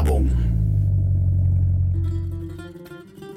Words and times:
Werbung. 0.00 0.30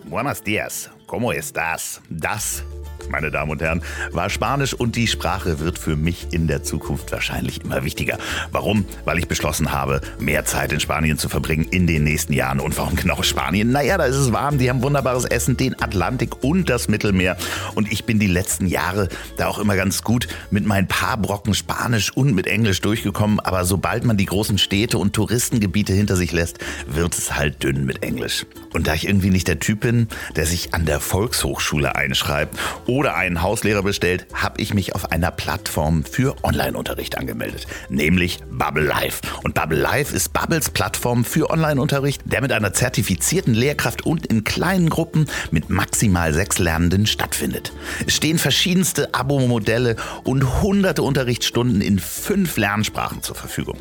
Buenos 0.05 0.41
dias, 0.43 0.89
¿cómo 1.05 1.33
estás? 1.33 2.01
Das 2.09 2.63
meine 3.09 3.31
Damen 3.31 3.51
und 3.51 3.61
Herren, 3.61 3.81
war 4.11 4.29
Spanisch 4.29 4.73
und 4.73 4.95
die 4.95 5.07
Sprache 5.07 5.59
wird 5.59 5.79
für 5.79 5.95
mich 5.95 6.27
in 6.31 6.47
der 6.47 6.63
Zukunft 6.63 7.11
wahrscheinlich 7.11 7.63
immer 7.63 7.83
wichtiger. 7.83 8.17
Warum? 8.51 8.85
Weil 9.05 9.19
ich 9.19 9.27
beschlossen 9.27 9.71
habe, 9.71 10.01
mehr 10.19 10.45
Zeit 10.45 10.73
in 10.73 10.79
Spanien 10.79 11.17
zu 11.17 11.29
verbringen 11.29 11.65
in 11.71 11.87
den 11.87 12.03
nächsten 12.03 12.33
Jahren. 12.33 12.59
Und 12.59 12.77
warum 12.77 12.95
genau 12.95 13.21
Spanien? 13.23 13.71
Naja, 13.71 13.97
da 13.97 14.05
ist 14.05 14.15
es 14.15 14.31
warm, 14.31 14.57
die 14.57 14.69
haben 14.69 14.81
wunderbares 14.81 15.25
Essen, 15.25 15.57
den 15.57 15.81
Atlantik 15.81 16.43
und 16.43 16.69
das 16.69 16.87
Mittelmeer. 16.87 17.37
Und 17.75 17.91
ich 17.91 18.05
bin 18.05 18.19
die 18.19 18.27
letzten 18.27 18.67
Jahre 18.67 19.09
da 19.37 19.47
auch 19.47 19.59
immer 19.59 19.75
ganz 19.75 20.03
gut 20.03 20.27
mit 20.51 20.65
meinen 20.65 20.87
paar 20.87 21.17
Brocken 21.17 21.53
Spanisch 21.53 22.11
und 22.11 22.33
mit 22.33 22.47
Englisch 22.47 22.81
durchgekommen. 22.81 23.39
Aber 23.39 23.65
sobald 23.65 24.03
man 24.05 24.17
die 24.17 24.25
großen 24.25 24.57
Städte 24.57 24.97
und 24.97 25.13
Touristengebiete 25.13 25.93
hinter 25.93 26.15
sich 26.15 26.31
lässt, 26.31 26.59
wird 26.87 27.17
es 27.17 27.35
halt 27.35 27.63
dünn 27.63 27.85
mit 27.85 28.03
Englisch. 28.03 28.45
Und 28.73 28.87
da 28.87 28.93
ich 28.93 29.07
irgendwie 29.07 29.29
nicht 29.29 29.47
der 29.47 29.59
Typ 29.59 29.81
bin, 29.81 30.07
der 30.35 30.45
sich 30.45 30.73
an 30.73 30.85
der 30.85 30.99
Volkshochschule 30.99 31.95
einschreibt 31.95 32.57
oder 32.93 33.15
einen 33.15 33.41
Hauslehrer 33.41 33.81
bestellt, 33.81 34.27
habe 34.35 34.61
ich 34.61 34.75
mich 34.75 34.93
auf 34.93 35.11
einer 35.11 35.31
Plattform 35.31 36.03
für 36.03 36.35
Online-Unterricht 36.43 37.17
angemeldet, 37.17 37.65
nämlich 37.89 38.37
Bubble 38.51 38.83
Live. 38.83 39.21
Und 39.43 39.55
Bubble 39.55 39.79
Live 39.79 40.13
ist 40.13 40.31
Bubbles 40.31 40.69
Plattform 40.69 41.25
für 41.25 41.49
Online-Unterricht, 41.49 42.21
der 42.25 42.41
mit 42.41 42.51
einer 42.51 42.71
zertifizierten 42.71 43.55
Lehrkraft 43.55 44.05
und 44.05 44.27
in 44.27 44.43
kleinen 44.43 44.91
Gruppen 44.91 45.25
mit 45.49 45.71
maximal 45.71 46.35
sechs 46.35 46.59
Lernenden 46.59 47.07
stattfindet. 47.07 47.73
Es 48.05 48.15
stehen 48.15 48.37
verschiedenste 48.37 49.11
Abo-Modelle 49.15 49.95
und 50.23 50.61
hunderte 50.61 51.01
Unterrichtsstunden 51.01 51.81
in 51.81 51.97
fünf 51.97 52.57
Lernsprachen 52.57 53.23
zur 53.23 53.35
Verfügung. 53.35 53.79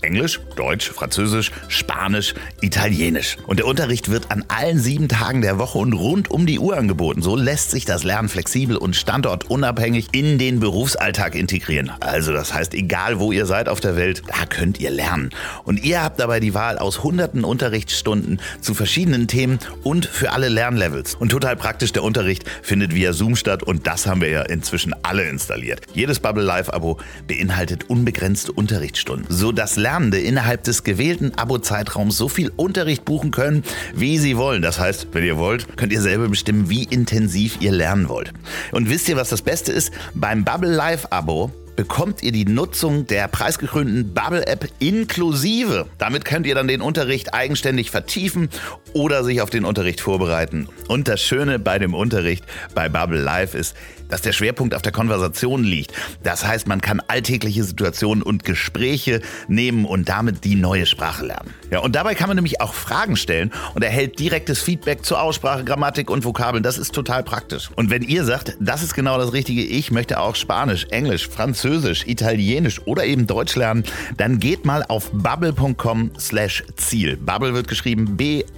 Englisch, 0.00 0.40
Deutsch, 0.56 0.90
Französisch, 0.90 1.52
Spanisch, 1.68 2.32
Italienisch. 2.62 3.36
Und 3.46 3.58
der 3.58 3.66
Unterricht 3.66 4.10
wird 4.10 4.30
an 4.30 4.46
allen 4.48 4.78
sieben 4.78 5.08
Tagen 5.08 5.42
der 5.42 5.58
Woche 5.58 5.76
und 5.76 5.92
rund 5.92 6.30
um 6.30 6.46
die 6.46 6.58
Uhr 6.58 6.78
angeboten. 6.78 7.20
So 7.20 7.36
lässt 7.36 7.70
sich 7.70 7.84
das 7.84 8.02
Lernen 8.02 8.30
flexibel 8.30 8.45
und 8.76 8.96
standortunabhängig 8.96 10.08
in 10.12 10.38
den 10.38 10.60
Berufsalltag 10.60 11.34
integrieren. 11.34 11.90
Also 12.00 12.32
das 12.32 12.54
heißt, 12.54 12.74
egal 12.74 13.18
wo 13.18 13.32
ihr 13.32 13.46
seid 13.46 13.68
auf 13.68 13.80
der 13.80 13.96
Welt, 13.96 14.22
da 14.28 14.46
könnt 14.46 14.80
ihr 14.80 14.90
lernen. 14.90 15.30
Und 15.64 15.82
ihr 15.84 16.02
habt 16.02 16.20
dabei 16.20 16.40
die 16.40 16.54
Wahl 16.54 16.78
aus 16.78 17.02
hunderten 17.02 17.44
Unterrichtsstunden 17.44 18.40
zu 18.60 18.74
verschiedenen 18.74 19.26
Themen 19.26 19.58
und 19.82 20.06
für 20.06 20.32
alle 20.32 20.48
Lernlevels. 20.48 21.14
Und 21.14 21.30
total 21.30 21.56
praktisch, 21.56 21.92
der 21.92 22.02
Unterricht 22.02 22.44
findet 22.62 22.94
via 22.94 23.12
Zoom 23.12 23.36
statt 23.36 23.62
und 23.62 23.86
das 23.86 24.06
haben 24.06 24.20
wir 24.20 24.28
ja 24.28 24.42
inzwischen 24.42 24.94
alle 25.02 25.24
installiert. 25.24 25.80
Jedes 25.92 26.20
Bubble 26.20 26.44
Live 26.44 26.70
Abo 26.70 26.98
beinhaltet 27.26 27.90
unbegrenzte 27.90 28.52
Unterrichtsstunden, 28.52 29.26
sodass 29.28 29.76
Lernende 29.76 30.20
innerhalb 30.20 30.62
des 30.64 30.84
gewählten 30.84 31.34
Abo-Zeitraums 31.34 32.16
so 32.16 32.28
viel 32.28 32.52
Unterricht 32.56 33.04
buchen 33.04 33.30
können, 33.30 33.64
wie 33.94 34.18
sie 34.18 34.36
wollen. 34.36 34.62
Das 34.62 34.78
heißt, 34.78 35.08
wenn 35.12 35.24
ihr 35.24 35.36
wollt, 35.36 35.76
könnt 35.76 35.92
ihr 35.92 36.00
selber 36.00 36.28
bestimmen, 36.28 36.70
wie 36.70 36.84
intensiv 36.84 37.58
ihr 37.60 37.72
lernen 37.72 38.08
wollt. 38.08 38.32
Und 38.72 38.88
wisst 38.88 39.08
ihr, 39.08 39.16
was 39.16 39.30
das 39.30 39.42
Beste 39.42 39.72
ist? 39.72 39.92
Beim 40.14 40.44
Bubble 40.44 40.72
Live 40.72 41.06
Abo 41.10 41.50
bekommt 41.76 42.22
ihr 42.22 42.32
die 42.32 42.46
Nutzung 42.46 43.06
der 43.06 43.28
preisgekrönten 43.28 44.14
Bubble 44.14 44.46
App 44.46 44.68
inklusive. 44.78 45.86
Damit 45.98 46.24
könnt 46.24 46.46
ihr 46.46 46.54
dann 46.54 46.66
den 46.66 46.80
Unterricht 46.80 47.34
eigenständig 47.34 47.90
vertiefen 47.90 48.48
oder 48.94 49.22
sich 49.22 49.42
auf 49.42 49.50
den 49.50 49.64
Unterricht 49.64 50.00
vorbereiten. 50.00 50.68
Und 50.88 51.06
das 51.06 51.20
Schöne 51.20 51.58
bei 51.58 51.78
dem 51.78 51.94
Unterricht 51.94 52.44
bei 52.74 52.88
Bubble 52.88 53.20
Live 53.20 53.54
ist, 53.54 53.76
dass 54.08 54.22
der 54.22 54.32
Schwerpunkt 54.32 54.74
auf 54.74 54.82
der 54.82 54.92
Konversation 54.92 55.64
liegt. 55.64 55.92
Das 56.22 56.46
heißt, 56.46 56.68
man 56.68 56.80
kann 56.80 57.02
alltägliche 57.08 57.64
Situationen 57.64 58.22
und 58.22 58.44
Gespräche 58.44 59.20
nehmen 59.48 59.84
und 59.84 60.08
damit 60.08 60.44
die 60.44 60.54
neue 60.54 60.86
Sprache 60.86 61.26
lernen. 61.26 61.52
Ja, 61.70 61.80
und 61.80 61.96
dabei 61.96 62.14
kann 62.14 62.28
man 62.28 62.36
nämlich 62.36 62.60
auch 62.60 62.72
Fragen 62.72 63.16
stellen 63.16 63.52
und 63.74 63.82
erhält 63.82 64.18
direktes 64.18 64.62
Feedback 64.62 65.04
zur 65.04 65.20
Aussprache, 65.20 65.64
Grammatik 65.64 66.08
und 66.08 66.24
Vokabeln. 66.24 66.62
Das 66.62 66.78
ist 66.78 66.94
total 66.94 67.24
praktisch. 67.24 67.68
Und 67.74 67.90
wenn 67.90 68.02
ihr 68.02 68.24
sagt, 68.24 68.56
das 68.60 68.82
ist 68.82 68.94
genau 68.94 69.18
das 69.18 69.32
Richtige, 69.32 69.62
ich 69.62 69.90
möchte 69.90 70.20
auch 70.20 70.36
Spanisch, 70.36 70.86
Englisch, 70.90 71.28
Französisch, 71.28 71.65
Italienisch 72.06 72.80
oder 72.86 73.04
eben 73.04 73.26
Deutsch 73.26 73.56
lernen, 73.56 73.82
dann 74.16 74.38
geht 74.38 74.64
mal 74.64 74.84
auf 74.84 75.10
bubble.com 75.12 76.12
slash 76.18 76.62
Ziel. 76.76 77.16
Bubble 77.16 77.54
wird 77.54 77.66
geschrieben 77.66 78.16
B-A-B-B-E-L.com 78.16 78.52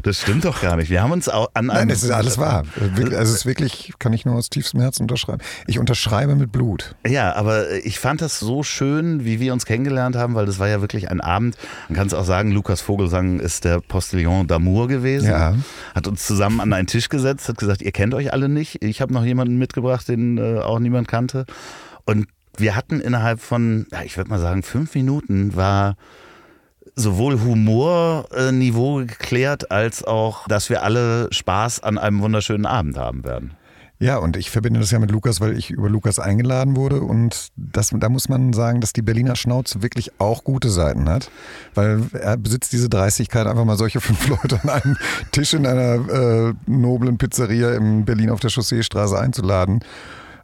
das 0.02 0.20
stimmt 0.20 0.44
doch 0.44 0.60
gar 0.60 0.76
nicht. 0.76 0.90
Wir 0.90 1.02
haben 1.02 1.12
uns 1.12 1.28
auch 1.28 1.50
an 1.54 1.70
einem. 1.70 1.88
Nein, 1.88 1.90
es 1.90 2.02
ist 2.02 2.10
alles 2.10 2.38
wahr. 2.38 2.64
Also 2.80 3.16
es 3.16 3.30
ist 3.30 3.46
wirklich, 3.46 3.92
kann 3.98 4.12
ich 4.12 4.24
nur 4.24 4.36
aus 4.36 4.50
tiefstem 4.50 4.80
Herzen 4.80 5.02
unterschreiben. 5.02 5.42
Ich 5.66 5.78
unterschreibe 5.78 6.34
mit 6.34 6.52
Blut. 6.52 6.94
Ja, 7.06 7.34
aber 7.34 7.70
ich 7.84 7.98
fand 7.98 8.20
das 8.20 8.38
so 8.38 8.62
schön, 8.62 9.24
wie 9.24 9.40
wir 9.40 9.52
uns 9.52 9.66
kennengelernt 9.66 10.16
haben, 10.16 10.34
weil 10.34 10.46
das 10.46 10.58
war 10.58 10.68
ja 10.68 10.80
wirklich 10.80 11.10
ein 11.10 11.20
Abend. 11.20 11.56
Man 11.88 11.96
kann 11.96 12.06
es 12.06 12.14
auch 12.14 12.24
sagen, 12.24 12.50
Lukas 12.52 12.80
Vogelsang 12.80 13.40
ist 13.40 13.64
der 13.64 13.80
Postillon 13.80 14.46
d'Amour 14.46 14.88
gewesen. 14.88 15.28
Ja. 15.28 15.56
Hat 15.94 16.06
uns 16.06 16.26
zusammen 16.26 16.60
an 16.60 16.72
einen 16.72 16.86
Tisch 16.86 17.08
gesetzt, 17.08 17.48
hat 17.48 17.58
gesagt, 17.58 17.82
ihr 17.82 17.92
kennt 17.92 18.14
euch 18.14 18.32
alle 18.32 18.48
nicht. 18.48 18.82
Ich 18.82 19.00
habe 19.00 19.12
noch 19.12 19.24
jemanden 19.24 19.58
mitgebracht, 19.58 20.08
den 20.08 20.38
äh, 20.38 20.58
auch 20.58 20.78
niemand 20.78 21.08
kannte. 21.08 21.46
Und 22.04 22.26
wir 22.56 22.76
hatten 22.76 23.00
innerhalb 23.00 23.40
von, 23.40 23.86
ja, 23.92 24.02
ich 24.02 24.16
würde 24.16 24.30
mal 24.30 24.38
sagen, 24.38 24.62
fünf 24.62 24.94
Minuten 24.94 25.56
war 25.56 25.96
sowohl 26.94 27.40
Humorniveau 27.40 28.96
geklärt, 29.06 29.70
als 29.70 30.04
auch, 30.04 30.46
dass 30.48 30.68
wir 30.70 30.82
alle 30.82 31.28
Spaß 31.32 31.82
an 31.82 31.98
einem 31.98 32.20
wunderschönen 32.20 32.66
Abend 32.66 32.98
haben 32.98 33.24
werden. 33.24 33.56
Ja, 34.02 34.16
und 34.16 34.36
ich 34.36 34.50
verbinde 34.50 34.80
das 34.80 34.90
ja 34.90 34.98
mit 34.98 35.12
Lukas, 35.12 35.40
weil 35.40 35.56
ich 35.56 35.70
über 35.70 35.88
Lukas 35.88 36.18
eingeladen 36.18 36.74
wurde. 36.74 37.02
Und 37.02 37.50
das, 37.54 37.90
da 37.92 38.08
muss 38.08 38.28
man 38.28 38.52
sagen, 38.52 38.80
dass 38.80 38.92
die 38.92 39.00
Berliner 39.00 39.36
Schnauze 39.36 39.80
wirklich 39.80 40.10
auch 40.18 40.42
gute 40.42 40.70
Seiten 40.70 41.08
hat. 41.08 41.30
Weil 41.74 42.02
er 42.12 42.36
besitzt 42.36 42.72
diese 42.72 42.88
Dreistigkeit, 42.88 43.46
einfach 43.46 43.64
mal 43.64 43.76
solche 43.76 44.00
fünf 44.00 44.26
Leute 44.42 44.60
an 44.64 44.70
einem 44.70 44.96
Tisch 45.30 45.54
in 45.54 45.64
einer 45.68 46.48
äh, 46.48 46.52
noblen 46.66 47.16
Pizzeria 47.16 47.76
in 47.76 48.04
Berlin 48.04 48.30
auf 48.30 48.40
der 48.40 48.50
Chausseestraße 48.50 49.16
einzuladen. 49.16 49.84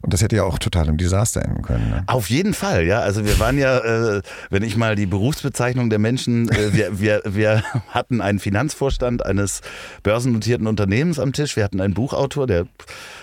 Und 0.01 0.13
das 0.13 0.21
hätte 0.21 0.35
ja 0.35 0.43
auch 0.43 0.59
total 0.59 0.87
im 0.87 0.97
Desaster 0.97 1.41
enden 1.41 1.61
können. 1.61 1.89
Ne? 1.89 2.03
Auf 2.07 2.29
jeden 2.29 2.53
Fall, 2.53 2.85
ja. 2.85 2.99
Also 2.99 3.25
wir 3.25 3.39
waren 3.39 3.57
ja, 3.57 3.79
äh, 3.79 4.21
wenn 4.49 4.63
ich 4.63 4.77
mal 4.77 4.95
die 4.95 5.05
Berufsbezeichnung 5.05 5.89
der 5.89 5.99
Menschen, 5.99 6.49
äh, 6.49 6.73
wir, 6.73 6.99
wir, 6.99 7.21
wir 7.25 7.63
hatten 7.89 8.21
einen 8.21 8.39
Finanzvorstand 8.39 9.25
eines 9.25 9.61
börsennotierten 10.03 10.67
Unternehmens 10.67 11.19
am 11.19 11.33
Tisch, 11.33 11.55
wir 11.55 11.63
hatten 11.63 11.81
einen 11.81 11.93
Buchautor, 11.93 12.47
der, 12.47 12.65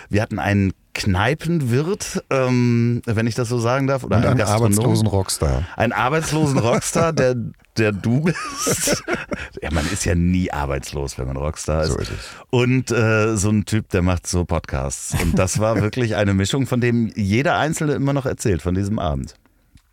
wir 0.09 0.21
hatten 0.21 0.39
einen 0.39 0.73
Kneipenwirt, 0.97 2.23
ähm, 2.31 3.03
wenn 3.05 3.27
ich 3.27 3.35
das 3.35 3.49
so 3.49 3.59
sagen 3.59 3.85
darf, 3.85 4.03
oder 4.03 4.17
Und 4.17 4.25
einen, 4.25 4.41
arbeitslosen 4.41 5.05
Rockstar. 5.05 5.63
Einen 5.75 5.93
arbeitslosen 5.93 6.57
Rockstar, 6.57 7.13
der, 7.13 7.35
der 7.77 7.91
du 7.91 8.21
bist. 8.21 9.03
ja, 9.61 9.69
man 9.71 9.85
ist 9.91 10.05
ja 10.05 10.15
nie 10.15 10.51
arbeitslos, 10.51 11.19
wenn 11.19 11.27
man 11.27 11.37
Rockstar 11.37 11.83
ist. 11.83 11.91
So 11.91 11.99
ist 11.99 12.11
es. 12.11 12.29
Und 12.49 12.89
äh, 12.89 13.37
so 13.37 13.51
ein 13.51 13.65
Typ, 13.65 13.89
der 13.89 14.01
macht 14.01 14.25
so 14.25 14.43
Podcasts. 14.43 15.15
Und 15.21 15.37
das 15.37 15.59
war 15.59 15.75
wirklich 15.81 16.15
eine 16.15 16.33
Mischung, 16.33 16.65
von 16.65 16.81
dem 16.81 17.11
jeder 17.15 17.57
Einzelne 17.57 17.93
immer 17.93 18.13
noch 18.13 18.25
erzählt, 18.25 18.63
von 18.63 18.73
diesem 18.73 18.97
Abend. 18.97 19.35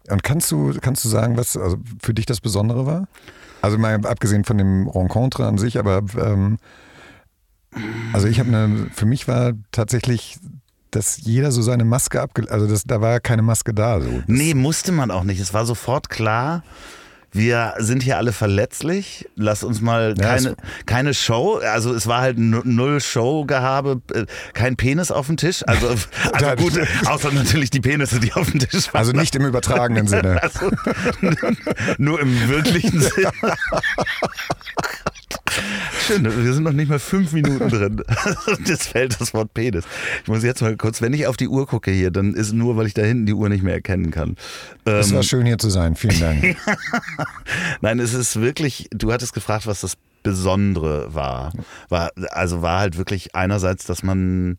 Und 0.09 0.23
kannst 0.23 0.51
du, 0.51 0.73
kannst 0.81 1.05
du 1.05 1.11
sagen, 1.11 1.37
was 1.37 1.55
also 1.55 1.77
für 2.03 2.15
dich 2.15 2.25
das 2.25 2.41
Besondere 2.41 2.87
war? 2.87 3.09
Also 3.61 3.77
mal 3.77 3.95
abgesehen 4.07 4.45
von 4.45 4.57
dem 4.57 4.89
Rencontre 4.89 5.47
an 5.47 5.59
sich, 5.59 5.79
aber 5.79 6.03
ähm, 6.19 6.57
also 8.15 8.27
ich 8.27 8.39
habe 8.39 8.49
eine, 8.49 8.89
für 8.95 9.07
mich 9.07 9.29
war 9.29 9.53
tatsächlich 9.71 10.39
dass 10.95 11.19
jeder 11.23 11.53
so 11.53 11.63
seine 11.63 11.85
Maske 11.85 12.21
abge... 12.21 12.51
Also 12.51 12.67
das, 12.67 12.85
da 12.85 13.01
war 13.01 13.21
keine 13.21 13.43
Maske 13.43 13.75
da. 13.75 14.01
So. 14.01 14.23
Nee, 14.27 14.55
musste 14.55 14.93
man 14.93 15.11
auch 15.11 15.25
nicht. 15.25 15.41
Es 15.41 15.53
war 15.55 15.67
sofort 15.67 16.09
klar, 16.09 16.63
wir 17.35 17.75
sind 17.79 18.03
hier 18.03 18.17
alle 18.17 18.33
verletzlich. 18.33 19.29
Lass 19.35 19.65
uns 19.65 19.81
mal 19.81 20.15
keine, 20.15 20.51
ja, 20.51 20.55
keine 20.87 21.15
Show. 21.15 21.57
Also 21.57 21.93
es 21.93 22.07
war 22.07 22.21
halt 22.21 22.39
null 22.39 23.01
Showgehabe, 23.01 24.01
äh, 24.13 24.27
kein 24.53 24.77
Penis 24.77 25.11
auf 25.11 25.27
dem 25.27 25.37
Tisch. 25.37 25.65
Also, 25.67 25.89
also 26.33 26.63
gut, 26.63 26.81
außer 27.07 27.33
natürlich 27.33 27.71
die 27.71 27.81
Penisse, 27.81 28.21
die 28.21 28.33
auf 28.33 28.51
dem 28.51 28.61
Tisch 28.61 28.87
waren. 28.95 29.01
Also 29.01 29.13
nicht 29.13 29.35
im 29.35 29.45
übertragenen 29.45 30.07
Sinne. 30.07 30.41
Also, 30.45 30.71
nur 31.97 32.21
im 32.21 32.49
wirklichen 32.49 33.01
Sinne. 33.01 33.33
Schön, 36.07 36.25
wir 36.25 36.53
sind 36.53 36.65
noch 36.65 36.73
nicht 36.73 36.89
mal 36.89 36.99
fünf 36.99 37.33
Minuten 37.33 37.69
drin. 37.69 38.03
Jetzt 38.67 38.89
fällt 38.89 39.21
das 39.21 39.33
Wort 39.33 39.55
Penis. 39.55 39.85
Ich 40.23 40.29
muss 40.29 40.43
jetzt 40.43 40.61
mal 40.61 40.77
kurz, 40.77 41.01
wenn 41.01 41.13
ich 41.13 41.27
auf 41.27 41.37
die 41.37 41.49
Uhr 41.49 41.67
gucke 41.67 41.91
hier, 41.91 42.11
dann 42.11 42.35
ist 42.35 42.49
es 42.49 42.53
nur, 42.53 42.77
weil 42.77 42.87
ich 42.87 42.95
da 42.95 43.03
hinten 43.03 43.27
die 43.27 43.33
Uhr 43.33 43.49
nicht 43.49 43.63
mehr 43.63 43.75
erkennen 43.75 44.11
kann. 44.11 44.37
Es 44.85 45.13
war 45.13 45.19
ähm, 45.19 45.23
schön 45.23 45.47
hier 45.47 45.59
zu 45.59 45.71
sein. 45.71 45.97
Vielen 45.97 46.21
Dank. 46.21 46.57
Nein, 47.81 47.99
es 47.99 48.15
ist 48.15 48.41
wirklich, 48.41 48.89
du 48.91 49.13
hattest 49.13 49.33
gefragt, 49.33 49.67
was 49.67 49.81
das 49.81 49.97
Besondere 50.23 51.15
war. 51.15 51.53
war 51.89 52.11
also 52.31 52.63
war 52.63 52.81
halt 52.81 52.97
wirklich 52.97 53.35
einerseits, 53.35 53.85
dass 53.85 54.03
man 54.03 54.57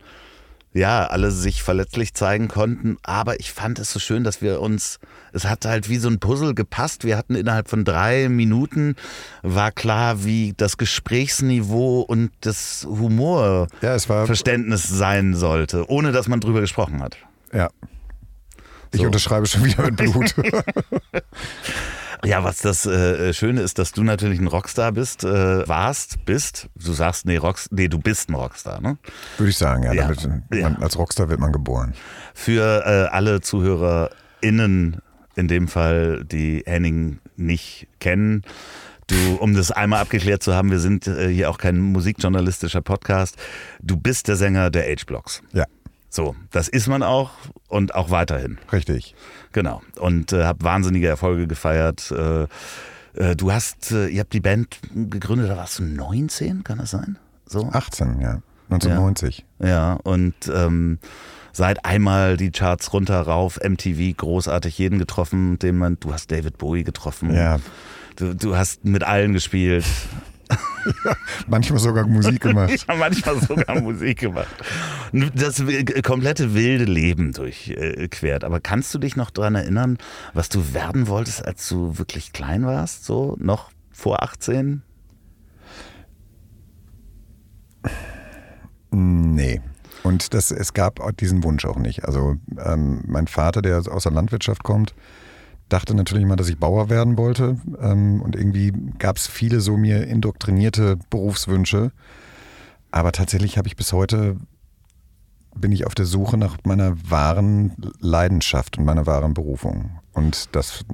ja, 0.76 1.06
alle 1.06 1.32
sich 1.32 1.64
verletzlich 1.64 2.14
zeigen 2.14 2.50
konnten. 2.50 2.98
Aber 3.02 3.40
ich 3.40 3.54
fand 3.54 3.80
es 3.80 3.94
so 3.94 4.00
schön, 4.00 4.26
dass 4.26 4.42
wir 4.42 4.60
uns, 4.60 5.00
es 5.32 5.46
hat 5.46 5.64
halt 5.64 5.88
wie 5.88 5.96
so 5.96 6.10
ein 6.10 6.20
Puzzle 6.20 6.54
gepasst. 6.54 7.06
Wir 7.06 7.18
hatten 7.18 7.36
innerhalb 7.36 7.70
von 7.70 7.86
drei 7.86 8.28
Minuten, 8.28 8.98
war 9.42 9.72
klar, 9.72 10.26
wie 10.26 10.54
das 10.58 10.76
Gesprächsniveau 10.76 12.02
und 12.02 12.32
das 12.42 12.86
Humorverständnis 12.90 14.90
ja, 14.90 14.96
sein 14.98 15.34
sollte, 15.34 15.90
ohne 15.90 16.12
dass 16.12 16.28
man 16.28 16.42
drüber 16.42 16.60
gesprochen 16.60 17.02
hat. 17.02 17.16
Ja. 17.54 17.70
Ich 18.92 19.00
so. 19.00 19.06
unterschreibe 19.06 19.46
schon 19.46 19.64
wieder 19.64 19.84
mit 19.84 19.96
Blut. 19.96 20.36
Ja, 22.26 22.44
was 22.44 22.60
das 22.60 22.86
äh, 22.86 23.34
Schöne 23.34 23.62
ist, 23.62 23.80
dass 23.80 23.92
du 23.92 24.04
natürlich 24.04 24.40
ein 24.40 24.48
Rockstar 24.48 24.92
bist, 24.92 25.24
äh, 25.24 25.68
warst, 25.68 26.26
bist. 26.26 26.70
Du 26.76 26.94
sagst, 26.94 27.26
nee, 27.26 27.38
Rocks, 27.38 27.70
nee, 27.72 27.88
du 27.88 28.00
bist 28.00 28.30
ein 28.30 28.36
Rockstar, 28.36 28.82
ne? 28.82 28.98
Würde 29.38 29.50
ich 29.50 29.58
sagen, 29.58 29.84
ja. 29.84 29.94
ja. 29.94 30.12
Man, 30.50 30.78
als 30.78 30.98
Rockstar 30.98 31.30
wird 31.30 31.40
man 31.40 31.52
geboren. 31.52 31.94
Für 32.34 32.84
äh, 32.86 33.16
alle 33.16 33.42
ZuhörerInnen, 33.42 35.02
in 35.36 35.48
dem 35.48 35.68
Fall, 35.68 36.24
die 36.26 36.64
Henning 36.66 37.20
nicht 37.36 37.88
kennen, 38.00 38.44
Du, 39.08 39.36
um 39.36 39.54
das 39.54 39.72
einmal 39.72 40.02
abgeklärt 40.02 40.42
zu 40.42 40.56
haben, 40.56 40.72
wir 40.72 40.80
sind 40.80 41.06
äh, 41.06 41.28
hier 41.30 41.52
auch 41.52 41.60
kein 41.60 41.78
musikjournalistischer 41.80 42.82
Podcast. 42.82 43.38
Du 43.80 43.98
bist 43.98 44.28
der 44.28 44.36
Sänger 44.36 44.72
der 44.72 44.84
H-Blocks. 44.84 45.44
Ja. 45.54 45.66
So, 46.16 46.34
das 46.50 46.70
ist 46.70 46.88
man 46.88 47.04
auch 47.04 47.32
und 47.68 47.94
auch 47.94 48.10
weiterhin. 48.10 48.58
Richtig. 48.72 49.16
Genau. 49.52 49.82
Und 50.00 50.32
äh, 50.32 50.46
habe 50.46 50.64
wahnsinnige 50.64 51.10
Erfolge 51.10 51.46
gefeiert. 51.46 52.10
Äh, 52.10 52.44
äh, 53.16 53.36
du 53.36 53.52
hast, 53.52 53.92
äh, 53.92 54.08
ihr 54.08 54.22
habt 54.22 54.32
die 54.32 54.40
Band 54.40 54.80
gegründet, 54.94 55.50
da 55.50 55.58
warst 55.58 55.80
du 55.80 55.84
19, 55.84 56.64
kann 56.64 56.78
das 56.78 56.92
sein? 56.92 57.18
So? 57.46 57.70
18, 57.70 58.22
ja. 58.22 58.42
1990. 58.70 59.46
Ja, 59.60 59.68
ja. 59.68 59.94
und 60.04 60.36
ähm, 60.48 61.00
seit 61.52 61.84
einmal 61.84 62.38
die 62.38 62.52
Charts 62.52 62.94
runter, 62.94 63.20
rauf, 63.20 63.60
MTV, 63.62 64.16
großartig 64.16 64.78
jeden 64.78 65.00
getroffen, 65.00 65.60
den 65.60 65.78
man, 65.78 65.98
du 66.00 66.14
hast 66.14 66.32
David 66.32 66.58
Bowie 66.58 66.86
getroffen. 66.86 67.36
Ja. 67.36 67.60
Du, 68.16 68.34
du 68.34 68.56
hast 68.56 68.86
mit 68.86 69.04
allen 69.04 69.34
gespielt. 69.34 69.84
manchmal 71.48 71.80
sogar 71.80 72.06
Musik 72.08 72.42
gemacht. 72.42 72.86
ja, 72.88 72.96
manchmal 72.96 73.40
sogar 73.42 73.82
Musik 73.82 74.20
gemacht. 74.20 74.48
Das 75.12 75.64
komplette 76.04 76.54
wilde 76.54 76.86
Leben 76.86 77.32
durchquert. 77.32 78.44
Aber 78.44 78.60
kannst 78.60 78.94
du 78.94 79.00
dich 79.00 79.16
noch 79.16 79.30
daran 79.30 79.56
erinnern, 79.56 79.98
was 80.34 80.50
du 80.50 80.74
werden 80.74 81.08
wolltest, 81.08 81.46
als 81.46 81.68
du 81.70 81.98
wirklich 81.98 82.34
klein 82.34 82.66
warst? 82.66 83.06
So 83.06 83.36
noch 83.40 83.72
vor 83.92 84.24
18? 84.24 84.82
Nee. 88.92 89.62
Und 90.04 90.34
das, 90.34 90.52
es 90.52 90.74
gab 90.74 91.00
diesen 91.18 91.44
Wunsch 91.44 91.66
auch 91.66 91.78
nicht. 91.78 92.06
Also 92.06 92.36
ähm, 92.64 93.04
mein 93.08 93.28
Vater, 93.28 93.62
der 93.62 93.82
aus 93.90 94.04
der 94.04 94.12
Landwirtschaft 94.12 94.64
kommt, 94.64 94.94
dachte 95.70 95.96
natürlich 95.96 96.24
immer, 96.24 96.36
dass 96.36 96.50
ich 96.50 96.58
Bauer 96.58 96.90
werden 96.90 97.18
wollte. 97.18 97.58
Ähm, 97.80 98.22
und 98.22 98.36
irgendwie 98.36 98.72
gab 99.00 99.18
es 99.18 99.28
viele 99.28 99.62
so 99.62 99.78
mir 99.78 100.06
indoktrinierte 100.08 100.98
Berufswünsche. 101.10 101.92
Aber 102.92 103.12
tatsächlich 103.12 103.58
habe 103.58 103.68
ich 103.68 103.76
bis 103.76 103.92
heute, 103.94 104.38
bin 105.56 105.72
ich 105.72 105.86
auf 105.86 105.96
der 105.96 106.06
Suche 106.06 106.38
nach 106.38 106.58
meiner 106.64 106.96
wahren 107.10 107.74
Leidenschaft 108.00 108.78
und 108.78 108.86
meiner 108.86 109.06
wahren 109.06 109.34
Berufung. 109.34 110.00
Und 110.14 110.56
das, 110.56 110.86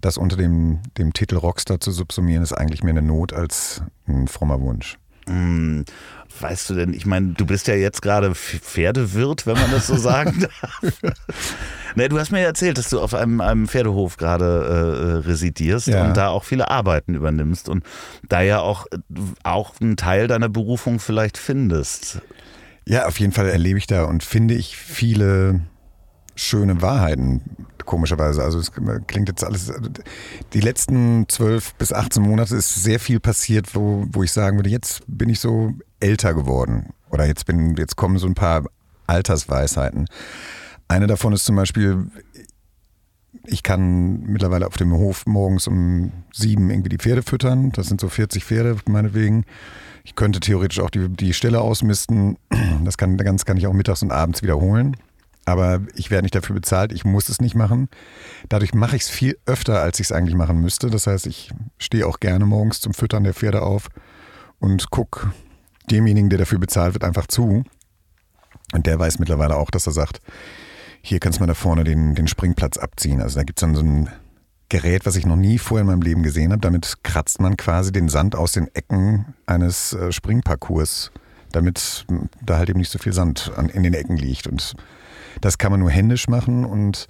das 0.00 0.16
unter 0.16 0.36
dem, 0.36 0.80
dem 0.96 1.12
Titel 1.12 1.36
Rockstar 1.36 1.80
zu 1.80 1.90
subsumieren, 1.90 2.42
ist 2.42 2.52
eigentlich 2.52 2.82
mehr 2.82 2.94
eine 2.94 3.02
Not 3.02 3.32
als 3.32 3.82
ein 4.06 4.28
frommer 4.28 4.60
Wunsch. 4.60 4.98
Weißt 6.40 6.70
du 6.70 6.74
denn, 6.74 6.92
ich 6.92 7.06
meine, 7.06 7.28
du 7.28 7.46
bist 7.46 7.68
ja 7.68 7.74
jetzt 7.74 8.02
gerade 8.02 8.34
Pferdewirt, 8.34 9.46
wenn 9.46 9.54
man 9.54 9.70
das 9.70 9.86
so 9.86 9.96
sagen 9.96 10.46
darf. 10.60 11.00
nee, 11.94 12.08
du 12.08 12.18
hast 12.18 12.30
mir 12.30 12.40
erzählt, 12.40 12.78
dass 12.78 12.90
du 12.90 13.00
auf 13.00 13.14
einem, 13.14 13.40
einem 13.40 13.68
Pferdehof 13.68 14.16
gerade 14.16 15.22
äh, 15.24 15.28
residierst 15.28 15.88
ja. 15.88 16.06
und 16.06 16.16
da 16.16 16.28
auch 16.28 16.44
viele 16.44 16.70
Arbeiten 16.70 17.14
übernimmst 17.14 17.68
und 17.68 17.84
da 18.28 18.42
ja 18.42 18.60
auch, 18.60 18.86
auch 19.42 19.74
einen 19.80 19.96
Teil 19.96 20.28
deiner 20.28 20.48
Berufung 20.48 20.98
vielleicht 20.98 21.38
findest. 21.38 22.20
Ja, 22.86 23.06
auf 23.06 23.18
jeden 23.18 23.32
Fall 23.32 23.48
erlebe 23.48 23.78
ich 23.78 23.86
da 23.86 24.04
und 24.04 24.22
finde 24.22 24.54
ich 24.54 24.76
viele 24.76 25.60
schöne 26.36 26.82
Wahrheiten, 26.82 27.40
komischerweise. 27.86 28.42
Also 28.42 28.58
es 28.58 28.72
klingt 29.06 29.28
jetzt 29.28 29.44
alles. 29.44 29.72
Die 30.52 30.60
letzten 30.60 31.28
zwölf 31.28 31.74
bis 31.74 31.92
18 31.92 32.22
Monate 32.22 32.56
ist 32.56 32.82
sehr 32.82 33.00
viel 33.00 33.20
passiert, 33.20 33.74
wo, 33.74 34.04
wo 34.10 34.22
ich 34.22 34.32
sagen 34.32 34.58
würde, 34.58 34.70
jetzt 34.70 35.02
bin 35.06 35.28
ich 35.28 35.40
so 35.40 35.72
älter 36.00 36.34
geworden. 36.34 36.90
Oder 37.10 37.26
jetzt 37.26 37.46
bin, 37.46 37.76
jetzt 37.76 37.96
kommen 37.96 38.18
so 38.18 38.26
ein 38.26 38.34
paar 38.34 38.64
Altersweisheiten. 39.06 40.06
Eine 40.88 41.06
davon 41.06 41.32
ist 41.32 41.44
zum 41.44 41.56
Beispiel, 41.56 42.10
ich 43.46 43.62
kann 43.62 44.22
mittlerweile 44.22 44.66
auf 44.66 44.76
dem 44.76 44.92
Hof 44.92 45.24
morgens 45.26 45.66
um 45.66 46.12
sieben 46.32 46.70
irgendwie 46.70 46.90
die 46.90 46.98
Pferde 46.98 47.22
füttern. 47.22 47.72
Das 47.72 47.86
sind 47.86 48.00
so 48.00 48.08
40 48.08 48.44
Pferde, 48.44 48.76
meinetwegen. 48.86 49.44
Ich 50.04 50.14
könnte 50.14 50.40
theoretisch 50.40 50.80
auch 50.80 50.90
die, 50.90 51.08
die 51.08 51.32
Stelle 51.32 51.60
ausmisten. 51.60 52.38
Das 52.84 52.98
kann, 52.98 53.16
ganz 53.16 53.44
kann 53.44 53.56
ich 53.56 53.66
auch 53.66 53.72
mittags 53.72 54.02
und 54.02 54.12
abends 54.12 54.42
wiederholen 54.42 54.96
aber 55.46 55.80
ich 55.94 56.10
werde 56.10 56.24
nicht 56.24 56.34
dafür 56.34 56.54
bezahlt, 56.54 56.92
ich 56.92 57.04
muss 57.04 57.28
es 57.28 57.40
nicht 57.40 57.54
machen. 57.54 57.88
Dadurch 58.48 58.74
mache 58.74 58.96
ich 58.96 59.02
es 59.02 59.08
viel 59.08 59.38
öfter, 59.46 59.80
als 59.80 60.00
ich 60.00 60.08
es 60.08 60.12
eigentlich 60.12 60.34
machen 60.34 60.60
müsste. 60.60 60.90
Das 60.90 61.06
heißt, 61.06 61.26
ich 61.26 61.50
stehe 61.78 62.06
auch 62.06 62.20
gerne 62.20 62.44
morgens 62.44 62.80
zum 62.80 62.92
Füttern 62.92 63.24
der 63.24 63.32
Pferde 63.32 63.62
auf 63.62 63.88
und 64.58 64.90
gucke 64.90 65.32
demjenigen, 65.90 66.28
der 66.30 66.40
dafür 66.40 66.58
bezahlt 66.58 66.94
wird, 66.94 67.04
einfach 67.04 67.28
zu. 67.28 67.62
Und 68.72 68.86
der 68.86 68.98
weiß 68.98 69.20
mittlerweile 69.20 69.56
auch, 69.56 69.70
dass 69.70 69.86
er 69.86 69.92
sagt, 69.92 70.20
hier 71.00 71.20
kannst 71.20 71.38
du 71.38 71.42
mal 71.42 71.46
da 71.46 71.54
vorne 71.54 71.84
den, 71.84 72.16
den 72.16 72.26
Springplatz 72.26 72.76
abziehen. 72.76 73.22
Also 73.22 73.38
da 73.38 73.44
gibt 73.44 73.60
es 73.60 73.60
dann 73.60 73.76
so 73.76 73.82
ein 73.82 74.10
Gerät, 74.68 75.06
was 75.06 75.14
ich 75.14 75.26
noch 75.26 75.36
nie 75.36 75.58
vorher 75.58 75.82
in 75.82 75.86
meinem 75.86 76.02
Leben 76.02 76.24
gesehen 76.24 76.50
habe. 76.50 76.60
Damit 76.60 77.04
kratzt 77.04 77.40
man 77.40 77.56
quasi 77.56 77.92
den 77.92 78.08
Sand 78.08 78.34
aus 78.34 78.50
den 78.50 78.66
Ecken 78.74 79.34
eines 79.46 79.92
äh, 79.92 80.10
Springparcours, 80.10 81.12
damit 81.52 82.04
da 82.42 82.58
halt 82.58 82.68
eben 82.68 82.80
nicht 82.80 82.90
so 82.90 82.98
viel 82.98 83.12
Sand 83.12 83.52
an, 83.56 83.68
in 83.68 83.84
den 83.84 83.94
Ecken 83.94 84.16
liegt. 84.16 84.48
Und 84.48 84.74
das 85.40 85.58
kann 85.58 85.70
man 85.70 85.80
nur 85.80 85.90
händisch 85.90 86.28
machen 86.28 86.64
und 86.64 87.08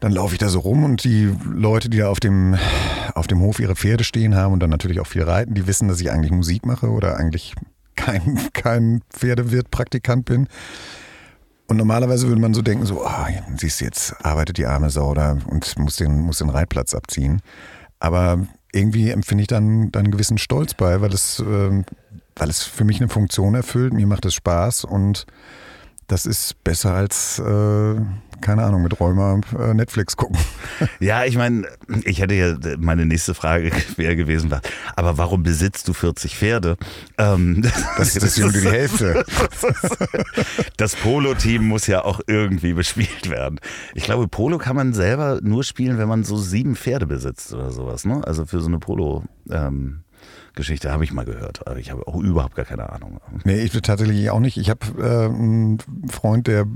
dann 0.00 0.12
laufe 0.12 0.34
ich 0.34 0.38
da 0.38 0.48
so 0.48 0.60
rum 0.60 0.84
und 0.84 1.02
die 1.04 1.34
Leute, 1.44 1.88
die 1.88 1.98
da 1.98 2.08
auf 2.08 2.20
dem, 2.20 2.56
auf 3.14 3.26
dem 3.26 3.40
Hof 3.40 3.58
ihre 3.58 3.74
Pferde 3.74 4.04
stehen 4.04 4.36
haben 4.36 4.52
und 4.52 4.60
dann 4.60 4.70
natürlich 4.70 5.00
auch 5.00 5.06
viel 5.06 5.24
reiten, 5.24 5.54
die 5.54 5.66
wissen, 5.66 5.88
dass 5.88 6.00
ich 6.00 6.10
eigentlich 6.10 6.30
Musik 6.30 6.64
mache 6.64 6.88
oder 6.90 7.16
eigentlich 7.16 7.54
kein, 7.96 8.38
kein 8.52 9.02
Pferdewirt-Praktikant 9.10 10.24
bin. 10.24 10.46
Und 11.66 11.76
normalerweise 11.76 12.28
würde 12.28 12.40
man 12.40 12.54
so 12.54 12.62
denken, 12.62 12.86
so, 12.86 13.04
oh, 13.04 13.26
siehst 13.56 13.80
du, 13.80 13.84
jetzt 13.84 14.24
arbeitet 14.24 14.56
die 14.56 14.66
arme 14.66 14.88
Sau 14.88 15.12
da 15.12 15.36
und 15.46 15.78
muss 15.78 15.96
den, 15.96 16.20
muss 16.20 16.38
den 16.38 16.48
Reitplatz 16.48 16.94
abziehen. 16.94 17.42
Aber 17.98 18.46
irgendwie 18.72 19.10
empfinde 19.10 19.42
ich 19.42 19.48
dann, 19.48 19.90
dann 19.92 20.04
einen 20.04 20.12
gewissen 20.12 20.38
Stolz 20.38 20.72
bei, 20.74 21.00
weil 21.02 21.12
es, 21.12 21.40
äh, 21.40 21.84
weil 22.36 22.48
es 22.48 22.62
für 22.62 22.84
mich 22.84 23.00
eine 23.00 23.08
Funktion 23.08 23.54
erfüllt. 23.54 23.92
Mir 23.92 24.06
macht 24.06 24.24
es 24.24 24.34
Spaß 24.34 24.84
und 24.84 25.26
das 26.08 26.24
ist 26.24 26.64
besser 26.64 26.94
als, 26.94 27.38
äh, 27.38 27.94
keine 28.40 28.64
Ahnung, 28.64 28.82
mit 28.82 28.98
Räumer 28.98 29.40
äh, 29.58 29.74
Netflix 29.74 30.16
gucken. 30.16 30.38
Ja, 31.00 31.24
ich 31.24 31.36
meine, 31.36 31.66
ich 32.04 32.20
hätte 32.20 32.34
ja 32.34 32.56
meine 32.78 33.04
nächste 33.04 33.34
Frage 33.34 33.72
wäre 33.96 34.16
gewesen, 34.16 34.52
aber 34.96 35.18
warum 35.18 35.42
besitzt 35.42 35.88
du 35.88 35.92
40 35.92 36.36
Pferde? 36.36 36.76
Ähm, 37.18 37.62
das, 37.98 38.14
das 38.14 38.24
ist 38.24 38.38
nur 38.38 38.52
die 38.52 38.60
Hälfte. 38.60 39.24
Das 40.76 40.94
Polo-Team 40.96 41.66
muss 41.66 41.86
ja 41.86 42.04
auch 42.04 42.20
irgendwie 42.26 42.74
bespielt 42.74 43.28
werden. 43.28 43.60
Ich 43.94 44.04
glaube, 44.04 44.28
Polo 44.28 44.58
kann 44.58 44.76
man 44.76 44.92
selber 44.92 45.40
nur 45.42 45.64
spielen, 45.64 45.98
wenn 45.98 46.08
man 46.08 46.24
so 46.24 46.36
sieben 46.36 46.76
Pferde 46.76 47.06
besitzt 47.06 47.52
oder 47.52 47.70
sowas. 47.70 48.04
Ne? 48.04 48.22
Also 48.24 48.46
für 48.46 48.60
so 48.60 48.68
eine 48.68 48.78
Polo. 48.78 49.24
Ähm, 49.50 50.04
Geschichte 50.54 50.90
habe 50.90 51.04
ich 51.04 51.12
mal 51.12 51.24
gehört. 51.24 51.66
Aber 51.66 51.78
ich 51.78 51.90
habe 51.90 52.06
auch 52.06 52.16
überhaupt 52.20 52.54
gar 52.54 52.64
keine 52.64 52.90
Ahnung. 52.92 53.20
Nee, 53.44 53.60
ich 53.60 53.72
tatsächlich 53.72 54.30
auch 54.30 54.40
nicht. 54.40 54.56
Ich 54.56 54.70
habe 54.70 54.86
äh, 54.98 55.26
einen 55.26 55.78
Freund, 56.10 56.46
der 56.46 56.66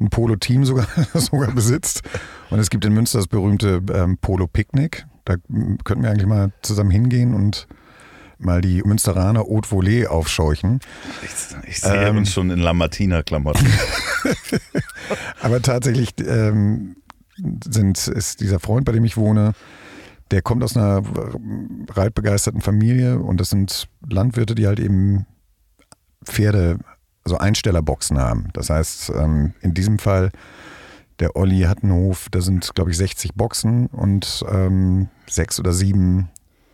ein 0.00 0.10
Polo-Team 0.10 0.64
sogar, 0.64 0.86
sogar 1.14 1.52
besitzt. 1.52 2.02
Und 2.50 2.58
es 2.58 2.70
gibt 2.70 2.84
in 2.84 2.92
Münster 2.92 3.18
das 3.18 3.28
berühmte 3.28 3.82
ähm, 3.92 4.18
Polo-Picknick. 4.18 5.06
Da 5.24 5.36
könnten 5.84 6.02
wir 6.02 6.10
eigentlich 6.10 6.26
mal 6.26 6.52
zusammen 6.62 6.90
hingehen 6.90 7.34
und 7.34 7.66
mal 8.38 8.60
die 8.60 8.82
Münsteraner 8.82 9.40
Haute 9.40 9.68
Volée 9.68 10.06
aufscheuchen. 10.06 10.80
Ich, 11.22 11.68
ich 11.68 11.80
sehe 11.80 12.08
ähm, 12.08 12.18
uns 12.18 12.32
schon 12.32 12.50
in 12.50 12.58
Lamartina-Klamotten. 12.58 13.66
Aber 15.40 15.62
tatsächlich 15.62 16.10
ähm, 16.20 16.96
sind, 17.64 18.06
ist 18.08 18.40
dieser 18.40 18.60
Freund, 18.60 18.84
bei 18.84 18.92
dem 18.92 19.04
ich 19.04 19.16
wohne, 19.16 19.52
der 20.30 20.42
kommt 20.42 20.64
aus 20.64 20.76
einer 20.76 21.02
reitbegeisterten 21.90 22.60
Familie 22.60 23.18
und 23.18 23.40
das 23.40 23.50
sind 23.50 23.88
Landwirte, 24.08 24.54
die 24.54 24.66
halt 24.66 24.80
eben 24.80 25.26
Pferde, 26.24 26.78
also 27.24 27.38
Einstellerboxen 27.38 28.18
haben. 28.18 28.48
Das 28.52 28.70
heißt, 28.70 29.10
ähm, 29.10 29.54
in 29.60 29.74
diesem 29.74 29.98
Fall, 29.98 30.32
der 31.20 31.36
Olli 31.36 31.62
hat 31.62 31.82
einen 31.82 31.92
Hof, 31.92 32.28
da 32.30 32.40
sind, 32.40 32.74
glaube 32.74 32.90
ich, 32.90 32.96
60 32.96 33.34
Boxen 33.34 33.86
und 33.86 34.44
ähm, 34.50 35.08
sechs 35.28 35.58
oder 35.60 35.72
sieben 35.72 36.28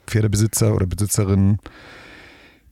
Pferdebesitzer 0.07 0.75
oder 0.75 0.87
Besitzerinnen, 0.87 1.59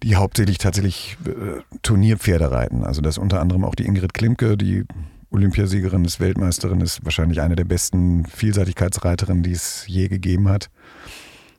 die 0.03 0.17
hauptsächlich 0.17 0.59
tatsächlich 0.59 1.19
äh, 1.27 1.61
Turnierpferde 1.83 2.51
reiten. 2.51 2.85
Also 2.85 3.03
das 3.03 3.17
ist 3.17 3.23
unter 3.23 3.41
anderem 3.41 3.65
auch 3.65 3.75
die 3.75 3.87
Ingrid 3.87 4.15
Klimke, 4.15 4.57
die 4.57 4.85
Olympiasiegerin, 5.31 6.05
ist 6.05 6.21
Weltmeisterin, 6.21 6.81
ist 6.81 7.05
wahrscheinlich 7.05 7.41
eine 7.41 7.57
der 7.57 7.65
besten 7.65 8.27
Vielseitigkeitsreiterinnen, 8.27 9.43
die 9.43 9.53
es 9.53 9.85
je 9.87 10.09
gegeben 10.09 10.49
hat. 10.49 10.71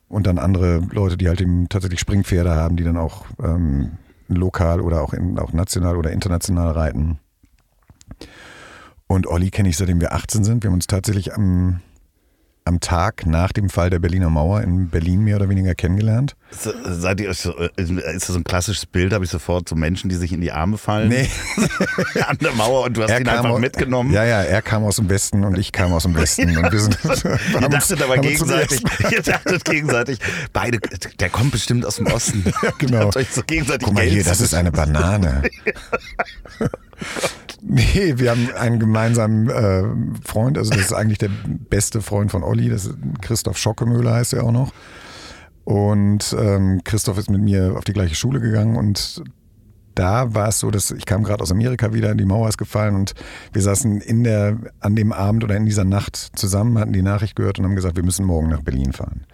Und 0.08 0.26
dann 0.26 0.38
andere 0.38 0.86
Leute, 0.90 1.16
die 1.16 1.28
halt 1.28 1.40
eben 1.40 1.68
tatsächlich 1.68 2.00
Springpferde 2.00 2.50
haben, 2.50 2.76
die 2.76 2.84
dann 2.84 2.98
auch 2.98 3.24
ähm, 3.42 3.92
lokal 4.28 4.80
oder 4.80 5.00
auch, 5.00 5.14
in, 5.14 5.38
auch 5.38 5.52
national 5.52 5.96
oder 5.96 6.10
international 6.10 6.72
reiten. 6.72 7.18
Und 9.06 9.26
Olli 9.26 9.50
kenne 9.50 9.70
ich 9.70 9.76
seitdem 9.76 10.00
wir 10.00 10.12
18 10.12 10.44
sind. 10.44 10.62
Wir 10.62 10.68
haben 10.68 10.74
uns 10.74 10.86
tatsächlich 10.86 11.34
am 11.34 11.80
am 12.64 12.80
Tag 12.80 13.26
nach 13.26 13.52
dem 13.52 13.68
Fall 13.68 13.90
der 13.90 13.98
Berliner 13.98 14.30
Mauer 14.30 14.62
in 14.62 14.88
Berlin 14.88 15.22
mehr 15.24 15.36
oder 15.36 15.48
weniger 15.48 15.74
kennengelernt. 15.74 16.36
Seid 16.50 17.20
ihr, 17.20 17.30
ist 17.30 17.46
das 17.46 18.26
so 18.26 18.34
ein 18.34 18.44
klassisches 18.44 18.86
Bild, 18.86 19.12
habe 19.12 19.24
ich 19.24 19.30
sofort 19.30 19.68
so 19.68 19.74
Menschen, 19.74 20.10
die 20.10 20.16
sich 20.16 20.32
in 20.32 20.40
die 20.40 20.52
Arme 20.52 20.78
fallen 20.78 21.08
nee. 21.08 21.28
an 22.26 22.38
der 22.38 22.52
Mauer 22.52 22.84
und 22.84 22.96
du 22.96 23.02
hast 23.02 23.10
er 23.10 23.20
ihn 23.20 23.28
einfach 23.28 23.58
mitgenommen? 23.58 24.12
Ja, 24.12 24.24
ja, 24.24 24.42
er 24.42 24.62
kam 24.62 24.84
aus 24.84 24.96
dem 24.96 25.08
Westen 25.08 25.44
und 25.44 25.58
ich 25.58 25.72
kam 25.72 25.92
aus 25.92 26.04
dem 26.04 26.14
Westen. 26.14 26.56
und 26.56 26.70
wir 26.70 26.80
sind, 26.80 26.98
ihr 27.60 27.68
dachtet 27.68 28.02
aber 28.02 28.18
gegenseitig, 28.18 28.82
ihr 29.10 29.22
dachtet 29.22 29.64
gegenseitig, 29.64 30.18
beide, 30.52 30.78
der 31.18 31.30
kommt 31.30 31.52
bestimmt 31.52 31.84
aus 31.84 31.96
dem 31.96 32.06
Osten. 32.06 32.44
ja, 32.62 32.70
genau. 32.78 33.10
Euch 33.14 33.30
so 33.30 33.42
gegenseitig 33.42 33.86
Guck 33.86 33.94
mal 33.94 34.04
hier, 34.04 34.24
das 34.24 34.40
ist 34.40 34.54
eine 34.54 34.70
Banane. 34.70 35.42
Nee, 37.64 38.14
wir 38.16 38.32
haben 38.32 38.50
einen 38.58 38.80
gemeinsamen 38.80 39.48
äh, 39.48 39.84
Freund, 40.26 40.58
also 40.58 40.70
das 40.70 40.80
ist 40.80 40.92
eigentlich 40.92 41.18
der 41.18 41.30
beste 41.70 42.02
Freund 42.02 42.32
von 42.32 42.42
Olli, 42.42 42.68
das 42.68 42.86
ist 42.86 42.96
Christoph 43.20 43.56
Schockemöhler 43.56 44.14
heißt 44.14 44.32
er 44.32 44.44
auch 44.44 44.50
noch. 44.50 44.72
Und 45.64 46.34
ähm, 46.36 46.80
Christoph 46.82 47.18
ist 47.18 47.30
mit 47.30 47.40
mir 47.40 47.76
auf 47.76 47.84
die 47.84 47.92
gleiche 47.92 48.16
Schule 48.16 48.40
gegangen 48.40 48.76
und 48.76 49.22
da 49.94 50.34
war 50.34 50.48
es 50.48 50.58
so, 50.58 50.72
dass 50.72 50.90
ich 50.90 51.06
kam 51.06 51.22
gerade 51.22 51.40
aus 51.42 51.52
Amerika 51.52 51.92
wieder, 51.92 52.16
die 52.16 52.24
Mauer 52.24 52.48
ist 52.48 52.58
gefallen 52.58 52.96
und 52.96 53.14
wir 53.52 53.62
saßen 53.62 54.00
in 54.00 54.24
der, 54.24 54.58
an 54.80 54.96
dem 54.96 55.12
Abend 55.12 55.44
oder 55.44 55.56
in 55.56 55.66
dieser 55.66 55.84
Nacht 55.84 56.16
zusammen, 56.34 56.78
hatten 56.78 56.92
die 56.92 57.02
Nachricht 57.02 57.36
gehört 57.36 57.60
und 57.60 57.64
haben 57.64 57.76
gesagt, 57.76 57.94
wir 57.94 58.02
müssen 58.02 58.26
morgen 58.26 58.48
nach 58.48 58.62
Berlin 58.62 58.92
fahren. 58.92 59.24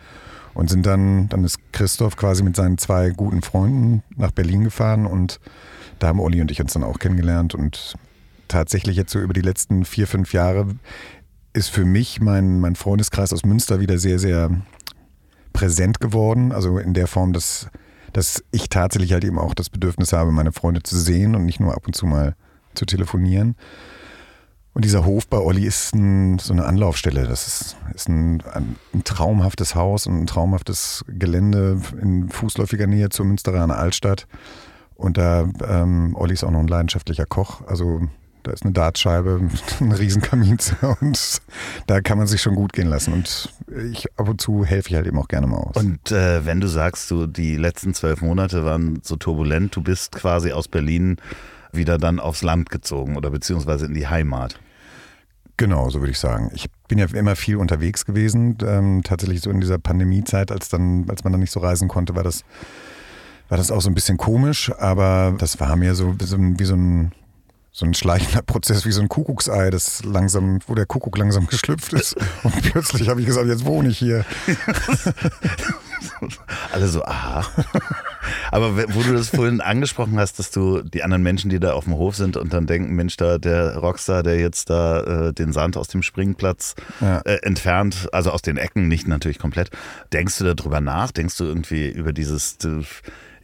Und 0.53 0.69
sind 0.69 0.85
dann, 0.85 1.29
dann 1.29 1.45
ist 1.45 1.61
Christoph 1.73 2.17
quasi 2.17 2.43
mit 2.43 2.57
seinen 2.57 2.77
zwei 2.79 3.11
guten 3.11 3.43
Freunden 3.43 4.03
nach 4.17 4.33
Berlin 4.33 4.65
gefahren 4.65 5.07
und 5.07 5.41
da 5.99 6.09
haben 6.09 6.21
Olli 6.21 6.43
und 6.43 6.51
ich 6.51 6.61
uns 6.61 6.75
dann 6.75 6.85
auch 6.85 6.99
kennengelernt 6.99 7.55
und 7.55 7.95
tatsächlich 8.49 8.97
jetzt 8.97 9.13
so 9.13 9.21
über 9.21 9.33
die 9.33 9.41
letzten 9.41 9.85
vier, 9.85 10.07
fünf 10.07 10.33
Jahre 10.33 10.67
ist 11.53 11.69
für 11.69 11.85
mich 11.85 12.21
mein, 12.21 12.61
mein 12.61 12.77
Freundeskreis 12.77 13.33
aus 13.33 13.45
Münster 13.45 13.81
wieder 13.81 13.99
sehr, 13.99 14.19
sehr 14.19 14.51
präsent 15.53 16.01
geworden. 16.01 16.53
Also 16.53 16.79
in 16.79 16.95
der 16.95 17.07
Form, 17.07 17.33
dass, 17.33 17.69
dass 18.13 18.45
ich 18.53 18.69
tatsächlich 18.69 19.13
halt 19.13 19.25
eben 19.25 19.39
auch 19.39 19.55
das 19.55 19.71
Bedürfnis 19.71 20.13
habe, 20.13 20.31
meine 20.31 20.53
Freunde 20.53 20.83
zu 20.83 20.97
sehen 20.97 21.35
und 21.35 21.45
nicht 21.45 21.61
nur 21.61 21.75
ab 21.75 21.87
und 21.87 21.95
zu 21.95 22.07
mal 22.07 22.35
zu 22.75 22.87
telefonieren. 22.87 23.57
Und 24.73 24.85
dieser 24.85 25.05
Hof 25.05 25.27
bei 25.27 25.39
Olli 25.39 25.65
ist 25.65 25.95
ein, 25.95 26.39
so 26.39 26.53
eine 26.53 26.65
Anlaufstelle. 26.65 27.27
Das 27.27 27.49
ist, 27.49 27.77
ist 27.95 28.09
ein, 28.09 28.41
ein, 28.53 28.77
ein, 28.95 29.03
traumhaftes 29.03 29.75
Haus 29.75 30.07
und 30.07 30.21
ein 30.21 30.27
traumhaftes 30.29 31.05
Gelände 31.09 31.81
in 32.01 32.29
fußläufiger 32.29 32.87
Nähe 32.87 33.09
zur 33.09 33.27
Münsteraner 33.27 33.77
Altstadt. 33.77 34.29
Und 34.95 35.17
da 35.17 35.49
ähm, 35.67 36.15
Olli 36.15 36.35
ist 36.35 36.45
auch 36.45 36.53
noch 36.53 36.61
ein 36.61 36.69
leidenschaftlicher 36.69 37.27
Koch. 37.27 37.63
Also 37.67 38.03
da 38.49 38.55
ist 38.55 38.65
eine 38.65 38.73
Dartscheibe, 38.73 39.41
ein 39.81 39.93
Riesenkamin 39.93 40.59
und 41.01 41.43
da 41.87 42.01
kann 42.01 42.19
man 42.19 42.27
sich 42.27 42.41
schon 42.41 42.55
gut 42.55 42.73
gehen 42.73 42.89
lassen. 42.89 43.13
Und 43.13 43.53
ich 43.93 44.07
ab 44.19 44.29
und 44.29 44.41
zu 44.41 44.65
helfe 44.65 44.89
ich 44.89 44.95
halt 44.97 45.07
eben 45.07 45.19
auch 45.19 45.29
gerne 45.29 45.47
mal 45.47 45.59
aus. 45.59 45.77
Und 45.77 46.11
äh, 46.11 46.45
wenn 46.47 46.61
du 46.61 46.67
sagst, 46.67 47.11
du 47.11 47.27
die 47.27 47.57
letzten 47.57 47.95
zwölf 47.95 48.23
Monate 48.23 48.65
waren 48.65 49.01
so 49.03 49.17
turbulent, 49.17 49.77
du 49.77 49.83
bist 49.83 50.13
quasi 50.13 50.53
aus 50.53 50.67
Berlin 50.67 51.17
wieder 51.73 51.99
dann 51.99 52.19
aufs 52.19 52.43
Land 52.43 52.71
gezogen 52.71 53.17
oder 53.17 53.31
beziehungsweise 53.31 53.87
in 53.87 53.95
die 53.95 54.09
Heimat. 54.09 54.59
Genau, 55.59 55.91
so 55.91 56.01
würde 56.01 56.13
ich 56.13 56.19
sagen. 56.19 56.51
Ich 56.55 56.71
bin 56.87 56.99
ja 56.99 57.07
immer 57.13 57.37
viel 57.37 57.57
unterwegs 57.57 58.07
gewesen. 58.07 58.57
Ähm, 58.65 59.03
tatsächlich 59.05 59.43
so 59.43 59.51
in 59.51 59.61
dieser 59.61 59.79
Pandemiezeit, 59.79 60.51
als 60.51 60.71
dann, 60.71 61.05
als 61.09 61.25
man 61.25 61.33
dann 61.33 61.41
nicht 61.41 61.53
so 61.53 61.61
reisen 61.61 61.89
konnte, 61.89 62.15
war 62.15 62.23
das, 62.23 62.45
war 63.49 63.59
das 63.59 63.71
auch 63.71 63.83
so 63.83 63.91
ein 63.91 63.95
bisschen 63.95 64.17
komisch. 64.17 64.73
Aber 64.79 65.35
das 65.37 65.61
war 65.61 65.77
mir 65.77 65.95
so, 65.95 66.15
so 66.21 66.39
wie 66.39 66.65
so 66.65 66.77
ein 66.77 67.13
so 67.79 67.87
ein 67.87 67.95
schleichender 67.95 68.43
Prozess 68.43 68.85
wie 68.87 68.91
so 68.91 69.01
ein 69.01 69.09
Kuckucksei, 69.09 69.71
das 69.71 70.05
langsam, 70.05 70.59
wo 70.67 70.75
der 70.75 70.85
Kuckuck 70.85 71.17
langsam 71.17 71.47
geschlüpft 71.47 71.93
ist. 71.93 72.17
Und 72.43 72.61
plötzlich 72.73 73.09
habe 73.09 73.21
ich 73.21 73.27
gesagt, 73.27 73.47
jetzt 73.47 73.67
wohne 73.67 73.91
ich 73.91 73.99
hier. 73.99 74.25
Alle 76.73 76.89
so, 76.89 77.05
aha. 77.05 77.47
Aber 78.51 78.77
wo 78.77 79.03
du 79.03 79.13
das 79.13 79.29
vorhin 79.29 79.61
angesprochen 79.61 80.19
hast, 80.19 80.41
dass 80.41 80.51
du 80.51 80.83
die 80.83 81.05
anderen 81.05 81.23
Menschen, 81.23 81.51
die 81.51 81.61
da 81.61 81.75
auf 81.75 81.85
dem 81.85 81.95
Hof 81.95 82.17
sind 82.17 82.37
und 82.37 82.53
dann 82.53 82.67
denken, 82.67 82.97
Mensch, 82.97 83.17
da 83.17 83.39
der 83.39 83.77
Rockstar, 83.77 84.25
der 84.25 84.41
jetzt 84.41 84.71
da 84.71 85.29
äh, 85.29 85.33
den 85.33 85.53
Sand 85.53 85.77
aus 85.77 85.87
dem 85.87 86.03
Springplatz 86.03 86.75
ja. 87.01 87.19
äh, 87.19 87.37
entfernt, 87.43 88.09
also 88.11 88.33
aus 88.33 88.43
den 88.43 88.57
Ecken, 88.57 88.89
nicht 88.89 89.07
natürlich 89.07 89.39
komplett. 89.39 89.71
Denkst 90.13 90.37
du 90.39 90.53
darüber 90.53 90.81
nach? 90.81 91.13
Denkst 91.13 91.37
du 91.37 91.45
irgendwie 91.45 91.89
über 91.89 92.13
dieses 92.13 92.59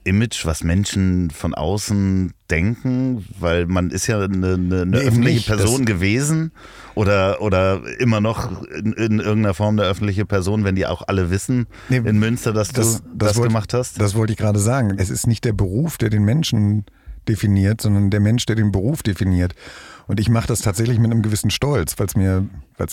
Image, 0.04 0.44
was 0.44 0.62
Menschen 0.62 1.30
von 1.30 1.54
außen 1.54 2.32
denken, 2.50 3.24
weil 3.38 3.66
man 3.66 3.90
ist 3.90 4.06
ja 4.06 4.20
eine, 4.20 4.54
eine, 4.54 4.54
eine 4.54 4.86
nee, 4.86 4.98
öffentliche 4.98 5.36
nicht. 5.36 5.46
Person 5.46 5.84
das 5.84 5.86
gewesen 5.86 6.52
oder, 6.94 7.40
oder 7.40 7.82
immer 7.98 8.20
noch 8.20 8.62
in, 8.64 8.92
in, 8.92 9.18
irgendeiner 9.18 9.54
Form 9.54 9.78
eine 9.78 9.88
öffentliche 9.88 10.26
Person, 10.26 10.64
wenn 10.64 10.74
die 10.74 10.86
auch 10.86 11.02
alle 11.08 11.30
wissen 11.30 11.66
nee, 11.88 11.96
in 11.96 12.18
Münster, 12.18 12.52
dass 12.52 12.68
das, 12.68 13.02
du 13.02 13.08
das, 13.14 13.28
das 13.28 13.36
wollt, 13.38 13.48
gemacht 13.48 13.74
hast? 13.74 14.00
Das 14.00 14.14
wollte 14.14 14.32
ich 14.32 14.38
gerade 14.38 14.58
sagen. 14.58 14.94
Es 14.98 15.10
ist 15.10 15.26
nicht 15.26 15.44
der 15.44 15.52
Beruf, 15.52 15.96
der 15.96 16.10
den 16.10 16.24
Menschen 16.24 16.84
definiert, 17.26 17.80
sondern 17.80 18.10
der 18.10 18.20
Mensch, 18.20 18.44
der 18.46 18.56
den 18.56 18.72
Beruf 18.72 19.02
definiert. 19.02 19.54
Und 20.06 20.20
ich 20.20 20.28
mache 20.28 20.46
das 20.46 20.60
tatsächlich 20.60 20.98
mit 20.98 21.10
einem 21.10 21.22
gewissen 21.22 21.50
Stolz, 21.50 21.98
weil 21.98 22.06
es 22.06 22.16
mir, 22.16 22.46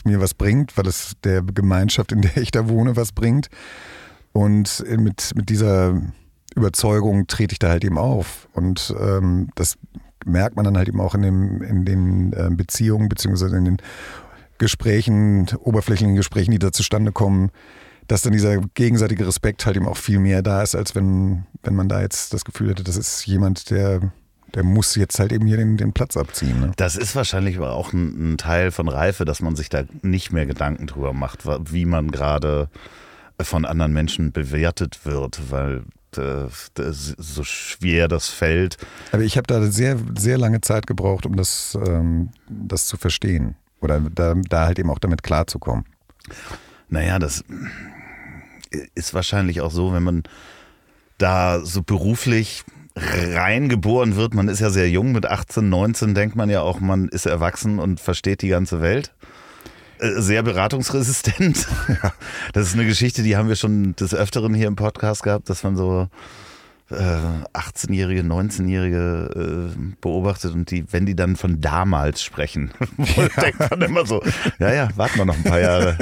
mir 0.06 0.22
was 0.22 0.34
bringt, 0.34 0.78
weil 0.78 0.88
es 0.88 1.14
der 1.26 1.42
Gemeinschaft, 1.42 2.14
in 2.14 2.22
der 2.22 2.38
ich 2.38 2.52
da 2.52 2.70
wohne, 2.70 2.96
was 2.96 3.12
bringt. 3.12 3.50
Und 4.32 4.86
mit, 4.88 5.34
mit 5.36 5.50
dieser 5.50 6.02
Überzeugung 6.56 7.28
trete 7.28 7.54
ich 7.54 7.60
da 7.60 7.70
halt 7.70 7.84
eben 7.84 7.98
auf. 7.98 8.48
Und 8.54 8.94
ähm, 9.00 9.50
das 9.56 9.78
merkt 10.26 10.56
man 10.56 10.66
dann 10.66 10.78
halt 10.78 10.88
eben 10.88 11.02
auch 11.02 11.16
in, 11.16 11.22
dem, 11.22 11.62
in 11.62 11.86
den 11.86 12.34
äh, 12.34 12.50
Beziehungen 12.52 13.10
beziehungsweise 13.10 13.58
in 13.58 13.66
den 13.66 13.78
Gesprächen, 14.58 15.50
oberflächlichen 15.60 16.16
Gesprächen, 16.16 16.52
die 16.52 16.60
da 16.60 16.72
zustande 16.72 17.12
kommen, 17.12 17.50
dass 18.08 18.22
dann 18.22 18.34
dieser 18.34 18.58
gegenseitige 18.76 19.26
Respekt 19.26 19.66
halt 19.66 19.78
eben 19.78 19.88
auch 19.88 19.98
viel 19.98 20.20
mehr 20.20 20.42
da 20.42 20.62
ist, 20.62 20.76
als 20.76 20.96
wenn, 20.96 21.46
wenn 21.64 21.76
man 21.76 21.90
da 21.90 22.02
jetzt 22.02 22.34
das 22.34 22.46
Gefühl 22.46 22.70
hätte, 22.70 22.84
das 22.84 22.98
ist 22.98 23.26
jemand, 23.26 23.72
der, 23.72 24.12
der 24.54 24.64
muss 24.64 24.96
jetzt 24.96 25.18
halt 25.18 25.32
eben 25.32 25.48
hier 25.48 25.58
den, 25.58 25.78
den 25.78 25.94
Platz 25.94 26.18
abziehen. 26.18 26.60
Ne? 26.60 26.72
Das 26.76 26.96
ist 26.96 27.16
wahrscheinlich 27.16 27.58
auch 27.60 27.94
ein, 27.94 28.34
ein, 28.34 28.38
Teil 28.38 28.72
von 28.72 28.88
Reife, 28.88 29.26
dass 29.26 29.42
man 29.42 29.56
sich 29.56 29.70
da 29.70 29.84
nicht 30.02 30.32
mehr 30.32 30.46
Gedanken 30.46 30.88
drüber 30.88 31.14
macht, 31.14 31.46
wie 31.72 31.86
man 31.86 32.12
gerade 32.12 32.70
von 33.42 33.66
anderen 33.66 33.94
Menschen 33.94 34.32
bewertet 34.32 35.06
wird, 35.06 35.50
weil 35.50 35.84
so 36.16 37.44
schwer 37.44 38.08
das 38.08 38.30
fällt. 38.30 38.78
Aber 39.12 39.24
ich 39.24 39.38
habe 39.38 39.48
da 39.48 39.62
sehr, 39.64 39.98
sehr 40.18 40.38
lange 40.38 40.62
Zeit 40.62 40.88
gebraucht, 40.88 41.26
um 41.26 41.36
das, 41.36 41.78
ähm, 41.86 42.30
das 42.50 42.86
zu 42.86 42.98
verstehen. 42.98 43.56
Oder 43.82 44.00
da, 44.00 44.36
da 44.36 44.66
halt 44.66 44.80
eben 44.80 44.90
auch 44.90 45.00
damit 45.00 45.24
klarzukommen. 45.24 45.86
Naja, 46.90 47.20
das 47.20 47.44
ist 48.96 49.14
wahrscheinlich 49.14 49.62
auch 49.62 49.72
so, 49.72 49.94
wenn 49.94 50.04
man 50.04 50.24
da 51.18 51.64
so 51.64 51.82
beruflich 51.82 52.64
reingeboren 52.96 54.16
wird. 54.16 54.34
Man 54.34 54.48
ist 54.48 54.60
ja 54.60 54.70
sehr 54.70 54.90
jung, 54.90 55.12
mit 55.12 55.26
18, 55.26 55.70
19 55.70 56.14
denkt 56.14 56.36
man 56.36 56.50
ja 56.50 56.62
auch, 56.62 56.80
man 56.80 57.08
ist 57.08 57.26
erwachsen 57.26 57.80
und 57.80 58.00
versteht 58.00 58.42
die 58.42 58.50
ganze 58.50 58.82
Welt. 58.82 59.14
Äh, 60.02 60.22
sehr 60.22 60.44
beratungsresistent. 60.44 61.68
Das 62.54 62.68
ist 62.68 62.74
eine 62.74 62.86
Geschichte, 62.86 63.24
die 63.24 63.38
haben 63.38 63.48
wir 63.48 63.56
schon 63.56 63.96
des 63.96 64.14
Öfteren 64.14 64.54
hier 64.54 64.68
im 64.68 64.76
Podcast 64.76 65.24
gehabt, 65.24 65.50
dass 65.50 65.64
man 65.64 65.76
so 65.76 66.08
18-Jährige, 66.92 68.22
äh, 68.22 68.24
19-Jährige 68.24 69.72
äh, 69.74 69.96
beobachtet 70.02 70.54
und 70.54 70.70
die, 70.72 70.86
wenn 70.92 71.06
die 71.06 71.16
dann 71.16 71.36
von 71.36 71.62
damals 71.62 72.22
sprechen, 72.22 72.72
ja. 72.98 73.28
denkt 73.42 73.60
man 73.70 73.82
immer 73.82 74.06
so, 74.06 74.22
ja, 74.60 74.74
ja, 74.74 74.90
warten 74.96 75.20
wir 75.20 75.26
noch 75.26 75.38
ein 75.38 75.44
paar 75.44 75.60
Jahre. 75.60 75.98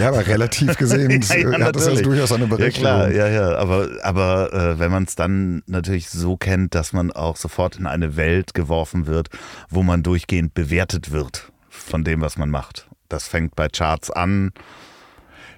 ja, 0.00 0.08
aber 0.08 0.26
relativ 0.26 0.76
gesehen 0.76 1.20
ja, 1.20 1.36
ja, 1.36 1.66
hat 1.66 1.76
das 1.76 1.86
ja 1.86 2.00
durchaus 2.00 2.32
eine 2.32 2.46
Berechtigung. 2.46 2.88
Ja, 2.88 3.08
klar, 3.08 3.12
ja, 3.12 3.28
ja, 3.28 3.56
aber, 3.56 3.88
aber 4.02 4.52
äh, 4.52 4.78
wenn 4.78 4.90
man 4.90 5.04
es 5.04 5.16
dann 5.16 5.62
natürlich 5.66 6.08
so 6.08 6.36
kennt, 6.36 6.74
dass 6.74 6.92
man 6.92 7.10
auch 7.12 7.36
sofort 7.36 7.76
in 7.76 7.86
eine 7.86 8.16
Welt 8.16 8.54
geworfen 8.54 9.06
wird, 9.06 9.28
wo 9.68 9.82
man 9.82 10.02
durchgehend 10.02 10.54
bewertet 10.54 11.12
wird 11.12 11.52
von 11.68 12.04
dem, 12.04 12.20
was 12.20 12.38
man 12.38 12.48
macht. 12.48 12.89
Das 13.10 13.28
fängt 13.28 13.54
bei 13.54 13.68
Charts 13.68 14.10
an 14.10 14.52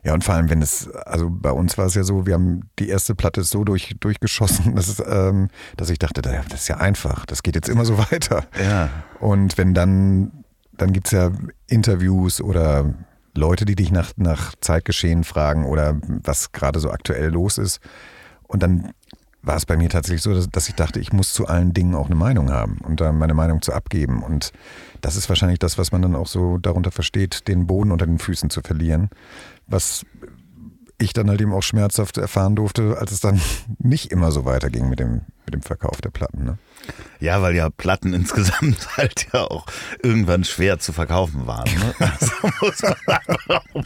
ja, 0.04 0.14
und 0.14 0.24
vor 0.24 0.34
allem, 0.34 0.50
wenn 0.50 0.62
es, 0.62 0.90
also 0.90 1.30
bei 1.30 1.52
uns 1.52 1.78
war 1.78 1.86
es 1.86 1.94
ja 1.94 2.02
so, 2.02 2.26
wir 2.26 2.34
haben 2.34 2.68
die 2.80 2.88
erste 2.88 3.14
Platte 3.14 3.44
so 3.44 3.62
durch, 3.62 3.94
durchgeschossen, 4.00 4.74
dass, 4.76 4.88
es, 4.88 5.02
ähm, 5.06 5.48
dass 5.76 5.90
ich 5.90 5.98
dachte, 5.98 6.22
das 6.22 6.44
ist 6.52 6.68
ja 6.68 6.78
einfach, 6.78 7.24
das 7.26 7.42
geht 7.42 7.54
jetzt 7.54 7.68
immer 7.68 7.84
so 7.84 7.98
weiter. 8.10 8.44
Ja. 8.60 8.88
Und 9.20 9.58
wenn 9.58 9.74
dann, 9.74 10.44
dann 10.72 10.92
gibt 10.92 11.06
es 11.06 11.12
ja 11.12 11.30
Interviews 11.68 12.40
oder 12.40 12.94
Leute, 13.34 13.64
die 13.64 13.76
dich 13.76 13.92
nach, 13.92 14.12
nach 14.16 14.54
Zeitgeschehen 14.60 15.24
fragen 15.24 15.64
oder 15.64 15.98
was 16.24 16.52
gerade 16.52 16.80
so 16.80 16.90
aktuell 16.90 17.28
los 17.30 17.56
ist. 17.56 17.80
Und 18.42 18.62
dann 18.62 18.92
war 19.42 19.56
es 19.56 19.66
bei 19.66 19.76
mir 19.76 19.88
tatsächlich 19.88 20.22
so, 20.22 20.34
dass, 20.34 20.48
dass, 20.48 20.68
ich 20.68 20.74
dachte, 20.74 21.00
ich 21.00 21.12
muss 21.12 21.32
zu 21.32 21.46
allen 21.46 21.74
Dingen 21.74 21.94
auch 21.94 22.06
eine 22.06 22.14
Meinung 22.14 22.50
haben 22.50 22.78
und 22.78 23.00
da 23.00 23.12
meine 23.12 23.34
Meinung 23.34 23.60
zu 23.60 23.72
abgeben. 23.72 24.22
Und 24.22 24.52
das 25.00 25.16
ist 25.16 25.28
wahrscheinlich 25.28 25.58
das, 25.58 25.78
was 25.78 25.90
man 25.92 26.02
dann 26.02 26.14
auch 26.14 26.28
so 26.28 26.58
darunter 26.58 26.92
versteht, 26.92 27.48
den 27.48 27.66
Boden 27.66 27.90
unter 27.90 28.06
den 28.06 28.18
Füßen 28.18 28.50
zu 28.50 28.60
verlieren 28.60 29.10
was 29.66 30.04
ich 30.98 31.12
dann 31.12 31.28
halt 31.28 31.40
eben 31.40 31.52
auch 31.52 31.62
schmerzhaft 31.62 32.16
erfahren 32.16 32.54
durfte, 32.54 32.96
als 32.98 33.10
es 33.10 33.20
dann 33.20 33.40
nicht 33.78 34.12
immer 34.12 34.30
so 34.30 34.44
weiterging 34.44 34.88
mit 34.88 35.00
dem, 35.00 35.22
mit 35.44 35.54
dem 35.54 35.62
Verkauf 35.62 36.00
der 36.00 36.10
Platten. 36.10 36.44
Ne? 36.44 36.58
Ja, 37.18 37.42
weil 37.42 37.56
ja 37.56 37.70
Platten 37.70 38.14
insgesamt 38.14 38.96
halt 38.96 39.26
ja 39.32 39.40
auch 39.40 39.66
irgendwann 40.02 40.44
schwer 40.44 40.78
zu 40.78 40.92
verkaufen 40.92 41.46
waren. 41.46 41.68
Ne? 41.74 41.94
Also 42.20 42.52
muss, 42.60 42.82
man 42.82 42.96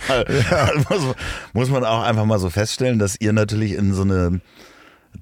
mal, 0.08 0.26
ja. 0.50 0.70
muss, 0.90 1.14
muss 1.54 1.70
man 1.70 1.84
auch 1.84 2.02
einfach 2.02 2.26
mal 2.26 2.38
so 2.38 2.50
feststellen, 2.50 2.98
dass 2.98 3.16
ihr 3.18 3.32
natürlich 3.32 3.72
in 3.72 3.94
so 3.94 4.02
eine 4.02 4.40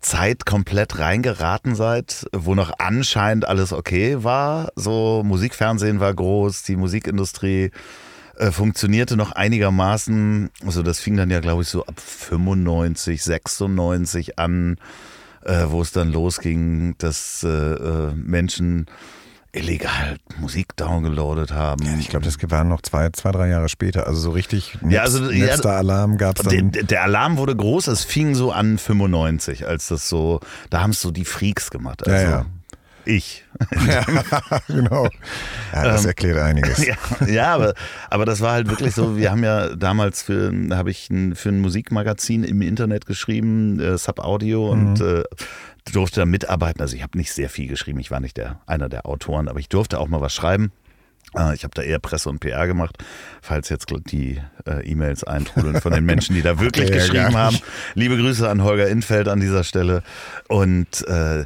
Zeit 0.04 0.44
komplett 0.44 0.98
reingeraten 0.98 1.74
seid, 1.74 2.26
wo 2.32 2.54
noch 2.54 2.72
anscheinend 2.78 3.48
alles 3.48 3.72
okay 3.72 4.22
war. 4.22 4.70
So 4.76 5.22
Musikfernsehen 5.24 5.98
war 5.98 6.12
groß, 6.12 6.62
die 6.62 6.76
Musikindustrie 6.76 7.70
äh, 8.36 8.50
funktionierte 8.50 9.16
noch 9.16 9.32
einigermaßen. 9.32 10.50
Also 10.64 10.82
das 10.82 11.00
fing 11.00 11.16
dann 11.16 11.30
ja, 11.30 11.40
glaube 11.40 11.62
ich, 11.62 11.68
so 11.68 11.86
ab 11.86 11.98
95, 11.98 13.22
96 13.22 14.38
an, 14.38 14.76
äh, 15.42 15.64
wo 15.68 15.80
es 15.80 15.92
dann 15.92 16.12
losging, 16.12 16.96
dass 16.98 17.42
äh, 17.42 17.48
äh 17.48 18.12
Menschen 18.14 18.86
illegal 19.54 20.16
Musik 20.38 20.76
downgeloadet 20.76 21.52
haben. 21.52 21.84
Ja, 21.84 21.94
ich 21.98 22.08
glaube, 22.08 22.24
das 22.24 22.36
waren 22.50 22.68
noch 22.68 22.82
zwei, 22.82 23.08
zwei, 23.10 23.32
drei 23.32 23.48
Jahre 23.48 23.68
später. 23.68 24.06
Also 24.06 24.20
so 24.20 24.30
richtig 24.30 24.78
Netz, 24.82 24.92
ja, 24.92 25.02
also, 25.02 25.24
letzter 25.24 25.70
ja, 25.70 25.78
Alarm 25.78 26.18
gab 26.18 26.38
es 26.38 26.44
dann. 26.44 26.72
Der, 26.72 26.82
der, 26.82 27.02
Alarm 27.02 27.36
wurde 27.36 27.54
groß, 27.54 27.86
es 27.88 28.04
fing 28.04 28.34
so 28.34 28.52
an 28.52 28.78
95, 28.78 29.66
als 29.66 29.88
das 29.88 30.08
so, 30.08 30.40
da 30.70 30.80
haben 30.80 30.90
es 30.90 31.00
so 31.00 31.10
die 31.10 31.24
Freaks 31.24 31.70
gemacht. 31.70 32.06
Also, 32.06 32.24
ja, 32.24 32.30
ja. 32.30 32.46
Ich. 33.06 33.44
ja, 33.86 34.04
genau. 34.66 35.08
Ja, 35.72 35.84
das 35.84 36.02
ähm, 36.02 36.08
erklärt 36.08 36.38
einiges. 36.38 36.86
Ja, 36.86 37.26
ja, 37.26 37.54
aber, 37.54 37.74
aber 38.10 38.24
das 38.24 38.40
war 38.40 38.52
halt 38.52 38.68
wirklich 38.68 38.94
so, 38.94 39.16
wir 39.16 39.30
haben 39.30 39.44
ja 39.44 39.74
damals 39.76 40.22
für, 40.22 40.52
habe 40.70 40.90
ich 40.90 41.10
ein, 41.10 41.34
für 41.34 41.50
ein 41.50 41.60
Musikmagazin 41.60 42.44
im 42.44 42.62
Internet 42.62 43.06
geschrieben, 43.06 43.78
äh, 43.78 43.98
Sub 43.98 44.20
Audio 44.20 44.74
mhm. 44.74 44.86
und 44.86 45.00
äh, 45.00 45.24
durfte 45.92 46.20
da 46.20 46.26
mitarbeiten. 46.26 46.80
Also 46.80 46.96
ich 46.96 47.02
habe 47.02 47.18
nicht 47.18 47.32
sehr 47.32 47.50
viel 47.50 47.68
geschrieben, 47.68 48.00
ich 48.00 48.10
war 48.10 48.20
nicht 48.20 48.36
der, 48.36 48.60
einer 48.66 48.88
der 48.88 49.06
Autoren, 49.06 49.48
aber 49.48 49.58
ich 49.58 49.68
durfte 49.68 49.98
auch 49.98 50.08
mal 50.08 50.20
was 50.20 50.34
schreiben. 50.34 50.72
Äh, 51.36 51.54
ich 51.54 51.64
habe 51.64 51.74
da 51.74 51.82
eher 51.82 51.98
Presse 51.98 52.28
und 52.30 52.40
PR 52.40 52.66
gemacht, 52.66 52.96
falls 53.42 53.68
jetzt 53.68 53.86
die 54.10 54.40
äh, 54.66 54.88
E-Mails 54.88 55.24
eintrudeln 55.24 55.80
von 55.80 55.92
den 55.92 56.04
Menschen, 56.04 56.34
die 56.34 56.42
da 56.42 56.58
wirklich 56.60 56.90
geschrieben 56.90 57.36
haben. 57.36 57.58
Liebe 57.94 58.16
Grüße 58.16 58.48
an 58.48 58.62
Holger 58.62 58.88
Infeld 58.88 59.28
an 59.28 59.40
dieser 59.40 59.64
Stelle. 59.64 60.02
Und 60.48 61.06
äh, 61.06 61.44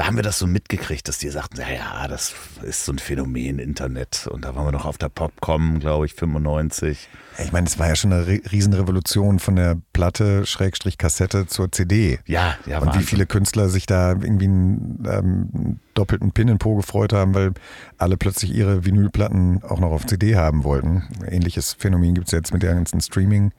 da 0.00 0.06
haben 0.06 0.16
wir 0.16 0.22
das 0.22 0.38
so 0.38 0.46
mitgekriegt, 0.46 1.06
dass 1.08 1.18
die 1.18 1.28
sagten, 1.28 1.60
ja, 1.60 1.68
ja, 1.70 2.08
das 2.08 2.32
ist 2.62 2.86
so 2.86 2.92
ein 2.92 2.98
Phänomen 2.98 3.58
Internet. 3.58 4.26
Und 4.28 4.46
da 4.46 4.54
waren 4.54 4.64
wir 4.64 4.72
noch 4.72 4.86
auf 4.86 4.96
der 4.96 5.10
Popcom, 5.10 5.78
glaube 5.78 6.06
ich, 6.06 6.14
95. 6.14 7.10
Ich 7.36 7.52
meine, 7.52 7.66
es 7.66 7.78
war 7.78 7.88
ja 7.88 7.94
schon 7.94 8.10
eine 8.10 8.26
Riesenrevolution 8.26 9.40
von 9.40 9.56
der 9.56 9.76
Platte, 9.92 10.46
Schrägstrich 10.46 10.96
Kassette 10.96 11.48
zur 11.48 11.70
CD. 11.70 12.18
Ja, 12.24 12.56
ja. 12.64 12.78
Und 12.78 12.86
Wahnsinn. 12.86 13.02
wie 13.02 13.04
viele 13.04 13.26
Künstler 13.26 13.68
sich 13.68 13.84
da 13.84 14.12
irgendwie 14.12 14.46
einen 14.46 15.04
ähm, 15.06 15.80
doppelten 15.92 16.32
Pin 16.32 16.48
in 16.48 16.56
Po 16.56 16.76
gefreut 16.76 17.12
haben, 17.12 17.34
weil 17.34 17.52
alle 17.98 18.16
plötzlich 18.16 18.54
ihre 18.54 18.86
Vinylplatten 18.86 19.62
auch 19.64 19.80
noch 19.80 19.90
auf 19.90 20.06
CD 20.06 20.34
haben 20.34 20.64
wollten. 20.64 21.02
Ähnliches 21.28 21.74
Phänomen 21.74 22.14
gibt 22.14 22.28
es 22.28 22.32
jetzt 22.32 22.54
mit 22.54 22.62
der 22.62 22.72
ganzen 22.72 23.02
Streaming. 23.02 23.52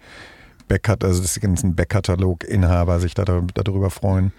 Backcut, 0.68 1.04
also 1.04 1.22
das 1.22 1.40
ganzen 1.40 1.76
Backkatalog-Inhaber 1.76 3.00
sich 3.00 3.14
da, 3.14 3.26
darüber 3.26 3.92
freuen. 3.92 4.32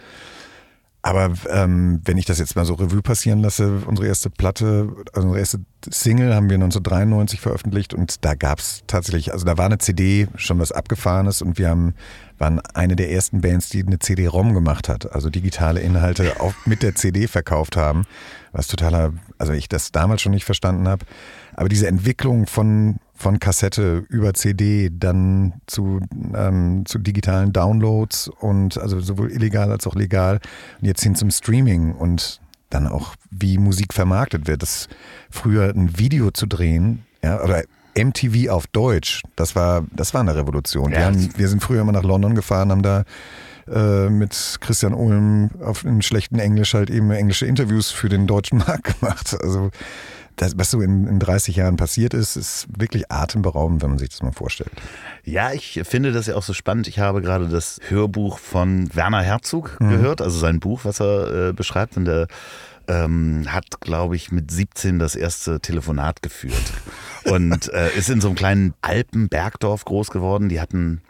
Aber 1.04 1.32
ähm, 1.50 2.00
wenn 2.04 2.16
ich 2.16 2.26
das 2.26 2.38
jetzt 2.38 2.54
mal 2.54 2.64
so 2.64 2.74
Revue 2.74 3.02
passieren 3.02 3.40
lasse, 3.40 3.82
unsere 3.86 4.06
erste 4.06 4.30
Platte, 4.30 4.94
also 5.12 5.26
unsere 5.28 5.40
erste 5.40 5.58
Single 5.90 6.32
haben 6.32 6.48
wir 6.48 6.54
1993 6.54 7.40
veröffentlicht 7.40 7.92
und 7.92 8.24
da 8.24 8.36
gab 8.36 8.60
es 8.60 8.84
tatsächlich, 8.86 9.32
also 9.32 9.44
da 9.44 9.58
war 9.58 9.66
eine 9.66 9.78
CD 9.78 10.28
schon 10.36 10.60
was 10.60 10.70
Abgefahrenes 10.70 11.42
und 11.42 11.58
wir 11.58 11.70
haben, 11.70 11.94
waren 12.38 12.60
eine 12.60 12.94
der 12.94 13.10
ersten 13.10 13.40
Bands, 13.40 13.68
die 13.68 13.84
eine 13.84 13.98
CD-ROM 13.98 14.54
gemacht 14.54 14.88
hat, 14.88 15.12
also 15.12 15.28
digitale 15.28 15.80
Inhalte 15.80 16.40
auch 16.40 16.54
mit 16.66 16.84
der 16.84 16.94
CD 16.94 17.26
verkauft 17.26 17.76
haben, 17.76 18.04
was 18.52 18.68
totaler, 18.68 19.12
also 19.38 19.52
ich 19.54 19.68
das 19.68 19.90
damals 19.90 20.22
schon 20.22 20.32
nicht 20.32 20.44
verstanden 20.44 20.86
habe. 20.86 21.04
Aber 21.54 21.68
diese 21.68 21.88
Entwicklung 21.88 22.46
von 22.46 22.96
von 23.22 23.38
Kassette 23.38 24.04
über 24.08 24.34
CD 24.34 24.90
dann 24.92 25.54
zu, 25.66 26.00
ähm, 26.34 26.82
zu 26.84 26.98
digitalen 26.98 27.52
Downloads 27.52 28.28
und 28.28 28.76
also 28.78 29.00
sowohl 29.00 29.30
illegal 29.30 29.70
als 29.70 29.86
auch 29.86 29.94
legal 29.94 30.40
und 30.80 30.86
jetzt 30.88 31.02
hin 31.02 31.14
zum 31.14 31.30
Streaming 31.30 31.94
und 31.94 32.40
dann 32.68 32.88
auch 32.88 33.14
wie 33.30 33.58
Musik 33.58 33.94
vermarktet 33.94 34.48
wird. 34.48 34.62
Das 34.62 34.88
früher 35.30 35.72
ein 35.74 35.98
Video 35.98 36.32
zu 36.32 36.46
drehen, 36.46 37.06
ja, 37.22 37.40
oder 37.42 37.62
MTV 37.96 38.50
auf 38.50 38.66
Deutsch, 38.66 39.22
das 39.36 39.54
war, 39.54 39.84
das 39.94 40.14
war 40.14 40.22
eine 40.22 40.34
Revolution. 40.34 40.90
Ja. 40.90 40.98
Wir, 40.98 41.04
haben, 41.06 41.28
wir 41.36 41.48
sind 41.48 41.62
früher 41.62 41.82
immer 41.82 41.92
nach 41.92 42.02
London 42.02 42.34
gefahren, 42.34 42.70
haben 42.70 42.82
da 42.82 43.04
äh, 43.70 44.08
mit 44.08 44.56
Christian 44.60 44.94
Ulm 44.94 45.50
auf 45.62 45.84
in 45.84 46.02
schlechten 46.02 46.40
Englisch 46.40 46.74
halt 46.74 46.90
eben 46.90 47.12
englische 47.12 47.46
Interviews 47.46 47.92
für 47.92 48.08
den 48.08 48.26
deutschen 48.26 48.58
Markt 48.66 48.98
gemacht. 48.98 49.36
Also 49.40 49.70
das, 50.36 50.56
was 50.56 50.70
so 50.70 50.80
in, 50.80 51.06
in 51.06 51.18
30 51.18 51.56
Jahren 51.56 51.76
passiert 51.76 52.14
ist, 52.14 52.36
ist 52.36 52.66
wirklich 52.76 53.10
atemberaubend, 53.10 53.82
wenn 53.82 53.90
man 53.90 53.98
sich 53.98 54.08
das 54.10 54.22
mal 54.22 54.32
vorstellt. 54.32 54.70
Ja, 55.24 55.52
ich 55.52 55.80
finde 55.84 56.12
das 56.12 56.26
ja 56.26 56.34
auch 56.34 56.42
so 56.42 56.52
spannend. 56.52 56.88
Ich 56.88 56.98
habe 56.98 57.22
gerade 57.22 57.48
das 57.48 57.80
Hörbuch 57.88 58.38
von 58.38 58.94
Werner 58.94 59.22
Herzog 59.22 59.78
mhm. 59.80 59.90
gehört, 59.90 60.20
also 60.20 60.38
sein 60.38 60.60
Buch, 60.60 60.80
was 60.84 61.00
er 61.00 61.48
äh, 61.48 61.52
beschreibt. 61.52 61.96
Und 61.96 62.06
der 62.06 62.26
ähm, 62.88 63.44
hat, 63.48 63.80
glaube 63.80 64.16
ich, 64.16 64.32
mit 64.32 64.50
17 64.50 64.98
das 64.98 65.14
erste 65.14 65.60
Telefonat 65.60 66.22
geführt. 66.22 66.72
und 67.24 67.72
äh, 67.72 67.96
ist 67.96 68.10
in 68.10 68.20
so 68.20 68.28
einem 68.28 68.36
kleinen 68.36 68.74
Alpenbergdorf 68.82 69.84
groß 69.84 70.10
geworden. 70.10 70.48
Die 70.48 70.60
hatten 70.60 71.02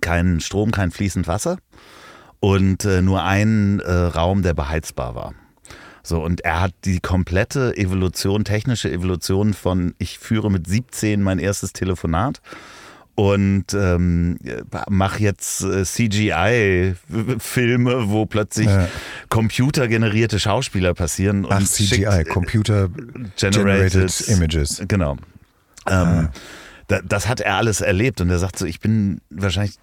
keinen 0.00 0.40
Strom, 0.40 0.70
kein 0.70 0.90
fließend 0.90 1.26
Wasser 1.26 1.58
und 2.40 2.84
äh, 2.84 3.02
nur 3.02 3.22
einen 3.22 3.80
äh, 3.80 3.92
Raum, 3.92 4.42
der 4.42 4.54
beheizbar 4.54 5.14
war. 5.14 5.34
So, 6.08 6.24
und 6.24 6.40
er 6.40 6.60
hat 6.62 6.72
die 6.84 7.00
komplette 7.00 7.76
Evolution, 7.76 8.44
technische 8.44 8.90
Evolution 8.90 9.52
von 9.52 9.94
ich 9.98 10.18
führe 10.18 10.50
mit 10.50 10.66
17 10.66 11.22
mein 11.22 11.38
erstes 11.38 11.74
Telefonat 11.74 12.40
und 13.14 13.74
ähm, 13.74 14.38
mach 14.88 15.18
jetzt 15.18 15.62
äh, 15.64 15.84
CGI-Filme, 15.84 16.94
wo 18.08 18.24
plötzlich 18.24 18.68
ja. 18.68 18.88
computergenerierte 19.28 20.38
Schauspieler 20.38 20.94
passieren. 20.94 21.44
Ach, 21.50 21.62
CGI, 21.62 22.04
äh, 22.04 22.24
Computer 22.24 22.88
Generated, 23.36 23.92
Generated 23.92 24.28
Images. 24.28 24.82
Genau. 24.88 25.18
Ähm, 25.86 25.96
ah. 25.96 26.30
Das 26.88 27.28
hat 27.28 27.40
er 27.40 27.56
alles 27.56 27.82
erlebt 27.82 28.20
und 28.20 28.30
er 28.30 28.38
sagt 28.38 28.58
so, 28.58 28.64
ich 28.64 28.80
bin 28.80 29.20
wahrscheinlich 29.28 29.78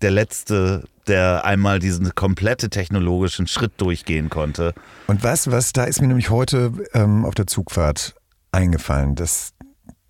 der 0.00 0.10
Letzte, 0.10 0.84
der 1.06 1.44
einmal 1.44 1.78
diesen 1.78 2.14
komplette 2.14 2.70
technologischen 2.70 3.46
Schritt 3.46 3.72
durchgehen 3.76 4.30
konnte. 4.30 4.74
Und 5.06 5.22
was, 5.22 5.50
was, 5.50 5.72
da 5.72 5.84
ist 5.84 6.00
mir 6.00 6.08
nämlich 6.08 6.30
heute 6.30 6.72
ähm, 6.94 7.26
auf 7.26 7.34
der 7.34 7.46
Zugfahrt 7.46 8.14
eingefallen, 8.50 9.14
dass 9.14 9.52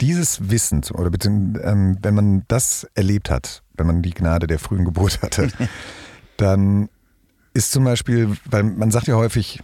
dieses 0.01 0.49
Wissen, 0.49 0.85
oder 0.93 1.11
ähm, 1.27 1.99
wenn 2.03 2.15
man 2.15 2.45
das 2.47 2.87
erlebt 2.95 3.31
hat, 3.31 3.63
wenn 3.75 3.89
man 3.89 4.03
die 4.03 4.15
Gnade 4.15 4.47
der 4.47 4.61
frühen 4.61 4.85
Geburt 4.85 5.23
hatte, 5.23 5.49
dann 6.37 6.89
ist 7.53 7.73
zum 7.73 7.83
Beispiel, 7.83 8.37
weil 8.45 8.63
man 8.63 8.93
sagt 8.93 9.09
ja 9.09 9.17
häufig, 9.17 9.61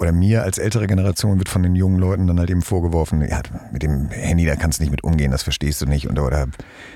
oder 0.00 0.12
mir 0.12 0.42
als 0.42 0.56
ältere 0.56 0.86
Generation 0.86 1.38
wird 1.38 1.50
von 1.50 1.62
den 1.62 1.76
jungen 1.76 1.98
Leuten 1.98 2.26
dann 2.26 2.38
halt 2.38 2.48
eben 2.48 2.62
vorgeworfen, 2.62 3.20
ja, 3.20 3.42
mit 3.70 3.82
dem 3.82 4.08
Handy, 4.08 4.46
da 4.46 4.56
kannst 4.56 4.78
du 4.78 4.82
nicht 4.82 4.90
mit 4.90 5.04
umgehen, 5.04 5.30
das 5.30 5.42
verstehst 5.42 5.82
du 5.82 5.86
nicht. 5.86 6.08
Und, 6.08 6.18
oder 6.18 6.48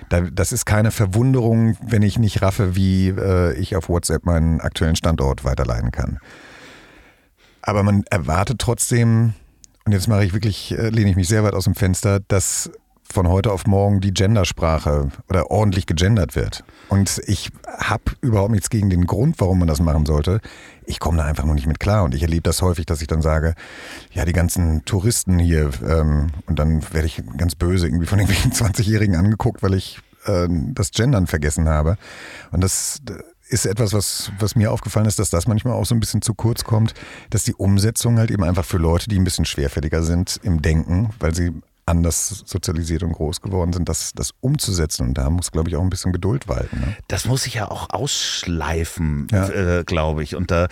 da, 0.08 0.22
das 0.22 0.52
ist 0.52 0.64
keine 0.64 0.90
Verwunderung, 0.90 1.76
wenn 1.82 2.00
ich 2.00 2.18
nicht 2.18 2.40
raffe, 2.40 2.76
wie 2.76 3.08
äh, 3.08 3.52
ich 3.58 3.76
auf 3.76 3.90
WhatsApp 3.90 4.24
meinen 4.24 4.62
aktuellen 4.62 4.96
Standort 4.96 5.44
weiterleiten 5.44 5.92
kann. 5.92 6.18
Aber 7.60 7.82
man 7.82 8.04
erwartet 8.10 8.58
trotzdem, 8.58 9.34
und 9.84 9.92
jetzt 9.92 10.08
mache 10.08 10.24
ich 10.24 10.32
wirklich, 10.32 10.72
äh, 10.72 10.88
lehne 10.88 11.10
ich 11.10 11.16
mich 11.16 11.28
sehr 11.28 11.44
weit 11.44 11.52
aus 11.52 11.64
dem 11.64 11.74
Fenster, 11.74 12.20
dass 12.20 12.70
von 13.12 13.28
heute 13.28 13.52
auf 13.52 13.66
morgen 13.66 14.00
die 14.00 14.12
Gendersprache 14.12 15.10
oder 15.28 15.50
ordentlich 15.50 15.86
gegendert 15.86 16.34
wird. 16.34 16.64
Und 16.88 17.20
ich 17.26 17.50
habe 17.78 18.02
überhaupt 18.20 18.52
nichts 18.52 18.70
gegen 18.70 18.90
den 18.90 19.06
Grund, 19.06 19.36
warum 19.38 19.58
man 19.58 19.68
das 19.68 19.80
machen 19.80 20.06
sollte. 20.06 20.40
Ich 20.86 21.00
komme 21.00 21.18
da 21.18 21.24
einfach 21.24 21.44
nur 21.44 21.54
nicht 21.54 21.66
mit 21.66 21.80
klar. 21.80 22.04
Und 22.04 22.14
ich 22.14 22.22
erlebe 22.22 22.42
das 22.42 22.62
häufig, 22.62 22.86
dass 22.86 23.00
ich 23.02 23.06
dann 23.06 23.22
sage, 23.22 23.54
ja, 24.12 24.24
die 24.24 24.32
ganzen 24.32 24.84
Touristen 24.84 25.38
hier, 25.38 25.70
ähm, 25.86 26.28
und 26.46 26.58
dann 26.58 26.82
werde 26.92 27.06
ich 27.06 27.22
ganz 27.36 27.54
böse 27.54 27.86
irgendwie 27.86 28.06
von 28.06 28.18
irgendwelchen 28.18 28.52
20-Jährigen 28.52 29.16
angeguckt, 29.16 29.62
weil 29.62 29.74
ich 29.74 29.98
äh, 30.26 30.48
das 30.48 30.90
Gendern 30.90 31.26
vergessen 31.26 31.68
habe. 31.68 31.96
Und 32.50 32.62
das 32.62 33.00
ist 33.48 33.66
etwas, 33.66 33.92
was, 33.92 34.32
was 34.38 34.56
mir 34.56 34.72
aufgefallen 34.72 35.06
ist, 35.06 35.18
dass 35.18 35.30
das 35.30 35.46
manchmal 35.46 35.74
auch 35.74 35.84
so 35.86 35.94
ein 35.94 36.00
bisschen 36.00 36.22
zu 36.22 36.34
kurz 36.34 36.64
kommt, 36.64 36.94
dass 37.30 37.44
die 37.44 37.54
Umsetzung 37.54 38.18
halt 38.18 38.30
eben 38.30 38.42
einfach 38.42 38.64
für 38.64 38.78
Leute, 38.78 39.08
die 39.08 39.18
ein 39.18 39.24
bisschen 39.24 39.44
schwerfälliger 39.44 40.02
sind 40.02 40.40
im 40.42 40.62
Denken, 40.62 41.10
weil 41.20 41.34
sie 41.34 41.52
anders 41.86 42.42
sozialisiert 42.46 43.02
und 43.02 43.12
groß 43.12 43.40
geworden 43.40 43.72
sind, 43.72 43.88
das, 43.88 44.12
das 44.14 44.30
umzusetzen. 44.40 45.08
Und 45.08 45.18
da 45.18 45.28
muss, 45.28 45.52
glaube 45.52 45.68
ich, 45.68 45.76
auch 45.76 45.82
ein 45.82 45.90
bisschen 45.90 46.12
Geduld 46.12 46.48
walten. 46.48 46.80
Ne? 46.80 46.96
Das 47.08 47.26
muss 47.26 47.42
sich 47.42 47.54
ja 47.54 47.70
auch 47.70 47.90
ausschleifen, 47.90 49.26
ja. 49.30 49.48
äh, 49.48 49.84
glaube 49.84 50.22
ich. 50.22 50.34
Und 50.34 50.50
da, 50.50 50.68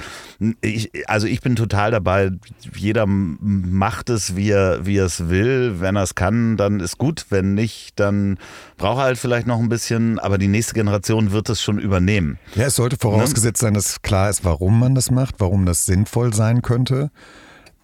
ich, 0.62 0.90
also 1.08 1.26
ich 1.26 1.42
bin 1.42 1.54
total 1.54 1.90
dabei, 1.90 2.30
jeder 2.74 3.04
macht 3.06 4.08
es, 4.08 4.36
wie 4.36 4.50
er, 4.50 4.86
wie 4.86 4.96
er 4.96 5.06
es 5.06 5.28
will. 5.28 5.80
Wenn 5.80 5.96
er 5.96 6.02
es 6.02 6.14
kann, 6.14 6.56
dann 6.56 6.80
ist 6.80 6.96
gut. 6.96 7.26
Wenn 7.28 7.54
nicht, 7.54 8.00
dann 8.00 8.38
braucht 8.78 8.98
er 8.98 9.04
halt 9.04 9.18
vielleicht 9.18 9.46
noch 9.46 9.58
ein 9.58 9.68
bisschen, 9.68 10.18
aber 10.18 10.38
die 10.38 10.48
nächste 10.48 10.74
Generation 10.74 11.32
wird 11.32 11.48
es 11.50 11.60
schon 11.60 11.78
übernehmen. 11.78 12.38
Ja, 12.54 12.66
es 12.66 12.76
sollte 12.76 12.96
vorausgesetzt 12.96 13.62
ne? 13.62 13.66
sein, 13.66 13.74
dass 13.74 14.00
klar 14.00 14.30
ist, 14.30 14.44
warum 14.44 14.78
man 14.78 14.94
das 14.94 15.10
macht, 15.10 15.36
warum 15.38 15.66
das 15.66 15.84
sinnvoll 15.84 16.32
sein 16.32 16.62
könnte. 16.62 17.10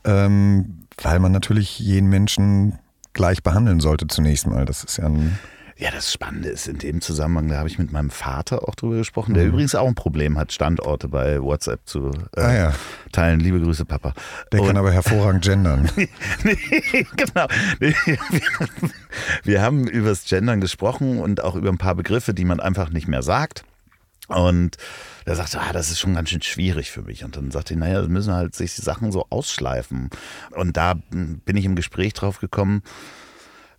Ähm, 0.05 0.87
weil 1.03 1.19
man 1.19 1.33
natürlich 1.33 1.79
jeden 1.79 2.09
Menschen 2.09 2.79
gleich 3.13 3.43
behandeln 3.43 3.81
sollte 3.81 4.07
zunächst 4.07 4.47
mal. 4.47 4.65
Das 4.65 4.85
ist 4.85 4.99
ja 4.99 5.07
ein 5.07 5.39
ja, 5.81 5.93
das 5.93 6.13
Spannende 6.13 6.49
ist 6.49 6.67
in 6.67 6.79
dem 6.79 7.01
Zusammenhang, 7.01 7.47
da 7.47 7.59
habe 7.59 7.69
ich 7.69 7.79
mit 7.79 7.93
meinem 7.93 8.11
Vater 8.11 8.69
auch 8.69 8.75
drüber 8.75 8.97
gesprochen, 8.97 9.35
der 9.35 9.45
mhm. 9.45 9.51
übrigens 9.51 9.77
auch 9.77 9.87
ein 9.87 9.95
Problem 9.95 10.37
hat, 10.37 10.53
Standorte 10.53 11.07
bei 11.07 11.41
WhatsApp 11.41 11.83
zu 11.85 12.11
äh, 12.37 12.41
ah, 12.41 12.55
ja. 12.55 12.75
teilen. 13.13 13.39
Liebe 13.39 13.61
Grüße, 13.61 13.85
Papa. 13.85 14.13
Der 14.51 14.61
Und, 14.61 14.67
kann 14.67 14.77
aber 14.77 14.91
hervorragend 14.91 15.45
gendern. 15.45 15.89
nee, 16.43 17.07
genau. 17.17 17.47
wir, 17.79 17.95
wir 19.45 19.63
haben 19.63 19.87
über 19.87 20.09
das 20.09 20.25
Gendern 20.25 20.61
gesprochen 20.61 21.21
und 21.21 21.45
auch 21.45 21.55
über 21.55 21.69
ein 21.69 21.79
paar 21.79 21.95
Begriffe, 21.95 22.35
die 22.35 22.45
man 22.45 22.59
einfach 22.59 22.91
nicht 22.91 23.07
mehr 23.07 23.23
sagt. 23.23 23.65
Und 24.27 24.79
er 25.29 25.37
sagte, 25.37 25.61
ah, 25.61 25.73
das 25.73 25.91
ist 25.91 26.01
schon 26.01 26.15
ganz 26.15 26.31
schön 26.31 26.43
schwierig 26.43 26.91
für 26.91 27.03
mich. 27.03 27.25
Und 27.25 27.37
dann 27.37 27.51
sagte 27.51 27.75
ich, 27.75 27.81
naja, 27.81 28.03
müssen 28.09 28.33
halt 28.33 28.55
sich 28.55 28.75
die 28.75 28.83
Sachen 28.83 29.13
so 29.13 29.27
ausschleifen. 29.31 30.11
Und 30.51 30.77
da 30.77 30.95
bin 31.11 31.57
ich 31.57 31.65
im 31.65 31.77
Gespräch 31.77 32.15
drauf 32.15 32.41
gekommen, 32.41 32.83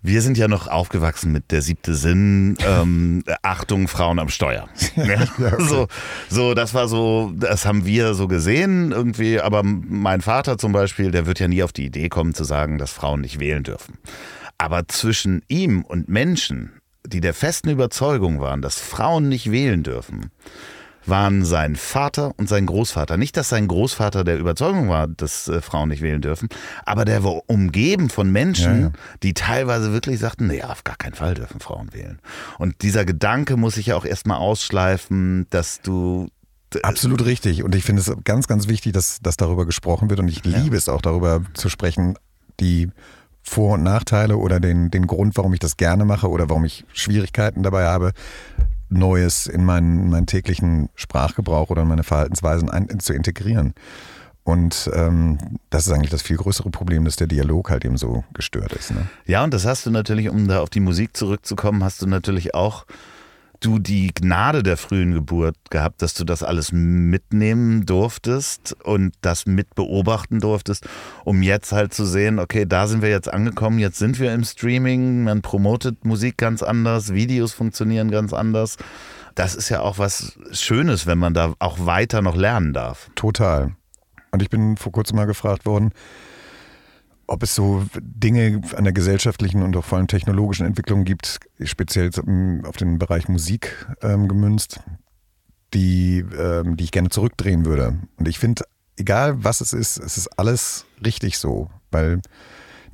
wir 0.02 0.22
sind 0.22 0.38
ja 0.38 0.48
noch 0.48 0.68
aufgewachsen 0.68 1.32
mit 1.32 1.52
der 1.52 1.62
siebte 1.62 1.94
Sinn, 1.94 2.58
ähm, 2.66 3.24
Achtung, 3.42 3.88
Frauen 3.88 4.20
am 4.20 4.30
Steuer. 4.30 4.70
Ja, 4.96 5.28
so, 5.60 5.88
so, 6.30 6.54
das 6.54 6.74
war 6.74 6.88
so, 6.88 7.32
das 7.36 7.66
haben 7.66 7.86
wir 7.86 8.14
so 8.14 8.28
gesehen 8.28 8.92
irgendwie, 8.92 9.40
aber 9.40 9.64
mein 9.64 10.22
Vater 10.22 10.58
zum 10.58 10.72
Beispiel, 10.72 11.12
der 11.12 11.26
wird 11.26 11.40
ja 11.40 11.48
nie 11.48 11.64
auf 11.64 11.74
die 11.74 11.86
Idee 11.86 12.10
kommen 12.10 12.34
zu 12.34 12.44
sagen, 12.44 12.78
dass 12.78 12.92
Frauen 12.92 13.22
nicht 13.22 13.40
wählen 13.40 13.64
dürfen. 13.64 13.98
Aber 14.58 14.88
zwischen 14.88 15.42
ihm 15.48 15.84
und 15.84 16.10
Menschen, 16.10 16.74
die 17.06 17.22
der 17.22 17.34
festen 17.34 17.70
Überzeugung 17.70 18.40
waren, 18.40 18.62
dass 18.62 18.80
Frauen 18.80 19.30
nicht 19.30 19.52
wählen 19.52 19.84
dürfen, 19.84 20.32
waren 21.10 21.46
sein 21.46 21.76
Vater 21.76 22.34
und 22.38 22.50
sein 22.50 22.66
Großvater. 22.66 23.18
Nicht, 23.18 23.38
dass 23.38 23.50
sein 23.50 23.68
Großvater 23.68 24.24
der 24.24 24.38
Überzeugung 24.38 24.90
war, 24.90 25.08
dass 25.08 25.48
äh, 25.48 25.62
Frauen 25.62 25.90
nicht 25.90 26.02
wählen 26.02 26.22
dürfen, 26.22 26.50
aber 26.86 27.06
der 27.06 27.24
war 27.24 27.42
umgeben 27.48 28.10
von 28.10 28.32
Menschen, 28.32 28.82
ja, 28.82 28.88
ja. 28.88 28.92
die 29.24 29.34
teilweise 29.34 29.92
wirklich 29.94 30.20
sagten, 30.20 30.48
nee, 30.48 30.64
auf 30.64 30.84
gar 30.84 30.96
keinen 30.96 31.16
Fall 31.16 31.34
dürfen 31.34 31.60
Frauen 31.60 31.94
wählen. 31.94 32.20
Und 32.58 32.82
dieser 32.82 33.06
Gedanke 33.06 33.58
muss 33.58 33.76
sich 33.76 33.88
ja 33.88 33.96
auch 33.96 34.06
erstmal 34.06 34.38
ausschleifen, 34.38 35.48
dass 35.50 35.82
du 35.82 36.30
Absolut 36.84 37.26
richtig. 37.26 37.64
Und 37.64 37.74
ich 37.74 37.84
finde 37.84 38.02
es 38.04 38.14
ganz, 38.26 38.48
ganz 38.48 38.68
wichtig, 38.68 38.94
dass, 38.94 39.22
dass 39.22 39.38
darüber 39.38 39.66
gesprochen 39.66 40.12
wird. 40.12 40.20
Und 40.20 40.28
ich 40.28 40.46
liebe 40.46 40.76
ja. 40.76 40.78
es 40.78 40.88
auch 40.88 41.02
darüber 41.02 41.42
zu 41.56 41.68
sprechen, 41.68 42.16
die 42.60 42.90
vor- 43.42 43.74
und 43.74 43.84
Nachteile 43.84 44.38
oder 44.38 44.60
den, 44.60 44.92
den 44.92 45.08
Grund, 45.08 45.36
warum 45.38 45.54
ich 45.54 45.60
das 45.60 45.78
gerne 45.78 46.06
mache 46.06 46.30
oder 46.30 46.50
warum 46.50 46.66
ich 46.66 46.86
Schwierigkeiten 46.94 47.64
dabei 47.64 47.86
habe, 47.86 48.12
Neues 48.90 49.48
in 49.48 49.64
meinen, 49.64 50.10
meinen 50.10 50.26
täglichen 50.26 50.90
Sprachgebrauch 50.96 51.70
oder 51.70 51.84
in 51.84 51.88
meine 51.88 52.04
Verhaltensweisen 52.04 52.70
ein, 52.70 53.00
zu 53.00 53.14
integrieren. 53.14 53.74
Und 54.44 54.90
ähm, 54.94 55.38
das 55.70 55.86
ist 55.86 55.94
eigentlich 55.94 56.10
das 56.10 56.24
viel 56.24 56.38
größere 56.38 56.72
Problem, 56.72 57.06
dass 57.06 57.16
der 57.16 57.28
Dialog 57.28 57.70
halt 57.70 57.86
eben 57.86 57.98
so 57.98 58.24
gestört 58.34 58.74
ist. 58.74 58.92
Ne? 58.92 59.08
Ja, 59.26 59.44
und 59.44 59.54
das 59.54 59.66
hast 59.66 59.86
du 59.86 59.92
natürlich, 59.92 60.30
um 60.30 60.48
da 60.48 60.62
auf 60.62 60.72
die 60.72 60.80
Musik 60.80 61.16
zurückzukommen, 61.16 61.84
hast 61.84 62.02
du 62.02 62.08
natürlich 62.08 62.56
auch 62.56 62.86
du 63.60 63.80
die 63.80 64.14
Gnade 64.14 64.64
der 64.64 64.78
frühen 64.78 65.14
Geburt 65.14 65.56
gehabt, 65.70 66.02
dass 66.02 66.14
du 66.14 66.24
das 66.24 66.44
alles 66.44 66.72
mitnehmen 66.72 67.86
durftest 67.86 68.76
und 68.84 69.14
das 69.22 69.46
mit 69.46 69.76
beobachten 69.76 70.40
durftest, 70.40 70.88
um 71.26 71.42
jetzt 71.42 71.72
halt 71.72 71.94
zu 71.94 72.06
sehen, 72.06 72.40
okay, 72.40 72.66
da 72.66 72.88
sind 72.88 73.02
wir 73.02 73.10
jetzt 73.10 73.32
angekommen, 73.32 73.80
jetzt 73.80 74.00
sind 74.00 74.20
wir 74.20 74.34
im 74.34 74.44
Streaming, 74.44 75.24
man 75.24 75.42
promotet 75.42 76.06
Musik 76.06 76.38
ganz 76.38 76.64
anders, 76.64 77.14
Videos 77.14 77.54
funktionieren 77.54 78.12
ganz 78.12 78.34
anders. 78.34 78.78
Das 79.36 79.56
ist 79.56 79.70
ja 79.70 79.82
auch 79.82 79.98
was 79.98 80.38
Schönes, 80.52 81.06
wenn 81.06 81.18
man 81.18 81.34
da 81.34 81.54
auch 81.60 81.86
weiter 81.86 82.22
noch 82.22 82.36
lernen 82.36 82.74
darf. 82.74 83.10
Total. 83.16 83.76
Und 84.32 84.42
ich 84.42 84.50
bin 84.50 84.78
vor 84.78 84.92
kurzem 84.92 85.16
mal 85.16 85.26
gefragt 85.26 85.66
worden, 85.66 85.92
ob 87.30 87.44
es 87.44 87.54
so 87.54 87.86
Dinge 88.00 88.62
an 88.76 88.84
der 88.84 88.94
gesellschaftlichen 88.94 89.62
und 89.62 89.76
auch 89.78 89.86
vor 89.86 89.98
allem 89.98 90.08
technologischen 90.08 90.66
Entwicklung 90.66 91.06
gibt, 91.06 91.40
speziell 91.64 92.10
auf 92.64 92.78
den 92.78 92.98
Bereich 92.98 93.28
Musik 93.28 93.88
ähm, 94.02 94.28
gemünzt, 94.28 94.80
die, 95.74 96.26
ähm, 96.38 96.76
die 96.76 96.86
ich 96.86 96.92
gerne 96.92 97.10
zurückdrehen 97.10 97.66
würde. 97.66 98.00
Und 98.18 98.28
ich 98.28 98.40
finde, 98.40 98.64
egal 98.98 99.44
was 99.44 99.62
es 99.62 99.74
ist, 99.74 99.98
es 99.98 100.18
ist 100.18 100.28
alles 100.40 100.86
richtig 101.06 101.38
so, 101.38 101.70
weil 101.92 102.22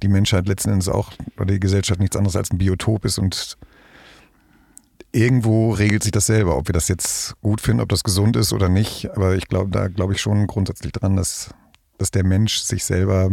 die 0.03 0.09
Menschheit 0.09 0.47
letzten 0.47 0.71
Endes 0.71 0.89
auch 0.89 1.13
oder 1.37 1.53
die 1.53 1.59
Gesellschaft 1.59 2.01
nichts 2.01 2.17
anderes 2.17 2.35
als 2.35 2.51
ein 2.51 2.57
Biotop 2.57 3.05
ist 3.05 3.17
und 3.17 3.57
irgendwo 5.13 5.71
regelt 5.71 6.03
sich 6.03 6.11
das 6.11 6.25
selber, 6.25 6.57
ob 6.57 6.67
wir 6.67 6.73
das 6.73 6.89
jetzt 6.89 7.39
gut 7.41 7.61
finden, 7.61 7.81
ob 7.81 7.87
das 7.87 8.03
gesund 8.03 8.35
ist 8.35 8.51
oder 8.51 8.67
nicht. 8.67 9.09
Aber 9.11 9.35
ich 9.35 9.47
glaube, 9.47 9.71
da 9.71 9.87
glaube 9.87 10.13
ich 10.13 10.19
schon 10.19 10.45
grundsätzlich 10.45 10.91
dran, 10.91 11.15
dass, 11.15 11.51
dass 11.97 12.11
der 12.11 12.25
Mensch 12.25 12.57
sich 12.57 12.83
selber 12.83 13.29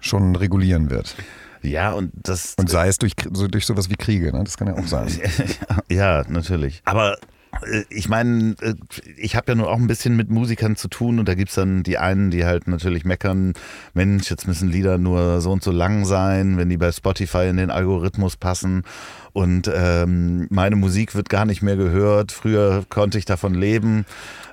schon 0.00 0.36
regulieren 0.36 0.90
wird. 0.90 1.14
Ja, 1.62 1.92
und 1.92 2.10
das. 2.14 2.54
Und 2.58 2.70
sei 2.70 2.88
es 2.88 2.98
durch, 2.98 3.12
so, 3.32 3.46
durch 3.46 3.66
sowas 3.66 3.90
wie 3.90 3.96
Kriege, 3.96 4.32
ne? 4.32 4.42
das 4.44 4.56
kann 4.56 4.68
ja 4.68 4.76
auch 4.76 4.86
sein. 4.86 5.08
ja, 5.90 6.24
natürlich. 6.28 6.80
Aber 6.84 7.18
äh, 7.66 7.84
ich 7.90 8.08
meine, 8.08 8.54
äh, 8.60 8.74
ich 9.16 9.36
habe 9.36 9.52
ja 9.52 9.54
nur 9.54 9.70
auch 9.70 9.76
ein 9.76 9.86
bisschen 9.86 10.16
mit 10.16 10.30
Musikern 10.30 10.76
zu 10.76 10.88
tun 10.88 11.18
und 11.18 11.28
da 11.28 11.34
gibt 11.34 11.50
es 11.50 11.56
dann 11.56 11.82
die 11.82 11.98
einen, 11.98 12.30
die 12.30 12.44
halt 12.44 12.68
natürlich 12.68 13.04
meckern, 13.04 13.52
Mensch, 13.94 14.30
jetzt 14.30 14.46
müssen 14.46 14.70
Lieder 14.70 14.98
nur 14.98 15.40
so 15.40 15.52
und 15.52 15.62
so 15.62 15.70
lang 15.70 16.04
sein, 16.04 16.56
wenn 16.56 16.68
die 16.68 16.76
bei 16.76 16.92
Spotify 16.92 17.48
in 17.48 17.56
den 17.56 17.70
Algorithmus 17.70 18.36
passen 18.36 18.84
und 19.32 19.70
ähm, 19.72 20.46
meine 20.50 20.76
Musik 20.76 21.14
wird 21.14 21.28
gar 21.28 21.44
nicht 21.44 21.62
mehr 21.62 21.76
gehört, 21.76 22.32
früher 22.32 22.84
konnte 22.88 23.18
ich 23.18 23.24
davon 23.24 23.54
leben. 23.54 24.04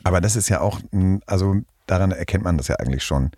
Aber 0.03 0.21
das 0.21 0.35
ist 0.35 0.49
ja 0.49 0.61
auch, 0.61 0.79
also 1.25 1.57
daran 1.85 2.11
erkennt 2.11 2.43
man 2.43 2.57
das 2.57 2.67
ja 2.67 2.75
eigentlich 2.75 3.03
schon 3.03 3.31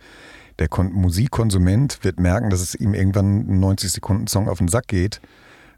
der 0.59 0.67
Kon 0.67 0.91
Musikkonsument 0.91 1.99
wird 2.03 2.19
merken, 2.19 2.49
dass 2.49 2.61
es 2.61 2.75
ihm 2.75 2.93
irgendwann 2.93 3.39
ein 3.39 3.63
90-Sekunden-Song 3.63 4.47
auf 4.47 4.59
den 4.59 4.67
Sack 4.67 4.87
geht, 4.87 5.21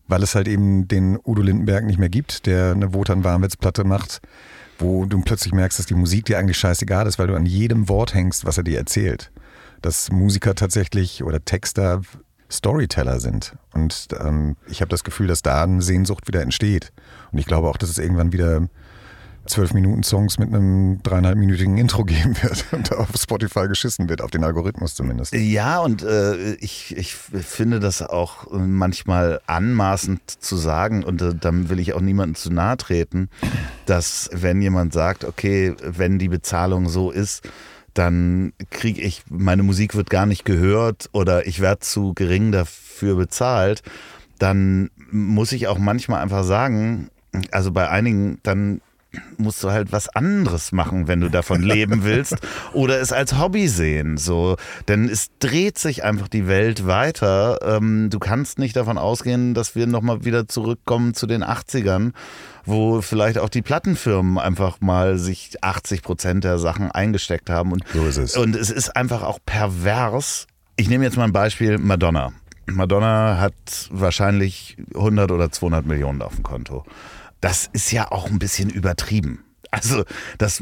weil 0.07 0.23
es 0.23 0.35
halt 0.35 0.47
eben 0.47 0.87
den 0.87 1.17
Udo 1.23 1.41
Lindenberg 1.41 1.85
nicht 1.85 1.99
mehr 1.99 2.09
gibt, 2.09 2.45
der 2.45 2.71
eine 2.71 2.93
Wotan 2.93 3.23
Warmwitz-Platte 3.23 3.83
macht, 3.83 4.21
wo 4.79 5.05
du 5.05 5.21
plötzlich 5.21 5.53
merkst, 5.53 5.79
dass 5.79 5.85
die 5.85 5.93
Musik 5.93 6.25
dir 6.25 6.39
eigentlich 6.39 6.57
scheißegal 6.57 7.07
ist, 7.07 7.19
weil 7.19 7.27
du 7.27 7.35
an 7.35 7.45
jedem 7.45 7.87
Wort 7.87 8.13
hängst, 8.13 8.45
was 8.45 8.57
er 8.57 8.63
dir 8.63 8.77
erzählt. 8.77 9.31
Dass 9.81 10.11
Musiker 10.11 10.55
tatsächlich 10.55 11.23
oder 11.23 11.43
Texter 11.43 12.01
Storyteller 12.51 13.19
sind. 13.19 13.55
Und 13.73 14.09
ähm, 14.19 14.57
ich 14.67 14.81
habe 14.81 14.89
das 14.89 15.03
Gefühl, 15.03 15.27
dass 15.27 15.41
da 15.41 15.63
eine 15.63 15.81
Sehnsucht 15.81 16.27
wieder 16.27 16.41
entsteht. 16.41 16.91
Und 17.31 17.37
ich 17.37 17.45
glaube 17.45 17.69
auch, 17.69 17.77
dass 17.77 17.89
es 17.89 17.97
irgendwann 17.97 18.33
wieder 18.33 18.67
zwölf 19.45 19.73
Minuten 19.73 20.03
Songs 20.03 20.37
mit 20.37 20.49
einem 20.49 21.01
dreieinhalbminütigen 21.03 21.77
Intro 21.77 22.03
geben 22.03 22.35
wird 22.41 22.65
und 22.71 22.91
auf 22.93 23.09
Spotify 23.17 23.67
geschissen 23.67 24.09
wird, 24.09 24.21
auf 24.21 24.31
den 24.31 24.43
Algorithmus 24.43 24.95
zumindest. 24.95 25.33
Ja, 25.33 25.79
und 25.79 26.03
äh, 26.03 26.53
ich, 26.55 26.95
ich 26.95 27.15
finde 27.15 27.79
das 27.79 28.01
auch 28.01 28.51
manchmal 28.51 29.41
anmaßend 29.47 30.21
zu 30.25 30.57
sagen, 30.57 31.03
und 31.03 31.21
äh, 31.21 31.35
dann 31.35 31.69
will 31.69 31.79
ich 31.79 31.93
auch 31.93 32.01
niemandem 32.01 32.35
zu 32.35 32.51
nahe 32.51 32.77
treten, 32.77 33.29
dass 33.85 34.29
wenn 34.33 34.61
jemand 34.61 34.93
sagt, 34.93 35.25
okay, 35.25 35.75
wenn 35.81 36.19
die 36.19 36.29
Bezahlung 36.29 36.87
so 36.89 37.11
ist, 37.11 37.47
dann 37.93 38.53
kriege 38.69 39.01
ich, 39.01 39.23
meine 39.29 39.63
Musik 39.63 39.95
wird 39.95 40.09
gar 40.09 40.25
nicht 40.25 40.45
gehört 40.45 41.09
oder 41.11 41.45
ich 41.45 41.59
werde 41.59 41.81
zu 41.81 42.13
gering 42.13 42.51
dafür 42.51 43.15
bezahlt, 43.15 43.83
dann 44.39 44.89
muss 45.11 45.51
ich 45.51 45.67
auch 45.67 45.77
manchmal 45.77 46.21
einfach 46.21 46.43
sagen, 46.43 47.09
also 47.51 47.71
bei 47.71 47.89
einigen, 47.89 48.39
dann 48.43 48.81
musst 49.37 49.63
du 49.63 49.71
halt 49.71 49.91
was 49.91 50.07
anderes 50.09 50.71
machen, 50.71 51.07
wenn 51.07 51.19
du 51.19 51.29
davon 51.29 51.61
leben 51.61 52.03
willst 52.03 52.37
oder 52.73 52.99
es 53.01 53.11
als 53.11 53.37
Hobby 53.37 53.67
sehen. 53.67 54.17
So, 54.17 54.55
denn 54.87 55.09
es 55.09 55.29
dreht 55.39 55.77
sich 55.77 56.03
einfach 56.03 56.27
die 56.27 56.47
Welt 56.47 56.87
weiter. 56.87 57.59
Ähm, 57.63 58.09
du 58.09 58.19
kannst 58.19 58.59
nicht 58.59 58.75
davon 58.75 58.97
ausgehen, 58.97 59.53
dass 59.53 59.75
wir 59.75 59.87
nochmal 59.87 60.23
wieder 60.23 60.47
zurückkommen 60.47 61.13
zu 61.13 61.27
den 61.27 61.43
80ern, 61.43 62.11
wo 62.65 63.01
vielleicht 63.01 63.37
auch 63.37 63.49
die 63.49 63.61
Plattenfirmen 63.61 64.37
einfach 64.37 64.79
mal 64.79 65.17
sich 65.17 65.61
80 65.61 66.03
Prozent 66.03 66.43
der 66.43 66.57
Sachen 66.57 66.91
eingesteckt 66.91 67.49
haben. 67.49 67.73
Und, 67.73 67.83
so 67.93 68.05
ist 68.05 68.17
es. 68.17 68.37
Und 68.37 68.55
es 68.55 68.69
ist 68.69 68.95
einfach 68.95 69.23
auch 69.23 69.39
pervers. 69.45 70.47
Ich 70.77 70.89
nehme 70.89 71.03
jetzt 71.03 71.17
mal 71.17 71.25
ein 71.25 71.33
Beispiel 71.33 71.77
Madonna. 71.77 72.31
Madonna 72.67 73.37
hat 73.39 73.53
wahrscheinlich 73.89 74.77
100 74.95 75.31
oder 75.31 75.51
200 75.51 75.85
Millionen 75.85 76.21
auf 76.21 76.35
dem 76.35 76.43
Konto 76.43 76.85
das 77.41 77.69
ist 77.73 77.91
ja 77.91 78.11
auch 78.11 78.27
ein 78.27 78.39
bisschen 78.39 78.69
übertrieben. 78.69 79.43
Also, 79.73 80.03
das, 80.37 80.61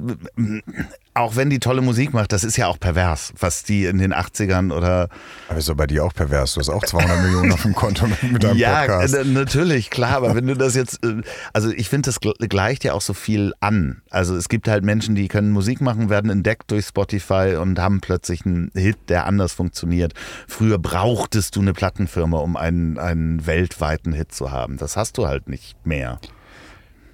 auch 1.16 1.36
wenn 1.36 1.50
die 1.50 1.60
tolle 1.60 1.82
Musik 1.82 2.14
macht, 2.14 2.32
das 2.32 2.44
ist 2.44 2.58
ja 2.58 2.68
auch 2.68 2.80
pervers, 2.80 3.34
was 3.40 3.64
die 3.64 3.86
in 3.86 3.98
den 3.98 4.14
80ern 4.14 4.72
oder. 4.72 5.10
Aber 5.48 5.58
ist 5.58 5.68
doch 5.68 5.76
bei 5.76 5.88
dir 5.88 6.06
auch 6.06 6.14
pervers. 6.14 6.54
Du 6.54 6.60
hast 6.60 6.70
auch 6.70 6.86
200 6.86 7.24
Millionen 7.24 7.52
auf 7.52 7.64
dem 7.64 7.74
Konto 7.74 8.06
mit 8.32 8.44
deinem 8.44 8.58
ja, 8.58 8.82
Podcast. 8.82 9.16
Ja, 9.16 9.24
natürlich, 9.24 9.90
klar. 9.90 10.18
Aber 10.18 10.36
wenn 10.36 10.46
du 10.46 10.56
das 10.56 10.76
jetzt, 10.76 11.04
äh, 11.04 11.22
also 11.54 11.72
ich 11.72 11.90
finde, 11.90 12.06
das 12.12 12.20
gleicht 12.20 12.84
ja 12.84 12.94
auch 12.94 13.02
so 13.02 13.16
viel 13.16 13.54
an. 13.60 14.04
Also 14.12 14.36
es 14.36 14.48
gibt 14.48 14.68
halt 14.68 14.84
Menschen, 14.84 15.16
die 15.16 15.28
können 15.28 15.52
Musik 15.52 15.82
machen, 15.82 16.12
werden 16.12 16.30
entdeckt 16.30 16.70
durch 16.70 16.86
Spotify 16.86 17.58
und 17.60 17.80
haben 17.80 18.02
plötzlich 18.02 18.46
einen 18.46 18.70
Hit, 18.76 18.98
der 19.10 19.26
anders 19.26 19.54
funktioniert. 19.54 20.14
Früher 20.48 20.78
brauchtest 20.78 21.56
du 21.56 21.62
eine 21.62 21.74
Plattenfirma, 21.74 22.38
um 22.38 22.56
einen, 22.56 23.00
einen 23.00 23.48
weltweiten 23.48 24.14
Hit 24.14 24.34
zu 24.34 24.52
haben. 24.52 24.78
Das 24.78 24.96
hast 24.96 25.18
du 25.18 25.26
halt 25.26 25.50
nicht 25.50 25.84
mehr. 25.84 26.20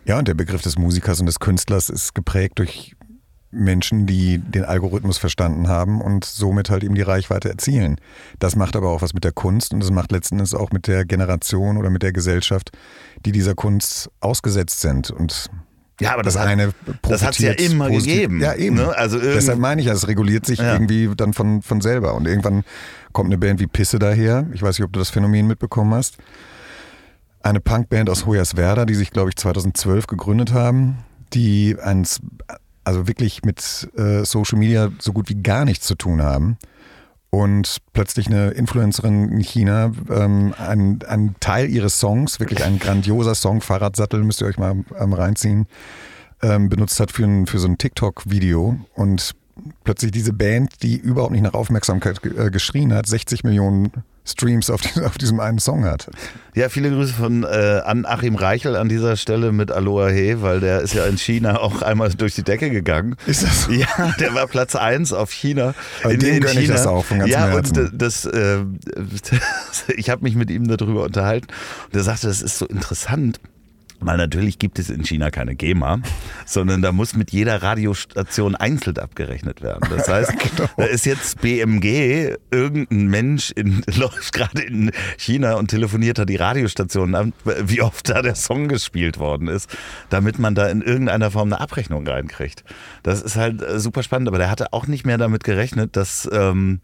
Ja, 0.06 0.20
und 0.20 0.28
der 0.28 0.36
Begriff 0.36 0.62
des 0.62 0.78
Musikers 0.78 1.20
und 1.20 1.26
des 1.26 1.40
Künstlers 1.40 1.90
ist 1.90 2.14
geprägt 2.14 2.60
durch 2.60 2.96
Menschen, 3.56 4.06
die 4.06 4.38
den 4.38 4.66
Algorithmus 4.66 5.18
verstanden 5.18 5.68
haben 5.68 6.02
und 6.02 6.26
somit 6.26 6.70
halt 6.70 6.84
eben 6.84 6.94
die 6.94 7.02
Reichweite 7.02 7.50
erzielen. 7.50 7.98
Das 8.40 8.56
macht 8.56 8.76
aber 8.76 8.90
auch 8.90 9.02
was 9.02 9.14
mit 9.14 9.24
der 9.24 9.32
Kunst 9.32 9.74
und 9.74 9.80
das 9.80 9.92
macht 9.92 10.12
letzten 10.12 10.36
Endes 10.36 10.54
auch 10.54 10.72
mit 10.72 10.88
der 10.88 11.06
Generation 11.06 11.78
oder 11.78 11.90
mit 11.90 12.04
der 12.04 12.12
Gesellschaft, 12.12 12.72
die 13.26 13.32
dieser 13.32 13.56
Kunst 13.56 14.10
ausgesetzt 14.20 14.82
sind. 14.82 15.10
Und 15.10 15.50
ja, 16.02 16.14
aber 16.14 16.24
das, 16.24 16.34
das 16.34 16.46
eine 16.46 16.74
das 17.04 17.24
hat 17.24 17.32
es 17.32 17.40
ja 17.40 17.54
immer 17.54 17.88
positiv. 17.88 18.14
gegeben. 18.14 18.42
Ja, 18.42 18.54
eben. 18.56 18.76
Ne? 18.76 18.96
Also 18.96 19.18
Deshalb 19.20 19.60
meine 19.60 19.82
ich, 19.82 19.88
es 19.88 20.08
reguliert 20.08 20.46
sich 20.46 20.60
ja. 20.60 20.74
irgendwie 20.74 21.10
dann 21.16 21.34
von, 21.34 21.62
von 21.62 21.80
selber. 21.80 22.14
Und 22.16 22.28
irgendwann 22.28 22.66
kommt 23.14 23.30
eine 23.30 23.38
Band 23.38 23.62
wie 23.62 23.68
Pisse 23.68 23.98
daher. 23.98 24.46
Ich 24.54 24.62
weiß 24.62 24.78
nicht, 24.78 24.86
ob 24.86 24.92
du 24.92 25.00
das 25.00 25.10
Phänomen 25.10 25.48
mitbekommen 25.48 25.94
hast 25.94 26.18
eine 27.46 27.60
Punkband 27.60 28.10
aus 28.10 28.26
Hoyerswerda, 28.26 28.86
die 28.86 28.96
sich, 28.96 29.12
glaube 29.12 29.30
ich, 29.30 29.36
2012 29.36 30.08
gegründet 30.08 30.52
haben, 30.52 30.98
die 31.34 31.78
eins, 31.80 32.20
also 32.84 33.08
wirklich 33.08 33.44
mit 33.44 33.88
äh, 33.96 34.26
Social 34.26 34.58
Media 34.58 34.90
so 35.00 35.14
gut 35.14 35.30
wie 35.30 35.42
gar 35.42 35.64
nichts 35.64 35.86
zu 35.86 35.96
tun 35.96 36.24
haben. 36.24 36.58
Und 37.30 37.78
plötzlich 37.94 38.28
eine 38.28 38.52
Influencerin 38.52 39.30
in 39.30 39.40
China 39.42 39.92
ähm, 40.10 40.56
einen, 40.58 41.04
einen 41.04 41.36
Teil 41.40 41.70
ihres 41.70 42.00
Songs, 42.00 42.40
wirklich 42.40 42.64
ein 42.64 42.80
grandioser 42.80 43.36
Song, 43.36 43.62
Fahrradsattel, 43.62 44.24
müsst 44.24 44.42
ihr 44.42 44.48
euch 44.48 44.58
mal 44.58 44.84
ähm, 45.00 45.14
reinziehen, 45.14 45.68
ähm, 46.42 46.70
benutzt 46.70 47.00
hat 47.00 47.12
für, 47.12 47.26
ein, 47.26 47.46
für 47.46 47.60
so 47.60 47.68
ein 47.68 47.78
TikTok-Video. 47.78 48.80
Und 48.96 49.36
plötzlich 49.84 50.12
diese 50.12 50.34
Band, 50.34 50.84
die 50.84 50.98
überhaupt 50.98 51.32
nicht 51.32 51.44
nach 51.44 51.54
Aufmerksamkeit 51.54 52.22
äh, 52.26 52.50
geschrien 52.52 52.94
hat, 52.94 53.08
60 53.08 53.44
Millionen 53.44 53.92
Streams 54.26 54.70
auf, 54.70 54.82
die, 54.82 55.02
auf, 55.06 55.18
diesem 55.18 55.40
einen 55.40 55.60
Song 55.60 55.86
hat. 55.86 56.10
Ja, 56.56 56.70
viele 56.70 56.90
Grüße 56.90 57.14
von 57.14 57.44
äh, 57.44 57.82
an 57.86 58.06
Achim 58.06 58.36
Reichel 58.36 58.76
an 58.76 58.90
dieser 58.90 59.16
Stelle 59.18 59.52
mit 59.52 59.72
Aloha 59.72 60.08
He, 60.08 60.42
weil 60.42 60.60
der 60.60 60.82
ist 60.82 60.94
ja 60.94 61.06
in 61.06 61.18
China 61.18 61.58
auch 61.62 61.82
einmal 61.82 62.10
durch 62.10 62.36
die 62.36 62.44
Decke 62.44 62.70
gegangen. 62.70 63.16
Ist 63.28 63.44
das 63.44 63.64
so? 63.64 63.72
Ja, 63.72 63.88
der 64.20 64.34
war 64.34 64.48
Platz 64.48 64.76
1 64.76 65.14
auf 65.14 65.32
China. 65.32 65.74
Bei 66.04 66.14
in, 66.14 66.20
dem 66.20 66.36
in 66.36 66.48
China. 66.48 66.62
ich 66.62 66.68
das 66.68 66.88
auch 66.88 67.06
von 67.06 67.20
ganzem 67.20 67.32
Ja, 67.32 67.48
Herzen. 67.48 67.86
und 67.86 68.02
das, 68.02 68.26
äh, 68.26 68.60
ich 69.96 70.10
habe 70.10 70.24
mich 70.24 70.36
mit 70.36 70.50
ihm 70.50 70.68
darüber 70.68 71.04
unterhalten 71.04 71.48
und 71.86 71.96
er 71.96 72.04
sagte, 72.04 72.28
das 72.28 72.42
ist 72.42 72.58
so 72.58 72.66
interessant 72.66 73.40
weil 74.00 74.18
natürlich 74.18 74.60
gibt 74.60 74.80
es 74.80 74.90
in 74.90 75.04
China 75.04 75.32
keine 75.32 75.56
GEMA, 75.56 76.00
sondern 76.46 76.82
da 76.82 76.92
muss 76.92 77.16
mit 77.16 77.32
jeder 77.32 77.62
Radiostation 77.62 78.56
einzeln 78.56 78.98
abgerechnet 78.98 79.62
werden. 79.62 79.88
Das 79.90 80.08
heißt, 80.10 80.34
genau. 80.38 80.70
da 80.78 80.86
ist 80.86 81.06
jetzt 81.06 81.42
BMG, 81.42 82.36
irgendein 82.52 83.08
Mensch 83.08 83.52
in, 83.52 83.84
läuft 83.96 84.34
gerade 84.34 84.62
in 84.62 84.92
China 85.18 85.56
und 85.56 85.70
telefoniert 85.70 86.18
da 86.18 86.26
die 86.26 86.36
Radiostation 86.36 87.16
an, 87.16 87.34
wie 87.44 87.82
oft 87.82 88.10
da 88.10 88.22
der 88.22 88.36
Song 88.36 88.68
gespielt 88.68 89.20
worden 89.20 89.48
ist, 89.48 89.70
damit 90.10 90.40
man 90.40 90.56
da 90.56 90.68
in 90.68 90.82
irgendeiner 90.82 91.32
Form 91.32 91.52
eine 91.52 91.60
Abrechnung 91.60 92.08
reinkriegt. 92.08 92.64
Das 93.04 93.22
ist 93.22 93.36
halt 93.36 93.62
äh, 93.62 93.80
super 93.80 94.04
spannend, 94.04 94.28
aber 94.28 94.38
der 94.38 94.50
hatte 94.50 94.74
auch 94.74 94.88
nicht 94.88 95.06
mehr 95.06 95.18
damit 95.18 95.44
gerechnet, 95.44 95.96
dass... 95.96 96.30
Ähm, 96.32 96.80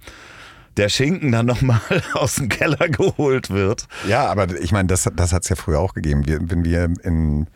der 0.77 0.89
Schinken 0.89 1.31
dann 1.31 1.45
nochmal 1.45 1.81
aus 2.13 2.35
dem 2.35 2.49
Keller 2.49 2.89
geholt 2.89 3.49
wird. 3.49 3.87
Ja, 4.07 4.27
aber 4.27 4.59
ich 4.59 4.71
meine, 4.71 4.87
das, 4.87 5.09
das 5.15 5.33
hat 5.33 5.43
es 5.43 5.49
ja 5.49 5.55
früher 5.55 5.79
auch 5.79 5.93
gegeben. 5.93 6.25
Wir, 6.25 6.39
wenn 6.41 6.63
wir 6.63 6.89
in, 7.03 7.47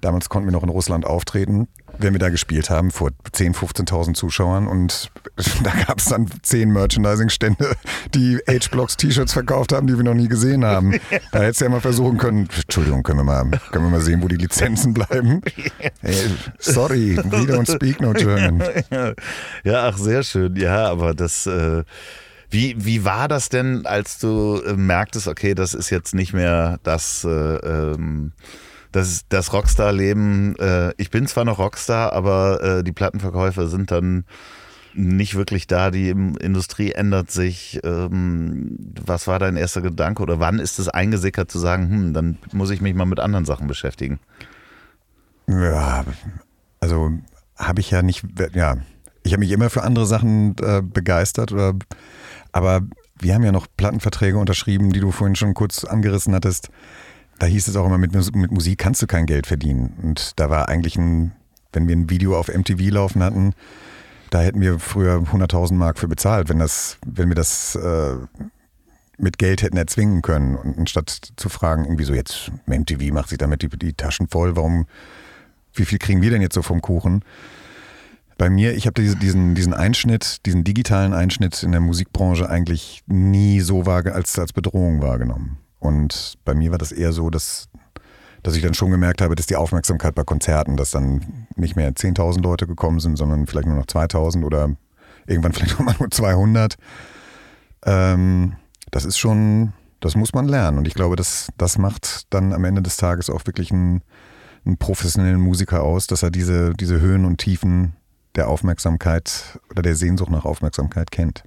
damals 0.00 0.28
konnten 0.28 0.48
wir 0.48 0.52
noch 0.52 0.62
in 0.62 0.68
Russland 0.68 1.06
auftreten, 1.06 1.68
wenn 1.98 2.12
wir 2.12 2.18
da 2.18 2.28
gespielt 2.28 2.70
haben, 2.70 2.90
vor 2.90 3.10
10.000, 3.32 3.86
15.000 3.86 4.14
Zuschauern 4.14 4.66
und 4.66 5.10
da 5.62 5.70
gab 5.86 5.98
es 5.98 6.06
dann 6.06 6.28
zehn 6.42 6.70
Merchandising-Stände, 6.70 7.76
die 8.14 8.38
H-Blocks-T-Shirts 8.48 9.32
verkauft 9.32 9.72
haben, 9.72 9.86
die 9.86 9.96
wir 9.96 10.04
noch 10.04 10.14
nie 10.14 10.28
gesehen 10.28 10.64
haben. 10.64 10.98
Da 11.32 11.40
hättest 11.40 11.60
du 11.60 11.64
ja 11.64 11.70
mal 11.70 11.80
versuchen 11.80 12.18
können, 12.18 12.48
Entschuldigung, 12.54 13.02
können 13.02 13.20
wir 13.20 13.24
mal, 13.24 13.50
können 13.72 13.84
wir 13.84 13.90
mal 13.90 14.00
sehen, 14.00 14.22
wo 14.22 14.28
die 14.28 14.36
Lizenzen 14.36 14.94
bleiben? 14.94 15.40
Hey, 16.00 16.30
sorry, 16.58 17.16
we 17.16 17.52
don't 17.52 17.72
speak 17.72 18.00
no 18.00 18.12
German. 18.12 18.62
Ja, 19.64 19.88
ach, 19.88 19.96
sehr 19.96 20.22
schön. 20.22 20.56
Ja, 20.56 20.88
aber 20.88 21.14
das... 21.14 21.46
Äh 21.46 21.84
wie, 22.54 22.76
wie 22.78 23.04
war 23.04 23.28
das 23.28 23.48
denn, 23.48 23.84
als 23.84 24.18
du 24.18 24.62
äh, 24.64 24.74
merktest, 24.74 25.26
okay, 25.26 25.54
das 25.54 25.74
ist 25.74 25.90
jetzt 25.90 26.14
nicht 26.14 26.32
mehr 26.32 26.78
das, 26.84 27.24
äh, 27.24 27.28
ähm, 27.28 28.32
das, 28.92 29.24
das 29.28 29.52
Rockstar-Leben? 29.52 30.56
Äh, 30.56 30.92
ich 30.96 31.10
bin 31.10 31.26
zwar 31.26 31.44
noch 31.44 31.58
Rockstar, 31.58 32.12
aber 32.12 32.62
äh, 32.62 32.84
die 32.84 32.92
Plattenverkäufe 32.92 33.66
sind 33.66 33.90
dann 33.90 34.24
nicht 34.94 35.34
wirklich 35.34 35.66
da. 35.66 35.90
Die 35.90 36.10
Industrie 36.10 36.92
ändert 36.92 37.32
sich. 37.32 37.80
Ähm, 37.82 38.78
was 39.04 39.26
war 39.26 39.40
dein 39.40 39.56
erster 39.56 39.82
Gedanke 39.82 40.22
oder 40.22 40.38
wann 40.38 40.60
ist 40.60 40.78
es 40.78 40.88
eingesickert 40.88 41.50
zu 41.50 41.58
sagen, 41.58 41.90
hm, 41.90 42.14
dann 42.14 42.38
muss 42.52 42.70
ich 42.70 42.80
mich 42.80 42.94
mal 42.94 43.04
mit 43.04 43.18
anderen 43.18 43.44
Sachen 43.44 43.66
beschäftigen? 43.66 44.20
Ja, 45.48 46.04
also 46.78 47.10
habe 47.56 47.80
ich 47.80 47.90
ja 47.90 48.02
nicht, 48.02 48.24
ja, 48.54 48.76
ich 49.24 49.32
habe 49.32 49.40
mich 49.40 49.50
immer 49.50 49.70
für 49.70 49.82
andere 49.82 50.06
Sachen 50.06 50.54
äh, 50.62 50.82
begeistert 50.82 51.50
oder 51.50 51.74
aber 52.54 52.82
wir 53.18 53.34
haben 53.34 53.42
ja 53.42 53.50
noch 53.50 53.66
Plattenverträge 53.76 54.38
unterschrieben, 54.38 54.92
die 54.92 55.00
du 55.00 55.10
vorhin 55.10 55.34
schon 55.34 55.54
kurz 55.54 55.82
angerissen 55.82 56.34
hattest. 56.36 56.70
Da 57.40 57.46
hieß 57.46 57.66
es 57.66 57.74
auch 57.74 57.84
immer, 57.84 57.98
mit, 57.98 58.14
mit 58.14 58.52
Musik 58.52 58.78
kannst 58.78 59.02
du 59.02 59.08
kein 59.08 59.26
Geld 59.26 59.48
verdienen. 59.48 59.94
Und 60.00 60.38
da 60.38 60.50
war 60.50 60.68
eigentlich 60.68 60.96
ein, 60.96 61.32
wenn 61.72 61.88
wir 61.88 61.96
ein 61.96 62.10
Video 62.10 62.38
auf 62.38 62.46
MTV 62.46 62.92
laufen 62.92 63.24
hatten, 63.24 63.54
da 64.30 64.40
hätten 64.40 64.60
wir 64.60 64.78
früher 64.78 65.16
100.000 65.16 65.74
Mark 65.74 65.98
für 65.98 66.06
bezahlt, 66.06 66.48
wenn, 66.48 66.60
das, 66.60 66.98
wenn 67.04 67.28
wir 67.28 67.34
das 67.34 67.74
äh, 67.74 68.14
mit 69.18 69.38
Geld 69.38 69.62
hätten 69.62 69.76
erzwingen 69.76 70.22
können. 70.22 70.54
Und 70.54 70.78
anstatt 70.78 71.32
zu 71.34 71.48
fragen, 71.48 71.86
irgendwie 71.86 72.04
so 72.04 72.14
jetzt, 72.14 72.52
MTV 72.66 73.12
macht 73.12 73.30
sich 73.30 73.38
damit 73.38 73.62
die, 73.62 73.68
die 73.68 73.94
Taschen 73.94 74.28
voll, 74.28 74.54
warum, 74.54 74.86
wie 75.72 75.84
viel 75.84 75.98
kriegen 75.98 76.22
wir 76.22 76.30
denn 76.30 76.42
jetzt 76.42 76.54
so 76.54 76.62
vom 76.62 76.80
Kuchen? 76.80 77.24
Bei 78.36 78.50
mir, 78.50 78.74
ich 78.74 78.86
habe 78.86 79.00
diesen, 79.00 79.54
diesen 79.54 79.74
Einschnitt, 79.74 80.44
diesen 80.44 80.64
digitalen 80.64 81.12
Einschnitt 81.12 81.62
in 81.62 81.72
der 81.72 81.80
Musikbranche 81.80 82.48
eigentlich 82.48 83.02
nie 83.06 83.60
so 83.60 83.86
wahr, 83.86 84.04
als, 84.06 84.38
als 84.38 84.52
Bedrohung 84.52 85.02
wahrgenommen. 85.02 85.58
Und 85.78 86.38
bei 86.44 86.54
mir 86.54 86.70
war 86.70 86.78
das 86.78 86.90
eher 86.90 87.12
so, 87.12 87.30
dass, 87.30 87.68
dass 88.42 88.56
ich 88.56 88.62
dann 88.62 88.74
schon 88.74 88.90
gemerkt 88.90 89.20
habe, 89.20 89.36
dass 89.36 89.46
die 89.46 89.56
Aufmerksamkeit 89.56 90.14
bei 90.14 90.24
Konzerten, 90.24 90.76
dass 90.76 90.90
dann 90.90 91.46
nicht 91.54 91.76
mehr 91.76 91.92
10.000 91.92 92.42
Leute 92.42 92.66
gekommen 92.66 92.98
sind, 92.98 93.16
sondern 93.16 93.46
vielleicht 93.46 93.68
nur 93.68 93.76
noch 93.76 93.86
2.000 93.86 94.44
oder 94.44 94.70
irgendwann 95.26 95.52
vielleicht 95.54 95.78
nochmal 95.78 95.94
nur 95.98 96.10
200. 96.10 96.76
Ähm, 97.86 98.56
das 98.90 99.04
ist 99.04 99.18
schon, 99.18 99.72
das 100.00 100.16
muss 100.16 100.32
man 100.32 100.48
lernen. 100.48 100.78
Und 100.78 100.88
ich 100.88 100.94
glaube, 100.94 101.14
das, 101.14 101.48
das 101.56 101.78
macht 101.78 102.32
dann 102.34 102.52
am 102.52 102.64
Ende 102.64 102.82
des 102.82 102.96
Tages 102.96 103.30
auch 103.30 103.46
wirklich 103.46 103.70
einen, 103.70 104.02
einen 104.64 104.78
professionellen 104.78 105.40
Musiker 105.40 105.82
aus, 105.82 106.08
dass 106.08 106.22
er 106.22 106.30
diese, 106.30 106.72
diese 106.72 107.00
Höhen 107.00 107.24
und 107.24 107.38
Tiefen 107.38 107.94
der 108.34 108.48
Aufmerksamkeit 108.48 109.58
oder 109.70 109.82
der 109.82 109.96
Sehnsucht 109.96 110.30
nach 110.30 110.44
Aufmerksamkeit 110.44 111.10
kennt. 111.10 111.44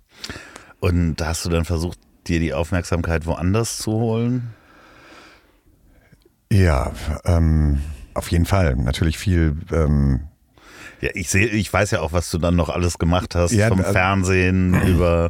Und 0.80 1.21
hast 1.21 1.45
du 1.45 1.50
dann 1.50 1.65
versucht, 1.65 2.00
dir 2.28 2.39
die 2.39 2.54
Aufmerksamkeit 2.54 3.26
woanders 3.26 3.78
zu 3.78 3.91
holen? 3.91 4.54
Ja, 6.52 6.91
ähm, 7.26 7.82
auf 8.13 8.32
jeden 8.32 8.45
Fall. 8.45 8.76
Natürlich 8.76 9.17
viel. 9.17 9.58
Ähm, 9.71 10.28
ja, 11.02 11.10
ich 11.13 11.30
sehe, 11.30 11.47
ich 11.47 11.71
weiß 11.71 11.91
ja 11.91 12.02
auch, 12.02 12.13
was 12.13 12.32
du 12.32 12.38
dann 12.38 12.56
noch 12.56 12.69
alles 12.69 12.97
gemacht 12.97 13.36
hast, 13.36 13.52
ja, 13.52 13.67
vom 13.67 13.82
äh, 13.82 13.91
Fernsehen 13.91 14.82
über. 14.88 15.30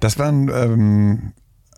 Das 0.00 0.18
waren, 0.18 0.48
ähm, 0.48 1.32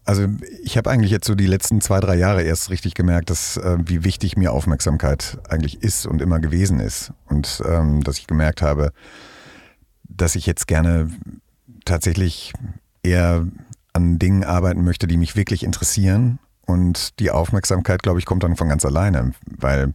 also 0.07 0.29
ich 0.63 0.77
habe 0.79 0.89
eigentlich 0.89 1.11
jetzt 1.11 1.27
so 1.27 1.35
die 1.35 1.47
letzten 1.47 1.81
zwei, 1.81 1.99
drei 1.99 2.15
Jahre 2.15 2.43
erst 2.43 2.71
richtig 2.71 2.95
gemerkt, 2.95 3.29
dass 3.29 3.57
äh, 3.57 3.77
wie 3.85 4.05
wichtig 4.05 4.37
mir 4.37 4.53
Aufmerksamkeit 4.53 5.39
eigentlich 5.49 5.83
ist 5.83 6.07
und 6.07 6.23
immer 6.23 6.39
gewesen 6.39 6.79
ist. 6.79 7.13
Und 7.29 7.61
ähm, 7.69 8.05
dass 8.05 8.19
ich 8.19 8.29
gemerkt 8.29 8.63
habe, 8.63 8.93
dass 10.09 10.37
ich 10.37 10.47
jetzt 10.47 10.69
gerne 10.69 11.11
tatsächlich 11.85 12.53
eher 13.03 13.47
an 13.93 14.19
Dingen 14.19 14.45
arbeiten 14.45 14.85
möchte, 14.85 15.09
die 15.09 15.17
mich 15.17 15.35
wirklich 15.35 15.65
interessieren. 15.65 16.39
Und 16.67 17.19
die 17.19 17.33
Aufmerksamkeit, 17.33 18.03
glaube 18.03 18.21
ich, 18.21 18.27
kommt 18.27 18.45
dann 18.45 18.57
von 18.57 18.69
ganz 18.69 18.85
alleine. 18.85 19.33
Weil 19.47 19.93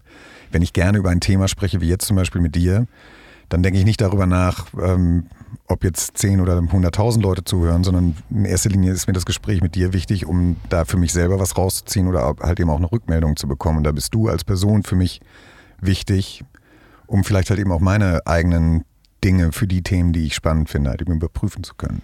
wenn 0.52 0.62
ich 0.62 0.74
gerne 0.74 0.98
über 0.98 1.10
ein 1.10 1.22
Thema 1.22 1.48
spreche, 1.48 1.80
wie 1.80 1.88
jetzt 1.88 2.06
zum 2.06 2.18
Beispiel 2.18 2.42
mit 2.42 2.56
dir, 2.56 2.86
dann 3.48 3.64
denke 3.64 3.80
ich 3.80 3.86
nicht 3.86 4.02
darüber 4.02 4.26
nach, 4.26 4.68
ähm, 4.82 5.28
ob 5.72 5.84
jetzt 5.84 6.18
10 6.18 6.42
oder 6.42 6.58
100.000 6.58 7.22
Leute 7.22 7.44
zuhören, 7.44 7.84
sondern 7.84 8.16
in 8.30 8.46
erster 8.46 8.70
Linie 8.70 8.92
ist 8.92 9.08
mir 9.08 9.14
das 9.14 9.26
Gespräch 9.26 9.62
mit 9.62 9.76
dir 9.76 9.94
wichtig, 9.94 10.26
um 10.26 10.58
da 10.70 10.86
für 10.86 10.98
mich 10.98 11.14
selber 11.14 11.40
was 11.40 11.58
rauszuziehen 11.58 12.08
oder 12.08 12.36
halt 12.40 12.60
eben 12.60 12.70
auch 12.70 12.78
eine 12.78 12.92
Rückmeldung 12.92 13.36
zu 13.36 13.48
bekommen. 13.48 13.80
Und 13.80 13.84
da 13.86 13.92
bist 13.92 14.14
du 14.14 14.28
als 14.28 14.44
Person 14.44 14.84
für 14.84 14.96
mich 14.96 15.22
wichtig, 15.80 16.44
um 17.08 17.24
vielleicht 17.24 17.50
halt 17.50 17.60
eben 17.60 17.72
auch 17.72 17.80
meine 17.80 18.26
eigenen 18.26 18.84
Dinge 19.24 19.52
für 19.52 19.68
die 19.68 19.84
Themen, 19.84 20.14
die 20.14 20.26
ich 20.26 20.36
spannend 20.36 20.70
finde, 20.70 20.90
halt 20.90 21.02
überprüfen 21.02 21.64
zu 21.64 21.76
können. 21.76 22.02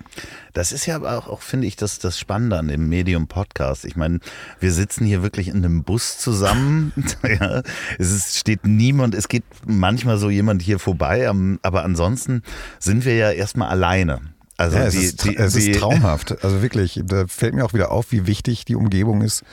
Das 0.54 0.72
ist 0.72 0.86
ja 0.86 0.96
aber 0.96 1.18
auch, 1.18 1.28
auch 1.28 1.42
finde 1.42 1.68
ich, 1.68 1.76
das, 1.76 2.00
das 2.00 2.20
Spannende 2.20 2.58
an 2.58 2.68
dem 2.68 2.90
Medium 2.90 3.28
Podcast. 3.28 3.86
Ich 3.86 3.96
meine, 3.96 4.20
wir 4.60 4.72
sitzen 4.72 5.06
hier 5.06 5.24
wirklich 5.24 5.48
in 5.48 5.58
einem 5.58 5.84
Bus 5.84 6.18
zusammen. 6.18 6.94
ja, 7.24 7.64
es 7.98 8.12
ist, 8.12 8.38
steht 8.38 8.66
niemand, 8.66 9.16
es 9.16 9.28
geht 9.28 9.44
manchmal 9.66 10.18
so 10.18 10.30
jemand 10.30 10.62
hier 10.62 10.80
vorbei, 10.80 11.30
aber 11.62 11.84
ansonsten 11.84 12.44
sind 12.80 13.06
wir 13.06 13.16
ja 13.16 13.32
erstmal 13.32 13.70
alleine. 13.70 14.22
Also 14.58 14.78
ja, 14.78 14.86
es, 14.86 14.94
die, 14.94 15.04
ist, 15.04 15.24
die, 15.24 15.38
es 15.38 15.56
ist 15.56 15.80
traumhaft. 15.80 16.44
Also 16.44 16.62
wirklich, 16.62 17.02
da 17.06 17.28
fällt 17.28 17.54
mir 17.54 17.64
auch 17.64 17.74
wieder 17.74 17.92
auf, 17.92 18.12
wie 18.12 18.26
wichtig 18.26 18.66
die 18.66 18.76
Umgebung 18.76 19.22
ist 19.22 19.44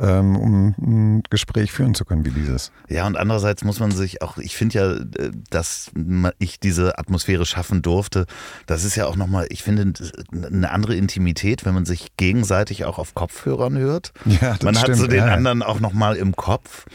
ähm, 0.00 0.36
um 0.36 0.74
ein 0.78 1.22
Gespräch 1.28 1.72
führen 1.72 1.94
zu 1.94 2.04
können 2.04 2.24
wie 2.24 2.30
dieses. 2.30 2.72
Ja, 2.88 3.06
und 3.06 3.16
andererseits 3.16 3.64
muss 3.64 3.80
man 3.80 3.90
sich 3.90 4.22
auch, 4.22 4.38
ich 4.38 4.56
finde 4.56 4.78
ja, 4.78 4.92
äh, 4.92 5.30
dass 5.50 5.90
ich 6.38 6.58
diese 6.58 6.98
Atmosphäre 6.98 7.44
schaffen 7.44 7.82
durfte, 7.82 8.26
das 8.66 8.84
ist 8.84 8.96
ja 8.96 9.06
auch 9.06 9.16
nochmal, 9.16 9.46
ich 9.50 9.62
finde, 9.62 9.92
eine 10.32 10.70
andere 10.70 10.96
Intimität, 10.96 11.64
wenn 11.64 11.74
man 11.74 11.84
sich 11.84 12.16
gegenseitig 12.16 12.84
auch 12.84 12.98
auf 12.98 13.14
Kopfhörern 13.14 13.76
hört. 13.76 14.12
Ja, 14.24 14.52
das 14.54 14.62
man 14.62 14.74
stimmt. 14.74 14.88
hat 14.90 14.96
so 14.96 15.06
den 15.06 15.26
ja. 15.26 15.34
anderen 15.34 15.62
auch 15.62 15.80
nochmal 15.80 16.16
im 16.16 16.34
Kopf. 16.34 16.86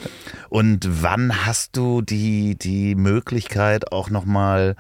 Und 0.50 0.88
wann 1.02 1.46
hast 1.46 1.78
du 1.78 2.02
die, 2.02 2.58
die 2.58 2.96
Möglichkeit 2.96 3.92
auch 3.92 4.10
nochmal 4.10 4.76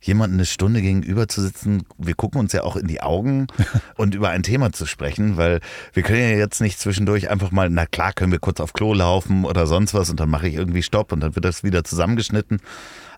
jemanden 0.00 0.36
eine 0.36 0.46
Stunde 0.46 0.80
gegenüber 0.80 1.28
zu 1.28 1.42
sitzen, 1.42 1.82
wir 1.98 2.14
gucken 2.14 2.40
uns 2.40 2.52
ja 2.52 2.62
auch 2.62 2.76
in 2.76 2.86
die 2.86 3.00
Augen 3.00 3.46
und 3.96 4.14
über 4.14 4.30
ein 4.30 4.42
Thema 4.42 4.72
zu 4.72 4.86
sprechen, 4.86 5.36
weil 5.36 5.60
wir 5.92 6.02
können 6.02 6.20
ja 6.20 6.36
jetzt 6.36 6.60
nicht 6.60 6.78
zwischendurch 6.78 7.30
einfach 7.30 7.50
mal, 7.50 7.68
na 7.70 7.86
klar, 7.86 8.12
können 8.12 8.32
wir 8.32 8.38
kurz 8.38 8.60
auf 8.60 8.72
Klo 8.72 8.94
laufen 8.94 9.44
oder 9.44 9.66
sonst 9.66 9.94
was 9.94 10.10
und 10.10 10.20
dann 10.20 10.30
mache 10.30 10.48
ich 10.48 10.54
irgendwie 10.54 10.82
Stopp 10.82 11.12
und 11.12 11.20
dann 11.20 11.34
wird 11.34 11.44
das 11.44 11.64
wieder 11.64 11.84
zusammengeschnitten. 11.84 12.60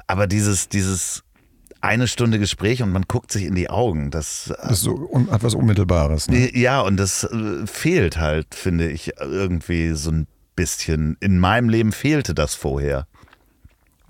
Aber 0.07 0.27
dieses, 0.27 0.69
dieses 0.69 1.23
eine 1.81 2.09
Stunde 2.09 2.39
Gespräch 2.39 2.83
und 2.83 2.93
man 2.93 3.05
guckt 3.09 3.33
sich 3.33 3.45
in 3.45 3.55
die 3.55 3.71
Augen. 3.71 4.11
Das, 4.11 4.53
das 4.63 4.81
so, 4.81 5.11
hat 5.31 5.43
was 5.43 5.55
Unmittelbares. 5.55 6.29
Ne? 6.29 6.57
Ja, 6.57 6.81
und 6.81 6.97
das 6.97 7.25
äh, 7.25 7.67
fehlt 7.67 8.19
halt, 8.19 8.55
finde 8.55 8.91
ich, 8.91 9.13
irgendwie 9.19 9.93
so 9.93 10.11
ein 10.11 10.27
bisschen. 10.57 11.17
In 11.21 11.39
meinem 11.39 11.69
Leben 11.69 11.93
fehlte 11.93 12.35
das 12.35 12.55
vorher. 12.55 13.07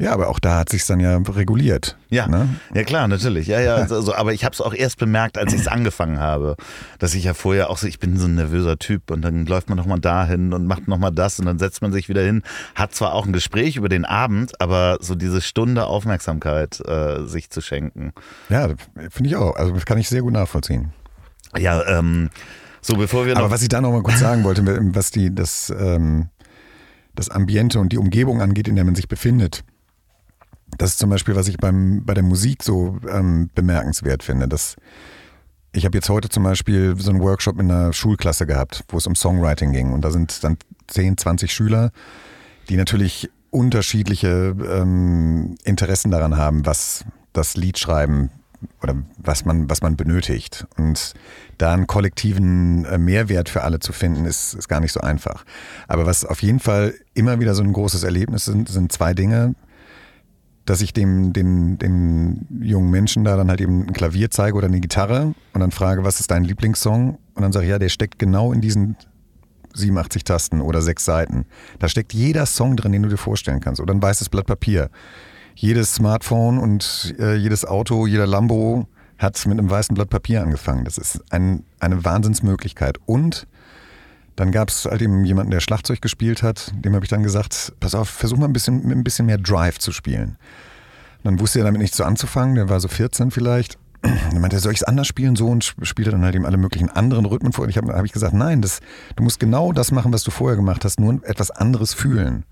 Ja, 0.01 0.13
aber 0.15 0.29
auch 0.29 0.39
da 0.39 0.57
hat 0.61 0.71
sich 0.71 0.87
dann 0.87 0.99
ja 0.99 1.15
reguliert. 1.19 1.99
Ja, 2.09 2.27
ne? 2.27 2.49
ja 2.73 2.85
klar, 2.85 3.07
natürlich. 3.07 3.47
Ja, 3.47 3.61
ja. 3.61 3.75
Also, 3.75 4.15
aber 4.15 4.33
ich 4.33 4.47
habe 4.47 4.55
es 4.55 4.63
auch 4.63 4.73
erst 4.73 4.99
bemerkt, 4.99 5.37
als 5.37 5.53
ich 5.53 5.61
es 5.61 5.69
angefangen 5.69 6.19
habe, 6.19 6.57
dass 6.99 7.13
ich 7.15 7.25
ja 7.25 7.35
vorher 7.35 7.69
auch 7.69 7.77
so, 7.77 7.87
ich 7.87 7.99
bin 7.99 8.17
so 8.17 8.27
ein 8.27 8.35
nervöser 8.35 8.79
Typ 8.79 9.11
und 9.11 9.21
dann 9.21 9.45
läuft 9.45 9.69
man 9.69 9.77
noch 9.77 9.85
mal 9.85 9.99
dahin 9.99 10.55
und 10.55 10.67
macht 10.67 10.89
noch 10.89 10.97
mal 10.97 11.11
das 11.11 11.39
und 11.39 11.45
dann 11.45 11.59
setzt 11.59 11.83
man 11.83 11.93
sich 11.93 12.09
wieder 12.09 12.23
hin, 12.23 12.43
hat 12.75 12.95
zwar 12.95 13.13
auch 13.13 13.27
ein 13.27 13.35
Gespräch 13.35 13.77
über 13.77 13.91
den 13.91 14.07
Abend, 14.07 14.59
aber 14.59 14.97
so 15.01 15.15
diese 15.15 15.43
Stunde 15.43 15.85
Aufmerksamkeit 15.85 16.81
äh, 16.89 17.27
sich 17.27 17.51
zu 17.51 17.61
schenken. 17.61 18.13
Ja, 18.49 18.69
finde 19.11 19.29
ich 19.29 19.37
auch. 19.37 19.55
Also 19.57 19.75
das 19.75 19.85
kann 19.85 19.99
ich 19.99 20.09
sehr 20.09 20.23
gut 20.23 20.33
nachvollziehen. 20.33 20.95
Ja, 21.59 21.87
ähm, 21.87 22.31
so 22.81 22.97
bevor 22.97 23.27
wir. 23.27 23.37
Aber 23.37 23.51
was 23.51 23.61
ich 23.61 23.69
da 23.69 23.83
noch 23.83 23.93
mal 23.93 24.03
kurz 24.03 24.21
sagen 24.21 24.45
wollte, 24.45 24.65
was 24.95 25.11
die 25.11 25.35
das 25.35 25.71
ähm, 25.79 26.31
das 27.15 27.29
Ambiente 27.29 27.81
und 27.81 27.93
die 27.93 27.99
Umgebung 27.99 28.41
angeht, 28.41 28.67
in 28.67 28.77
der 28.77 28.85
man 28.85 28.95
sich 28.95 29.07
befindet 29.07 29.63
das 30.79 30.91
ist 30.91 30.99
zum 30.99 31.11
Beispiel, 31.11 31.37
was 31.37 31.49
ich 31.49 31.59
beim, 31.59 32.05
bei 32.05 32.15
der 32.15 32.23
Musik 32.23 32.63
so 32.63 32.99
ähm, 33.09 33.51
bemerkenswert 33.55 34.23
finde. 34.23 34.49
Dass 34.49 34.77
ich 35.73 35.85
habe 35.85 35.97
jetzt 35.97 36.09
heute 36.09 36.29
zum 36.29 36.43
Beispiel 36.43 36.95
so 36.99 37.11
einen 37.11 37.21
Workshop 37.21 37.61
in 37.61 37.71
einer 37.71 37.93
Schulklasse 37.93 38.47
gehabt, 38.47 38.85
wo 38.89 38.99
es 38.99 39.07
um 39.07 39.15
Songwriting 39.15 39.73
ging. 39.73 39.93
Und 39.93 40.05
da 40.05 40.11
sind 40.11 40.43
dann 40.43 40.57
10, 40.89 41.17
20 41.19 41.53
Schüler, 41.53 41.93
die 42.69 42.77
natürlich 42.77 43.31
unterschiedliche 43.51 44.55
ähm, 44.69 45.57
Interessen 45.65 46.11
daran 46.11 46.37
haben, 46.37 46.67
was 46.67 47.05
das 47.33 47.57
Lied 47.57 47.79
schreiben 47.79 48.31
oder 48.83 48.97
was 49.17 49.45
man, 49.45 49.71
was 49.71 49.83
man 49.83 49.97
benötigt. 49.97 50.67
Und 50.77 51.15
da 51.59 51.73
einen 51.73 51.87
kollektiven 51.87 52.85
äh, 52.85 52.99
Mehrwert 52.99 53.49
für 53.49 53.63
alle 53.63 53.81
zu 53.81 53.93
finden, 53.93 54.25
ist, 54.25 54.55
ist 54.55 54.69
gar 54.69 54.81
nicht 54.81 54.93
so 54.93 55.01
einfach. 55.01 55.45
Aber 55.89 56.07
was 56.07 56.25
auf 56.25 56.43
jeden 56.43 56.61
Fall 56.61 56.95
immer 57.15 57.41
wieder 57.41 57.55
so 57.55 57.63
ein 57.63 57.73
großes 57.73 58.03
Erlebnis 58.03 58.45
sind, 58.45 58.69
sind 58.69 58.93
zwei 58.93 59.15
Dinge 59.15 59.55
dass 60.71 60.83
ich 60.83 60.93
dem, 60.93 61.33
den, 61.33 61.79
den 61.79 62.47
jungen 62.61 62.93
Menschen 62.93 63.25
da 63.25 63.37
dann 63.37 63.49
halt 63.49 63.61
eben 63.61 63.89
ein 63.89 63.93
Klavier 63.93 64.31
zeige 64.31 64.57
oder 64.57 64.69
eine 64.69 64.79
Gitarre 64.79 65.35
und 65.53 65.61
dann 65.61 65.73
frage, 65.73 66.05
was 66.05 66.21
ist 66.21 66.31
dein 66.31 66.45
Lieblingssong? 66.45 67.19
Und 67.35 67.43
dann 67.43 67.51
sage 67.51 67.67
ich, 67.67 67.71
ja, 67.71 67.81
der 67.81 67.89
steckt 67.89 68.21
genau 68.21 68.53
in 68.53 68.61
diesen 68.61 68.97
87 69.75 70.23
Tasten 70.23 70.61
oder 70.61 70.81
sechs 70.81 71.05
Seiten. 71.05 71.47
Da 71.81 71.89
steckt 71.89 72.13
jeder 72.13 72.47
Song 72.47 72.77
drin, 72.77 72.93
den 72.93 73.03
du 73.03 73.09
dir 73.09 73.17
vorstellen 73.17 73.59
kannst. 73.59 73.81
Oder 73.81 73.93
ein 73.93 74.01
weißes 74.01 74.29
Blatt 74.29 74.47
Papier. 74.47 74.91
Jedes 75.57 75.93
Smartphone 75.93 76.59
und 76.59 77.17
äh, 77.19 77.35
jedes 77.35 77.65
Auto, 77.65 78.07
jeder 78.07 78.29
Lambo 78.29 78.87
hat 79.19 79.45
mit 79.47 79.59
einem 79.59 79.71
weißen 79.71 79.97
Blatt 79.97 80.09
Papier 80.09 80.41
angefangen. 80.41 80.85
Das 80.85 80.99
ist 80.99 81.21
ein, 81.31 81.65
eine 81.81 82.05
Wahnsinnsmöglichkeit. 82.05 82.99
Und 83.07 83.49
dann 84.37 84.53
gab 84.53 84.69
es 84.69 84.85
halt 84.85 85.03
eben 85.03 85.25
jemanden, 85.25 85.51
der 85.51 85.61
Schlagzeug 85.61 86.01
gespielt 86.01 86.43
hat. 86.43 86.73
Dem 86.75 86.95
habe 86.95 87.05
ich 87.05 87.11
dann 87.11 87.23
gesagt, 87.23 87.73
pass 87.81 87.95
auf, 87.95 88.09
versuch 88.09 88.39
mal 88.39 88.47
ein 88.47 88.53
bisschen, 88.53 88.87
mit 88.87 88.97
ein 88.97 89.05
bisschen 89.05 89.27
mehr 89.27 89.39
Drive 89.39 89.79
zu 89.79 89.93
spielen. 89.93 90.37
Und 91.19 91.25
dann 91.25 91.41
wusste 91.41 91.59
er 91.59 91.65
damit 91.65 91.81
nichts 91.81 91.97
so 91.97 92.05
anzufangen. 92.05 92.55
Der 92.55 92.69
war 92.69 92.81
so 92.81 92.89
14 92.89 93.31
vielleicht. 93.31 93.79
Dann 94.03 94.41
meinte 94.41 94.57
er, 94.57 94.61
soll 94.61 94.73
ich 94.73 94.81
es 94.81 94.85
anders 94.85 95.07
spielen? 95.07 95.37
So 95.37 95.49
und 95.49 95.75
spielte 95.83 96.11
dann 96.11 96.25
halt 96.25 96.35
eben 96.35 96.47
alle 96.47 96.57
möglichen 96.57 96.89
anderen 96.89 97.27
Rhythmen 97.27 97.53
vor. 97.53 97.65
Und 97.65 97.71
ich 97.71 97.77
habe 97.77 97.93
hab 97.93 98.05
ich 98.05 98.13
gesagt, 98.13 98.33
nein, 98.33 98.63
das, 98.63 98.81
du 99.17 99.23
musst 99.23 99.41
genau 99.41 99.73
das 99.73 99.93
machen, 99.93 100.13
was 100.13 100.23
du 100.23 100.31
vorher 100.31 100.57
gemacht 100.57 100.85
hast, 100.85 101.01
nur 101.01 101.21
etwas 101.25 101.51
anderes 101.51 101.93
fühlen. 101.93 102.45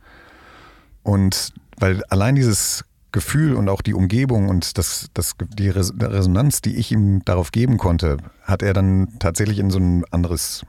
Und 1.03 1.55
weil 1.79 2.05
allein 2.11 2.35
dieses 2.35 2.85
Gefühl 3.13 3.55
und 3.55 3.71
auch 3.71 3.81
die 3.81 3.95
Umgebung 3.95 4.49
und 4.49 4.77
das, 4.77 5.09
das, 5.15 5.35
die 5.41 5.71
Resonanz, 5.71 6.61
die 6.61 6.77
ich 6.77 6.93
ihm 6.93 7.25
darauf 7.25 7.53
geben 7.53 7.79
konnte, 7.79 8.19
hat 8.43 8.63
er 8.63 8.75
dann 8.75 9.19
tatsächlich 9.19 9.59
in 9.59 9.71
so 9.71 9.79
ein 9.79 10.05
anderes 10.11 10.67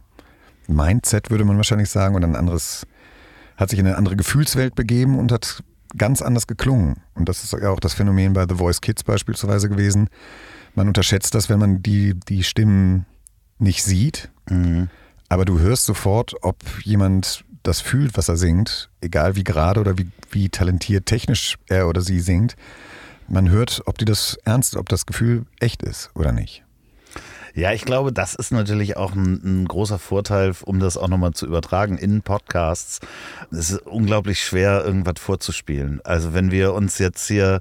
Mindset, 0.70 1.30
würde 1.30 1.46
man 1.46 1.58
wahrscheinlich 1.58 1.90
sagen, 1.90 2.16
und 2.16 2.24
ein 2.24 2.36
anderes, 2.36 2.86
hat 3.58 3.70
sich 3.70 3.80
in 3.80 3.88
eine 3.88 3.98
andere 3.98 4.16
Gefühlswelt 4.16 4.76
begeben 4.76 5.20
und 5.20 5.32
hat 5.32 5.64
ganz 5.98 6.22
anders 6.22 6.48
geklungen. 6.48 6.98
Und 7.16 7.28
das 7.28 7.44
ist 7.44 7.54
ja 7.54 7.70
auch 7.70 7.80
das 7.80 7.94
Phänomen 7.94 8.34
bei 8.34 8.46
The 8.48 8.56
Voice 8.56 8.82
Kids 8.82 9.04
beispielsweise 9.04 9.70
gewesen. 9.70 10.10
Man 10.76 10.88
unterschätzt 10.88 11.34
das, 11.36 11.50
wenn 11.50 11.60
man 11.60 11.82
die, 11.82 12.14
die 12.14 12.44
Stimmen 12.44 13.06
nicht 13.58 13.84
sieht, 13.84 14.30
mhm. 14.50 14.90
aber 15.28 15.46
du 15.46 15.60
hörst 15.60 15.86
sofort, 15.86 16.36
ob 16.42 16.58
jemand 16.84 17.44
das 17.64 17.82
fühlt, 17.82 18.16
was 18.18 18.30
er 18.30 18.38
singt, 18.38 18.90
egal 19.02 19.36
wie 19.36 19.44
gerade 19.44 19.82
oder 19.82 19.98
wie, 19.98 20.08
wie 20.32 20.50
talentiert 20.50 21.06
technisch 21.06 21.58
er 21.68 21.88
oder 21.88 22.02
sie 22.02 22.20
singt. 22.20 22.56
Man 23.28 23.50
hört, 23.50 23.82
ob 23.86 23.98
die 23.98 24.06
das 24.06 24.38
ernst, 24.46 24.76
ob 24.76 24.88
das 24.90 25.06
Gefühl 25.06 25.46
echt 25.60 25.84
ist 25.84 26.10
oder 26.16 26.32
nicht. 26.32 26.64
Ja, 27.60 27.74
ich 27.74 27.84
glaube, 27.84 28.14
das 28.14 28.36
ist 28.36 28.52
natürlich 28.54 28.96
auch 28.96 29.14
ein, 29.14 29.42
ein 29.44 29.68
großer 29.68 30.00
Vorteil, 30.00 30.54
um 30.64 30.80
das 30.80 30.96
auch 30.96 31.10
nochmal 31.10 31.34
zu 31.34 31.46
übertragen 31.46 31.98
in 31.98 32.22
Podcasts. 32.22 33.02
Es 33.52 33.72
ist 33.72 33.86
unglaublich 33.86 34.42
schwer, 34.42 34.86
irgendwas 34.86 35.16
vorzuspielen. 35.18 36.00
Also 36.06 36.34
wenn 36.34 36.52
wir 36.52 36.74
uns 36.74 37.00
jetzt 37.00 37.28
hier 37.28 37.60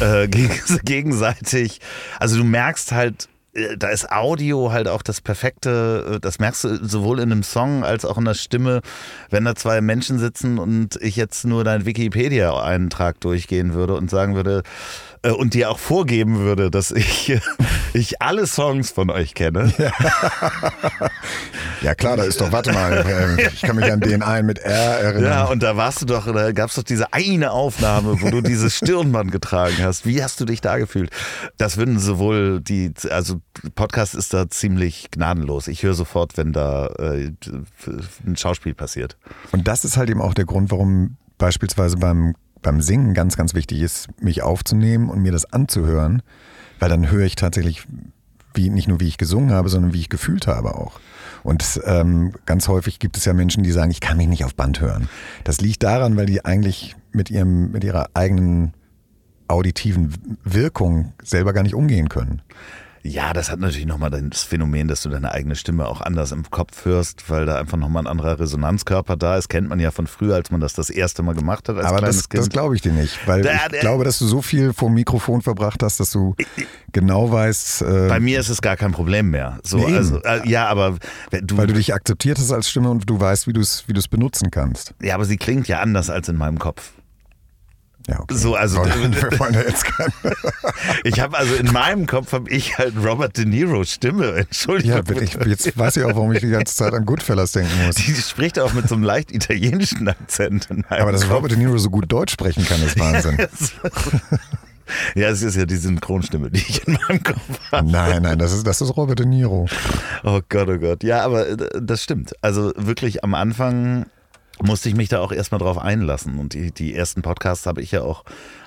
äh, 0.00 0.26
gegenseitig, 0.84 1.82
also 2.18 2.38
du 2.38 2.44
merkst 2.44 2.92
halt, 2.92 3.28
äh, 3.52 3.76
da 3.76 3.88
ist 3.88 4.10
Audio 4.10 4.72
halt 4.72 4.88
auch 4.88 5.02
das 5.02 5.20
perfekte, 5.20 6.14
äh, 6.14 6.18
das 6.18 6.38
merkst 6.38 6.64
du 6.64 6.86
sowohl 6.86 7.18
in 7.18 7.30
einem 7.30 7.42
Song 7.42 7.84
als 7.84 8.06
auch 8.06 8.16
in 8.16 8.24
der 8.24 8.32
Stimme, 8.32 8.80
wenn 9.28 9.44
da 9.44 9.54
zwei 9.54 9.82
Menschen 9.82 10.18
sitzen 10.18 10.58
und 10.58 10.96
ich 11.02 11.14
jetzt 11.14 11.44
nur 11.44 11.62
deinen 11.62 11.84
Wikipedia-Eintrag 11.84 13.20
durchgehen 13.20 13.74
würde 13.74 13.96
und 13.96 14.08
sagen 14.08 14.34
würde, 14.34 14.62
äh, 15.26 15.30
und 15.30 15.54
dir 15.54 15.70
auch 15.70 15.78
vorgeben 15.78 16.38
würde, 16.38 16.70
dass 16.70 16.90
ich, 16.90 17.38
ich 17.92 18.22
alle 18.22 18.46
Songs 18.46 18.90
von 18.90 19.10
euch 19.10 19.34
kenne. 19.34 19.72
Ja. 19.86 19.92
ja 21.82 21.94
klar, 21.94 22.16
da 22.16 22.24
ist 22.24 22.40
doch, 22.40 22.50
warte 22.50 22.72
mal, 22.72 23.04
äh, 23.06 23.48
ich 23.48 23.62
kann 23.62 23.76
mich 23.76 23.90
an 23.90 24.00
den 24.00 24.22
einen 24.22 24.46
mit 24.46 24.58
R 24.58 24.72
erinnern. 24.72 25.24
Ja, 25.24 25.44
und 25.44 25.62
da 25.62 25.76
warst 25.76 26.02
du 26.02 26.06
doch, 26.06 26.32
da 26.32 26.52
gab 26.52 26.70
es 26.70 26.76
doch 26.76 26.82
diese 26.82 27.12
eine 27.12 27.50
Aufnahme, 27.50 28.20
wo 28.20 28.30
du 28.30 28.40
dieses 28.40 28.76
Stirnband 28.76 29.32
getragen 29.32 29.76
hast. 29.80 30.06
Wie 30.06 30.22
hast 30.22 30.40
du 30.40 30.44
dich 30.44 30.60
da 30.60 30.78
gefühlt? 30.78 31.10
Das 31.58 31.76
würden 31.76 31.98
sowohl 31.98 32.60
die, 32.60 32.92
also 33.10 33.40
Podcast 33.74 34.14
ist 34.14 34.32
da 34.34 34.48
ziemlich 34.48 35.10
gnadenlos. 35.10 35.68
Ich 35.68 35.82
höre 35.82 35.94
sofort, 35.94 36.36
wenn 36.36 36.52
da 36.52 36.86
äh, 36.98 37.32
ein 38.26 38.36
Schauspiel 38.36 38.74
passiert. 38.74 39.16
Und 39.52 39.68
das 39.68 39.84
ist 39.84 39.96
halt 39.96 40.10
eben 40.10 40.22
auch 40.22 40.34
der 40.34 40.46
Grund, 40.46 40.70
warum 40.70 41.16
beispielsweise 41.38 41.96
beim 41.96 42.34
beim 42.62 42.80
Singen 42.80 43.14
ganz, 43.14 43.36
ganz 43.36 43.54
wichtig 43.54 43.80
ist, 43.80 44.08
mich 44.20 44.42
aufzunehmen 44.42 45.08
und 45.08 45.22
mir 45.22 45.32
das 45.32 45.52
anzuhören, 45.52 46.22
weil 46.78 46.88
dann 46.88 47.10
höre 47.10 47.24
ich 47.24 47.36
tatsächlich 47.36 47.86
wie, 48.54 48.70
nicht 48.70 48.88
nur 48.88 49.00
wie 49.00 49.08
ich 49.08 49.18
gesungen 49.18 49.52
habe, 49.52 49.68
sondern 49.68 49.92
wie 49.92 50.00
ich 50.00 50.08
gefühlt 50.08 50.46
habe 50.46 50.74
auch. 50.74 50.98
Und 51.42 51.80
ähm, 51.84 52.32
ganz 52.46 52.66
häufig 52.68 52.98
gibt 52.98 53.16
es 53.16 53.24
ja 53.24 53.32
Menschen, 53.32 53.62
die 53.62 53.70
sagen, 53.70 53.90
ich 53.90 54.00
kann 54.00 54.16
mich 54.16 54.26
nicht 54.26 54.44
auf 54.44 54.54
Band 54.54 54.80
hören. 54.80 55.08
Das 55.44 55.60
liegt 55.60 55.82
daran, 55.82 56.16
weil 56.16 56.26
die 56.26 56.44
eigentlich 56.44 56.96
mit 57.12 57.30
ihrem, 57.30 57.70
mit 57.70 57.84
ihrer 57.84 58.08
eigenen 58.14 58.72
auditiven 59.46 60.12
Wirkung 60.42 61.12
selber 61.22 61.52
gar 61.52 61.62
nicht 61.62 61.74
umgehen 61.74 62.08
können. 62.08 62.42
Ja, 63.06 63.32
das 63.32 63.50
hat 63.50 63.60
natürlich 63.60 63.86
nochmal 63.86 64.10
das 64.10 64.42
Phänomen, 64.42 64.88
dass 64.88 65.02
du 65.02 65.08
deine 65.08 65.32
eigene 65.32 65.54
Stimme 65.56 65.86
auch 65.86 66.00
anders 66.00 66.32
im 66.32 66.48
Kopf 66.50 66.84
hörst, 66.84 67.28
weil 67.30 67.46
da 67.46 67.58
einfach 67.58 67.78
nochmal 67.78 68.04
ein 68.04 68.06
anderer 68.06 68.38
Resonanzkörper 68.38 69.16
da 69.16 69.36
ist. 69.36 69.48
Kennt 69.48 69.68
man 69.68 69.80
ja 69.80 69.90
von 69.90 70.06
früher, 70.06 70.34
als 70.34 70.50
man 70.50 70.60
das 70.60 70.74
das 70.74 70.90
erste 70.90 71.22
Mal 71.22 71.34
gemacht 71.34 71.68
hat. 71.68 71.76
Als 71.76 71.86
Aber 71.86 72.00
das, 72.00 72.28
das 72.28 72.48
glaube 72.48 72.74
ich 72.74 72.82
dir 72.82 72.92
nicht, 72.92 73.26
weil 73.26 73.42
da, 73.42 73.52
ich 73.72 73.80
glaube, 73.80 74.04
dass 74.04 74.18
du 74.18 74.26
so 74.26 74.42
viel 74.42 74.72
vor 74.72 74.88
dem 74.88 74.94
Mikrofon 74.94 75.42
verbracht 75.42 75.82
hast, 75.82 76.00
dass 76.00 76.10
du 76.10 76.34
genau 76.92 77.30
weißt. 77.30 77.82
Äh, 77.82 78.08
bei 78.08 78.20
mir 78.20 78.40
ist 78.40 78.48
es 78.48 78.60
gar 78.60 78.76
kein 78.76 78.92
Problem 78.92 79.30
mehr. 79.30 79.58
So, 79.62 79.78
nee, 79.78 79.96
also, 79.96 80.22
äh, 80.22 80.48
ja, 80.48 80.66
aber 80.66 80.98
du, 81.30 81.56
weil 81.56 81.66
du 81.66 81.74
dich 81.74 81.94
akzeptiert 81.94 82.38
hast 82.38 82.52
als 82.52 82.68
Stimme 82.68 82.90
und 82.90 83.08
du 83.08 83.20
weißt, 83.20 83.46
wie 83.46 83.52
du 83.52 83.60
es 83.60 83.84
wie 83.86 83.96
benutzen 84.10 84.50
kannst. 84.50 84.94
Ja, 85.00 85.14
aber 85.14 85.24
sie 85.24 85.36
klingt 85.36 85.68
ja 85.68 85.80
anders 85.80 86.10
als 86.10 86.28
in 86.28 86.36
meinem 86.36 86.58
Kopf. 86.58 86.92
Ja, 88.08 88.20
okay. 88.20 88.34
So, 88.34 88.54
also 88.54 88.84
wir 88.84 89.38
wollen 89.38 89.54
ja 89.54 89.62
jetzt 89.62 89.84
ich 91.04 91.20
habe 91.20 91.36
also 91.36 91.54
in 91.54 91.72
meinem 91.72 92.06
Kopf 92.06 92.32
habe 92.32 92.48
ich 92.50 92.78
halt 92.78 92.94
Robert 93.04 93.36
De 93.36 93.44
Niro 93.44 93.84
Stimme. 93.84 94.32
Entschuldigung. 94.36 95.02
Ja, 95.08 95.22
ich, 95.22 95.34
jetzt 95.34 95.76
weiß 95.76 95.96
ich 95.96 96.04
auch, 96.04 96.14
warum 96.14 96.32
ich 96.32 96.40
die 96.40 96.50
ganze 96.50 96.74
Zeit 96.74 96.94
an 96.94 97.04
Goodfellas 97.04 97.52
denken 97.52 97.84
muss. 97.84 97.96
Die 97.96 98.14
spricht 98.14 98.58
auch 98.58 98.72
mit 98.74 98.88
so 98.88 98.94
einem 98.94 99.04
leicht 99.04 99.32
italienischen 99.32 100.08
Akzent. 100.08 100.68
Aber 100.88 101.12
dass 101.12 101.22
Kopf. 101.22 101.32
Robert 101.32 101.50
De 101.52 101.58
Niro 101.58 101.76
so 101.78 101.90
gut 101.90 102.10
Deutsch 102.10 102.32
sprechen 102.32 102.64
kann, 102.64 102.80
ist 102.82 102.98
Wahnsinn. 102.98 103.38
Ja, 105.16 105.28
es 105.30 105.42
ist 105.42 105.56
ja 105.56 105.66
die 105.66 105.76
Synchronstimme, 105.76 106.50
die 106.50 106.60
ich 106.60 106.86
in 106.86 106.96
meinem 107.08 107.22
Kopf 107.22 107.40
habe. 107.72 107.90
Nein, 107.90 108.22
nein, 108.22 108.38
das 108.38 108.52
ist, 108.52 108.64
das 108.66 108.80
ist 108.80 108.96
Robert 108.96 109.18
De 109.18 109.26
Niro. 109.26 109.66
Oh 110.22 110.40
Gott, 110.48 110.68
oh 110.68 110.78
Gott. 110.78 111.02
Ja, 111.02 111.24
aber 111.24 111.48
äh, 111.48 111.56
das 111.80 112.04
stimmt. 112.04 112.34
Also 112.40 112.72
wirklich 112.76 113.24
am 113.24 113.34
Anfang 113.34 114.06
musste 114.62 114.88
ich 114.88 114.94
mich 114.94 115.08
da 115.08 115.20
auch 115.20 115.32
erstmal 115.32 115.58
drauf 115.58 115.78
einlassen. 115.78 116.38
Und 116.38 116.54
die, 116.54 116.72
die 116.72 116.94
ersten 116.94 117.22
Podcasts 117.22 117.66
habe 117.66 117.82
ich 117.82 117.92
ja 117.92 118.02
auch 118.02 118.24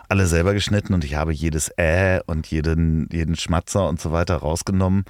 alle 0.07 0.27
selber 0.27 0.53
geschnitten 0.53 0.93
und 0.93 1.03
ich 1.03 1.15
habe 1.15 1.33
jedes 1.33 1.69
Äh 1.77 2.21
und 2.25 2.47
jeden, 2.47 3.07
jeden 3.11 3.35
Schmatzer 3.35 3.87
und 3.87 3.99
so 4.01 4.11
weiter 4.11 4.37
rausgenommen. 4.37 5.05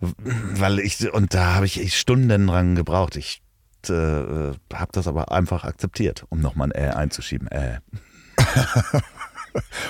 Weil 0.00 0.80
ich, 0.80 1.12
und 1.12 1.34
da 1.34 1.54
habe 1.54 1.66
ich 1.66 1.98
Stunden 1.98 2.46
dran 2.48 2.74
gebraucht. 2.74 3.16
Ich 3.16 3.42
äh, 3.88 3.92
habe 3.92 4.92
das 4.92 5.06
aber 5.06 5.30
einfach 5.32 5.64
akzeptiert, 5.64 6.24
um 6.28 6.40
nochmal 6.40 6.72
ein 6.72 6.88
Äh 6.88 6.90
einzuschieben. 6.90 7.48
Äh. 7.48 7.80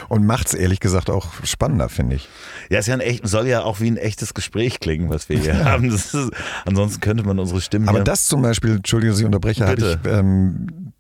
und 0.09 0.27
macht 0.27 0.49
es 0.49 0.55
ehrlich 0.55 0.81
gesagt 0.81 1.11
auch 1.11 1.45
spannender, 1.45 1.89
finde 1.89 2.17
ich. 2.17 2.29
Ja, 2.71 2.79
es 2.79 2.87
ja 2.87 2.95
ein 2.95 3.01
echt, 3.01 3.27
soll 3.27 3.47
ja 3.47 3.63
auch 3.63 3.81
wie 3.81 3.91
ein 3.91 3.97
echtes 3.97 4.35
Gespräch 4.35 4.81
klingen, 4.81 5.11
was 5.11 5.29
wir 5.29 5.39
hier 5.39 5.55
ja. 5.59 5.65
haben. 5.65 5.91
Ist, 5.91 6.17
ansonsten 6.65 7.01
könnte 7.01 7.25
man 7.25 7.39
unsere 7.39 7.61
Stimmen. 7.61 7.89
Aber 7.89 8.01
das 8.01 8.27
zum 8.27 8.43
Beispiel, 8.43 8.77
Entschuldigung, 8.77 9.13
dass 9.13 9.21
ich 9.21 9.27
unterbreche, 9.27 9.67
habe 9.67 9.81
ich 9.81 10.11
ähm, 10.11 10.93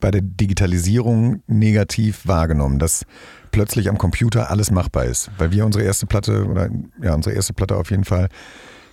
bei 0.00 0.10
der 0.10 0.22
Digitalisierung 0.22 1.42
negativ 1.46 2.26
wahrgenommen, 2.26 2.78
dass 2.78 3.06
plötzlich 3.50 3.88
am 3.88 3.98
Computer 3.98 4.50
alles 4.50 4.70
machbar 4.70 5.04
ist. 5.04 5.30
Weil 5.38 5.52
wir 5.52 5.64
unsere 5.64 5.84
erste 5.84 6.06
Platte, 6.06 6.46
oder 6.46 6.68
ja, 7.02 7.14
unsere 7.14 7.34
erste 7.34 7.54
Platte 7.54 7.76
auf 7.76 7.90
jeden 7.90 8.04
Fall 8.04 8.28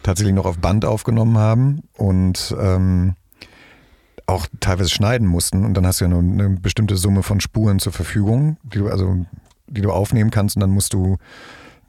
tatsächlich 0.03 0.34
noch 0.34 0.45
auf 0.45 0.59
Band 0.59 0.86
aufgenommen 0.86 1.38
haben 1.38 1.82
und 1.93 2.55
ähm, 2.59 3.16
auch 4.32 4.48
teilweise 4.60 4.90
schneiden 4.90 5.28
mussten 5.28 5.66
und 5.66 5.74
dann 5.76 5.86
hast 5.86 6.02
du 6.02 6.06
ja 6.06 6.10
nur 6.10 6.20
eine 6.22 6.58
bestimmte 6.58 6.98
Summe 6.98 7.24
von 7.24 7.40
Spuren 7.40 7.80
zur 7.80 7.92
Verfügung, 7.92 8.58
die 8.64 8.80
du 8.80 8.90
also 8.90 9.26
die 9.68 9.82
du 9.82 9.92
aufnehmen 9.92 10.32
kannst 10.32 10.56
und 10.56 10.62
dann 10.62 10.72
musst 10.72 10.94
du 10.94 11.18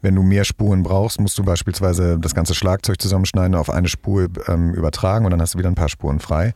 wenn 0.02 0.16
du 0.16 0.22
mehr 0.22 0.44
Spuren 0.44 0.82
brauchst, 0.82 1.20
musst 1.20 1.38
du 1.38 1.44
beispielsweise 1.44 2.18
das 2.18 2.34
ganze 2.34 2.54
Schlagzeug 2.54 3.00
zusammenschneiden, 3.00 3.54
auf 3.54 3.70
eine 3.70 3.88
Spur 3.88 4.28
ähm, 4.48 4.74
übertragen 4.74 5.24
und 5.24 5.30
dann 5.30 5.40
hast 5.40 5.54
du 5.54 5.58
wieder 5.58 5.68
ein 5.68 5.76
paar 5.76 5.88
Spuren 5.88 6.18
frei. 6.18 6.54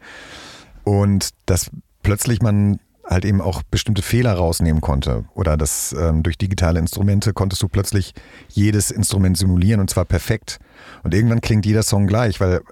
Und 0.82 1.30
dass 1.46 1.70
plötzlich 2.02 2.42
man 2.42 2.80
halt 3.08 3.24
eben 3.24 3.40
auch 3.40 3.62
bestimmte 3.62 4.02
Fehler 4.02 4.34
rausnehmen 4.34 4.80
konnte. 4.80 5.24
Oder 5.34 5.56
dass 5.56 5.94
ähm, 5.96 6.24
durch 6.24 6.38
digitale 6.38 6.80
Instrumente 6.80 7.32
konntest 7.32 7.62
du 7.62 7.68
plötzlich 7.68 8.14
jedes 8.48 8.90
Instrument 8.90 9.38
simulieren 9.38 9.80
und 9.80 9.88
zwar 9.88 10.04
perfekt. 10.04 10.58
Und 11.04 11.14
irgendwann 11.14 11.40
klingt 11.40 11.66
jeder 11.66 11.84
Song 11.84 12.08
gleich, 12.08 12.40
weil 12.40 12.62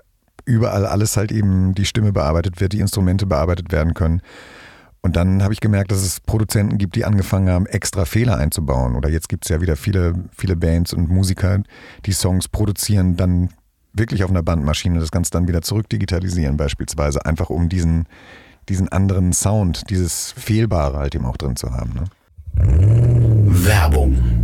überall 0.45 0.86
alles 0.86 1.16
halt 1.16 1.32
eben 1.32 1.74
die 1.74 1.84
Stimme 1.84 2.12
bearbeitet 2.12 2.61
wird, 2.61 2.72
die 2.72 2.80
Instrumente 2.80 3.26
bearbeitet 3.26 3.72
werden 3.72 3.95
können. 3.95 4.20
Und 5.01 5.16
dann 5.16 5.42
habe 5.42 5.53
ich 5.53 5.61
gemerkt, 5.61 5.92
dass 5.92 6.03
es 6.03 6.20
Produzenten 6.20 6.78
gibt, 6.78 6.97
die 6.97 7.05
angefangen 7.05 7.51
haben, 7.51 7.66
extra 7.66 8.07
Fehler 8.07 8.38
einzubauen. 8.38 8.97
Oder 8.97 9.11
jetzt 9.11 9.28
gibt 9.28 9.45
es 9.45 9.51
ja 9.51 9.61
wieder 9.61 9.76
viele, 9.76 10.14
viele 10.34 10.57
Bands 10.57 10.95
und 10.95 11.11
Musiker, 11.11 11.62
die 12.07 12.12
Songs 12.12 12.49
produzieren, 12.49 13.16
dann 13.16 13.51
wirklich 13.92 14.24
auf 14.24 14.30
einer 14.30 14.42
Bandmaschine 14.42 14.99
das 14.99 15.11
Ganze 15.11 15.30
dann 15.30 15.47
wieder 15.47 15.61
zurückdigitalisieren, 15.61 16.57
beispielsweise, 16.57 17.24
einfach 17.26 17.51
um 17.51 17.68
diesen, 17.68 18.07
diesen 18.70 18.88
anderen 18.88 19.32
Sound, 19.34 19.90
dieses 19.90 20.32
Fehlbare 20.32 20.99
halt 20.99 21.14
eben 21.14 21.26
auch 21.26 21.36
drin 21.36 21.57
zu 21.57 21.70
haben. 21.70 21.92
Ne? 21.95 22.05
Werbung 23.47 24.43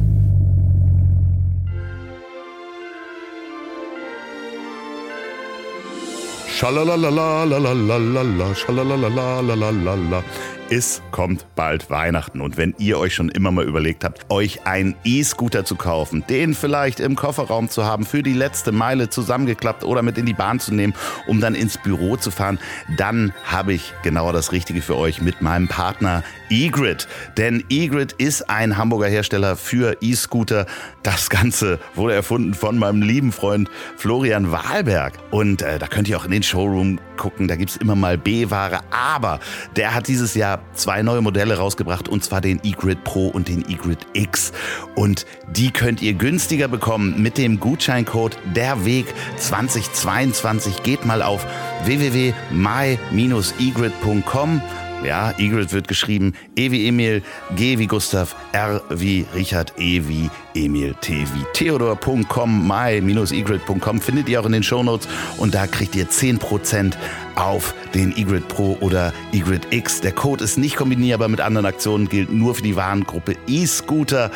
Schalalalalalalalala, 6.60 8.54
schalalalalalalalala. 8.54 10.22
Es 10.68 11.00
kommt 11.10 11.46
bald 11.56 11.88
Weihnachten 11.88 12.42
und 12.42 12.58
wenn 12.58 12.74
ihr 12.76 12.98
euch 12.98 13.14
schon 13.14 13.30
immer 13.30 13.50
mal 13.50 13.64
überlegt 13.64 14.04
habt, 14.04 14.30
euch 14.30 14.66
einen 14.66 14.94
E-Scooter 15.02 15.64
zu 15.64 15.76
kaufen, 15.76 16.22
den 16.28 16.52
vielleicht 16.52 17.00
im 17.00 17.16
Kofferraum 17.16 17.70
zu 17.70 17.86
haben, 17.86 18.04
für 18.04 18.22
die 18.22 18.34
letzte 18.34 18.72
Meile 18.72 19.08
zusammengeklappt 19.08 19.84
oder 19.84 20.02
mit 20.02 20.18
in 20.18 20.26
die 20.26 20.34
Bahn 20.34 20.60
zu 20.60 20.74
nehmen, 20.74 20.92
dann 21.40 21.54
ins 21.54 21.78
Büro 21.78 22.18
zu 22.18 22.30
fahren, 22.30 22.58
dann 22.94 23.32
habe 23.42 23.72
ich 23.72 23.94
das 24.34 24.52
Richtige 24.52 24.82
für 24.82 24.98
euch 24.98 25.22
mit 25.22 25.40
meinem 25.40 25.66
Partner 25.66 26.22
eGrid. 26.50 27.08
Denn 27.36 27.64
eGrid 27.70 28.12
ist 28.12 28.48
ein 28.50 28.76
Hamburger 28.76 29.08
Hersteller 29.08 29.56
für 29.56 29.96
E-Scooter. 30.00 30.66
Das 31.02 31.30
Ganze 31.30 31.78
wurde 31.94 32.14
erfunden 32.14 32.54
von 32.54 32.78
meinem 32.78 33.02
lieben 33.02 33.32
Freund 33.32 33.70
Florian 33.96 34.50
Wahlberg. 34.50 35.14
Und 35.30 35.62
äh, 35.62 35.78
da 35.78 35.86
könnt 35.86 36.08
ihr 36.08 36.18
auch 36.18 36.24
in 36.24 36.32
den 36.32 36.42
Showroom 36.42 36.98
gucken, 37.16 37.48
da 37.48 37.56
gibt 37.56 37.70
es 37.70 37.76
immer 37.76 37.94
mal 37.94 38.18
B-Ware. 38.18 38.80
Aber 38.90 39.40
der 39.76 39.94
hat 39.94 40.08
dieses 40.08 40.34
Jahr 40.34 40.60
zwei 40.74 41.02
neue 41.02 41.20
Modelle 41.20 41.58
rausgebracht 41.58 42.08
und 42.08 42.24
zwar 42.24 42.40
den 42.40 42.60
eGrid 42.64 43.04
Pro 43.04 43.28
und 43.28 43.48
den 43.48 43.68
eGrid 43.68 44.06
X. 44.12 44.52
Und 44.94 45.26
die 45.48 45.70
könnt 45.70 46.02
ihr 46.02 46.14
günstiger 46.14 46.66
bekommen 46.68 47.22
mit 47.22 47.38
dem 47.38 47.60
Gutscheincode 47.60 48.36
Der 48.56 48.84
Weg 48.84 49.06
2022. 49.36 50.82
Geht 50.82 51.04
mal 51.04 51.22
auf 51.22 51.46
www.my-egrid.com 51.84 54.62
ja, 55.04 55.32
Egrid 55.38 55.72
wird 55.72 55.88
geschrieben 55.88 56.34
E 56.56 56.70
wie 56.70 56.86
Emil, 56.86 57.22
G 57.56 57.78
wie 57.78 57.86
Gustav, 57.86 58.34
R 58.52 58.82
wie 58.90 59.26
Richard, 59.34 59.72
E 59.78 60.02
wie 60.06 60.30
Emil, 60.54 60.94
T 61.00 61.24
wie 61.34 61.44
Theodor.com, 61.54 62.66
my-egrid.com 62.66 64.00
findet 64.00 64.28
ihr 64.28 64.40
auch 64.40 64.46
in 64.46 64.52
den 64.52 64.62
Shownotes 64.62 65.08
und 65.38 65.54
da 65.54 65.66
kriegt 65.66 65.94
ihr 65.96 66.08
10% 66.08 66.94
auf 67.36 67.74
den 67.94 68.16
eGrid 68.16 68.46
Pro 68.48 68.76
oder 68.80 69.12
eGrid 69.32 69.66
X. 69.70 70.00
Der 70.00 70.12
Code 70.12 70.44
ist 70.44 70.58
nicht 70.58 70.76
kombinierbar 70.76 71.28
mit 71.28 71.40
anderen 71.40 71.66
Aktionen, 71.66 72.08
gilt 72.08 72.32
nur 72.32 72.54
für 72.54 72.62
die 72.62 72.76
Warengruppe 72.76 73.36
E-Scooter 73.46 74.30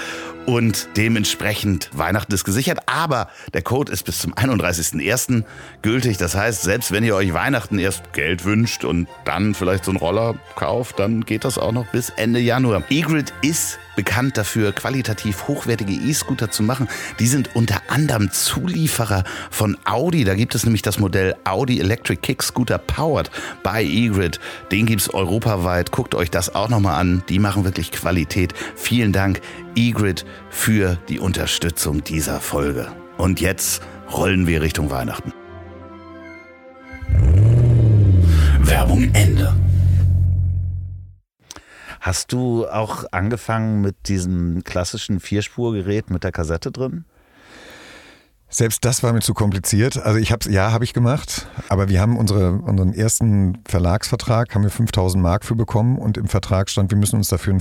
und 0.47 0.89
dementsprechend 0.97 1.91
Weihnachten 1.93 2.33
ist 2.33 2.45
gesichert. 2.45 2.81
Aber 2.87 3.29
der 3.53 3.63
Code 3.63 3.93
ist 3.93 4.05
bis 4.05 4.19
zum 4.19 4.35
31.01. 4.35 5.45
gültig. 5.83 6.17
Das 6.17 6.35
heißt, 6.35 6.63
selbst 6.63 6.93
wenn 6.93 7.05
ihr 7.05 7.15
euch 7.15 7.33
Weihnachten 7.33 7.79
erst 7.79 8.13
Geld 8.13 8.45
wünscht 8.45 8.85
und 8.85 9.09
dann 9.25 9.55
vielleicht 9.55 9.85
so 9.85 9.91
einen 9.91 9.99
Roller 9.99 10.35
kauft, 10.57 10.99
dann 10.99 11.25
geht 11.25 11.45
das 11.45 11.59
auch 11.59 11.73
noch 11.73 11.87
bis 11.87 12.11
Ende 12.11 12.41
Januar. 12.41 12.83
E-Grid 12.89 13.33
ist 13.43 13.79
bekannt 13.97 14.37
dafür, 14.37 14.73
qualitativ 14.73 15.49
hochwertige 15.49 15.93
E-Scooter 15.93 16.51
zu 16.51 16.63
machen. 16.63 16.89
Die 17.19 17.27
sind 17.27 17.55
unter 17.55 17.83
anderem 17.89 18.31
Zulieferer 18.31 19.25
von 19.51 19.77
Audi. 19.85 20.25
Da 20.25 20.35
gibt 20.35 20.55
es 20.55 20.65
nämlich 20.65 20.83
das 20.83 20.99
Modell 20.99 21.35
Audi 21.45 21.81
Electric 21.81 22.21
Kick 22.21 22.43
Scooter 22.43 22.79
Powered 22.79 23.31
by 23.63 23.81
E-Grid. 23.81 24.41
Den 24.73 24.87
gibt 24.87 25.03
es 25.03 25.13
europaweit. 25.13 25.91
Guckt 25.91 26.15
euch 26.15 26.31
das 26.31 26.55
auch 26.55 26.69
nochmal 26.69 27.01
an. 27.01 27.23
Die 27.29 27.39
machen 27.39 27.65
wirklich 27.65 27.93
Qualität. 27.93 28.55
Vielen 28.77 29.13
Dank, 29.13 29.41
E-Grid, 29.75 30.25
für 30.51 30.99
die 31.09 31.19
Unterstützung 31.19 32.05
dieser 32.05 32.41
Folge. 32.41 32.89
Und 33.17 33.41
jetzt 33.41 33.83
rollen 34.13 34.47
wir 34.47 34.63
Richtung 34.63 34.91
Weihnachten. 34.91 35.33
Werbung 38.61 39.11
Ende. 39.13 39.55
Hast 42.05 42.35
du 42.35 42.69
auch 42.69 43.07
angefangen 43.13 43.81
mit 43.81 44.09
diesem 44.09 44.63
klassischen 44.63 45.21
Vierspurgerät 45.21 46.11
mit 46.11 46.23
der 46.23 46.33
Kassette 46.33 46.71
drin? 46.71 47.07
Selbst 48.51 48.85
das 48.85 49.03
war 49.03 49.15
mir 49.15 49.21
zu 49.21 49.33
kompliziert. 49.33 49.97
Also 49.97 50.19
ich 50.19 50.31
habe 50.31 50.51
ja, 50.51 50.71
habe 50.71 50.85
ich 50.85 50.93
gemacht, 50.93 51.49
aber 51.71 51.89
wir 51.89 52.03
haben 52.03 52.19
unsere, 52.19 52.59
unseren 52.59 52.93
ersten 52.93 53.63
Verlagsvertrag, 53.67 54.55
haben 54.55 54.65
wir 54.65 54.71
5000 54.71 55.23
Mark 55.23 55.47
für 55.47 55.55
bekommen 55.55 55.97
und 55.97 56.19
im 56.19 56.29
Vertrag 56.29 56.69
stand, 56.69 56.91
wir 56.91 56.99
müssen 56.99 57.17
uns 57.17 57.29
dafür 57.29 57.55
ein 57.55 57.61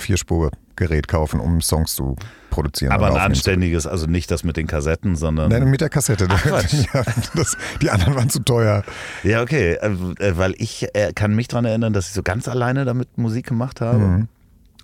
Vierspurgerät 0.75 1.07
kaufen, 1.07 1.39
um 1.39 1.61
Songs 1.61 1.95
zu 1.95 2.15
produzieren. 2.49 2.91
Aber 2.91 3.07
ein 3.07 3.17
anständiges, 3.17 3.87
also 3.87 4.05
nicht 4.05 4.29
das 4.31 4.43
mit 4.43 4.57
den 4.57 4.67
Kassetten, 4.67 5.15
sondern... 5.15 5.49
Nein, 5.49 5.69
mit 5.69 5.81
der 5.81 5.89
Kassette. 5.89 6.27
Ach, 6.29 6.45
ja, 6.93 7.03
das, 7.35 7.57
die 7.81 7.89
anderen 7.89 8.15
waren 8.15 8.29
zu 8.29 8.39
teuer. 8.39 8.83
Ja, 9.23 9.41
okay, 9.41 9.73
äh, 9.73 10.37
weil 10.37 10.53
ich 10.57 10.87
äh, 10.93 11.13
kann 11.13 11.35
mich 11.35 11.47
daran 11.47 11.65
erinnern, 11.65 11.93
dass 11.93 12.07
ich 12.07 12.13
so 12.13 12.23
ganz 12.23 12.47
alleine 12.47 12.85
damit 12.85 13.17
Musik 13.17 13.47
gemacht 13.47 13.81
habe. 13.81 13.99
Mhm. 13.99 14.27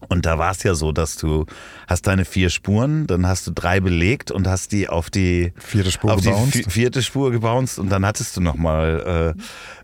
Und 0.08 0.26
da 0.26 0.38
war 0.38 0.52
es 0.52 0.64
ja 0.64 0.74
so, 0.74 0.91
dass 0.91 1.18
du 1.18 1.45
hast 1.88 2.08
deine 2.08 2.26
vier 2.26 2.50
Spuren, 2.50 3.06
dann 3.08 3.28
hast 3.28 3.45
du 3.47 3.52
drei 3.52 3.80
belegt 3.80 4.32
und 4.32 4.47
hast 4.47 4.72
die 4.72 4.88
auf 4.88 5.10
die 5.10 5.54
vierte 5.58 5.91
Spur 5.91 6.14
auf 6.14 6.22
die 6.22 6.64
vierte 6.64 7.02
Spur 7.02 7.32
gebounced 7.32 7.80
und 7.80 7.89
dann 7.89 8.06
hattest 8.06 8.38
du 8.38 8.41
nochmal 8.41 9.36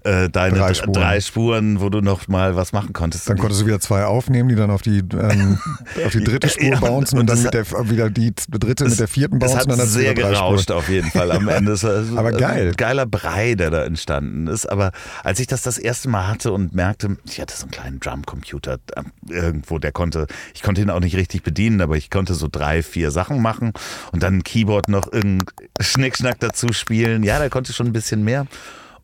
äh, 0.06 0.26
äh, 0.26 0.30
deine 0.30 0.58
drei 0.58 0.74
Spuren. 0.74 0.94
drei 0.94 1.20
Spuren. 1.20 1.82
wo 1.82 1.90
du 1.90 2.02
noch 2.02 2.28
mal 2.28 2.56
was 2.56 2.72
machen 2.72 2.94
konntest. 2.94 3.30
Dann 3.30 3.38
konntest 3.38 3.62
du 3.62 3.66
wieder 3.66 3.80
zwei 3.80 4.06
aufnehmen, 4.06 4.50
die 4.50 4.56
dann 4.56 4.70
auf 4.70 4.82
die, 4.82 5.00
ähm, 5.00 5.60
auf 6.06 6.12
die 6.12 6.24
dritte 6.24 6.48
Spur 6.56 6.70
ja, 6.70 6.80
bouncen 6.80 7.18
und, 7.18 7.30
und 7.30 7.30
dann 7.30 7.44
mit 7.44 7.54
der, 7.54 7.66
wieder 7.90 8.10
die 8.10 8.34
dritte 8.50 8.86
mit 8.86 9.00
der 9.00 9.08
vierten 9.08 9.40
bouncen. 9.40 9.58
Das 9.58 9.68
hat 9.68 9.80
dann 9.80 9.88
sehr 9.88 10.14
gerauscht 10.14 10.66
Spuren. 10.66 10.78
auf 10.78 10.90
jeden 10.90 11.10
Fall 11.10 11.32
am 11.32 11.48
Ende. 11.48 11.72
Also, 11.72 11.88
aber 12.18 12.32
geil. 12.32 12.70
Ein 12.70 12.76
geiler 12.76 13.06
Brei, 13.06 13.56
der 13.56 13.72
da 13.72 13.84
entstanden 13.84 14.48
ist. 14.48 14.68
Aber 14.68 14.92
als 15.24 15.40
ich 15.40 15.48
das 15.48 15.64
das 15.64 15.78
erste 15.78 16.08
Mal 16.08 16.28
hatte 16.28 16.52
und 16.52 16.76
merkte, 16.76 17.18
ich 17.26 17.42
hatte 17.42 17.56
so 17.56 17.64
einen 17.64 17.72
kleinen 17.72 18.00
Drumcomputer 18.00 18.78
ähm, 18.96 19.12
irgendwo, 19.28 19.80
der 19.80 19.92
konnte, 19.92 20.05
ich 20.54 20.62
konnte 20.62 20.82
ihn 20.82 20.90
auch 20.90 21.00
nicht 21.00 21.16
richtig 21.16 21.44
bedienen, 21.44 21.82
aber 21.82 21.98
ich 21.98 22.10
konnte 22.10 22.34
so 22.34 22.48
drei, 22.52 22.84
vier 22.84 23.12
Sachen 23.12 23.42
machen 23.42 23.74
und 24.12 24.24
dann 24.24 24.38
ein 24.38 24.44
Keyboard 24.44 24.90
noch 24.90 25.12
irgendein 25.12 25.48
Schnickschnack 25.80 26.40
dazu 26.40 26.74
spielen. 26.74 27.24
Ja, 27.24 27.40
der 27.40 27.50
konnte 27.50 27.74
schon 27.74 27.88
ein 27.88 27.94
bisschen 27.94 28.24
mehr. 28.24 28.48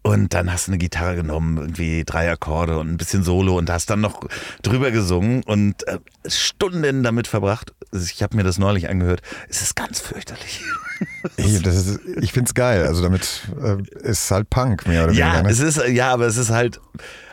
Und 0.04 0.34
dann 0.34 0.52
hast 0.52 0.68
du 0.68 0.72
eine 0.72 0.80
Gitarre 0.80 1.16
genommen, 1.16 1.58
irgendwie 1.58 2.04
drei 2.04 2.32
Akkorde 2.32 2.80
und 2.80 2.90
ein 2.90 2.98
bisschen 2.98 3.24
Solo 3.24 3.58
und 3.58 3.70
hast 3.70 3.90
dann 3.92 4.02
noch 4.02 4.22
drüber 4.64 4.90
gesungen 4.90 5.44
und 5.44 5.88
äh, 5.88 6.00
Stunden 6.28 7.04
damit 7.04 7.28
verbracht. 7.28 7.74
Ich 7.92 8.24
habe 8.24 8.36
mir 8.36 8.44
das 8.44 8.58
neulich 8.58 8.90
angehört. 8.90 9.22
Es 9.48 9.62
ist 9.62 9.76
ganz 9.76 10.00
fürchterlich. 10.00 10.64
Ich, 11.36 11.66
ist, 11.66 12.00
ich 12.22 12.32
finde 12.32 12.50
es 12.50 12.54
geil. 12.54 12.86
Also 12.86 13.02
damit 13.02 13.42
äh, 13.60 13.78
ist 14.08 14.30
halt 14.30 14.52
Punk 14.52 14.88
mehr 14.88 15.06
oder 15.06 15.14
weniger. 15.14 15.34
Ja, 15.34 15.42
ne? 15.42 15.50
es 15.50 15.60
ist, 15.60 15.82
ja, 15.88 16.14
aber 16.14 16.28
es 16.28 16.38
ist 16.38 16.52
halt. 16.52 16.80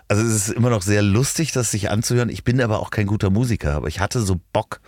Also 0.09 0.23
es 0.23 0.49
ist 0.49 0.51
immer 0.51 0.71
noch 0.71 0.83
sehr 0.83 1.03
lustig, 1.03 1.53
das 1.53 1.71
sich 1.71 1.91
anzuhören. 1.91 2.31
Ich 2.31 2.43
bin 2.43 2.61
aber 2.61 2.81
auch 2.81 2.91
kein 2.91 3.07
guter 3.07 3.31
Musiker, 3.31 3.75
aber 3.75 3.89
ich 3.89 4.01
hatte 4.01 4.21
so 4.21 4.41
Bock, 4.53 4.81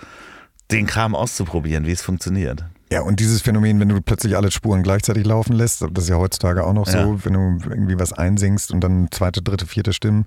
den 0.71 0.87
Kram 0.87 1.15
auszuprobieren, 1.15 1.87
wie 1.87 1.93
es 1.93 2.03
funktioniert. 2.03 2.65
Ja, 2.93 3.03
und 3.03 3.21
dieses 3.21 3.43
Phänomen, 3.43 3.79
wenn 3.79 3.89
du 3.89 4.01
plötzlich 4.01 4.37
alle 4.37 4.51
Spuren 4.51 4.83
gleichzeitig 4.83 5.25
laufen 5.25 5.53
lässt, 5.53 5.83
das 5.83 6.05
ist 6.05 6.09
ja 6.09 6.17
heutzutage 6.17 6.65
auch 6.65 6.73
noch 6.73 6.87
so, 6.87 6.99
ja. 6.99 7.25
wenn 7.25 7.33
du 7.35 7.59
irgendwie 7.69 7.99
was 7.99 8.13
einsingst 8.13 8.73
und 8.73 8.81
dann 8.81 9.09
zweite, 9.13 9.43
dritte, 9.43 9.67
vierte 9.67 9.93
Stimmen, 9.93 10.27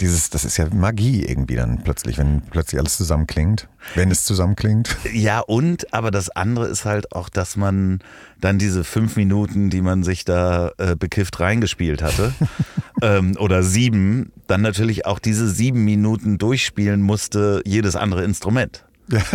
dieses, 0.00 0.30
das 0.30 0.44
ist 0.44 0.56
ja 0.56 0.66
Magie 0.72 1.24
irgendwie 1.24 1.56
dann 1.56 1.82
plötzlich, 1.82 2.18
wenn 2.18 2.40
plötzlich 2.42 2.78
alles 2.80 2.96
zusammenklingt, 2.96 3.68
wenn 3.94 4.10
es 4.10 4.24
zusammenklingt. 4.24 4.96
Ja, 5.12 5.40
und, 5.40 5.92
aber 5.92 6.10
das 6.10 6.30
andere 6.30 6.66
ist 6.66 6.84
halt 6.84 7.12
auch, 7.12 7.28
dass 7.28 7.56
man 7.56 8.00
dann 8.40 8.58
diese 8.58 8.84
fünf 8.84 9.16
Minuten, 9.16 9.70
die 9.70 9.80
man 9.80 10.02
sich 10.02 10.24
da 10.24 10.72
äh, 10.78 10.96
bekifft 10.96 11.40
reingespielt 11.40 12.02
hatte, 12.02 12.32
ähm, 13.02 13.36
oder 13.38 13.62
sieben, 13.62 14.32
dann 14.46 14.62
natürlich 14.62 15.06
auch 15.06 15.18
diese 15.18 15.48
sieben 15.48 15.84
Minuten 15.84 16.38
durchspielen 16.38 17.00
musste, 17.02 17.62
jedes 17.64 17.96
andere 17.96 18.24
Instrument. 18.24 18.84
Ja. 19.10 19.20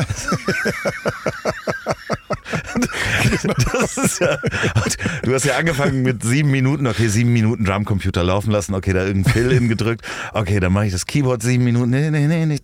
ja, 4.20 4.38
du 5.24 5.34
hast 5.34 5.46
ja 5.46 5.58
angefangen 5.58 6.02
mit 6.02 6.24
sieben 6.24 6.52
Minuten, 6.52 6.88
okay, 6.88 7.08
sieben 7.08 7.34
Minuten 7.34 7.66
Drumcomputer 7.66 8.24
laufen 8.24 8.52
lassen, 8.52 8.74
okay, 8.74 8.94
da 8.94 9.06
irgendein 9.06 9.34
Fill-In 9.34 9.70
gedrückt, 9.70 10.06
okay, 10.34 10.60
dann 10.60 10.74
mache 10.74 10.88
ich 10.88 10.92
das 10.92 11.06
Keyboard 11.06 11.44
sieben 11.44 11.64
Minuten, 11.64 11.90
nee, 11.90 12.10
nee, 12.10 12.28
nee, 12.28 12.46
nee, 12.46 12.60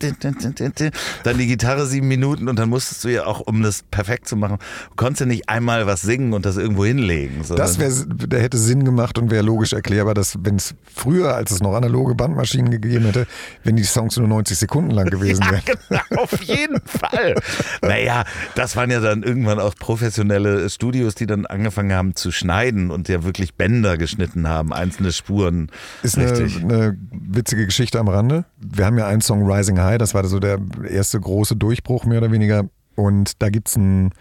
dann 1.24 1.38
die 1.38 1.48
Gitarre 1.48 1.86
sieben 1.86 2.08
Minuten 2.08 2.48
und 2.48 2.58
dann 2.58 2.70
musstest 2.70 3.04
du 3.04 3.10
ja 3.10 3.26
auch, 3.26 3.42
um 3.42 3.62
das 3.62 3.84
perfekt 3.84 4.28
zu 4.28 4.36
machen, 4.36 4.58
konntest 4.96 5.22
du 5.22 5.26
nicht 5.26 5.50
einmal 5.50 5.86
was 5.88 6.02
singen 6.02 6.34
und 6.34 6.46
das 6.46 6.58
irgendwo 6.58 6.86
hinlegen. 6.86 7.44
Das 7.56 7.80
wäre, 7.80 7.92
der 8.08 8.42
hätte 8.42 8.58
Sinn 8.58 8.86
gemacht 8.86 9.18
und 9.18 9.32
wäre 9.32 9.44
logisch 9.44 9.74
erklärbar, 9.74 10.14
dass 10.14 10.38
wenn 10.44 10.56
es 10.56 10.76
früher, 10.94 11.36
als 11.36 11.52
es 11.52 11.62
noch 11.62 11.74
analoge 11.74 12.16
Bandmaschinen 12.16 12.72
gegeben 12.72 13.06
hätte, 13.06 13.28
wenn 13.64 13.76
die 13.76 13.84
Songs 13.84 14.18
nur 14.18 14.28
90 14.28 14.58
Sekunden 14.58 14.92
lang 14.92 15.10
gewesen 15.10 15.44
wären. 15.50 15.62
Ja, 15.90 16.02
genau, 16.08 16.24
auf 16.24 16.42
jeden 16.42 16.82
Fall. 16.86 17.36
Naja, 17.82 18.24
das 18.56 18.76
waren 18.76 18.92
ja 18.92 19.00
dann 19.00 19.24
irgendwann 19.24 19.60
auch 19.60 19.75
professionelle 19.80 20.70
Studios, 20.70 21.16
die 21.16 21.26
dann 21.26 21.46
angefangen 21.46 21.94
haben 21.94 22.16
zu 22.16 22.32
schneiden 22.32 22.92
und 22.92 23.08
ja 23.08 23.24
wirklich 23.24 23.56
Bänder 23.56 23.98
geschnitten 23.98 24.48
haben, 24.48 24.74
einzelne 24.74 25.12
Spuren. 25.12 25.70
Ist 26.04 26.18
eine, 26.18 26.32
eine, 26.32 26.98
witzige 27.12 27.66
Geschichte 27.66 28.00
am 28.00 28.08
Rande. 28.08 28.46
Wir 28.58 28.86
haben 28.86 28.98
ja 28.98 29.08
einen 29.08 29.22
Song 29.22 29.50
Rising 29.50 29.80
High, 29.80 29.98
das 29.98 30.14
war 30.14 30.26
so 30.26 30.40
der 30.40 30.60
erste 30.90 31.20
große 31.20 31.56
Durchbruch 31.56 32.06
mehr 32.06 32.20
oder 32.20 32.32
weniger. 32.32 32.66
Und 32.96 33.42
da 33.42 33.50
gibt 33.50 33.68
es 33.68 33.76
einen, 33.76 34.12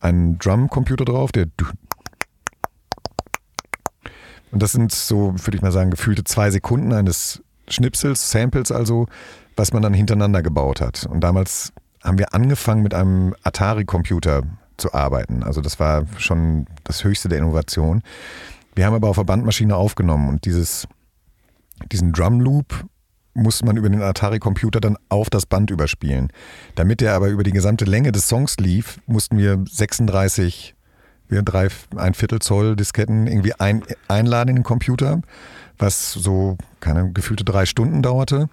einen 0.00 0.38
Drum-Computer 0.38 1.04
drauf, 1.04 1.32
der 1.32 1.46
und 4.52 4.62
das 4.62 4.72
sind 4.72 4.92
so, 4.92 5.32
würde 5.34 5.56
ich 5.56 5.62
mal 5.62 5.72
sagen, 5.72 5.90
gefühlte 5.90 6.24
zwei 6.24 6.50
Sekunden 6.50 6.92
eines 6.92 7.42
Schnipsels, 7.68 8.30
Samples 8.30 8.70
also, 8.70 9.06
was 9.56 9.72
man 9.72 9.82
dann 9.82 9.94
hintereinander 9.94 10.42
gebaut 10.42 10.82
hat. 10.82 11.06
Und 11.06 11.20
damals 11.20 11.72
haben 12.02 12.18
wir 12.18 12.34
angefangen 12.34 12.82
mit 12.82 12.92
einem 12.92 13.34
Atari-Computer 13.42 14.42
zu 14.82 14.92
arbeiten. 14.92 15.42
Also 15.42 15.60
das 15.60 15.80
war 15.80 16.04
schon 16.18 16.66
das 16.84 17.04
Höchste 17.04 17.28
der 17.28 17.38
Innovation. 17.38 18.02
Wir 18.74 18.86
haben 18.86 18.94
aber 18.94 19.08
auf 19.08 19.16
der 19.16 19.24
Bandmaschine 19.24 19.76
aufgenommen 19.76 20.28
und 20.28 20.44
dieses, 20.44 20.86
diesen 21.90 22.12
Drum 22.12 22.40
Loop 22.40 22.84
musste 23.34 23.64
man 23.64 23.76
über 23.76 23.88
den 23.88 24.02
Atari-Computer 24.02 24.80
dann 24.80 24.98
auf 25.08 25.30
das 25.30 25.46
Band 25.46 25.70
überspielen. 25.70 26.30
Damit 26.74 27.00
der 27.00 27.14
aber 27.14 27.28
über 27.28 27.44
die 27.44 27.52
gesamte 27.52 27.86
Länge 27.86 28.12
des 28.12 28.28
Songs 28.28 28.56
lief, 28.58 28.98
mussten 29.06 29.38
wir 29.38 29.64
36, 29.70 30.74
wir 31.28 31.42
drei, 31.42 31.68
ein 31.96 32.12
Viertel 32.12 32.40
Zoll 32.40 32.76
Disketten 32.76 33.26
irgendwie 33.26 33.54
ein, 33.54 33.84
einladen 34.08 34.50
in 34.50 34.56
den 34.56 34.64
Computer, 34.64 35.22
was 35.78 36.12
so 36.12 36.58
keine 36.80 37.10
gefühlte 37.12 37.44
drei 37.44 37.64
Stunden 37.64 38.02
dauerte. 38.02 38.50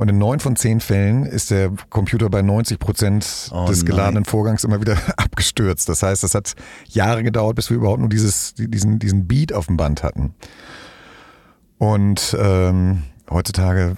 Und 0.00 0.08
in 0.08 0.16
neun 0.16 0.40
von 0.40 0.56
zehn 0.56 0.80
Fällen 0.80 1.26
ist 1.26 1.50
der 1.50 1.72
Computer 1.90 2.30
bei 2.30 2.40
90 2.40 2.78
Prozent 2.78 3.50
oh 3.52 3.66
des 3.66 3.84
geladenen 3.84 4.22
nein. 4.22 4.24
Vorgangs 4.24 4.64
immer 4.64 4.80
wieder 4.80 4.96
abgestürzt. 5.18 5.90
Das 5.90 6.02
heißt, 6.02 6.24
es 6.24 6.34
hat 6.34 6.54
Jahre 6.88 7.22
gedauert, 7.22 7.54
bis 7.54 7.68
wir 7.68 7.76
überhaupt 7.76 8.00
nur 8.00 8.08
dieses, 8.08 8.54
diesen, 8.54 8.98
diesen 8.98 9.28
Beat 9.28 9.52
auf 9.52 9.66
dem 9.66 9.76
Band 9.76 10.02
hatten. 10.02 10.34
Und 11.76 12.34
ähm, 12.40 13.02
heutzutage 13.28 13.94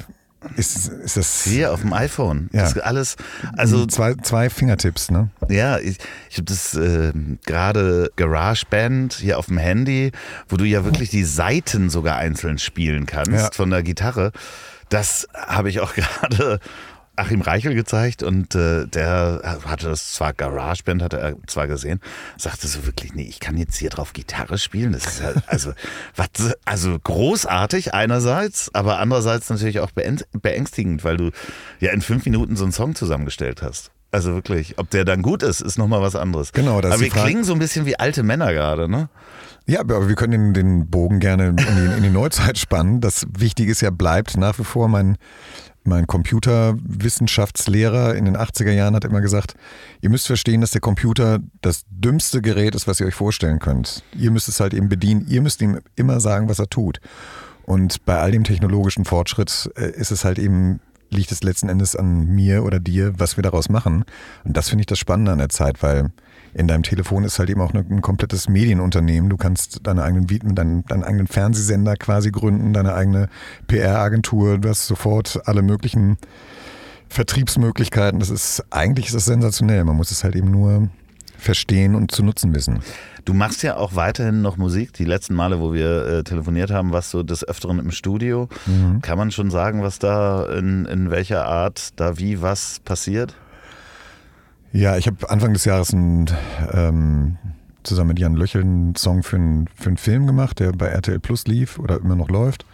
ist, 0.57 0.89
ist 0.89 1.17
das. 1.17 1.45
Hier 1.45 1.73
auf 1.73 1.83
dem 1.83 1.93
iPhone. 1.93 2.51
Ja. 2.53 2.63
Das 2.63 2.77
alles. 2.79 3.15
Also 3.57 3.87
zwei, 3.87 4.15
zwei 4.15 4.51
Fingertipps, 4.51 5.09
ne? 5.09 5.31
Ja, 5.49 5.79
ich, 5.79 5.99
ich 6.29 6.39
habe 6.39 6.47
das 6.47 6.75
äh, 6.75 7.13
gerade 7.47 8.11
GarageBand 8.17 9.15
hier 9.15 9.39
auf 9.39 9.47
dem 9.47 9.59
Handy, 9.59 10.11
wo 10.49 10.57
du 10.57 10.65
ja 10.65 10.85
wirklich 10.85 11.11
die 11.11 11.23
Seiten 11.23 11.91
sogar 11.91 12.17
einzeln 12.17 12.59
spielen 12.59 13.07
kannst 13.07 13.31
ja. 13.31 13.51
von 13.53 13.71
der 13.71 13.85
Gitarre. 13.85 14.33
Das 14.93 15.27
habe 15.35 15.71
ich 15.71 15.81
auch 15.81 15.95
gerade 15.95 16.61
Achim 17.17 17.41
Reichel 17.41 17.75
gezeigt 17.75 18.23
und 18.23 18.55
äh, 18.55 18.87
der 18.87 19.59
hatte 19.65 19.87
das 19.87 20.13
zwar 20.13 20.35
GarageBand, 20.35 21.03
hatte 21.03 21.19
er 21.19 21.37
zwar 21.47 21.67
gesehen, 21.67 22.01
sagte 22.37 22.69
so 22.69 22.85
wirklich, 22.85 23.15
nee, 23.15 23.25
ich 23.25 23.41
kann 23.41 23.57
jetzt 23.57 23.77
hier 23.77 23.89
drauf 23.89 24.13
Gitarre 24.13 24.59
spielen. 24.59 24.93
Das 24.93 25.07
ist 25.07 25.21
ja, 25.21 25.33
also, 25.47 25.73
was, 26.17 26.29
also 26.67 26.99
großartig 26.99 27.95
einerseits, 27.95 28.75
aber 28.75 28.99
andererseits 28.99 29.49
natürlich 29.49 29.81
auch 29.81 29.91
beängstigend, 29.93 31.05
weil 31.05 31.17
du 31.17 31.31
ja 31.81 31.93
in 31.93 32.03
fünf 32.03 32.27
Minuten 32.27 32.57
so 32.57 32.65
einen 32.65 32.73
Song 32.73 32.95
zusammengestellt 32.95 33.63
hast. 33.63 33.93
Also 34.13 34.35
wirklich, 34.35 34.79
ob 34.79 34.91
der 34.91 35.05
dann 35.05 35.23
gut 35.23 35.43
ist, 35.43 35.63
ist 35.63 35.79
nochmal 35.79 36.03
was 36.03 36.15
anderes. 36.17 36.53
Genau, 36.53 36.81
das 36.83 36.93
Aber 36.93 37.03
ist 37.03 37.07
wir 37.07 37.13
Frage. 37.13 37.27
klingen 37.27 37.45
so 37.45 37.55
ein 37.55 37.59
bisschen 37.59 37.87
wie 37.87 37.99
alte 37.99 38.23
Männer 38.23 38.53
gerade, 38.53 38.89
ne? 38.89 39.09
Ja, 39.67 39.81
aber 39.81 40.09
wir 40.09 40.15
können 40.17 40.33
den, 40.33 40.55
den 40.55 40.91
Bogen 40.91 41.19
gerne 41.19 41.49
in 41.49 41.57
die, 41.57 41.97
in 41.97 42.03
die 42.03 42.11
Neuzeit 42.11 42.59
spannen. 42.59 43.01
Das 43.01 43.27
Wichtige 43.37 43.73
ist 43.73 43.81
ja, 43.81 43.91
bleibt 43.91 44.37
nach 44.37 44.59
wie 44.59 44.65
vor 44.65 44.89
mein, 44.89 45.17
mein 45.85 46.07
Computerwissenschaftslehrer 46.07 48.15
in 48.15 48.25
den 48.25 48.37
80er 48.37 48.73
Jahren 48.73 48.95
hat 48.95 49.05
immer 49.05 49.21
gesagt, 49.21 49.55
ihr 50.01 50.11
müsst 50.11 50.27
verstehen, 50.27 50.61
dass 50.61 50.73
der 50.73 50.81
Computer 50.81 51.39
das 51.61 51.85
dümmste 51.91 52.43
Gerät 52.43 52.75
ist, 52.75 52.87
was 52.87 53.01
ihr 53.01 53.07
euch 53.07 53.15
vorstellen 53.15 53.61
könnt. 53.61 54.03
Ihr 54.17 54.31
müsst 54.31 54.49
es 54.49 54.61
halt 54.61 54.75
eben 54.75 54.89
bedienen, 54.89 55.27
ihr 55.29 55.43
müsst 55.43 55.63
ihm 55.63 55.81
immer 55.97 56.21
sagen, 56.21 56.49
was 56.49 56.59
er 56.59 56.69
tut. 56.69 57.01
Und 57.65 58.05
bei 58.05 58.19
all 58.19 58.33
dem 58.33 58.45
technologischen 58.45 59.05
Fortschritt 59.05 59.71
äh, 59.77 59.91
ist 59.91 60.11
es 60.11 60.25
halt 60.25 60.39
eben, 60.39 60.81
liegt 61.13 61.33
es 61.33 61.43
letzten 61.43 61.69
Endes 61.69 61.97
an 61.97 62.27
mir 62.27 62.65
oder 62.65 62.81
dir, 62.81 63.19
was 63.19 63.37
wir 63.37 63.43
daraus 63.43 63.69
machen. 63.69 64.05
Und 64.45 64.57
das 64.57 64.69
finde 64.69 64.83
ich 64.83 64.87
das 64.87 64.99
Spannende 64.99 65.33
an 65.33 65.39
der 65.39 65.49
Zeit, 65.49 65.83
weil 65.83 66.11
in 66.55 66.69
deinem 66.69 66.83
Telefon 66.83 67.25
ist 67.25 67.39
halt 67.39 67.49
eben 67.51 67.61
auch 67.61 67.73
ein 67.73 68.03
komplettes 68.03 68.49
Medienunternehmen. 68.49 69.31
Du 69.31 69.37
kannst 69.37 69.87
deine 69.87 70.03
eigenen, 70.03 70.27
deinen, 70.55 70.85
deinen 70.85 71.05
eigenen 71.05 71.27
Fernsehsender 71.27 71.97
quasi 71.97 72.31
gründen, 72.31 72.73
deine 72.73 72.95
eigene 72.95 73.29
PR-Agentur. 73.69 74.59
Du 74.59 74.69
hast 74.69 74.87
sofort 74.87 75.41
alle 75.47 75.63
möglichen 75.63 76.19
Vertriebsmöglichkeiten. 77.09 78.21
Das 78.21 78.31
ist, 78.31 78.65
eigentlich 78.71 79.07
ist 79.07 79.15
das 79.15 79.25
sensationell. 79.25 79.85
Man 79.85 79.97
muss 79.97 80.11
es 80.11 80.25
halt 80.25 80.37
eben 80.37 80.51
nur 80.51 80.89
verstehen 81.43 81.95
und 81.95 82.11
zu 82.11 82.23
nutzen 82.23 82.55
wissen. 82.55 82.81
Du 83.25 83.35
machst 83.35 83.63
ja 83.63 83.77
auch 83.77 83.95
weiterhin 83.95 84.43
noch 84.43 84.57
Musik. 84.57 84.93
Die 84.95 85.05
letzten 85.05 85.35
Male, 85.35 85.61
wo 85.61 85.73
wir 85.73 86.07
äh, 86.07 86.25
telefoniert 86.25 86.71
haben, 86.71 86.93
warst 86.93 87.13
du 87.15 87.23
des 87.23 87.47
Öfteren 87.47 87.79
im 87.79 87.91
Studio. 87.91 88.49
Mhm. 88.67 89.01
Kann 89.01 89.19
man 89.19 89.31
schon 89.31 89.51
sagen, 89.51 89.83
was 89.83 89.99
da 89.99 90.47
in, 90.47 90.87
in 90.87 91.11
welcher 91.11 91.47
Art, 91.47 91.91
da 92.01 92.19
wie 92.19 92.43
was 92.43 92.81
passiert? 92.81 93.35
Ja, 94.73 94.97
ich 94.97 95.07
habe 95.07 95.29
Anfang 95.29 95.53
des 95.53 95.65
Jahres 95.65 95.93
einen, 95.93 96.31
ähm, 96.73 97.37
zusammen 97.83 98.09
mit 98.09 98.19
Jan 98.19 98.35
Löchel 98.35 98.63
einen 98.63 98.95
Song 98.97 99.23
für, 99.23 99.37
einen, 99.37 99.69
für 99.75 99.89
einen 99.89 99.99
Film 99.99 100.27
gemacht, 100.27 100.61
der 100.61 100.73
bei 100.73 100.87
RTL 100.87 101.21
Plus 101.21 101.47
lief 101.47 101.79
oder 101.79 101.99
immer 101.99 102.17
noch 102.17 102.31
läuft. 102.31 102.65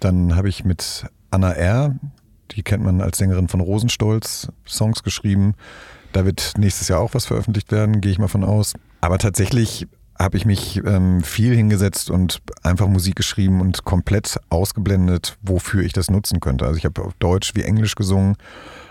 Dann 0.00 0.36
habe 0.36 0.48
ich 0.48 0.64
mit 0.64 1.06
Anna 1.30 1.52
R., 1.52 1.96
die 2.52 2.62
kennt 2.62 2.84
man 2.84 3.00
als 3.00 3.18
Sängerin 3.18 3.48
von 3.48 3.60
Rosenstolz, 3.60 4.48
Songs 4.66 5.02
geschrieben. 5.02 5.54
Da 6.16 6.24
wird 6.24 6.54
nächstes 6.56 6.88
Jahr 6.88 7.00
auch 7.00 7.12
was 7.12 7.26
veröffentlicht 7.26 7.70
werden, 7.72 8.00
gehe 8.00 8.10
ich 8.10 8.18
mal 8.18 8.26
von 8.26 8.42
aus. 8.42 8.72
Aber 9.02 9.18
tatsächlich 9.18 9.86
habe 10.18 10.38
ich 10.38 10.46
mich 10.46 10.80
ähm, 10.86 11.22
viel 11.22 11.54
hingesetzt 11.54 12.08
und 12.08 12.40
einfach 12.62 12.86
Musik 12.86 13.16
geschrieben 13.16 13.60
und 13.60 13.84
komplett 13.84 14.40
ausgeblendet, 14.48 15.36
wofür 15.42 15.82
ich 15.82 15.92
das 15.92 16.10
nutzen 16.10 16.40
könnte. 16.40 16.64
Also 16.64 16.78
ich 16.78 16.86
habe 16.86 17.02
auf 17.02 17.12
Deutsch 17.18 17.54
wie 17.54 17.64
Englisch 17.64 17.96
gesungen 17.96 18.36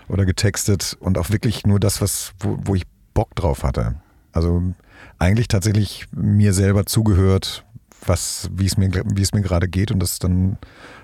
oder 0.06 0.24
getextet 0.24 0.96
und 1.00 1.18
auch 1.18 1.30
wirklich 1.30 1.66
nur 1.66 1.80
das, 1.80 2.00
was, 2.00 2.30
wo, 2.38 2.58
wo 2.62 2.76
ich 2.76 2.84
Bock 3.12 3.34
drauf 3.34 3.64
hatte. 3.64 3.96
Also 4.30 4.62
eigentlich 5.18 5.48
tatsächlich 5.48 6.06
mir 6.12 6.52
selber 6.52 6.86
zugehört, 6.86 7.64
was, 8.06 8.48
wie 8.52 8.66
es 8.66 8.76
mir, 8.76 8.88
wie 9.04 9.22
es 9.22 9.32
mir 9.32 9.42
gerade 9.42 9.66
geht 9.66 9.90
und 9.90 9.98
das 9.98 10.20
dann 10.20 10.58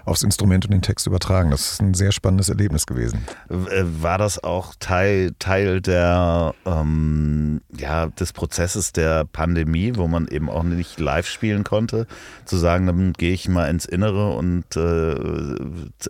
aufs 0.05 0.23
Instrument 0.23 0.65
und 0.65 0.73
den 0.73 0.83
Text 0.83 1.07
übertragen. 1.07 1.51
Das 1.51 1.73
ist 1.73 1.81
ein 1.81 1.95
sehr 1.95 2.13
spannendes 2.13 2.49
Erlebnis 2.49 2.87
gewesen. 2.87 3.25
Äh, 3.49 3.85
war 4.01 4.19
das 4.19 4.43
auch 4.43 4.75
Teil, 4.79 5.33
Teil 5.39 5.81
der, 5.81 6.55
ähm, 6.67 7.61
ja, 7.77 8.07
des 8.07 8.33
Prozesses 8.33 8.93
der 8.93 9.25
Pandemie, 9.25 9.93
wo 9.97 10.09
man 10.09 10.29
eben 10.29 10.49
auch 10.51 10.63
nicht 10.63 10.99
live 11.01 11.27
spielen 11.27 11.65
konnte, 11.65 12.07
zu 12.45 12.57
sagen, 12.57 12.87
dann 12.87 13.13
gehe 13.13 13.33
ich 13.33 13.49
mal 13.49 13.69
ins 13.69 13.85
Innere 13.85 14.35
und 14.35 14.77
äh, 14.77 15.55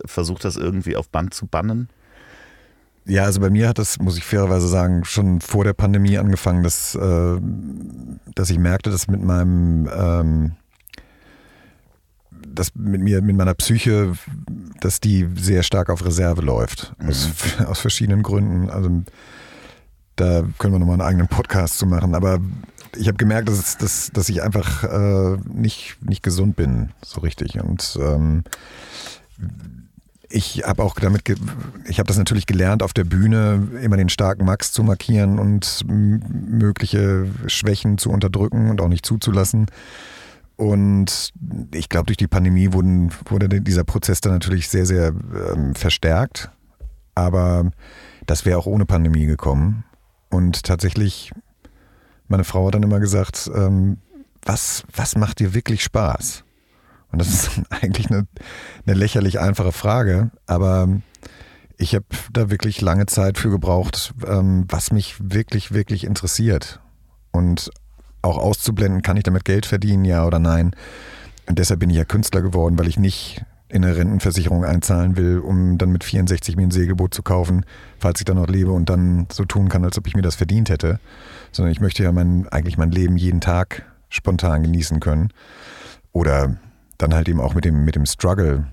versuche 0.05 0.41
das 0.41 0.57
irgendwie 0.57 0.95
auf 0.95 1.09
Band 1.09 1.33
zu 1.33 1.47
bannen? 1.47 1.89
Ja, 3.05 3.25
also 3.25 3.41
bei 3.41 3.49
mir 3.49 3.67
hat 3.67 3.79
das, 3.79 3.99
muss 3.99 4.17
ich 4.17 4.23
fairerweise 4.23 4.67
sagen, 4.67 5.03
schon 5.03 5.41
vor 5.41 5.65
der 5.65 5.73
Pandemie 5.73 6.17
angefangen, 6.17 6.63
dass, 6.63 6.95
äh, 6.95 7.37
dass 8.33 8.49
ich 8.49 8.59
merkte, 8.59 8.89
dass 8.89 9.07
mit 9.07 9.21
meinem, 9.21 9.89
ähm, 9.93 10.51
dass 12.47 12.75
mit 12.75 13.01
mir, 13.01 13.21
mit 13.21 13.35
meiner 13.35 13.53
Psyche, 13.53 14.13
dass 14.79 14.99
die 14.99 15.27
sehr 15.35 15.63
stark 15.63 15.89
auf 15.89 16.05
Reserve 16.05 16.41
läuft. 16.41 16.93
Mhm. 16.99 17.09
Aus, 17.09 17.29
aus 17.65 17.79
verschiedenen 17.79 18.23
Gründen. 18.23 18.69
Also 18.69 18.89
da 20.15 20.43
können 20.59 20.73
wir 20.73 20.79
nochmal 20.79 20.95
einen 20.95 21.09
eigenen 21.09 21.27
Podcast 21.27 21.77
zu 21.77 21.85
machen. 21.85 22.15
Aber 22.15 22.39
ich 22.95 23.07
habe 23.07 23.17
gemerkt, 23.17 23.49
dass, 23.49 23.77
dass, 23.77 24.11
dass 24.13 24.29
ich 24.29 24.41
einfach 24.43 24.83
äh, 24.83 25.37
nicht, 25.51 25.97
nicht 26.01 26.23
gesund 26.23 26.55
bin, 26.55 26.91
so 27.03 27.21
richtig. 27.21 27.59
Und 27.61 27.97
ähm, 27.99 28.43
ich 30.29 30.63
habe 30.65 30.83
auch 30.83 30.95
damit, 30.95 31.23
ich 31.87 31.99
habe 31.99 32.07
das 32.07 32.17
natürlich 32.17 32.45
gelernt, 32.45 32.81
auf 32.81 32.93
der 32.93 33.03
Bühne 33.03 33.67
immer 33.81 33.97
den 33.97 34.09
starken 34.09 34.45
Max 34.45 34.71
zu 34.71 34.83
markieren 34.83 35.37
und 35.37 35.83
mögliche 35.87 37.27
Schwächen 37.47 37.97
zu 37.97 38.09
unterdrücken 38.09 38.69
und 38.69 38.81
auch 38.81 38.87
nicht 38.87 39.05
zuzulassen. 39.05 39.67
Und 40.55 41.33
ich 41.73 41.89
glaube, 41.89 42.05
durch 42.05 42.17
die 42.17 42.27
Pandemie 42.27 42.73
wurden, 42.73 43.11
wurde 43.25 43.61
dieser 43.61 43.83
Prozess 43.83 44.21
dann 44.21 44.33
natürlich 44.33 44.69
sehr, 44.69 44.85
sehr 44.85 45.07
ähm, 45.07 45.75
verstärkt. 45.75 46.51
Aber 47.15 47.71
das 48.25 48.45
wäre 48.45 48.57
auch 48.57 48.65
ohne 48.65 48.85
Pandemie 48.85 49.25
gekommen. 49.25 49.83
Und 50.29 50.63
tatsächlich, 50.63 51.31
meine 52.27 52.43
Frau 52.43 52.67
hat 52.67 52.75
dann 52.75 52.83
immer 52.83 52.99
gesagt, 52.99 53.49
ähm, 53.53 53.97
was, 54.43 54.83
was 54.93 55.15
macht 55.15 55.39
dir 55.39 55.53
wirklich 55.53 55.83
Spaß? 55.83 56.43
Und 57.11 57.19
das 57.19 57.29
ist 57.29 57.61
eigentlich 57.69 58.09
eine, 58.09 58.27
eine 58.85 58.95
lächerlich 58.95 59.39
einfache 59.39 59.71
Frage, 59.71 60.31
aber 60.45 60.89
ich 61.77 61.95
habe 61.95 62.05
da 62.31 62.49
wirklich 62.49 62.81
lange 62.81 63.05
Zeit 63.07 63.37
für 63.37 63.49
gebraucht, 63.49 64.13
ähm, 64.25 64.65
was 64.69 64.91
mich 64.91 65.15
wirklich, 65.19 65.73
wirklich 65.73 66.03
interessiert. 66.03 66.79
Und 67.31 67.71
auch 68.23 68.37
auszublenden, 68.37 69.03
kann 69.03 69.17
ich 69.17 69.23
damit 69.23 69.45
Geld 69.45 69.67
verdienen, 69.67 70.05
ja 70.05 70.25
oder 70.25 70.39
nein. 70.39 70.75
Und 71.47 71.59
deshalb 71.59 71.81
bin 71.81 71.89
ich 71.89 71.97
ja 71.97 72.05
Künstler 72.05 72.41
geworden, 72.41 72.79
weil 72.79 72.87
ich 72.87 72.97
nicht 72.97 73.43
in 73.69 73.83
eine 73.83 73.95
Rentenversicherung 73.95 74.63
einzahlen 74.63 75.17
will, 75.17 75.39
um 75.39 75.77
dann 75.77 75.89
mit 75.89 76.03
64 76.03 76.55
mir 76.55 76.63
ein 76.63 76.71
Segelboot 76.71 77.13
zu 77.13 77.23
kaufen, 77.23 77.65
falls 77.97 78.19
ich 78.21 78.25
dann 78.25 78.37
noch 78.37 78.47
lebe 78.47 78.71
und 78.71 78.89
dann 78.89 79.27
so 79.31 79.45
tun 79.45 79.67
kann, 79.67 79.83
als 79.83 79.97
ob 79.97 80.07
ich 80.07 80.15
mir 80.15 80.21
das 80.21 80.35
verdient 80.35 80.69
hätte. 80.69 80.99
Sondern 81.51 81.71
ich 81.71 81.81
möchte 81.81 82.03
ja 82.03 82.11
mein, 82.11 82.47
eigentlich 82.49 82.77
mein 82.77 82.91
Leben 82.91 83.17
jeden 83.17 83.41
Tag 83.41 83.83
spontan 84.09 84.63
genießen 84.63 84.99
können. 84.99 85.29
Oder 86.11 86.57
dann 86.99 87.15
halt 87.15 87.27
eben 87.27 87.41
auch 87.41 87.55
mit 87.55 87.65
dem, 87.65 87.83
mit 87.83 87.95
dem 87.95 88.05
Struggle 88.05 88.67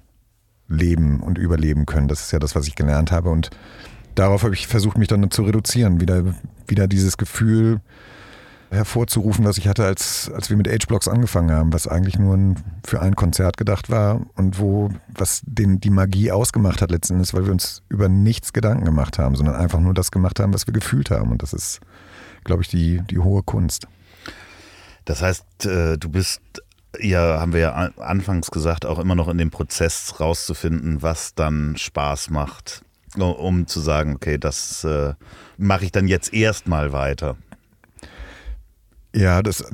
leben 0.68 1.20
und 1.20 1.38
überleben 1.38 1.86
können. 1.86 2.06
Das 2.06 2.20
ist 2.20 2.32
ja 2.32 2.38
das, 2.38 2.54
was 2.54 2.68
ich 2.68 2.76
gelernt 2.76 3.10
habe. 3.10 3.30
Und 3.30 3.50
darauf 4.14 4.42
habe 4.42 4.54
ich 4.54 4.68
versucht, 4.68 4.98
mich 4.98 5.08
dann 5.08 5.30
zu 5.30 5.42
reduzieren. 5.42 6.00
Wieder, 6.00 6.34
wieder 6.66 6.86
dieses 6.86 7.16
Gefühl 7.16 7.80
hervorzurufen, 8.70 9.44
was 9.44 9.58
ich 9.58 9.66
hatte, 9.66 9.84
als, 9.84 10.30
als 10.32 10.48
wir 10.48 10.56
mit 10.56 10.68
H-Blocks 10.68 11.08
angefangen 11.08 11.50
haben, 11.50 11.72
was 11.72 11.88
eigentlich 11.88 12.18
nur 12.18 12.36
ein, 12.36 12.56
für 12.84 13.02
ein 13.02 13.16
Konzert 13.16 13.56
gedacht 13.56 13.90
war 13.90 14.20
und 14.36 14.58
wo, 14.58 14.90
was 15.08 15.42
den, 15.44 15.80
die 15.80 15.90
Magie 15.90 16.30
ausgemacht 16.30 16.80
hat 16.80 16.90
letzten 16.90 17.14
Endes, 17.14 17.34
weil 17.34 17.46
wir 17.46 17.52
uns 17.52 17.82
über 17.88 18.08
nichts 18.08 18.52
Gedanken 18.52 18.84
gemacht 18.84 19.18
haben, 19.18 19.34
sondern 19.34 19.56
einfach 19.56 19.80
nur 19.80 19.92
das 19.92 20.10
gemacht 20.10 20.38
haben, 20.38 20.54
was 20.54 20.66
wir 20.66 20.72
gefühlt 20.72 21.10
haben. 21.10 21.32
Und 21.32 21.42
das 21.42 21.52
ist, 21.52 21.80
glaube 22.44 22.62
ich, 22.62 22.68
die, 22.68 23.02
die 23.10 23.18
hohe 23.18 23.42
Kunst. 23.42 23.88
Das 25.04 25.20
heißt, 25.20 25.66
äh, 25.66 25.98
du 25.98 26.08
bist 26.08 26.40
ja, 26.98 27.40
haben 27.40 27.52
wir 27.52 27.60
ja 27.60 27.72
anfangs 27.98 28.50
gesagt, 28.50 28.84
auch 28.84 28.98
immer 28.98 29.14
noch 29.14 29.28
in 29.28 29.38
dem 29.38 29.50
Prozess 29.50 30.18
rauszufinden, 30.18 31.02
was 31.02 31.34
dann 31.34 31.76
Spaß 31.76 32.30
macht, 32.30 32.82
um 33.16 33.66
zu 33.66 33.80
sagen, 33.80 34.14
okay, 34.16 34.38
das 34.38 34.84
äh, 34.84 35.14
mache 35.56 35.84
ich 35.84 35.92
dann 35.92 36.08
jetzt 36.08 36.32
erstmal 36.32 36.92
weiter. 36.92 37.36
Ja, 39.14 39.42
das 39.42 39.64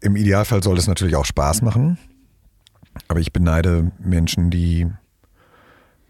im 0.00 0.16
Idealfall 0.16 0.62
soll 0.62 0.78
es 0.78 0.86
natürlich 0.86 1.16
auch 1.16 1.24
Spaß 1.24 1.62
machen. 1.62 1.98
Aber 3.08 3.20
ich 3.20 3.32
beneide 3.32 3.92
Menschen, 3.98 4.50
die 4.50 4.86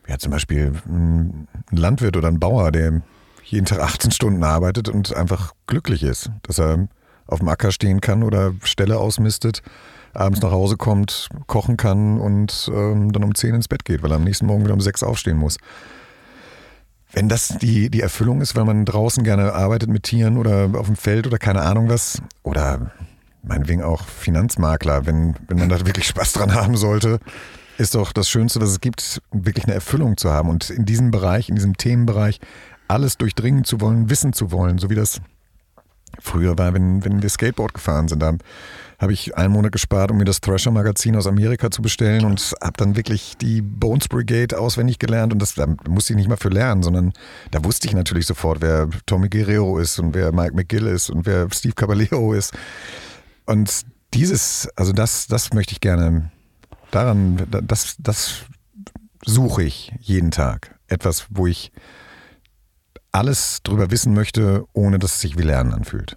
ja 0.06 0.18
zum 0.18 0.30
Beispiel 0.30 0.72
ein 0.86 1.48
Landwirt 1.70 2.16
oder 2.16 2.28
ein 2.28 2.38
Bauer, 2.38 2.70
der 2.70 3.02
jeden 3.44 3.66
Tag 3.66 3.80
18 3.82 4.10
Stunden 4.10 4.44
arbeitet 4.44 4.88
und 4.88 5.14
einfach 5.14 5.54
glücklich 5.66 6.02
ist, 6.02 6.30
dass 6.42 6.58
er 6.58 6.88
auf 7.26 7.40
dem 7.40 7.48
Acker 7.48 7.72
stehen 7.72 8.00
kann 8.00 8.22
oder 8.22 8.54
Ställe 8.62 8.98
ausmistet 8.98 9.62
abends 10.16 10.40
nach 10.40 10.50
Hause 10.50 10.76
kommt, 10.76 11.28
kochen 11.46 11.76
kann 11.76 12.20
und 12.20 12.70
ähm, 12.72 13.12
dann 13.12 13.24
um 13.24 13.34
10 13.34 13.54
ins 13.54 13.68
Bett 13.68 13.84
geht, 13.84 14.02
weil 14.02 14.10
er 14.10 14.16
am 14.16 14.24
nächsten 14.24 14.46
Morgen 14.46 14.64
wieder 14.64 14.74
um 14.74 14.80
6 14.80 15.02
aufstehen 15.02 15.36
muss. 15.36 15.58
Wenn 17.12 17.28
das 17.28 17.56
die, 17.60 17.90
die 17.90 18.00
Erfüllung 18.00 18.40
ist, 18.40 18.56
weil 18.56 18.64
man 18.64 18.84
draußen 18.84 19.24
gerne 19.24 19.52
arbeitet 19.52 19.88
mit 19.88 20.02
Tieren 20.02 20.36
oder 20.36 20.70
auf 20.74 20.86
dem 20.86 20.96
Feld 20.96 21.26
oder 21.26 21.38
keine 21.38 21.62
Ahnung 21.62 21.88
was, 21.88 22.20
oder 22.42 22.90
meinetwegen 23.42 23.82
auch 23.82 24.04
Finanzmakler, 24.06 25.06
wenn, 25.06 25.36
wenn 25.48 25.58
man 25.58 25.68
da 25.68 25.86
wirklich 25.86 26.06
Spaß 26.08 26.32
dran 26.32 26.54
haben 26.54 26.76
sollte, 26.76 27.20
ist 27.78 27.94
doch 27.94 28.12
das 28.12 28.28
Schönste, 28.28 28.60
was 28.60 28.70
es 28.70 28.80
gibt, 28.80 29.22
wirklich 29.32 29.66
eine 29.66 29.74
Erfüllung 29.74 30.16
zu 30.16 30.30
haben 30.30 30.48
und 30.48 30.70
in 30.70 30.84
diesem 30.84 31.10
Bereich, 31.10 31.48
in 31.48 31.54
diesem 31.54 31.76
Themenbereich 31.76 32.40
alles 32.88 33.18
durchdringen 33.18 33.64
zu 33.64 33.80
wollen, 33.80 34.10
wissen 34.10 34.32
zu 34.32 34.50
wollen, 34.50 34.78
so 34.78 34.90
wie 34.90 34.94
das 34.94 35.20
früher 36.20 36.56
war, 36.58 36.74
wenn, 36.74 37.04
wenn 37.04 37.22
wir 37.22 37.28
Skateboard 37.28 37.74
gefahren 37.74 38.08
sind. 38.08 38.20
Da 38.20 38.34
habe 38.98 39.12
ich 39.12 39.36
einen 39.36 39.52
Monat 39.52 39.72
gespart, 39.72 40.10
um 40.10 40.16
mir 40.16 40.24
das 40.24 40.40
Thrasher-Magazin 40.40 41.16
aus 41.16 41.26
Amerika 41.26 41.70
zu 41.70 41.82
bestellen 41.82 42.24
und 42.24 42.54
habe 42.62 42.72
dann 42.76 42.96
wirklich 42.96 43.36
die 43.36 43.60
Bones 43.60 44.08
Brigade 44.08 44.58
auswendig 44.58 44.98
gelernt 44.98 45.32
und 45.32 45.40
das 45.40 45.54
da 45.54 45.66
musste 45.88 46.14
ich 46.14 46.16
nicht 46.16 46.28
mal 46.28 46.36
für 46.36 46.48
lernen, 46.48 46.82
sondern 46.82 47.12
da 47.50 47.62
wusste 47.64 47.88
ich 47.88 47.94
natürlich 47.94 48.26
sofort, 48.26 48.62
wer 48.62 48.88
Tommy 49.04 49.28
Guerrero 49.28 49.78
ist 49.78 49.98
und 49.98 50.14
wer 50.14 50.32
Mike 50.32 50.54
McGill 50.54 50.86
ist 50.86 51.10
und 51.10 51.26
wer 51.26 51.48
Steve 51.52 51.74
Caballero 51.74 52.32
ist. 52.32 52.54
Und 53.44 53.82
dieses, 54.14 54.68
also 54.76 54.92
das, 54.92 55.26
das 55.26 55.52
möchte 55.52 55.72
ich 55.72 55.80
gerne, 55.80 56.30
daran, 56.90 57.46
das, 57.50 57.96
das 57.98 58.44
suche 59.24 59.64
ich 59.64 59.92
jeden 60.00 60.30
Tag. 60.30 60.74
Etwas, 60.88 61.26
wo 61.30 61.46
ich 61.46 61.72
alles 63.12 63.60
drüber 63.62 63.90
wissen 63.90 64.14
möchte, 64.14 64.64
ohne 64.72 64.98
dass 64.98 65.16
es 65.16 65.20
sich 65.20 65.38
wie 65.38 65.42
Lernen 65.42 65.72
anfühlt. 65.72 66.16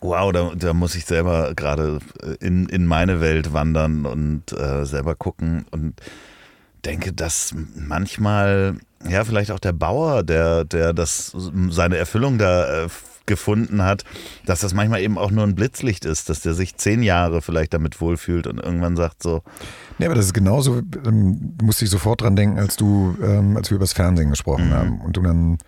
Wow, 0.00 0.32
da, 0.32 0.52
da 0.54 0.74
muss 0.74 0.94
ich 0.94 1.04
selber 1.06 1.54
gerade 1.54 1.98
in, 2.40 2.68
in 2.68 2.86
meine 2.86 3.20
Welt 3.20 3.52
wandern 3.52 4.06
und 4.06 4.52
äh, 4.52 4.84
selber 4.84 5.16
gucken 5.16 5.66
und 5.72 5.94
denke, 6.84 7.12
dass 7.12 7.52
manchmal, 7.74 8.76
ja, 9.08 9.24
vielleicht 9.24 9.50
auch 9.50 9.58
der 9.58 9.72
Bauer, 9.72 10.22
der, 10.22 10.64
der 10.64 10.92
das, 10.92 11.32
seine 11.70 11.96
Erfüllung 11.96 12.38
da 12.38 12.84
äh, 12.84 12.88
gefunden 13.26 13.82
hat, 13.82 14.04
dass 14.46 14.60
das 14.60 14.72
manchmal 14.72 15.02
eben 15.02 15.18
auch 15.18 15.30
nur 15.30 15.44
ein 15.44 15.54
Blitzlicht 15.54 16.04
ist, 16.04 16.28
dass 16.30 16.40
der 16.40 16.54
sich 16.54 16.76
zehn 16.76 17.02
Jahre 17.02 17.42
vielleicht 17.42 17.74
damit 17.74 18.00
wohlfühlt 18.00 18.46
und 18.46 18.58
irgendwann 18.58 18.96
sagt 18.96 19.22
so. 19.22 19.42
Ja, 19.98 20.06
aber 20.06 20.14
das 20.14 20.26
ist 20.26 20.34
genauso, 20.34 20.80
ähm, 21.06 21.54
musste 21.62 21.84
ich 21.84 21.90
sofort 21.90 22.22
dran 22.22 22.36
denken, 22.36 22.58
als 22.58 22.76
du, 22.76 23.16
ähm, 23.22 23.56
als 23.56 23.70
wir 23.70 23.76
über 23.76 23.84
das 23.84 23.92
Fernsehen 23.92 24.30
gesprochen 24.30 24.70
mhm. 24.70 24.74
haben 24.74 25.00
und 25.02 25.16
du 25.16 25.22
dann 25.22 25.58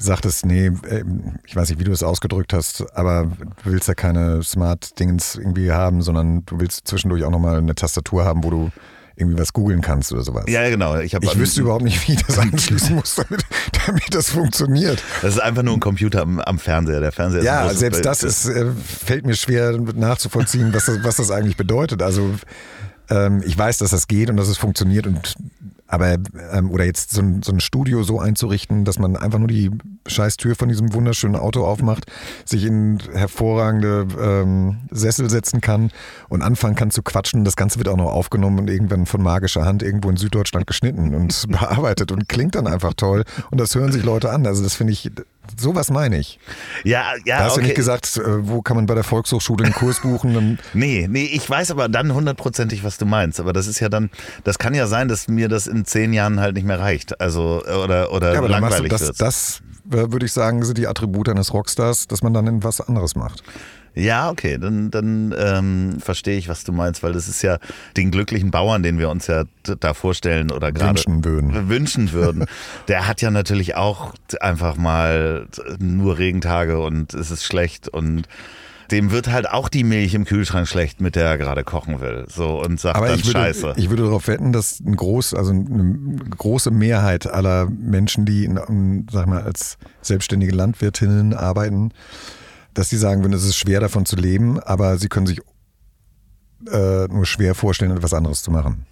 sagtest, 0.00 0.46
nee, 0.46 0.66
äh, 0.66 1.04
ich 1.46 1.54
weiß 1.54 1.70
nicht, 1.70 1.78
wie 1.78 1.84
du 1.84 1.92
es 1.92 2.02
ausgedrückt 2.02 2.52
hast, 2.52 2.84
aber 2.96 3.30
du 3.64 3.70
willst 3.70 3.88
ja 3.88 3.94
keine 3.94 4.42
Smart-Dingens 4.42 5.36
irgendwie 5.36 5.72
haben, 5.72 6.02
sondern 6.02 6.44
du 6.46 6.58
willst 6.60 6.88
zwischendurch 6.88 7.24
auch 7.24 7.30
nochmal 7.30 7.58
eine 7.58 7.74
Tastatur 7.74 8.24
haben, 8.24 8.42
wo 8.44 8.50
du 8.50 8.70
irgendwie 9.16 9.38
was 9.38 9.52
googeln 9.52 9.82
kannst 9.82 10.12
oder 10.12 10.22
sowas. 10.22 10.44
Ja, 10.48 10.68
genau. 10.70 10.96
Ich, 10.98 11.12
ich 11.12 11.38
wüsste 11.38 11.60
überhaupt 11.60 11.84
nicht, 11.84 12.08
wie 12.08 12.14
ich 12.14 12.24
das 12.24 12.38
anschließen 12.38 12.94
muss, 12.94 13.16
damit, 13.16 13.44
damit, 13.86 14.14
das 14.14 14.30
funktioniert. 14.30 15.02
Das 15.20 15.34
ist 15.34 15.40
einfach 15.40 15.62
nur 15.62 15.74
ein 15.74 15.80
Computer 15.80 16.22
am, 16.22 16.40
am 16.40 16.58
Fernseher. 16.58 17.00
Der 17.00 17.12
Fernseher 17.12 17.42
ja, 17.42 17.68
selbst 17.74 18.04
das 18.04 18.22
ist, 18.22 18.46
äh, 18.48 18.70
fällt 18.70 19.26
mir 19.26 19.34
schwer 19.34 19.78
nachzuvollziehen, 19.78 20.72
was 20.72 20.86
das, 20.86 21.04
was 21.04 21.16
das 21.16 21.30
eigentlich 21.30 21.58
bedeutet. 21.58 22.02
Also 22.02 22.34
ähm, 23.10 23.42
ich 23.44 23.56
weiß, 23.56 23.78
dass 23.78 23.90
das 23.90 24.08
geht 24.08 24.30
und 24.30 24.36
dass 24.36 24.48
es 24.48 24.56
funktioniert 24.56 25.06
und 25.06 25.34
aber, 25.90 26.16
ähm, 26.52 26.70
oder 26.70 26.84
jetzt 26.84 27.10
so 27.10 27.20
ein, 27.20 27.42
so 27.42 27.52
ein 27.52 27.58
Studio 27.60 28.04
so 28.04 28.20
einzurichten, 28.20 28.84
dass 28.84 28.98
man 28.98 29.16
einfach 29.16 29.40
nur 29.40 29.48
die 29.48 29.70
Scheißtür 30.06 30.54
von 30.54 30.68
diesem 30.68 30.94
wunderschönen 30.94 31.34
Auto 31.34 31.64
aufmacht, 31.64 32.04
sich 32.44 32.64
in 32.64 32.98
hervorragende 33.12 34.06
ähm, 34.20 34.78
Sessel 34.90 35.28
setzen 35.28 35.60
kann 35.60 35.90
und 36.28 36.42
anfangen 36.42 36.76
kann 36.76 36.92
zu 36.92 37.02
quatschen. 37.02 37.44
Das 37.44 37.56
Ganze 37.56 37.78
wird 37.78 37.88
auch 37.88 37.96
noch 37.96 38.12
aufgenommen 38.12 38.60
und 38.60 38.70
irgendwann 38.70 39.04
von 39.04 39.20
magischer 39.20 39.64
Hand 39.64 39.82
irgendwo 39.82 40.10
in 40.10 40.16
Süddeutschland 40.16 40.68
geschnitten 40.68 41.12
und 41.12 41.46
bearbeitet 41.48 42.12
und 42.12 42.28
klingt 42.28 42.54
dann 42.54 42.68
einfach 42.68 42.94
toll. 42.94 43.24
Und 43.50 43.60
das 43.60 43.74
hören 43.74 43.90
sich 43.90 44.04
Leute 44.04 44.30
an. 44.30 44.46
Also 44.46 44.62
das 44.62 44.74
finde 44.74 44.92
ich 44.92 45.10
Sowas 45.58 45.90
meine 45.90 46.18
ich. 46.18 46.38
Ja, 46.84 47.14
ja. 47.24 47.38
Da 47.38 47.44
hast 47.44 47.52
okay. 47.52 47.60
du 47.60 47.66
nicht 47.66 47.76
gesagt, 47.76 48.16
äh, 48.16 48.48
wo 48.48 48.62
kann 48.62 48.76
man 48.76 48.86
bei 48.86 48.94
der 48.94 49.04
Volkshochschule 49.04 49.64
einen 49.64 49.74
Kurs 49.74 50.00
buchen? 50.00 50.58
nee, 50.74 51.06
nee, 51.10 51.24
ich 51.24 51.48
weiß 51.48 51.70
aber 51.70 51.88
dann 51.88 52.12
hundertprozentig, 52.12 52.84
was 52.84 52.98
du 52.98 53.06
meinst. 53.06 53.40
Aber 53.40 53.52
das 53.52 53.66
ist 53.66 53.80
ja 53.80 53.88
dann, 53.88 54.10
das 54.44 54.58
kann 54.58 54.74
ja 54.74 54.86
sein, 54.86 55.08
dass 55.08 55.28
mir 55.28 55.48
das 55.48 55.66
in 55.66 55.84
zehn 55.84 56.12
Jahren 56.12 56.40
halt 56.40 56.54
nicht 56.54 56.66
mehr 56.66 56.80
reicht. 56.80 57.20
Also, 57.20 57.62
oder, 57.64 58.12
oder 58.12 58.32
ja, 58.32 58.38
aber 58.38 58.48
langweilig 58.48 58.90
das, 58.90 59.00
wird. 59.02 59.20
Das, 59.20 59.62
äh, 59.90 60.12
würde 60.12 60.26
ich 60.26 60.32
sagen, 60.32 60.64
sind 60.64 60.78
die 60.78 60.86
Attribute 60.86 61.28
eines 61.28 61.52
Rockstars, 61.52 62.06
dass 62.06 62.22
man 62.22 62.32
dann 62.32 62.46
in 62.46 62.62
was 62.62 62.80
anderes 62.80 63.16
macht. 63.16 63.42
Ja, 63.94 64.30
okay, 64.30 64.58
dann, 64.58 64.90
dann 64.90 65.34
ähm, 65.36 65.96
verstehe 66.00 66.38
ich, 66.38 66.48
was 66.48 66.64
du 66.64 66.72
meinst, 66.72 67.02
weil 67.02 67.12
das 67.12 67.28
ist 67.28 67.42
ja 67.42 67.58
den 67.96 68.10
glücklichen 68.10 68.50
Bauern, 68.50 68.82
den 68.82 68.98
wir 68.98 69.10
uns 69.10 69.26
ja 69.26 69.44
da 69.62 69.94
vorstellen 69.94 70.50
oder 70.50 70.72
gerade 70.72 70.90
wünschen 70.90 71.24
würden. 71.24 71.68
Wünschen 71.68 72.12
würden. 72.12 72.46
Der 72.88 73.08
hat 73.08 73.20
ja 73.20 73.30
natürlich 73.30 73.74
auch 73.74 74.14
einfach 74.40 74.76
mal 74.76 75.46
nur 75.78 76.18
Regentage 76.18 76.80
und 76.80 77.14
es 77.14 77.30
ist 77.30 77.44
schlecht 77.44 77.88
und 77.88 78.28
dem 78.90 79.12
wird 79.12 79.28
halt 79.28 79.48
auch 79.48 79.68
die 79.68 79.84
Milch 79.84 80.14
im 80.14 80.24
Kühlschrank 80.24 80.66
schlecht, 80.66 81.00
mit 81.00 81.14
der 81.14 81.24
er 81.24 81.38
gerade 81.38 81.64
kochen 81.64 82.00
will. 82.00 82.24
So 82.28 82.60
und 82.60 82.80
sagt 82.80 82.96
Aber 82.96 83.08
dann 83.08 83.18
ich 83.18 83.26
würde, 83.26 83.38
Scheiße. 83.38 83.74
Ich 83.76 83.88
würde 83.90 84.04
darauf 84.04 84.26
wetten, 84.26 84.52
dass 84.52 84.80
ein 84.80 84.96
groß, 84.96 85.34
also 85.34 85.50
eine 85.52 86.16
große 86.36 86.70
Mehrheit 86.70 87.26
aller 87.26 87.66
Menschen, 87.66 88.24
die 88.24 88.44
in, 88.44 89.06
sag 89.10 89.26
mal, 89.26 89.42
als 89.42 89.78
selbstständige 90.02 90.52
Landwirtinnen 90.52 91.34
arbeiten, 91.34 91.92
dass 92.74 92.90
sie 92.90 92.96
sagen 92.96 93.22
würden, 93.22 93.32
es 93.32 93.44
ist 93.44 93.56
schwer 93.56 93.80
davon 93.80 94.06
zu 94.06 94.16
leben, 94.16 94.60
aber 94.60 94.98
sie 94.98 95.08
können 95.08 95.26
sich 95.26 95.40
äh, 96.70 97.06
nur 97.08 97.26
schwer 97.26 97.54
vorstellen, 97.54 97.96
etwas 97.96 98.14
anderes 98.14 98.42
zu 98.42 98.50
machen. 98.50 98.86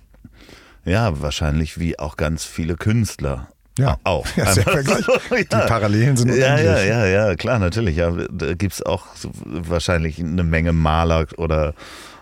Ja, 0.84 1.20
wahrscheinlich 1.20 1.78
wie 1.78 1.98
auch 1.98 2.16
ganz 2.16 2.44
viele 2.44 2.76
Künstler. 2.76 3.48
Ja, 3.78 3.96
auch. 4.04 4.26
Ja, 4.36 4.52
sehr 4.52 4.64
Vergleich. 4.64 5.04
So, 5.04 5.12
ja. 5.30 5.42
Die 5.42 5.68
Parallelen 5.68 6.16
sind 6.16 6.30
unendlich. 6.30 6.66
Ja, 6.66 6.78
ja, 6.78 7.06
ja, 7.06 7.28
ja, 7.28 7.36
klar, 7.36 7.58
natürlich. 7.58 7.96
Ja, 7.96 8.10
da 8.10 8.54
gibt 8.54 8.74
es 8.74 8.82
auch 8.84 9.06
wahrscheinlich 9.44 10.18
eine 10.18 10.42
Menge 10.42 10.72
Maler 10.72 11.26
oder, 11.36 11.74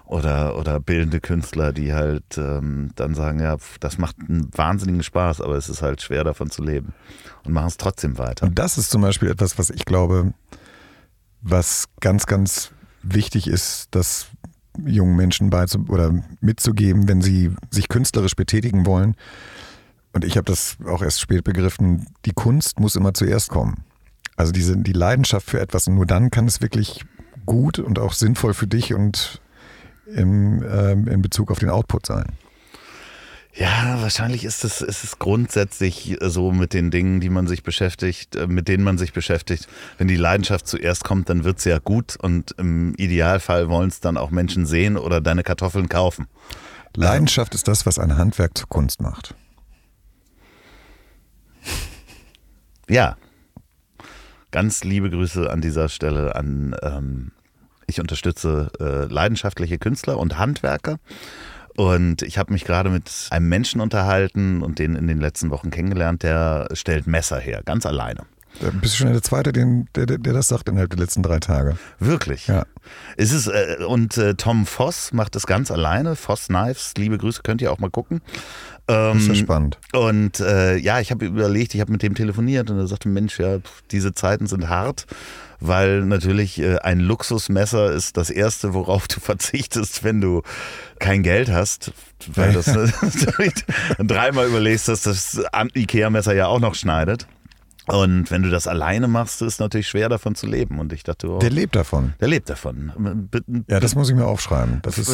oder, 0.04 0.58
oder 0.58 0.80
bildende 0.80 1.20
Künstler, 1.20 1.72
die 1.72 1.94
halt 1.94 2.36
ähm, 2.36 2.90
dann 2.94 3.14
sagen, 3.14 3.40
ja, 3.40 3.56
das 3.80 3.96
macht 3.96 4.16
einen 4.28 4.50
wahnsinnigen 4.54 5.02
Spaß, 5.02 5.40
aber 5.40 5.56
es 5.56 5.70
ist 5.70 5.80
halt 5.80 6.02
schwer 6.02 6.24
davon 6.24 6.50
zu 6.50 6.62
leben 6.62 6.92
und 7.44 7.52
machen 7.52 7.68
es 7.68 7.78
trotzdem 7.78 8.18
weiter. 8.18 8.46
Und 8.46 8.58
das 8.58 8.76
ist 8.76 8.90
zum 8.90 9.00
Beispiel 9.00 9.30
etwas, 9.30 9.58
was 9.58 9.70
ich 9.70 9.86
glaube, 9.86 10.34
was 11.42 11.86
ganz, 12.00 12.26
ganz 12.26 12.70
wichtig 13.02 13.46
ist, 13.46 13.88
das 13.92 14.26
jungen 14.84 15.16
Menschen 15.16 15.50
beizu 15.50 15.84
oder 15.88 16.12
mitzugeben, 16.40 17.08
wenn 17.08 17.22
sie 17.22 17.50
sich 17.70 17.88
künstlerisch 17.88 18.36
betätigen 18.36 18.86
wollen. 18.86 19.16
Und 20.12 20.24
ich 20.24 20.36
habe 20.36 20.44
das 20.44 20.76
auch 20.86 21.02
erst 21.02 21.20
spät 21.20 21.44
begriffen, 21.44 22.06
die 22.24 22.32
Kunst 22.32 22.80
muss 22.80 22.96
immer 22.96 23.14
zuerst 23.14 23.48
kommen. 23.48 23.84
Also 24.36 24.52
diese, 24.52 24.76
die 24.76 24.92
Leidenschaft 24.92 25.48
für 25.48 25.60
etwas 25.60 25.88
und 25.88 25.94
nur 25.94 26.06
dann 26.06 26.30
kann 26.30 26.46
es 26.46 26.60
wirklich 26.60 27.04
gut 27.46 27.78
und 27.78 27.98
auch 27.98 28.12
sinnvoll 28.12 28.54
für 28.54 28.66
dich 28.66 28.92
und 28.92 29.40
im, 30.06 30.62
äh, 30.62 30.92
in 30.92 31.22
Bezug 31.22 31.50
auf 31.50 31.58
den 31.58 31.70
Output 31.70 32.06
sein. 32.06 32.26
Ja, 33.58 34.02
wahrscheinlich 34.02 34.44
ist 34.44 34.64
es, 34.64 34.82
ist 34.82 35.02
es 35.02 35.18
grundsätzlich 35.18 36.18
so 36.20 36.52
mit 36.52 36.74
den 36.74 36.90
Dingen, 36.90 37.20
die 37.20 37.30
man 37.30 37.46
sich 37.46 37.62
beschäftigt, 37.62 38.36
äh, 38.36 38.46
mit 38.46 38.68
denen 38.68 38.84
man 38.84 38.98
sich 38.98 39.14
beschäftigt. 39.14 39.66
Wenn 39.96 40.08
die 40.08 40.16
Leidenschaft 40.16 40.66
zuerst 40.66 41.04
kommt, 41.04 41.30
dann 41.30 41.42
wird 41.44 41.60
sie 41.60 41.70
ja 41.70 41.78
gut 41.78 42.16
und 42.16 42.54
im 42.58 42.94
Idealfall 42.96 43.70
wollen 43.70 43.88
es 43.88 44.00
dann 44.00 44.18
auch 44.18 44.30
Menschen 44.30 44.66
sehen 44.66 44.98
oder 44.98 45.22
deine 45.22 45.42
Kartoffeln 45.42 45.88
kaufen. 45.88 46.26
Leidenschaft 46.94 47.54
ist 47.54 47.66
das, 47.66 47.86
was 47.86 47.98
ein 47.98 48.18
Handwerk 48.18 48.58
zur 48.58 48.68
Kunst 48.68 49.00
macht. 49.00 49.34
Ja. 52.88 53.16
Ganz 54.50 54.84
liebe 54.84 55.08
Grüße 55.10 55.50
an 55.50 55.62
dieser 55.62 55.88
Stelle 55.88 56.36
an, 56.36 56.76
ähm, 56.82 57.32
ich 57.86 58.00
unterstütze 58.00 58.70
äh, 58.80 59.12
leidenschaftliche 59.12 59.78
Künstler 59.78 60.18
und 60.18 60.38
Handwerker. 60.38 60.98
Und 61.76 62.22
ich 62.22 62.38
habe 62.38 62.52
mich 62.52 62.64
gerade 62.64 62.90
mit 62.90 63.28
einem 63.30 63.48
Menschen 63.48 63.80
unterhalten 63.80 64.62
und 64.62 64.78
den 64.78 64.96
in 64.96 65.06
den 65.06 65.20
letzten 65.20 65.50
Wochen 65.50 65.70
kennengelernt, 65.70 66.22
der 66.22 66.68
stellt 66.72 67.06
Messer 67.06 67.38
her, 67.38 67.62
ganz 67.64 67.86
alleine. 67.86 68.22
Da 68.60 68.70
bist 68.70 68.94
du 68.94 68.98
schon 68.98 69.12
der 69.12 69.22
Zweite, 69.22 69.52
den, 69.52 69.86
der, 69.94 70.06
der 70.06 70.32
das 70.32 70.48
sagt 70.48 70.68
innerhalb 70.68 70.88
der 70.88 70.98
letzten 70.98 71.22
drei 71.22 71.38
Tage. 71.40 71.76
Wirklich? 71.98 72.46
Ja. 72.46 72.64
Ist 73.16 73.32
es, 73.32 73.48
äh, 73.48 73.84
und 73.86 74.16
äh, 74.16 74.34
Tom 74.34 74.64
Voss 74.64 75.12
macht 75.12 75.34
das 75.34 75.46
ganz 75.46 75.70
alleine. 75.70 76.16
Voss 76.16 76.46
Knives, 76.46 76.94
liebe 76.96 77.18
Grüße, 77.18 77.42
könnt 77.42 77.60
ihr 77.60 77.70
auch 77.70 77.78
mal 77.78 77.90
gucken. 77.90 78.22
Ähm, 78.88 79.14
das 79.14 79.22
ist 79.24 79.28
ja 79.28 79.34
spannend. 79.34 79.78
Und 79.92 80.40
äh, 80.40 80.76
ja, 80.76 81.00
ich 81.00 81.10
habe 81.10 81.26
überlegt, 81.26 81.74
ich 81.74 81.80
habe 81.80 81.92
mit 81.92 82.02
dem 82.02 82.14
telefoniert 82.14 82.70
und 82.70 82.78
er 82.78 82.86
sagte, 82.86 83.08
Mensch, 83.08 83.38
ja, 83.38 83.58
diese 83.90 84.14
Zeiten 84.14 84.46
sind 84.46 84.68
hart 84.68 85.06
weil 85.60 86.02
natürlich 86.02 86.60
äh, 86.60 86.78
ein 86.78 87.00
Luxusmesser 87.00 87.92
ist 87.92 88.16
das 88.16 88.30
Erste, 88.30 88.74
worauf 88.74 89.08
du 89.08 89.20
verzichtest, 89.20 90.04
wenn 90.04 90.20
du 90.20 90.42
kein 90.98 91.22
Geld 91.22 91.50
hast, 91.50 91.92
weil 92.34 92.52
das 92.52 92.66
dreimal 93.98 94.48
überlegst, 94.48 94.88
dass 94.88 95.02
das 95.02 95.42
Ikea-Messer 95.74 96.34
ja 96.34 96.46
auch 96.46 96.60
noch 96.60 96.74
schneidet. 96.74 97.26
Und 97.88 98.30
wenn 98.30 98.42
du 98.42 98.50
das 98.50 98.66
alleine 98.66 99.08
machst, 99.08 99.42
ist 99.42 99.54
es 99.54 99.58
natürlich 99.58 99.88
schwer 99.88 100.08
davon 100.08 100.34
zu 100.34 100.46
leben. 100.46 100.78
Und 100.78 100.92
ich 100.92 101.04
dachte, 101.04 101.30
oh, 101.30 101.38
der 101.38 101.50
lebt 101.50 101.76
davon. 101.76 102.14
Der 102.20 102.28
lebt 102.28 102.50
davon. 102.50 103.28
Ja, 103.68 103.80
das 103.80 103.94
muss 103.94 104.10
ich 104.10 104.16
mir 104.16 104.26
aufschreiben. 104.26 104.80
Das 104.82 104.98
ist 104.98 105.06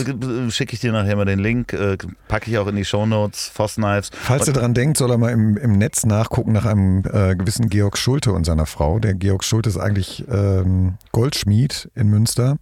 Schicke 0.54 0.74
ich 0.74 0.80
dir 0.80 0.92
nachher 0.92 1.16
mal 1.16 1.24
den 1.24 1.38
Link, 1.38 1.72
äh, 1.72 1.98
packe 2.28 2.50
ich 2.50 2.58
auch 2.58 2.66
in 2.66 2.76
die 2.76 2.84
Shownotes, 2.84 3.48
Foss 3.48 3.74
Knives. 3.74 4.10
Falls 4.12 4.46
er 4.48 4.54
dran 4.54 4.74
denkt, 4.74 4.96
soll 4.96 5.10
er 5.10 5.18
mal 5.18 5.30
im, 5.30 5.56
im 5.56 5.72
Netz 5.72 6.04
nachgucken 6.04 6.52
nach 6.52 6.64
einem 6.64 7.02
äh, 7.10 7.36
gewissen 7.36 7.68
Georg 7.68 7.98
Schulte 7.98 8.32
und 8.32 8.44
seiner 8.44 8.66
Frau. 8.66 8.98
Der 8.98 9.14
Georg 9.14 9.44
Schulte 9.44 9.68
ist 9.68 9.78
eigentlich 9.78 10.24
ähm, 10.30 10.94
Goldschmied 11.12 11.90
in 11.94 12.08
Münster. 12.08 12.56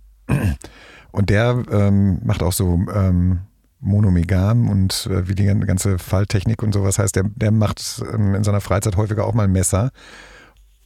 Und 1.13 1.31
der 1.31 1.63
ähm, 1.71 2.21
macht 2.25 2.43
auch 2.43 2.53
so 2.53 2.81
ähm, 2.95 3.41
monomegam 3.81 4.69
und 4.69 5.07
äh, 5.11 5.29
wie 5.29 5.35
die 5.35 5.47
ganze 5.47 5.99
Falltechnik 5.99 6.63
und 6.63 6.73
sowas 6.73 6.99
heißt, 6.99 7.17
der, 7.17 7.25
der 7.35 7.51
macht 7.51 8.03
ähm, 8.13 8.35
in 8.35 8.45
seiner 8.45 8.61
Freizeit 8.61 8.97
häufiger 8.97 9.25
auch 9.25 9.35
mal 9.35 9.49
Messer. 9.49 9.91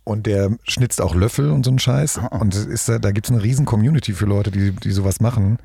und 0.04 0.26
der 0.26 0.56
schnitzt 0.64 1.00
auch 1.00 1.14
Löffel 1.14 1.50
und 1.50 1.64
so 1.64 1.70
einen 1.70 1.78
Scheiß. 1.78 2.18
Ah. 2.18 2.38
Und 2.38 2.54
ist, 2.54 2.88
da 2.88 2.98
da 2.98 3.10
gibt 3.10 3.26
es 3.26 3.32
eine 3.32 3.42
riesen 3.42 3.64
Community 3.64 4.12
für 4.12 4.26
Leute, 4.26 4.50
die, 4.50 4.72
die 4.72 4.92
sowas 4.92 5.20
machen. 5.20 5.58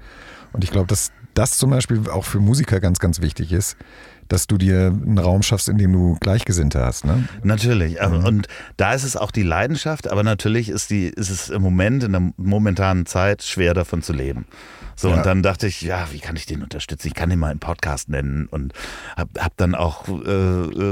Und 0.54 0.64
ich 0.64 0.72
glaube, 0.72 0.88
dass 0.88 1.12
das 1.34 1.58
zum 1.58 1.70
Beispiel 1.70 2.10
auch 2.10 2.26
für 2.26 2.40
Musiker 2.40 2.80
ganz, 2.80 3.00
ganz 3.00 3.22
wichtig 3.22 3.52
ist, 3.52 3.78
dass 4.30 4.48
du 4.48 4.58
dir 4.58 4.88
einen 4.88 5.18
Raum 5.18 5.44
schaffst, 5.44 5.68
in 5.70 5.78
dem 5.78 5.92
du 5.92 6.16
Gleichgesinnte 6.22 6.80
hast. 6.84 7.04
Ne? 7.06 7.28
Natürlich. 7.44 8.02
aber- 8.02 8.24
Und 8.26 8.48
da 8.78 8.94
ist 8.94 9.04
es 9.04 9.16
auch 9.18 9.32
die 9.32 9.44
Leidenschaft, 9.44 10.10
aber 10.10 10.24
natürlich 10.24 10.70
ist, 10.70 10.90
die, 10.90 11.08
ist 11.08 11.30
es 11.30 11.50
im 11.50 11.62
Moment, 11.62 12.04
in 12.04 12.14
der 12.14 12.32
momentanen 12.38 13.06
Zeit, 13.06 13.44
schwer 13.44 13.74
davon 13.74 14.02
zu 14.02 14.14
leben. 14.14 14.46
So, 14.96 15.10
Ja. 15.10 15.16
und 15.18 15.26
dann 15.26 15.44
dachte 15.44 15.68
ich, 15.68 15.82
ja, 15.82 16.08
wie 16.12 16.20
kann 16.20 16.36
ich 16.36 16.46
den 16.46 16.62
unterstützen? 16.64 17.08
Ich 17.08 17.14
kann 17.14 17.30
den 17.30 17.40
mal 17.40 17.52
im 17.52 17.60
Podcast 17.60 18.10
nennen 18.10 18.48
und 18.52 18.74
hab, 19.18 19.30
hab 19.40 19.56
dann 19.58 19.74
auch 19.76 20.08
äh, 20.08 20.16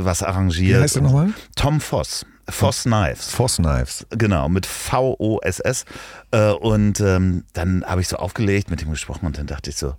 was 0.06 0.24
arrangiert. 0.24 0.78
Wie 0.80 0.82
heißt 0.84 0.96
der 0.96 1.02
nochmal? 1.04 1.30
Tom 1.56 1.80
Voss. 1.82 2.26
Voss 2.50 2.84
Knives. 2.84 3.30
Foss 3.32 3.58
Knives. 3.58 4.06
Genau, 4.12 4.48
mit 4.48 4.66
V-O-S-S. 4.66 5.84
Äh, 6.32 6.52
und 6.52 7.02
ähm, 7.02 7.44
dann 7.54 7.84
habe 7.86 8.00
ich 8.02 8.08
so 8.08 8.16
aufgelegt, 8.16 8.70
mit 8.70 8.82
ihm 8.82 8.90
gesprochen 8.90 9.26
und 9.26 9.38
dann 9.38 9.48
dachte 9.48 9.70
ich 9.70 9.76
so, 9.76 9.96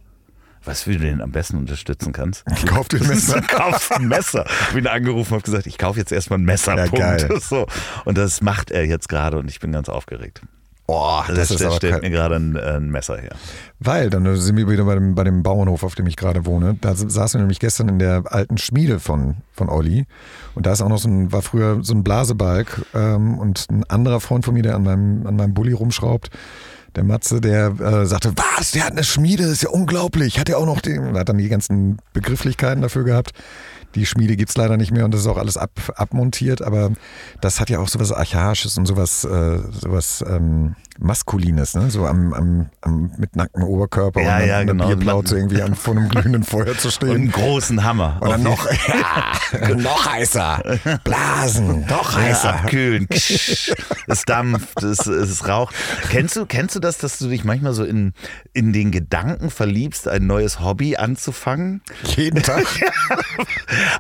was 0.69 0.87
wie 0.87 0.99
du 0.99 1.01
den 1.01 1.23
am 1.23 1.33
besten 1.33 1.57
unterstützen 1.57 2.13
kannst. 2.13 2.45
Kauf 2.67 2.89
dir 2.89 3.01
ein 3.01 3.09
Messer. 3.09 3.41
Du 3.49 3.57
kaufst 3.57 3.93
ein 3.93 4.07
Messer. 4.09 4.45
Ich 4.69 4.75
bin 4.75 4.87
angerufen 4.87 5.33
und 5.33 5.41
habe 5.41 5.43
gesagt, 5.43 5.67
ich 5.67 5.79
kaufe 5.79 5.99
jetzt 5.99 6.13
erstmal 6.13 6.39
ein 6.39 6.45
Messer. 6.45 6.77
Ja, 6.77 6.87
geil. 6.87 7.29
So. 7.41 7.67
Und 8.05 8.19
das 8.19 8.43
macht 8.43 8.71
er 8.71 8.85
jetzt 8.85 9.09
gerade 9.09 9.39
und 9.39 9.49
ich 9.49 9.61
bin 9.61 9.73
ganz 9.73 9.89
aufgeregt. 9.89 10.43
Oh, 10.87 11.23
das 11.29 11.51
ist 11.51 11.59
stellt, 11.59 11.75
stellt 11.75 12.03
mir 12.03 12.11
gerade 12.11 12.37
ein, 12.37 12.57
ein 12.57 12.91
Messer 12.91 13.17
her. 13.17 13.35
Weil, 13.79 14.11
dann 14.11 14.37
sind 14.37 14.57
wir 14.57 14.69
wieder 14.69 14.85
bei 14.85 14.95
dem, 14.95 15.15
bei 15.15 15.25
dem 15.25 15.43
Bauernhof, 15.43 15.83
auf 15.83 15.95
dem 15.95 16.07
ich 16.07 16.17
gerade 16.17 16.47
wohne. 16.47 16.77
Da 16.81 16.95
saßen 16.95 17.39
wir 17.39 17.43
nämlich 17.43 17.61
gestern 17.61 17.89
in 17.89 17.99
der 17.99 18.25
alten 18.27 18.59
Schmiede 18.59 18.99
von, 18.99 19.37
von 19.53 19.69
Olli. 19.69 20.07
Und 20.55 20.67
da 20.67 20.73
ist 20.73 20.83
auch 20.83 20.89
noch 20.89 20.99
so 20.99 21.09
ein, 21.09 21.31
war 21.33 21.43
früher 21.43 21.79
so 21.83 21.95
ein 21.95 22.05
Blasebalg. 22.05 22.83
Ähm, 22.95 23.39
und 23.39 23.67
ein 23.71 23.85
anderer 23.85 24.21
Freund 24.21 24.45
von 24.45 24.55
mir, 24.55 24.63
der 24.63 24.77
an 24.77 24.83
meinem, 24.83 25.27
an 25.27 25.37
meinem 25.37 25.55
Bulli 25.55 25.73
rumschraubt, 25.73 26.31
der 26.99 27.05
Matze, 27.05 27.41
der 27.41 27.69
äh, 27.81 28.07
sagte, 28.07 28.33
was, 28.35 28.73
der 28.73 28.85
hat 28.85 28.93
eine 28.93 29.05
Schmiede, 29.05 29.45
ist 29.45 29.63
ja 29.63 29.71
unglaublich. 29.71 30.41
Hat 30.41 30.49
er 30.49 30.59
auch 30.59 30.67
noch 30.67 30.81
den, 30.81 31.17
hat 31.17 31.29
dann 31.29 31.39
die 31.39 31.49
ganzen 31.49 31.99
Begrifflichkeiten 32.13 32.83
dafür 32.83 33.05
gehabt. 33.05 33.31
Die 33.95 34.05
Schmiede 34.05 34.37
gibt's 34.37 34.57
leider 34.57 34.77
nicht 34.77 34.91
mehr 34.91 35.05
und 35.05 35.15
das 35.15 35.21
ist 35.21 35.29
auch 35.29 35.39
alles 35.39 35.57
ab, 35.57 35.71
abmontiert, 35.95 36.61
aber 36.61 36.91
das 37.41 37.61
hat 37.61 37.71
ja 37.71 37.79
auch 37.79 37.89
sowas 37.89 38.13
Archaisches 38.13 38.77
und 38.77 38.87
sowas, 38.87 39.25
äh, 39.25 39.61
sowas 39.71 40.25
ähm, 40.29 40.75
Maskulines, 40.99 41.75
ne? 41.75 41.91
So 41.91 42.07
am, 42.07 42.35
am, 42.35 42.71
am 42.81 43.13
mit 43.19 43.37
nacktem 43.37 43.63
Oberkörper 43.63 44.21
Ja, 44.21 44.39
und 44.39 44.47
ja, 44.47 44.65
genau. 44.65 44.89
Bierplauze 44.89 45.37
irgendwie 45.37 45.63
an, 45.63 45.75
vor 45.75 45.97
einem 45.97 46.09
glühenden 46.09 46.43
Feuer 46.43 46.77
zu 46.77 46.89
Und 47.01 47.11
einen 47.11 47.31
stehen. 47.31 47.33
großen 47.33 47.85
Hammer. 47.85 48.19
Auf 48.21 48.37
noch, 48.39 48.67
ja, 48.89 49.75
noch 49.77 50.07
heißer. 50.07 50.79
Blasen, 51.05 51.87
noch 51.87 52.13
Ja, 52.17 52.23
heißer. 52.23 52.55
abkühlen. 52.55 53.09
Ksch. 53.11 53.73
Es 54.09 54.25
dampft, 54.25 54.83
es, 54.83 55.07
es 55.07 55.47
raucht. 55.47 55.75
Kennst 56.11 56.35
du, 56.37 56.47
kennst 56.47 56.75
du 56.75 56.81
das, 56.81 56.99
dass 56.99 57.19
du 57.19 57.29
dich 57.29 57.45
manchmal 57.45 57.73
so 57.75 57.85
in, 57.85 58.13
in 58.53 58.73
den 58.73 58.91
Gedanken 58.91 59.51
verliebst, 59.51 60.09
ein 60.09 60.27
neues 60.27 60.61
Hobby 60.61 60.97
anzufangen? 60.97 61.83
Jeden 62.17 62.43
Tag. 62.43 62.65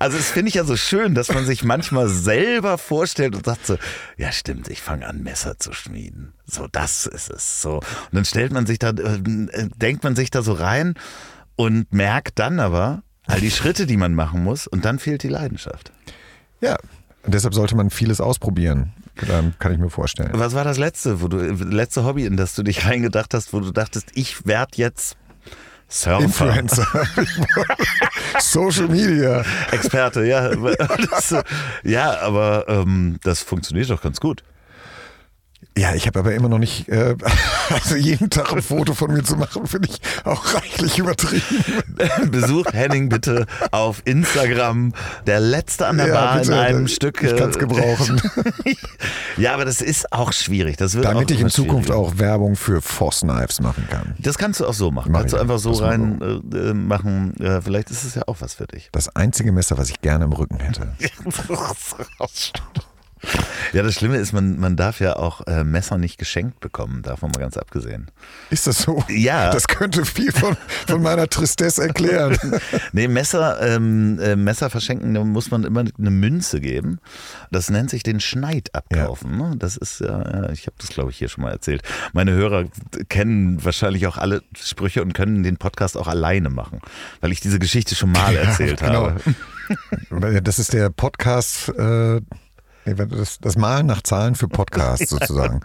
Also 0.01 0.16
das 0.16 0.30
finde 0.30 0.49
ich 0.49 0.55
ja 0.55 0.64
so 0.64 0.76
schön, 0.76 1.14
dass 1.14 1.32
man 1.32 1.46
sich 1.46 1.62
manchmal 1.62 2.09
selber 2.09 2.78
vorstellt 2.78 3.34
und 3.36 3.44
sagt 3.44 3.66
so, 3.66 3.76
ja 4.16 4.32
stimmt, 4.32 4.68
ich 4.68 4.82
fange 4.82 5.07
an 5.07 5.22
Messer 5.22 5.59
zu 5.59 5.72
schmieden. 5.72 6.32
So, 6.46 6.66
das 6.66 6.88
ist 7.07 7.30
es 7.30 7.62
so. 7.62 7.76
Und 7.76 7.84
dann 8.12 8.24
stellt 8.24 8.53
man 8.53 8.66
sich 8.66 8.78
da, 8.78 8.91
äh, 8.91 9.18
denkt 9.76 10.05
man 10.05 10.16
sich 10.16 10.30
da 10.30 10.43
so 10.43 10.53
rein 10.53 10.95
und 11.57 11.93
merkt 11.93 12.39
dann 12.39 12.61
aber 12.61 13.03
all 13.26 13.41
die 13.41 13.51
Schritte, 13.51 13.86
die 13.86 13.97
man 13.97 14.14
machen 14.14 14.43
muss 14.43 14.66
und 14.66 14.84
dann 14.84 14.99
fehlt 14.99 15.22
die 15.22 15.28
Leidenschaft. 15.28 15.93
Ja. 16.61 16.76
Und 17.24 17.34
deshalb 17.34 17.55
sollte 17.55 17.76
man 17.76 17.91
vieles 17.91 18.20
ausprobieren. 18.20 18.93
Ähm, 19.28 19.55
kann 19.59 19.72
ich 19.72 19.78
mir 19.78 19.91
vorstellen. 19.91 20.30
Was 20.34 20.55
war 20.55 20.64
das 20.64 20.78
letzte, 20.78 21.20
wo 21.20 21.28
du, 21.28 21.39
letzte 21.39 22.05
Hobby, 22.05 22.24
in 22.24 22.36
das 22.36 22.55
du 22.55 22.62
dich 22.62 22.84
reingedacht 22.86 23.34
hast, 23.34 23.53
wo 23.53 23.61
du 23.61 23.70
dachtest, 23.70 24.09
ich 24.14 24.47
werde 24.47 24.72
jetzt 24.76 25.16
Surfer. 25.89 26.22
Influencer. 26.22 26.86
Social 28.41 28.89
Media. 28.89 29.43
Experte, 29.72 30.24
ja. 30.24 30.51
Das, 31.11 31.34
ja, 31.82 32.20
aber 32.20 32.66
ähm, 32.68 33.18
das 33.22 33.43
funktioniert 33.43 33.89
doch 33.89 34.03
ganz 34.03 34.20
gut. 34.20 34.43
Ja, 35.79 35.95
ich 35.95 36.09
habe 36.09 36.18
aber 36.18 36.35
immer 36.35 36.49
noch 36.49 36.59
nicht, 36.59 36.89
äh, 36.89 37.14
also 37.70 37.95
jeden 37.95 38.31
Tag 38.31 38.53
ein 38.53 38.62
Foto 38.62 38.95
von 38.95 39.12
mir 39.12 39.22
zu 39.22 39.37
machen, 39.37 39.64
finde 39.66 39.89
ich 39.89 40.01
auch 40.26 40.55
reichlich 40.55 40.99
übertrieben. 40.99 41.85
Besucht 42.33 42.72
Henning 42.72 43.09
bitte 43.09 43.47
auf 43.70 44.03
Instagram. 44.05 44.93
Der 45.26 45.39
letzte 45.39 45.87
an 45.87 45.99
der 45.99 46.09
Ja, 46.09 46.14
Bar 46.14 46.39
bitte, 46.39 46.53
in 46.53 46.59
einem 46.59 46.87
ich 46.87 46.95
Stück. 46.97 47.20
kann's 47.37 47.57
äh, 47.57 47.61
gebrauchen. 47.61 48.20
ja, 49.37 49.55
aber 49.55 49.64
das 49.64 49.81
ist 49.81 50.12
auch 50.12 50.33
schwierig. 50.33 50.76
Das 50.79 50.95
wird 50.95 51.05
Damit 51.05 51.31
ich 51.31 51.41
in 51.41 51.49
Zukunft 51.49 51.93
auch 51.93 52.18
Werbung 52.18 52.57
für 52.57 52.83
Foss 52.83 53.20
Knives 53.20 53.61
machen 53.61 53.87
kann. 53.89 54.16
Das 54.18 54.37
kannst 54.37 54.59
du 54.59 54.66
auch 54.66 54.74
so 54.74 54.91
machen. 54.91 55.12
Mach 55.12 55.20
kannst 55.20 55.35
du 55.35 55.37
ich. 55.37 55.43
einfach 55.43 55.59
so 55.61 55.70
rein 55.72 56.20
äh, 56.53 56.57
äh, 56.57 56.74
machen. 56.74 57.37
Äh, 57.41 57.61
vielleicht 57.62 57.91
ist 57.91 58.03
es 58.03 58.16
ja 58.16 58.22
auch 58.26 58.37
was 58.41 58.55
für 58.55 58.66
dich. 58.66 58.89
Das 58.91 59.14
einzige 59.14 59.53
Messer, 59.53 59.79
was 59.79 59.91
ich 59.91 60.01
gerne 60.01 60.24
im 60.24 60.33
Rücken 60.33 60.59
hätte. 60.59 60.89
Ja, 63.72 63.82
das 63.82 63.94
Schlimme 63.94 64.16
ist, 64.16 64.32
man, 64.32 64.58
man 64.58 64.76
darf 64.76 65.00
ja 65.00 65.16
auch 65.16 65.46
äh, 65.46 65.64
Messer 65.64 65.98
nicht 65.98 66.18
geschenkt 66.18 66.60
bekommen, 66.60 67.02
davon 67.02 67.30
mal 67.30 67.40
ganz 67.40 67.56
abgesehen. 67.56 68.10
Ist 68.50 68.66
das 68.66 68.78
so? 68.78 69.04
Ja. 69.08 69.50
Das 69.50 69.68
könnte 69.68 70.04
viel 70.04 70.32
von, 70.32 70.56
von 70.86 71.02
meiner 71.02 71.28
Tristesse 71.28 71.82
erklären. 71.82 72.38
Nee, 72.92 73.08
Messer, 73.08 73.60
ähm, 73.60 74.18
äh, 74.18 74.36
Messer 74.36 74.70
verschenken, 74.70 75.14
da 75.14 75.22
muss 75.22 75.50
man 75.50 75.64
immer 75.64 75.80
eine 75.80 76.10
Münze 76.10 76.60
geben. 76.60 77.00
Das 77.50 77.70
nennt 77.70 77.90
sich 77.90 78.02
den 78.02 78.20
Schneid 78.20 78.74
abkaufen. 78.74 79.36
Ne? 79.36 79.54
Das 79.58 79.76
ist 79.76 80.00
ja, 80.00 80.18
ja 80.18 80.50
ich 80.50 80.66
habe 80.66 80.76
das 80.78 80.88
glaube 80.88 81.10
ich 81.10 81.18
hier 81.18 81.28
schon 81.28 81.44
mal 81.44 81.50
erzählt. 81.50 81.82
Meine 82.12 82.32
Hörer 82.32 82.64
kennen 83.08 83.64
wahrscheinlich 83.64 84.06
auch 84.06 84.16
alle 84.16 84.42
Sprüche 84.56 85.02
und 85.02 85.12
können 85.12 85.42
den 85.42 85.56
Podcast 85.56 85.96
auch 85.96 86.08
alleine 86.08 86.50
machen, 86.50 86.80
weil 87.20 87.32
ich 87.32 87.40
diese 87.40 87.58
Geschichte 87.58 87.94
schon 87.94 88.12
mal 88.12 88.34
erzählt 88.36 88.80
genau. 88.80 89.10
habe. 89.10 89.20
Das 90.42 90.58
ist 90.58 90.72
der 90.72 90.88
Podcast, 90.88 91.68
äh, 91.68 92.22
das, 92.95 93.39
das 93.39 93.57
Malen 93.57 93.86
nach 93.86 94.03
Zahlen 94.03 94.34
für 94.34 94.49
Podcasts 94.49 95.09
sozusagen. 95.11 95.61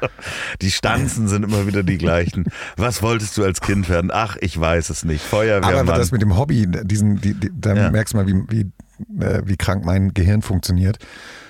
Die 0.62 0.72
Stanzen 0.72 1.28
sind 1.28 1.44
immer 1.44 1.68
wieder 1.68 1.84
die 1.84 1.98
gleichen. 1.98 2.46
Was 2.78 3.02
wolltest 3.02 3.38
du 3.38 3.44
als 3.44 3.62
Kind 3.62 3.90
werden? 3.90 4.12
Ach, 4.14 4.38
ich 4.42 4.60
weiß 4.60 4.90
es 4.90 5.04
nicht. 5.06 5.24
Feuerwehrmann. 5.24 5.88
Aber 5.90 5.98
das 5.98 6.12
mit 6.12 6.22
dem 6.22 6.38
Hobby, 6.38 6.68
diesen, 6.84 7.20
die, 7.22 7.34
die, 7.34 7.52
da 7.54 7.74
Ja. 7.76 7.92
merkst 7.92 8.14
du 8.14 8.18
mal, 8.18 8.28
wie, 8.28 8.44
wie, 8.50 9.24
äh, 9.24 9.42
wie 9.46 9.58
krank 9.58 9.86
mein 9.86 10.14
Gehirn 10.14 10.42
funktioniert. 10.42 10.98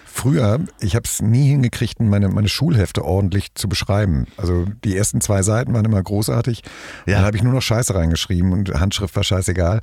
Früher, 0.05 0.59
ich 0.80 0.95
habe 0.95 1.05
es 1.07 1.24
nie 1.24 1.49
hingekriegt, 1.49 1.99
meine, 1.99 2.30
meine 2.30 2.47
Schulhefte 2.47 3.03
ordentlich 3.03 3.55
zu 3.55 3.67
beschreiben. 3.67 4.26
Also 4.38 4.65
die 4.84 4.95
ersten 4.95 5.21
zwei 5.21 5.41
Seiten 5.41 5.74
waren 5.74 5.86
immer 5.86 6.03
großartig. 6.03 6.61
Ja. 7.07 7.15
Dann 7.15 7.26
habe 7.26 7.38
ich 7.38 7.41
nur 7.41 7.51
noch 7.53 7.63
Scheiße 7.63 7.95
reingeschrieben 7.95 8.51
und 8.51 8.80
Handschrift 8.80 9.15
war 9.15 9.24
scheißegal. 9.24 9.82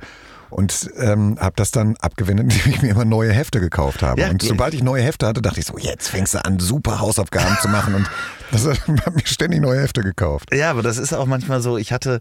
Und 0.51 0.91
ähm, 0.97 1.37
habe 1.39 1.53
das 1.55 1.71
dann 1.71 1.95
abgewendet, 1.97 2.53
indem 2.53 2.73
ich 2.73 2.81
mir 2.81 2.89
immer 2.89 3.05
neue 3.05 3.31
Hefte 3.31 3.59
gekauft 3.59 4.03
habe. 4.03 4.21
Ja, 4.21 4.29
und 4.29 4.41
sobald 4.43 4.73
ich 4.73 4.83
neue 4.83 5.01
Hefte 5.01 5.25
hatte, 5.25 5.41
dachte 5.41 5.59
ich 5.59 5.65
so, 5.65 5.77
jetzt 5.77 6.09
fängst 6.09 6.33
du 6.33 6.43
an, 6.45 6.59
super 6.59 6.99
Hausaufgaben 6.99 7.57
zu 7.61 7.69
machen. 7.69 7.95
Und 7.95 8.09
das 8.51 8.65
habe 8.67 9.11
mir 9.11 9.25
ständig 9.25 9.61
neue 9.61 9.81
Hefte 9.81 10.01
gekauft. 10.01 10.53
Ja, 10.53 10.69
aber 10.69 10.83
das 10.83 10.97
ist 10.97 11.13
auch 11.13 11.25
manchmal 11.25 11.61
so, 11.61 11.77
ich 11.77 11.91
hatte. 11.91 12.19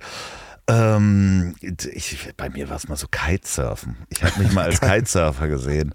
Ähm, 0.69 1.57
ich, 1.61 2.33
bei 2.37 2.49
mir 2.49 2.69
war 2.69 2.77
es 2.77 2.87
mal 2.89 2.97
so 2.97 3.09
Kitesurfen. 3.11 3.97
Ich 4.09 4.23
habe 4.23 4.41
mich 4.41 4.53
mal 4.53 4.67
als 4.67 4.81
Kitesurfer 4.81 5.49
gesehen. 5.49 5.95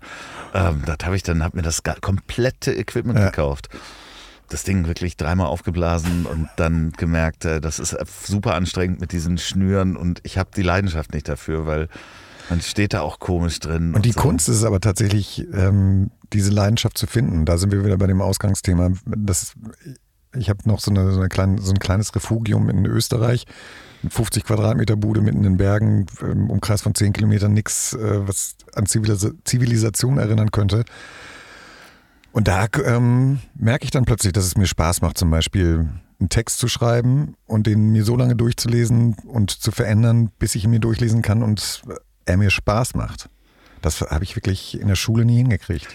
Ähm, 0.53 0.81
das 0.86 0.97
habe 1.05 1.15
ich 1.15 1.23
dann, 1.23 1.43
habe 1.43 1.55
mir 1.57 1.63
das 1.63 1.81
komplette 2.01 2.73
Equipment 2.73 3.17
Ja. 3.17 3.25
gekauft. 3.29 3.69
Das 4.49 4.63
Ding 4.63 4.86
wirklich 4.88 5.15
dreimal 5.17 5.47
aufgeblasen 5.47 6.25
und 6.25 6.49
dann 6.57 6.91
gemerkt, 6.91 7.45
äh, 7.45 7.61
das 7.61 7.79
ist 7.79 7.95
super 8.25 8.53
anstrengend 8.55 8.99
mit 8.99 9.11
diesen 9.13 9.38
Schnüren 9.38 9.95
und 9.95 10.19
ich 10.23 10.38
habe 10.38 10.49
die 10.55 10.61
Leidenschaft 10.61 11.13
nicht 11.13 11.29
dafür, 11.29 11.65
weil 11.65 11.88
man 12.49 12.61
steht 12.61 12.93
da 12.93 13.01
auch 13.01 13.19
komisch 13.19 13.59
drin. 13.59 13.93
Und 13.93 14.05
die 14.05 14.11
so. 14.11 14.21
Kunst 14.21 14.49
ist 14.49 14.57
es 14.57 14.63
aber 14.63 14.79
tatsächlich, 14.79 15.47
ähm, 15.53 16.11
diese 16.33 16.51
Leidenschaft 16.51 16.97
zu 16.97 17.07
finden. 17.07 17.45
Da 17.45 17.57
sind 17.57 17.71
wir 17.71 17.85
wieder 17.85 17.97
bei 17.97 18.07
dem 18.07 18.21
Ausgangsthema. 18.21 18.91
Das, 19.05 19.53
ich 20.37 20.49
habe 20.49 20.59
noch 20.65 20.79
so, 20.79 20.91
eine, 20.91 21.11
so, 21.11 21.19
eine 21.19 21.29
kleine, 21.29 21.61
so 21.61 21.71
ein 21.71 21.79
kleines 21.79 22.15
Refugium 22.15 22.69
in 22.69 22.85
Österreich. 22.85 23.45
50 24.07 24.43
Quadratmeter 24.43 24.95
Bude 24.95 25.21
mitten 25.21 25.37
in 25.37 25.43
den 25.43 25.57
Bergen, 25.57 26.05
im 26.21 26.49
Umkreis 26.49 26.81
von 26.81 26.93
10 26.93 27.13
Kilometern, 27.13 27.53
nichts, 27.53 27.93
äh, 27.93 28.27
was 28.27 28.55
an 28.73 28.85
Zivilis 28.85 29.27
Zivilisation 29.45 30.17
erinnern 30.17 30.51
könnte. 30.51 30.83
Und 32.31 32.47
da 32.47 32.67
ähm, 32.83 33.39
merke 33.55 33.85
ich 33.85 33.91
dann 33.91 34.05
plötzlich, 34.05 34.33
dass 34.33 34.45
es 34.45 34.57
mir 34.57 34.67
Spaß 34.67 35.01
macht, 35.01 35.17
zum 35.17 35.31
Beispiel 35.31 35.89
einen 36.19 36.29
Text 36.29 36.59
zu 36.59 36.67
schreiben 36.67 37.35
und 37.45 37.65
den 37.67 37.91
mir 37.91 38.03
so 38.03 38.15
lange 38.15 38.35
durchzulesen 38.35 39.15
und 39.25 39.51
zu 39.51 39.71
verändern, 39.71 40.31
bis 40.37 40.55
ich 40.55 40.65
ihn 40.65 40.71
mir 40.71 40.79
durchlesen 40.79 41.21
kann 41.21 41.43
und 41.43 41.81
er 42.26 42.38
mir 42.38 42.49
Spaß 42.49 42.95
macht. 42.95 43.30
Das 43.82 44.01
habe 44.01 44.23
ich 44.23 44.36
wirklich 44.36 44.80
in 44.80 44.88
der 44.88 44.95
Schule 44.95 45.26
nie 45.26 45.38
hingekriegt. 45.38 45.88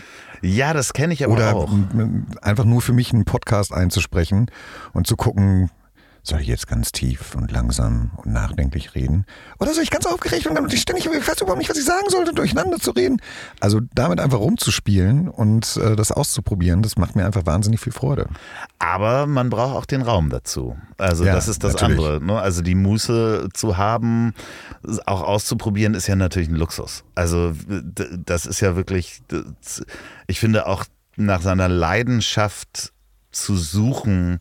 Ja, 0.42 0.72
das 0.72 0.92
kenne 0.92 1.12
ich 1.12 1.24
aber 1.24 1.34
Oder 1.34 1.54
auch. 1.56 1.70
m- 1.72 2.26
einfach 2.40 2.64
nur 2.64 2.80
für 2.82 2.92
mich 2.92 3.12
einen 3.12 3.24
Podcast 3.24 3.72
einzusprechen 3.72 4.50
und 4.92 5.06
zu 5.06 5.16
gucken, 5.16 5.70
soll 6.22 6.40
ich 6.40 6.48
jetzt 6.48 6.66
ganz 6.68 6.92
tief 6.92 7.34
und 7.34 7.50
langsam 7.50 8.10
und 8.16 8.32
nachdenklich 8.32 8.94
reden? 8.94 9.24
Oder 9.58 9.72
soll 9.72 9.82
ich 9.82 9.90
ganz 9.90 10.06
aufgeregt 10.06 10.46
und 10.46 10.54
dann 10.54 10.70
ständig, 10.70 11.06
ich 11.06 11.28
weiß 11.28 11.40
überhaupt 11.40 11.58
nicht, 11.58 11.70
was 11.70 11.78
ich 11.78 11.84
sagen 11.84 12.08
sollte, 12.08 12.32
durcheinander 12.32 12.78
zu 12.78 12.90
reden? 12.90 13.20
Also 13.60 13.80
damit 13.94 14.20
einfach 14.20 14.38
rumzuspielen 14.38 15.28
und 15.28 15.76
äh, 15.76 15.96
das 15.96 16.12
auszuprobieren, 16.12 16.82
das 16.82 16.96
macht 16.96 17.16
mir 17.16 17.24
einfach 17.24 17.46
wahnsinnig 17.46 17.80
viel 17.80 17.92
Freude. 17.92 18.28
Aber 18.78 19.26
man 19.26 19.50
braucht 19.50 19.76
auch 19.76 19.86
den 19.86 20.02
Raum 20.02 20.30
dazu. 20.30 20.76
Also 20.98 21.24
Ja, 21.24 21.34
das 21.34 21.48
ist 21.48 21.64
das 21.64 21.74
natürlich. 21.74 21.98
andere. 21.98 22.24
Ne? 22.24 22.38
Also 22.38 22.62
die 22.62 22.74
Muße 22.74 23.48
zu 23.54 23.76
haben, 23.76 24.34
auch 25.06 25.22
auszuprobieren, 25.22 25.94
ist 25.94 26.06
ja 26.06 26.16
natürlich 26.16 26.48
ein 26.48 26.56
Luxus. 26.56 27.04
Also 27.14 27.52
das 27.66 28.46
ist 28.46 28.60
ja 28.60 28.76
wirklich, 28.76 29.22
ich 30.26 30.40
finde 30.40 30.66
auch 30.66 30.84
nach 31.16 31.42
seiner 31.42 31.68
Leidenschaft 31.68 32.92
zu 33.32 33.56
suchen 33.56 34.40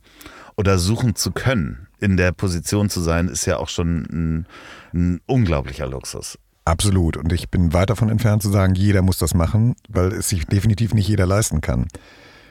oder 0.59 0.77
suchen 0.77 1.15
zu 1.15 1.31
können, 1.31 1.87
in 1.99 2.17
der 2.17 2.33
Position 2.33 2.89
zu 2.89 2.99
sein, 2.99 3.29
ist 3.29 3.45
ja 3.45 3.55
auch 3.55 3.69
schon 3.69 4.05
ein, 4.11 4.47
ein 4.93 5.21
unglaublicher 5.25 5.87
Luxus. 5.87 6.37
Absolut. 6.65 7.15
Und 7.15 7.31
ich 7.31 7.49
bin 7.49 7.71
weit 7.71 7.89
davon 7.89 8.09
entfernt 8.09 8.43
zu 8.43 8.49
sagen, 8.49 8.75
jeder 8.75 9.01
muss 9.01 9.17
das 9.17 9.33
machen, 9.33 9.77
weil 9.87 10.11
es 10.11 10.27
sich 10.27 10.45
definitiv 10.47 10.93
nicht 10.93 11.07
jeder 11.07 11.25
leisten 11.25 11.61
kann. 11.61 11.87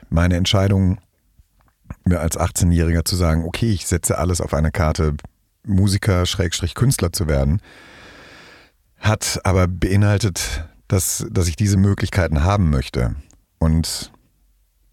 Meine 0.09 0.37
Entscheidung, 0.37 0.97
mir 2.07 2.21
als 2.21 2.39
18-Jähriger 2.39 3.05
zu 3.05 3.15
sagen, 3.15 3.45
okay, 3.45 3.71
ich 3.71 3.87
setze 3.87 4.17
alles 4.17 4.41
auf 4.41 4.55
eine 4.55 4.71
Karte, 4.71 5.15
Musiker, 5.67 6.25
Schrägstrich, 6.25 6.75
Künstler 6.75 7.13
zu 7.13 7.29
werden, 7.29 7.61
hat 8.97 9.39
aber 9.45 9.69
beinhaltet, 9.69 10.65
dass, 10.89 11.27
dass 11.31 11.47
ich 11.47 11.57
diese 11.57 11.77
Möglichkeiten 11.77 12.43
haben 12.43 12.71
möchte. 12.71 13.17
Und 13.59 14.13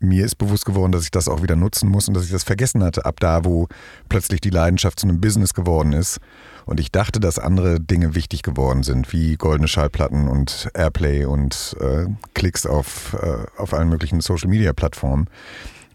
mir 0.07 0.25
ist 0.25 0.35
bewusst 0.35 0.65
geworden, 0.65 0.91
dass 0.91 1.03
ich 1.03 1.11
das 1.11 1.27
auch 1.27 1.41
wieder 1.43 1.55
nutzen 1.55 1.89
muss 1.89 2.07
und 2.07 2.13
dass 2.13 2.25
ich 2.25 2.31
das 2.31 2.43
vergessen 2.43 2.83
hatte, 2.83 3.05
ab 3.05 3.19
da, 3.19 3.45
wo 3.45 3.67
plötzlich 4.09 4.41
die 4.41 4.49
Leidenschaft 4.49 4.99
zu 4.99 5.07
einem 5.07 5.19
Business 5.19 5.53
geworden 5.53 5.93
ist. 5.93 6.19
Und 6.65 6.79
ich 6.79 6.91
dachte, 6.91 7.19
dass 7.19 7.37
andere 7.37 7.79
Dinge 7.79 8.15
wichtig 8.15 8.41
geworden 8.41 8.83
sind, 8.83 9.13
wie 9.13 9.35
goldene 9.35 9.67
Schallplatten 9.67 10.27
und 10.27 10.69
Airplay 10.73 11.25
und 11.25 11.75
äh, 11.79 12.05
Klicks 12.33 12.65
auf, 12.65 13.15
äh, 13.21 13.45
auf 13.57 13.73
allen 13.73 13.89
möglichen 13.89 14.21
Social-Media-Plattformen. 14.21 15.27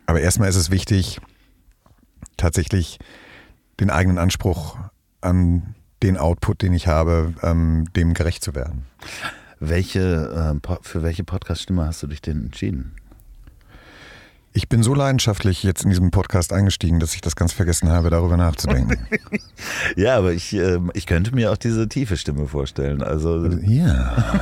Aber 0.07 0.21
erstmal 0.21 0.49
ist 0.49 0.57
es 0.57 0.71
wichtig, 0.71 1.21
tatsächlich 2.37 2.99
den 3.81 3.91
eigenen 3.91 4.19
Anspruch 4.19 4.77
an 5.21 5.75
den 6.03 6.17
Output, 6.17 6.63
den 6.63 6.73
ich 6.73 6.87
habe, 6.87 7.35
ähm, 7.43 7.87
dem 7.95 8.15
gerecht 8.15 8.43
zu 8.43 8.55
werden. 8.55 8.87
Welche, 9.59 10.61
äh, 10.63 10.79
für 10.83 11.03
welche 11.03 11.25
Podcast-Stimme 11.25 11.85
hast 11.85 12.03
du 12.03 12.07
dich 12.07 12.23
denn 12.23 12.47
entschieden? 12.47 12.97
Ich 14.53 14.69
bin 14.69 14.83
so 14.83 14.95
leidenschaftlich 14.95 15.63
jetzt 15.63 15.85
in 15.85 15.91
diesem 15.91 16.11
Podcast 16.11 16.53
eingestiegen, 16.53 16.99
dass 16.99 17.15
ich 17.15 17.21
das 17.21 17.37
ganz 17.37 17.53
vergessen 17.53 17.89
habe, 17.89 18.11
darüber 18.11 18.37
nachzudenken. 18.37 18.99
Ja, 19.97 20.17
aber 20.17 20.33
ich, 20.33 20.55
ähm, 20.55 20.91
ich 20.95 21.07
könnte 21.07 21.35
mir 21.35 21.53
auch 21.53 21.57
diese 21.57 21.89
tiefe 21.89 22.17
Stimme 22.17 22.47
vorstellen. 22.47 23.03
Also 23.03 23.47
ja. 23.47 24.41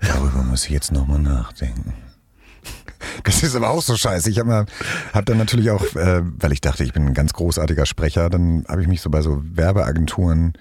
Darüber 0.00 0.42
muss 0.42 0.64
ich 0.64 0.70
jetzt 0.70 0.92
nochmal 0.92 1.18
nachdenken. 1.18 1.94
Das 3.24 3.42
ist 3.42 3.54
aber 3.54 3.70
auch 3.70 3.82
so 3.82 3.96
scheiße. 3.96 4.30
Ich 4.30 4.38
habe 4.38 4.66
hab 5.12 5.26
dann 5.26 5.38
natürlich 5.38 5.70
auch, 5.70 5.82
äh, 5.96 6.22
weil 6.22 6.52
ich 6.52 6.60
dachte, 6.60 6.84
ich 6.84 6.92
bin 6.92 7.06
ein 7.06 7.14
ganz 7.14 7.32
großartiger 7.32 7.86
Sprecher, 7.86 8.30
dann 8.30 8.64
habe 8.68 8.82
ich 8.82 8.88
mich 8.88 9.00
so 9.00 9.10
bei 9.10 9.22
so 9.22 9.42
Werbeagenturen 9.44 10.52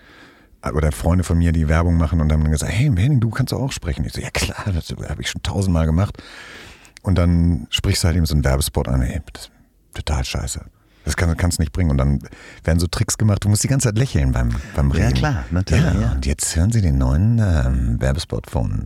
äh, 0.62 0.72
oder 0.72 0.92
Freunde 0.92 1.24
von 1.24 1.38
mir, 1.38 1.52
die 1.52 1.68
Werbung 1.68 1.98
machen 1.98 2.22
und 2.22 2.32
haben 2.32 2.44
dann 2.44 2.52
gesagt, 2.52 2.72
hey 2.72 2.92
Henning, 2.96 3.20
du 3.20 3.30
kannst 3.30 3.54
auch 3.54 3.72
sprechen. 3.72 4.06
Ich 4.06 4.14
so, 4.14 4.22
ja 4.22 4.30
klar, 4.32 4.66
das 4.74 4.90
habe 5.10 5.22
ich 5.22 5.30
schon 5.30 5.44
tausendmal 5.44 5.86
gemacht. 5.86 6.18
Und 7.02 7.16
dann 7.18 7.68
sprichst 7.70 8.04
du 8.04 8.08
halt 8.08 8.18
eben 8.18 8.26
so 8.26 8.36
einen 8.36 8.44
Werbespot 8.44 8.88
an, 8.88 9.02
ey, 9.02 9.22
das 9.34 9.44
ist 9.44 9.52
total 9.94 10.24
scheiße. 10.24 10.62
Das 11.06 11.16
kann, 11.16 11.36
kannst 11.38 11.58
du 11.58 11.62
nicht 11.64 11.72
bringen. 11.72 11.90
Und 11.92 11.98
dann 11.98 12.20
werden 12.64 12.80
so 12.80 12.88
Tricks 12.88 13.18
gemacht. 13.18 13.44
Du 13.44 13.50
musst 13.50 13.64
die 13.64 13.68
ganze 13.68 13.88
Zeit 13.88 13.98
lächeln 13.98 14.32
beim, 14.32 14.50
beim 14.76 14.92
Ja, 14.92 15.06
Reden. 15.06 15.14
klar, 15.16 15.46
natürlich, 15.50 15.84
Ja, 15.86 16.00
ja. 16.00 16.12
Und 16.12 16.26
jetzt 16.26 16.56
hören 16.56 16.72
Sie 16.72 16.82
den 16.82 16.98
neuen 16.98 17.40
ähm, 17.40 18.02
Werbespot 18.02 18.50
von 18.50 18.86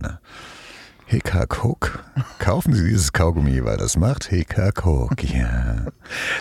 äh, 1.06 1.10
Hickhack 1.10 1.62
Hook. 1.62 2.02
Kaufen 2.38 2.74
Sie 2.74 2.84
dieses 2.84 3.12
Kaugummi, 3.12 3.64
weil 3.64 3.76
das 3.76 3.96
macht 3.96 4.24
Hickhack 4.24 4.84
Hook. 4.84 5.22
Ja. 5.22 5.86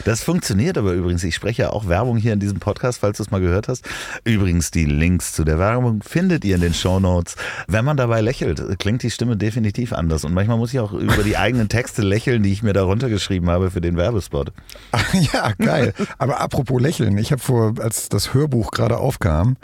Das 0.05 0.23
funktioniert 0.23 0.77
aber 0.77 0.93
übrigens. 0.93 1.23
Ich 1.23 1.35
spreche 1.35 1.63
ja 1.63 1.69
auch 1.71 1.87
Werbung 1.87 2.17
hier 2.17 2.33
in 2.33 2.39
diesem 2.39 2.59
Podcast, 2.59 2.99
falls 2.99 3.17
du 3.17 3.23
es 3.23 3.31
mal 3.31 3.41
gehört 3.41 3.67
hast. 3.67 3.85
Übrigens, 4.23 4.71
die 4.71 4.85
Links 4.85 5.33
zu 5.33 5.43
der 5.43 5.59
Werbung 5.59 6.01
findet 6.01 6.45
ihr 6.45 6.55
in 6.55 6.61
den 6.61 6.73
Shownotes. 6.73 7.35
Wenn 7.67 7.85
man 7.85 7.97
dabei 7.97 8.21
lächelt, 8.21 8.79
klingt 8.79 9.03
die 9.03 9.11
Stimme 9.11 9.37
definitiv 9.37 9.93
anders. 9.93 10.25
Und 10.25 10.33
manchmal 10.33 10.57
muss 10.57 10.73
ich 10.73 10.79
auch 10.79 10.93
über 10.93 11.23
die 11.23 11.37
eigenen 11.37 11.69
Texte 11.69 12.01
lächeln, 12.01 12.43
die 12.43 12.51
ich 12.51 12.63
mir 12.63 12.73
da 12.73 12.83
runtergeschrieben 12.83 13.49
habe 13.49 13.71
für 13.71 13.81
den 13.81 13.97
Werbespot. 13.97 14.53
ja, 15.33 15.51
geil. 15.57 15.93
Aber 16.17 16.39
apropos 16.39 16.81
Lächeln, 16.81 17.17
ich 17.17 17.31
habe 17.31 17.41
vor, 17.41 17.75
als 17.79 18.09
das 18.09 18.33
Hörbuch 18.33 18.71
gerade 18.71 18.97
aufkam, 18.97 19.57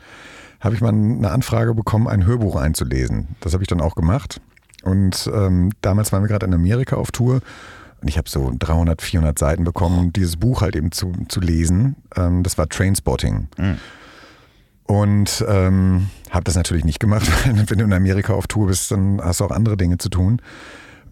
habe 0.59 0.75
ich 0.75 0.81
mal 0.81 0.89
eine 0.89 1.31
Anfrage 1.31 1.73
bekommen, 1.73 2.07
ein 2.07 2.25
Hörbuch 2.25 2.55
einzulesen. 2.55 3.29
Das 3.39 3.53
habe 3.53 3.63
ich 3.63 3.67
dann 3.67 3.81
auch 3.81 3.95
gemacht. 3.95 4.41
Und 4.83 5.29
ähm, 5.33 5.71
damals 5.81 6.11
waren 6.11 6.23
wir 6.23 6.27
gerade 6.27 6.45
in 6.45 6.53
Amerika 6.53 6.95
auf 6.95 7.11
Tour 7.11 7.41
und 8.01 8.07
ich 8.07 8.17
habe 8.17 8.29
so 8.29 8.51
300, 8.57 9.01
400 9.01 9.37
Seiten 9.37 9.63
bekommen, 9.63 9.99
um 9.99 10.13
dieses 10.13 10.37
Buch 10.37 10.61
halt 10.61 10.75
eben 10.75 10.91
zu, 10.91 11.11
zu 11.27 11.41
lesen. 11.41 11.95
Ähm, 12.15 12.43
das 12.43 12.57
war 12.57 12.69
Trainspotting. 12.69 13.49
Und 14.83 15.45
ähm, 15.47 16.09
habe 16.29 16.45
das 16.45 16.55
natürlich 16.55 16.85
nicht 16.85 16.99
gemacht, 16.99 17.29
weil 17.45 17.69
wenn 17.69 17.77
du 17.77 17.85
in 17.85 17.93
Amerika 17.93 18.33
auf 18.33 18.47
Tour 18.47 18.67
bist, 18.67 18.91
dann 18.91 19.21
hast 19.21 19.39
du 19.39 19.45
auch 19.45 19.51
andere 19.51 19.77
Dinge 19.77 19.97
zu 19.97 20.09
tun. 20.09 20.41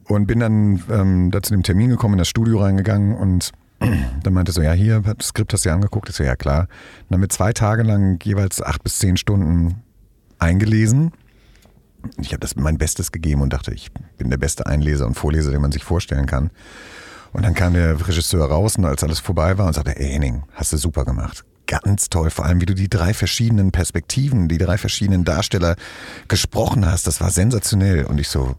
Und 0.05 0.25
bin 0.25 0.39
dann 0.39 0.81
ähm, 0.89 1.31
da 1.31 1.41
zu 1.43 1.51
dem 1.53 1.63
Termin 1.63 1.89
gekommen, 1.89 2.13
in 2.13 2.19
das 2.19 2.29
Studio 2.29 2.61
reingegangen 2.61 3.15
und 3.15 3.51
dann 4.23 4.33
meinte 4.33 4.53
so, 4.53 4.61
ja, 4.61 4.71
hier, 4.71 5.01
das 5.01 5.27
Skript 5.27 5.51
hast 5.51 5.65
du 5.65 5.69
dir 5.69 5.75
angeguckt. 5.75 6.07
Ich 6.09 6.15
so, 6.15 6.23
ja 6.23 6.37
klar. 6.37 6.61
Und 6.61 6.69
dann 7.09 7.17
haben 7.17 7.21
wir 7.23 7.29
zwei 7.29 7.51
Tage 7.51 7.83
lang 7.83 8.17
jeweils 8.23 8.61
acht 8.61 8.83
bis 8.83 8.99
zehn 8.99 9.17
Stunden 9.17 9.83
eingelesen. 10.39 11.11
Ich 12.19 12.29
habe 12.29 12.39
das 12.39 12.55
mein 12.55 12.77
Bestes 12.77 13.11
gegeben 13.11 13.41
und 13.41 13.53
dachte, 13.53 13.73
ich 13.73 13.91
bin 14.17 14.29
der 14.29 14.37
beste 14.37 14.65
Einleser 14.65 15.05
und 15.05 15.15
Vorleser, 15.15 15.51
den 15.51 15.61
man 15.61 15.71
sich 15.71 15.83
vorstellen 15.83 16.25
kann. 16.25 16.51
Und 17.33 17.43
dann 17.43 17.53
kam 17.53 17.73
der 17.73 18.07
Regisseur 18.07 18.45
raus 18.47 18.77
und 18.77 18.85
als 18.85 19.03
alles 19.03 19.19
vorbei 19.19 19.57
war 19.57 19.67
und 19.67 19.73
sagte, 19.73 19.97
ey 19.97 20.11
Henning, 20.11 20.43
hast 20.53 20.73
du 20.73 20.77
super 20.77 21.05
gemacht. 21.05 21.43
Ganz 21.67 22.09
toll, 22.09 22.29
vor 22.29 22.45
allem 22.45 22.61
wie 22.61 22.65
du 22.65 22.73
die 22.73 22.89
drei 22.89 23.13
verschiedenen 23.13 23.71
Perspektiven, 23.71 24.47
die 24.47 24.57
drei 24.57 24.77
verschiedenen 24.77 25.25
Darsteller 25.25 25.75
gesprochen 26.29 26.85
hast, 26.85 27.07
das 27.07 27.19
war 27.19 27.29
sensationell. 27.29 28.05
Und 28.05 28.19
ich 28.19 28.29
so, 28.29 28.55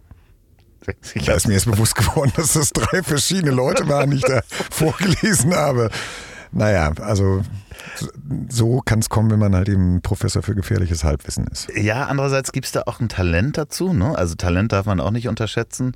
da 1.26 1.34
ist 1.34 1.49
mir 1.49 1.55
erst 1.55 1.70
bewusst 1.70 1.94
geworden, 1.94 2.32
dass 2.36 2.53
das 2.53 2.70
drei 2.70 3.03
verschiedene 3.03 3.51
Leute 3.51 3.88
waren, 3.88 4.11
die 4.11 4.18
ich 4.18 4.24
da 4.24 4.42
vorgelesen 4.70 5.55
habe. 5.55 5.90
Naja, 6.53 6.92
also 7.01 7.42
so 8.49 8.80
kann 8.84 8.99
es 9.01 9.09
kommen, 9.09 9.30
wenn 9.30 9.38
man 9.38 9.55
halt 9.55 9.68
eben 9.68 10.01
Professor 10.03 10.42
für 10.42 10.55
gefährliches 10.55 11.05
Halbwissen 11.05 11.46
ist. 11.46 11.68
Ja, 11.76 12.07
andererseits 12.07 12.53
gibt 12.53 12.66
es 12.66 12.72
da 12.72 12.82
auch 12.86 13.01
ein 13.01 13.09
Talent 13.09 13.59
dazu. 13.59 13.92
Ne? 13.92 14.16
Also 14.16 14.34
Talent 14.34 14.72
darf 14.72 14.86
man 14.86 15.01
auch 15.01 15.11
nicht 15.11 15.28
unterschätzen. 15.28 15.92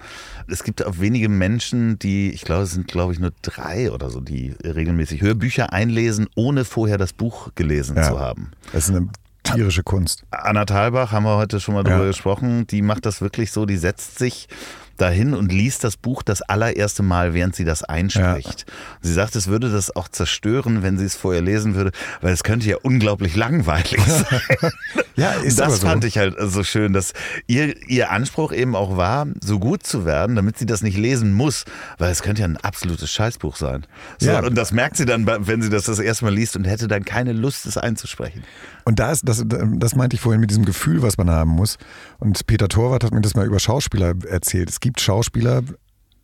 Es 0.48 0.64
gibt 0.64 0.84
auch 0.84 0.98
wenige 0.98 1.28
Menschen, 1.28 1.98
die, 1.98 2.30
ich 2.30 2.42
glaube, 2.42 2.64
es 2.64 2.72
sind, 2.72 2.86
glaube 2.88 3.12
ich, 3.12 3.18
nur 3.18 3.32
drei 3.42 3.90
oder 3.90 4.10
so, 4.10 4.20
die 4.20 4.54
regelmäßig 4.64 5.22
Hörbücher 5.22 5.72
einlesen, 5.72 6.28
ohne 6.34 6.64
vorher 6.64 6.98
das 6.98 7.12
Buch 7.12 7.50
gelesen 7.54 7.96
Ja. 7.96 8.02
zu 8.04 8.20
haben. 8.20 8.50
Das 8.72 8.88
ist 8.88 8.94
eine 8.94 9.08
tierische 9.42 9.82
Kunst. 9.82 10.22
Anna 10.30 10.64
Thalbach, 10.64 11.10
haben 11.12 11.24
wir 11.24 11.36
heute 11.36 11.58
schon 11.60 11.74
mal 11.74 11.82
drüber 11.82 12.00
Ja. 12.02 12.06
gesprochen, 12.06 12.66
die 12.68 12.80
macht 12.82 13.06
das 13.06 13.20
wirklich 13.20 13.50
so, 13.50 13.66
die 13.66 13.76
setzt 13.76 14.18
sich 14.18 14.48
dahin 14.96 15.34
und 15.34 15.52
liest 15.52 15.84
das 15.84 15.96
Buch 15.96 16.22
das 16.22 16.42
allererste 16.42 17.02
Mal, 17.02 17.34
während 17.34 17.56
sie 17.56 17.64
das 17.64 17.82
einspricht. 17.82 18.66
Sie 19.00 19.12
sagt, 19.12 19.36
es 19.36 19.48
würde 19.48 19.70
das 19.70 19.94
auch 19.94 20.08
zerstören, 20.08 20.82
wenn 20.82 20.98
sie 20.98 21.04
es 21.04 21.16
vorher 21.16 21.42
lesen 21.42 21.74
würde, 21.74 21.92
weil 22.20 22.32
es 22.32 22.42
könnte 22.44 22.68
ja 22.68 22.76
unglaublich 22.82 23.36
langweilig 23.36 24.00
sein. 24.06 24.40
Ja, 25.14 25.32
ist 25.32 25.60
das 25.60 25.80
so. 25.80 25.86
fand 25.86 26.04
ich 26.04 26.16
halt 26.16 26.36
so 26.38 26.64
schön, 26.64 26.94
dass 26.94 27.12
ihr, 27.46 27.74
ihr 27.86 28.10
Anspruch 28.10 28.50
eben 28.50 28.74
auch 28.74 28.96
war, 28.96 29.26
so 29.42 29.58
gut 29.58 29.82
zu 29.86 30.06
werden, 30.06 30.36
damit 30.36 30.56
sie 30.58 30.64
das 30.64 30.82
nicht 30.82 30.96
lesen 30.96 31.34
muss, 31.34 31.64
weil 31.98 32.10
es 32.10 32.22
könnte 32.22 32.40
ja 32.40 32.48
ein 32.48 32.56
absolutes 32.56 33.10
Scheißbuch 33.10 33.56
sein. 33.56 33.86
So, 34.18 34.30
Ja. 34.30 34.40
Und 34.40 34.54
das 34.56 34.72
merkt 34.72 34.96
sie 34.96 35.04
dann, 35.04 35.26
wenn 35.26 35.60
sie 35.60 35.68
das 35.68 35.84
das 35.84 35.98
erste 35.98 36.24
Mal 36.24 36.34
liest 36.34 36.56
und 36.56 36.64
hätte 36.64 36.88
dann 36.88 37.04
keine 37.04 37.32
Lust, 37.32 37.66
es 37.66 37.76
einzusprechen. 37.76 38.42
Und 38.84 38.98
da 38.98 39.12
ist, 39.12 39.28
das, 39.28 39.44
das 39.46 39.94
meinte 39.94 40.14
ich 40.14 40.20
vorhin 40.20 40.40
mit 40.40 40.50
diesem 40.50 40.64
Gefühl, 40.64 41.02
was 41.02 41.18
man 41.18 41.30
haben 41.30 41.50
muss. 41.50 41.78
Und 42.18 42.46
Peter 42.46 42.68
Torwart 42.68 43.04
hat 43.04 43.12
mir 43.12 43.20
das 43.20 43.34
mal 43.34 43.46
über 43.46 43.60
Schauspieler 43.60 44.14
erzählt. 44.26 44.70
Es 44.70 44.80
gibt 44.82 45.00
Schauspieler, 45.00 45.62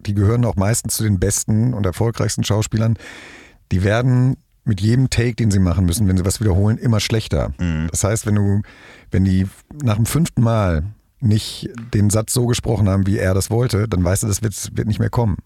die 0.00 0.12
gehören 0.12 0.44
auch 0.44 0.56
meistens 0.56 0.96
zu 0.96 1.04
den 1.04 1.18
besten 1.18 1.72
und 1.72 1.86
erfolgreichsten 1.86 2.44
Schauspielern. 2.44 2.98
Die 3.72 3.82
werden 3.82 4.36
mit 4.64 4.82
jedem 4.82 5.08
Take, 5.08 5.36
den 5.36 5.50
sie 5.50 5.58
machen 5.58 5.86
müssen, 5.86 6.06
wenn 6.06 6.18
sie 6.18 6.26
was 6.26 6.40
wiederholen, 6.40 6.76
immer 6.76 7.00
schlechter. 7.00 7.52
Das 7.90 8.04
heißt, 8.04 8.26
wenn 8.26 8.34
du, 8.34 8.62
wenn 9.10 9.24
die 9.24 9.46
nach 9.82 9.96
dem 9.96 10.04
fünften 10.04 10.42
Mal 10.42 10.84
nicht 11.20 11.70
den 11.94 12.10
Satz 12.10 12.34
so 12.34 12.46
gesprochen 12.46 12.88
haben, 12.88 13.06
wie 13.06 13.18
er 13.18 13.34
das 13.34 13.50
wollte, 13.50 13.88
dann 13.88 14.04
weißt 14.04 14.22
du, 14.24 14.26
das 14.26 14.42
wird, 14.42 14.76
wird 14.76 14.86
nicht 14.86 15.00
mehr 15.00 15.10
kommen. 15.10 15.38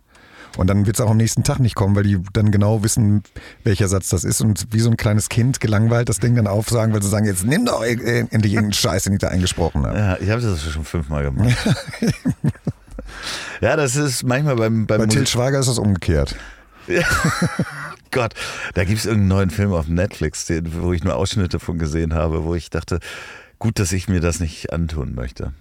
Und 0.58 0.68
dann 0.68 0.84
wird 0.84 0.96
es 0.96 1.00
auch 1.00 1.10
am 1.10 1.16
nächsten 1.16 1.44
Tag 1.44 1.60
nicht 1.60 1.74
kommen, 1.74 1.96
weil 1.96 2.02
die 2.02 2.18
dann 2.34 2.50
genau 2.50 2.82
wissen, 2.82 3.22
welcher 3.64 3.88
Satz 3.88 4.10
das 4.10 4.22
ist 4.22 4.42
und 4.42 4.66
wie 4.70 4.80
so 4.80 4.90
ein 4.90 4.98
kleines 4.98 5.30
Kind 5.30 5.60
gelangweilt 5.60 6.10
das 6.10 6.18
Ding 6.18 6.34
dann 6.34 6.46
aufsagen, 6.46 6.92
weil 6.92 7.02
sie 7.02 7.08
sagen, 7.08 7.24
jetzt 7.24 7.46
nimm 7.46 7.64
doch 7.64 7.82
äh, 7.82 8.26
endlich 8.30 8.52
irgendeinen 8.52 8.74
Scheiß, 8.74 9.04
den 9.04 9.14
ich 9.14 9.20
da 9.20 9.28
eingesprochen 9.28 9.86
habe. 9.86 9.98
Ja, 9.98 10.18
ich 10.20 10.28
habe 10.28 10.42
das 10.42 10.62
schon 10.62 10.84
fünfmal 10.84 11.24
gemacht. 11.24 11.56
ja, 13.60 13.76
das 13.76 13.96
ist 13.96 14.22
manchmal 14.24 14.56
beim, 14.56 14.86
beim 14.86 14.98
Bei 15.00 15.06
Musik- 15.06 15.28
Schweiger 15.28 15.58
ist 15.60 15.68
das 15.68 15.78
umgekehrt. 15.78 16.36
Gott, 18.10 18.34
da 18.74 18.84
gibt 18.84 18.98
es 18.98 19.06
irgendeinen 19.06 19.28
neuen 19.28 19.50
Film 19.50 19.72
auf 19.72 19.88
Netflix, 19.88 20.46
den, 20.46 20.82
wo 20.82 20.92
ich 20.92 21.02
nur 21.04 21.14
Ausschnitte 21.16 21.58
von 21.60 21.78
gesehen 21.78 22.12
habe, 22.14 22.44
wo 22.44 22.54
ich 22.54 22.68
dachte, 22.70 22.98
gut, 23.58 23.78
dass 23.78 23.92
ich 23.92 24.08
mir 24.08 24.20
das 24.20 24.40
nicht 24.40 24.72
antun 24.72 25.14
möchte. 25.14 25.52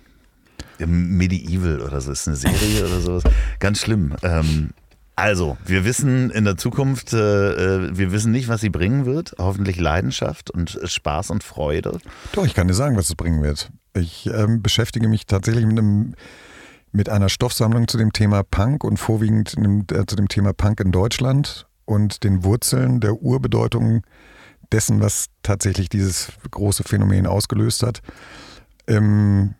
Medieval 0.85 1.79
oder 1.81 2.01
so, 2.01 2.11
ist 2.11 2.27
eine 2.27 2.35
Serie 2.37 2.85
oder 2.85 2.99
sowas. 3.01 3.23
Ganz 3.59 3.79
schlimm. 3.81 4.15
Ähm, 4.23 4.71
also, 5.15 5.57
wir 5.65 5.85
wissen 5.85 6.31
in 6.31 6.43
der 6.45 6.57
Zukunft, 6.57 7.13
äh, 7.13 7.17
äh, 7.85 7.97
wir 7.97 8.11
wissen 8.11 8.31
nicht, 8.31 8.47
was 8.47 8.61
sie 8.61 8.69
bringen 8.69 9.05
wird. 9.05 9.35
Hoffentlich 9.37 9.79
Leidenschaft 9.79 10.49
und 10.49 10.79
Spaß 10.83 11.29
und 11.29 11.43
Freude. 11.43 11.99
Doch, 12.33 12.45
ich 12.45 12.55
kann 12.55 12.67
dir 12.67 12.73
sagen, 12.73 12.97
was 12.97 13.09
es 13.09 13.15
bringen 13.15 13.43
wird. 13.43 13.69
Ich 13.93 14.27
ähm, 14.33 14.61
beschäftige 14.63 15.07
mich 15.07 15.25
tatsächlich 15.27 15.65
mit, 15.65 15.77
einem, 15.77 16.15
mit 16.91 17.09
einer 17.09 17.29
Stoffsammlung 17.29 17.87
zu 17.87 17.97
dem 17.97 18.13
Thema 18.13 18.43
Punk 18.43 18.83
und 18.83 18.97
vorwiegend 18.97 19.55
äh, 19.91 20.05
zu 20.05 20.15
dem 20.15 20.27
Thema 20.27 20.53
Punk 20.53 20.79
in 20.79 20.91
Deutschland 20.91 21.67
und 21.85 22.23
den 22.23 22.43
Wurzeln 22.43 22.99
der 22.99 23.21
Urbedeutung 23.21 24.03
dessen, 24.71 25.01
was 25.01 25.27
tatsächlich 25.43 25.89
dieses 25.89 26.31
große 26.49 26.83
Phänomen 26.83 27.27
ausgelöst 27.27 27.83
hat. 27.83 28.01
Im 28.85 29.55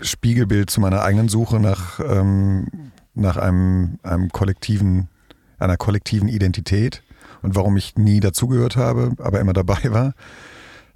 Spiegelbild 0.00 0.70
zu 0.70 0.80
meiner 0.80 1.02
eigenen 1.02 1.28
Suche 1.28 1.60
nach, 1.60 2.00
ähm, 2.00 2.66
nach 3.14 3.36
einem, 3.36 3.98
einem 4.02 4.30
kollektiven, 4.30 5.08
einer 5.58 5.76
kollektiven 5.76 6.28
Identität 6.28 7.02
und 7.42 7.54
warum 7.54 7.76
ich 7.76 7.96
nie 7.96 8.20
dazugehört 8.20 8.76
habe, 8.76 9.12
aber 9.18 9.40
immer 9.40 9.52
dabei 9.52 9.80
war. 9.84 10.14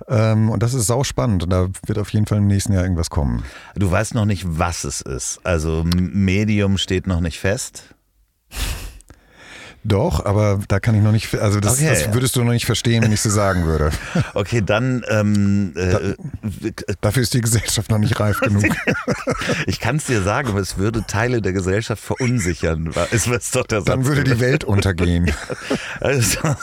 Ähm, 0.08 0.50
und 0.50 0.62
das 0.62 0.74
ist 0.74 0.86
sau 0.86 1.04
da 1.52 1.68
wird 1.86 1.98
auf 1.98 2.10
jeden 2.10 2.26
Fall 2.26 2.38
im 2.38 2.46
nächsten 2.46 2.72
Jahr 2.72 2.82
irgendwas 2.82 3.10
kommen. 3.10 3.42
Du 3.74 3.90
weißt 3.90 4.14
noch 4.14 4.24
nicht, 4.24 4.44
was 4.46 4.84
es 4.84 5.00
ist. 5.00 5.40
Also 5.44 5.84
Medium 5.84 6.78
steht 6.78 7.06
noch 7.06 7.20
nicht 7.20 7.38
fest. 7.38 7.94
Doch, 9.86 10.24
aber 10.24 10.58
da 10.66 10.80
kann 10.80 10.96
ich 10.96 11.02
noch 11.02 11.12
nicht, 11.12 11.32
also 11.36 11.60
das, 11.60 11.74
okay. 11.74 11.88
das 11.88 12.12
würdest 12.12 12.34
du 12.34 12.42
noch 12.42 12.52
nicht 12.52 12.66
verstehen, 12.66 13.04
wenn 13.04 13.12
ich 13.12 13.20
so 13.20 13.30
sagen 13.30 13.64
würde. 13.64 13.90
Okay, 14.34 14.60
dann. 14.64 15.04
Ähm, 15.08 15.72
äh, 15.76 16.14
da, 16.52 16.94
dafür 17.00 17.22
ist 17.22 17.32
die 17.32 17.40
Gesellschaft 17.40 17.90
noch 17.90 17.98
nicht 17.98 18.18
reif 18.18 18.40
genug. 18.40 18.64
ich 19.66 19.80
kann 19.80 19.96
es 19.96 20.04
dir 20.04 20.20
sagen, 20.22 20.48
aber 20.48 20.60
es 20.60 20.78
würde 20.78 21.04
Teile 21.06 21.40
der 21.40 21.52
Gesellschaft 21.52 22.02
verunsichern. 22.02 22.92
Ist, 23.12 23.28
ist 23.28 23.54
doch 23.54 23.66
der 23.66 23.82
dann 23.82 24.04
würde 24.04 24.24
die 24.24 24.40
Welt 24.40 24.64
untergehen. 24.64 25.32
also, 26.00 26.56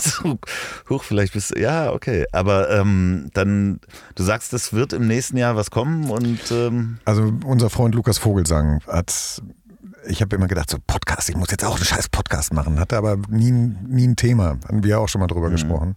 hoch, 0.90 1.04
vielleicht 1.04 1.34
bist 1.34 1.56
du. 1.56 1.60
Ja, 1.60 1.92
okay. 1.92 2.26
Aber 2.32 2.70
ähm, 2.70 3.30
dann, 3.34 3.80
du 4.16 4.24
sagst, 4.24 4.54
es 4.54 4.74
wird 4.74 4.94
im 4.94 5.08
nächsten 5.08 5.38
Jahr 5.38 5.56
was 5.56 5.72
kommen 5.72 6.10
und. 6.10 6.52
Ähm 6.52 6.98
also, 7.06 7.34
unser 7.46 7.70
Freund 7.70 7.96
Lukas 7.96 8.18
Vogelsang 8.18 8.82
hat 8.88 9.42
ich 10.06 10.22
habe 10.22 10.36
immer 10.36 10.48
gedacht, 10.48 10.70
so 10.70 10.78
Podcast, 10.86 11.30
ich 11.30 11.36
muss 11.36 11.52
jetzt 11.52 11.64
auch 11.66 11.76
einen 11.76 11.86
scheiß 11.86 12.10
Podcast 12.10 12.54
machen. 12.54 12.80
Hatte 12.80 12.98
aber 12.98 13.18
nie, 13.30 13.52
nie 13.52 14.08
ein 14.08 14.16
Thema. 14.16 14.58
Haben 14.68 14.84
wir 14.84 15.00
auch 15.00 15.10
schon 15.10 15.22
mal 15.22 15.28
drüber 15.28 15.48
mhm. 15.48 15.54
gesprochen. 15.54 15.94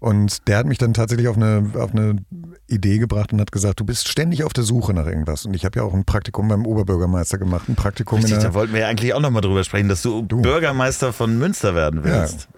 Und 0.00 0.48
der 0.48 0.58
hat 0.58 0.66
mich 0.66 0.76
dann 0.76 0.92
tatsächlich 0.92 1.28
auf 1.28 1.36
eine, 1.36 1.70
auf 1.78 1.92
eine 1.92 2.16
Idee 2.66 2.98
gebracht 2.98 3.32
und 3.32 3.40
hat 3.40 3.52
gesagt, 3.52 3.80
du 3.80 3.84
bist 3.84 4.06
ständig 4.08 4.44
auf 4.44 4.52
der 4.52 4.64
Suche 4.64 4.92
nach 4.92 5.06
irgendwas. 5.06 5.46
Und 5.46 5.54
ich 5.54 5.64
habe 5.64 5.78
ja 5.78 5.84
auch 5.84 5.94
ein 5.94 6.04
Praktikum 6.04 6.48
beim 6.48 6.66
Oberbürgermeister 6.66 7.38
gemacht. 7.38 7.68
Ein 7.68 7.74
Praktikum 7.74 8.18
Richtig, 8.18 8.34
in 8.34 8.40
der, 8.40 8.50
da 8.50 8.54
wollten 8.54 8.74
wir 8.74 8.80
ja 8.80 8.88
eigentlich 8.88 9.14
auch 9.14 9.20
nochmal 9.20 9.40
drüber 9.40 9.64
sprechen, 9.64 9.88
dass 9.88 10.02
du, 10.02 10.22
du, 10.22 10.42
Bürgermeister 10.42 11.12
von 11.12 11.38
Münster 11.38 11.74
werden 11.74 12.04
willst. 12.04 12.48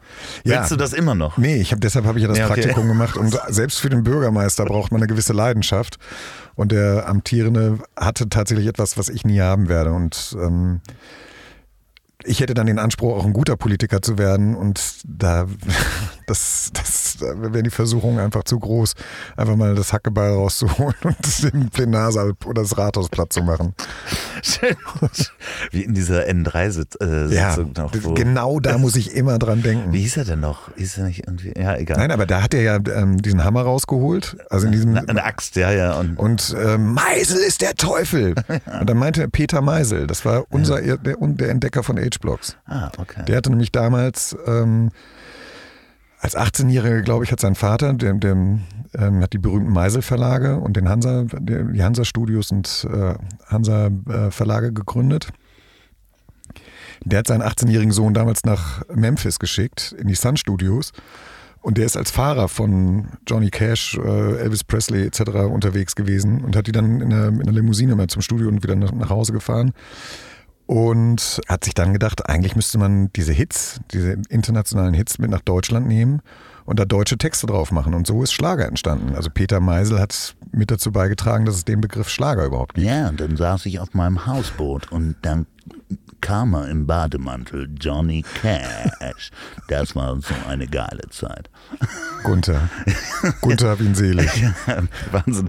Ja. 0.45 0.57
Willst 0.57 0.70
ja. 0.70 0.76
du 0.76 0.76
das 0.76 0.93
immer 0.93 1.14
noch? 1.14 1.39
Nee, 1.39 1.57
ich 1.57 1.72
hab, 1.72 1.80
deshalb 1.80 2.05
habe 2.05 2.18
ich 2.18 2.22
ja 2.22 2.28
das 2.28 2.39
ja, 2.39 2.47
okay. 2.47 2.62
Praktikum 2.62 2.89
gemacht. 2.89 3.16
Und 3.16 3.39
selbst 3.49 3.78
für 3.78 3.91
den 3.91 4.03
Bürgermeister 4.03 4.64
braucht 4.64 4.91
man 4.91 5.01
eine 5.01 5.07
gewisse 5.07 5.32
Leidenschaft. 5.32 5.99
Und 6.57 6.72
der 6.72 7.07
Amtierende 7.07 7.78
hatte 7.97 8.28
tatsächlich 8.28 8.66
etwas, 8.66 8.97
was 8.99 9.09
ich 9.09 9.24
nie 9.24 9.41
haben 9.41 9.68
werde. 9.68 9.93
Und 9.93 10.37
ähm, 10.41 10.80
ich 12.24 12.41
hätte 12.41 12.55
dann 12.55 12.66
den 12.66 12.78
Anspruch, 12.78 13.16
auch 13.16 13.24
ein 13.24 13.32
guter 13.32 13.57
Politiker 13.57 14.03
zu 14.03 14.18
werden 14.18 14.57
und 14.57 15.01
da, 15.05 15.47
das, 16.27 16.70
das, 16.72 17.16
da 17.20 17.41
wäre 17.41 17.62
die 17.62 17.70
Versuchung 17.70 18.18
einfach 18.18 18.45
zu 18.45 18.59
groß, 18.59 18.95
einfach 19.37 19.57
mal 19.57 19.74
das 19.74 19.93
Hackebeil 19.93 20.33
rauszuholen 20.33 20.95
und 21.05 21.43
den 21.43 21.70
Plenarsaal 21.70 22.35
oder 22.45 22.62
das 22.62 22.77
Rathaus 22.77 23.09
platt 23.09 23.33
zu 23.33 23.43
machen. 23.43 23.74
Schön. 24.43 24.77
Wie 25.70 25.83
in 25.83 25.95
dieser 25.95 26.24
N3-Sitzung 26.24 27.09
äh, 27.09 27.35
ja, 27.35 27.57
noch. 27.57 27.93
Genau 28.14 28.61
da 28.61 28.79
muss 28.79 28.97
ich 28.97 29.14
immer 29.14 29.39
dran 29.39 29.62
denken. 29.62 29.93
Wie 29.93 30.01
hieß 30.01 30.18
er 30.18 30.24
denn 30.24 30.41
noch? 30.41 30.74
Hieß 30.77 30.99
er 30.99 31.05
nicht 31.05 31.27
irgendwie? 31.27 31.53
Ja, 31.57 31.77
egal. 31.77 31.99
Nein, 31.99 32.11
aber 32.11 32.27
da 32.27 32.43
hat 32.43 32.55
er 32.55 32.62
ja 32.62 32.79
ähm, 32.95 33.22
diesen 33.22 33.45
Hammer 33.45 33.62
rausgeholt. 33.62 34.37
Also 34.51 34.66
in 34.66 34.72
diesem, 34.72 34.97
eine 34.97 35.24
Axt, 35.24 35.57
ja, 35.57 35.70
ja. 35.70 35.95
Und, 35.95 36.18
und 36.18 36.57
ähm, 36.59 36.95
Meisel 36.95 37.39
ist 37.39 37.62
der 37.62 37.74
Teufel. 37.74 38.35
und 38.81 38.91
dann 38.91 38.97
meinte 38.97 39.29
Peter 39.29 39.62
Meisel, 39.62 40.07
das 40.07 40.24
war 40.24 40.45
unser, 40.51 40.81
der, 40.81 41.16
der 41.18 41.49
Entdecker 41.49 41.83
von 41.83 41.99
Age 41.99 42.18
Blocks. 42.20 42.57
Ah, 42.66 42.91
okay. 42.99 43.24
Der 43.27 43.37
hatte 43.37 43.51
nämlich 43.51 43.72
damals 43.72 44.37
ähm, 44.47 44.91
als 46.21 46.37
18-Jähriger, 46.37 47.03
glaube 47.03 47.25
ich, 47.25 47.33
hat 47.33 47.41
sein 47.41 47.55
Vater, 47.55 47.93
der, 47.93 48.14
der 48.14 48.33
ähm, 48.33 48.62
hat 48.95 49.33
die 49.33 49.39
berühmten 49.39 49.73
Meisel-Verlage 49.73 50.57
und 50.57 50.77
den 50.77 50.89
Hansa, 50.89 51.25
die 51.25 51.83
Hansa-Studios 51.83 52.51
und 52.51 52.87
äh, 52.91 53.14
Hansa-Verlage 53.47 54.73
gegründet. 54.73 55.29
Der 57.05 57.19
hat 57.19 57.27
seinen 57.27 57.43
18-jährigen 57.43 57.93
Sohn 57.93 58.14
damals 58.14 58.45
nach 58.45 58.83
Memphis 58.93 59.39
geschickt, 59.39 59.95
in 59.99 60.09
die 60.09 60.14
Sun 60.14 60.37
Studios. 60.37 60.93
Und 61.61 61.79
der 61.79 61.87
ist 61.87 61.97
als 61.97 62.11
Fahrer 62.11 62.49
von 62.49 63.09
Johnny 63.27 63.51
Cash, 63.51 63.99
äh, 63.99 64.39
Elvis 64.39 64.64
Presley 64.64 65.05
etc. 65.05 65.21
unterwegs 65.51 65.97
gewesen 65.97 66.45
und 66.45 66.57
hat 66.57 66.69
die 66.69 66.73
dann 66.73 67.01
in 67.01 67.11
der, 67.11 67.29
in 67.29 67.43
der 67.43 67.53
Limousine 67.53 67.97
mal 67.97 68.07
zum 68.07 68.23
Studio 68.23 68.49
und 68.49 68.62
wieder 68.62 68.77
nach 68.77 69.11
Hause 69.11 69.33
gefahren 69.33 69.73
und 70.67 71.41
hat 71.49 71.64
sich 71.64 71.75
dann 71.75 71.93
gedacht, 71.93 72.29
eigentlich 72.29 72.57
müsste 72.57 72.79
man 72.79 73.12
diese 73.14 73.33
Hits, 73.33 73.81
diese 73.93 74.19
internationalen 74.29 74.95
Hits 74.95 75.19
mit 75.19 75.31
nach 75.31 75.41
Deutschland 75.41 75.87
nehmen 75.87 76.21
und 76.64 76.81
da 76.81 76.85
deutsche 76.85 77.17
Texte 77.17 77.47
drauf 77.47 77.71
machen. 77.71 77.95
Und 77.95 78.07
so 78.07 78.23
ist 78.23 78.33
Schlager 78.33 78.67
entstanden. 78.67 79.14
Also 79.14 79.31
Peter 79.31 79.61
Meisel 79.61 80.01
hat 80.01 80.35
mit 80.53 80.71
dazu 80.71 80.91
beigetragen, 80.91 81.45
dass 81.45 81.55
es 81.55 81.64
den 81.64 81.81
Begriff 81.81 82.09
Schlager 82.09 82.45
überhaupt 82.45 82.75
gibt. 82.75 82.87
Ja, 82.87 83.09
und 83.09 83.21
dann 83.21 83.37
saß 83.37 83.67
ich 83.67 83.79
auf 83.79 83.95
meinem 83.95 84.27
Hausboot 84.27 84.91
und 84.91 85.17
dann 85.23 85.47
er 86.21 86.69
im 86.69 86.87
Bademantel, 86.87 87.69
Johnny 87.81 88.25
Cash. 88.43 89.31
Das 89.69 89.95
war 89.95 90.21
so 90.21 90.35
eine 90.49 90.67
geile 90.67 91.09
Zeit. 91.11 91.51
Gunther. 92.23 92.69
Gunther 93.41 93.71
hab 93.71 93.81
ihn 93.81 93.95
selig. 93.95 94.31
Ja, 94.67 94.83
Wahnsinn. 95.12 95.49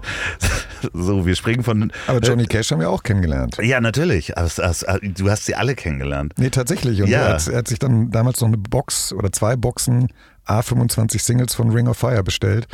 So, 0.92 1.26
wir 1.26 1.34
springen 1.34 1.64
von. 1.64 1.92
Aber 2.06 2.20
Johnny 2.20 2.46
Cash 2.46 2.70
haben 2.70 2.80
wir 2.80 2.90
auch 2.90 3.02
kennengelernt. 3.02 3.58
Ja, 3.60 3.80
natürlich. 3.80 4.32
Du 4.36 5.30
hast 5.30 5.46
sie 5.46 5.54
alle 5.54 5.74
kennengelernt. 5.74 6.34
Nee, 6.36 6.50
tatsächlich. 6.50 7.02
Und 7.02 7.08
ja. 7.08 7.20
er, 7.20 7.34
hat, 7.34 7.48
er 7.48 7.58
hat 7.58 7.68
sich 7.68 7.78
dann 7.78 8.10
damals 8.10 8.40
noch 8.40 8.48
eine 8.48 8.58
Box 8.58 9.12
oder 9.12 9.32
zwei 9.32 9.56
Boxen 9.56 10.08
A25 10.46 11.20
Singles 11.20 11.54
von 11.54 11.70
Ring 11.70 11.88
of 11.88 11.98
Fire 11.98 12.22
bestellt, 12.22 12.66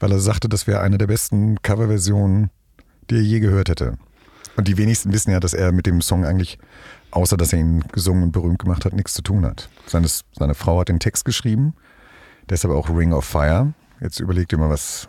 weil 0.00 0.12
er 0.12 0.20
sagte, 0.20 0.48
das 0.48 0.66
wäre 0.66 0.80
eine 0.80 0.98
der 0.98 1.06
besten 1.06 1.60
Coverversionen, 1.62 2.50
die 3.10 3.16
er 3.16 3.22
je 3.22 3.40
gehört 3.40 3.68
hätte. 3.68 3.98
Und 4.56 4.68
die 4.68 4.76
wenigsten 4.76 5.12
wissen 5.12 5.30
ja, 5.30 5.40
dass 5.40 5.54
er 5.54 5.72
mit 5.72 5.86
dem 5.86 6.00
Song 6.00 6.24
eigentlich, 6.24 6.58
außer 7.12 7.36
dass 7.36 7.52
er 7.52 7.60
ihn 7.60 7.84
gesungen 7.92 8.24
und 8.24 8.32
berühmt 8.32 8.58
gemacht 8.58 8.84
hat, 8.84 8.92
nichts 8.92 9.14
zu 9.14 9.22
tun 9.22 9.46
hat. 9.46 9.68
Seine, 9.86 10.08
seine 10.32 10.54
Frau 10.54 10.80
hat 10.80 10.88
den 10.88 11.00
Text 11.00 11.24
geschrieben, 11.24 11.74
deshalb 12.48 12.74
auch 12.74 12.88
Ring 12.90 13.12
of 13.12 13.24
Fire. 13.24 13.72
Jetzt 14.00 14.18
überlegt 14.18 14.52
ihr 14.52 14.58
mal, 14.58 14.70
was, 14.70 15.08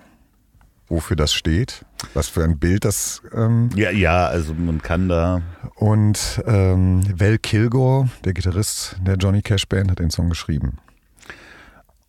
wofür 0.88 1.16
das 1.16 1.34
steht, 1.34 1.86
was 2.14 2.30
für 2.30 2.44
ein 2.44 2.60
Bild 2.60 2.86
das. 2.86 3.24
Ähm 3.34 3.70
ja, 3.76 3.90
ja, 3.90 4.28
also 4.28 4.54
man 4.54 4.82
kann 4.82 5.10
da. 5.10 5.42
Und 5.76 6.44
ähm, 6.46 7.02
Val 7.20 7.40
Kilgore, 7.40 8.10
der 8.24 8.34
Gitarrist 8.34 8.98
der 9.02 9.16
Johnny 9.16 9.42
Cash 9.42 9.68
Band, 9.68 9.90
hat 9.90 10.00
den 10.00 10.12
Song 10.12 10.30
geschrieben. 10.30 10.78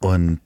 Und 0.01 0.41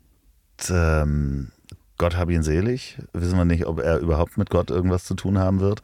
ähm, 0.71 1.51
Gott 1.99 2.17
hab 2.17 2.31
ihn 2.31 2.43
selig. 2.43 2.99
Wissen 3.13 3.37
wir 3.37 3.45
nicht, 3.45 3.67
ob 3.67 3.81
er 3.81 3.99
überhaupt 3.99 4.39
mit 4.39 4.51
Gott 4.51 4.71
irgendwas 4.71 5.05
zu 5.05 5.15
tun 5.15 5.39
haben 5.39 5.61
wird. 5.61 5.83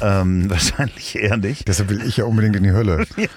Ähm, 0.00 0.48
wahrscheinlich 0.50 1.16
eher 1.16 1.36
nicht. 1.36 1.68
Deshalb 1.68 1.90
will 1.90 2.02
ich 2.02 2.16
ja 2.16 2.24
unbedingt 2.24 2.56
in 2.56 2.62
die 2.62 2.72
Hölle. 2.72 3.06
ja, 3.16 3.28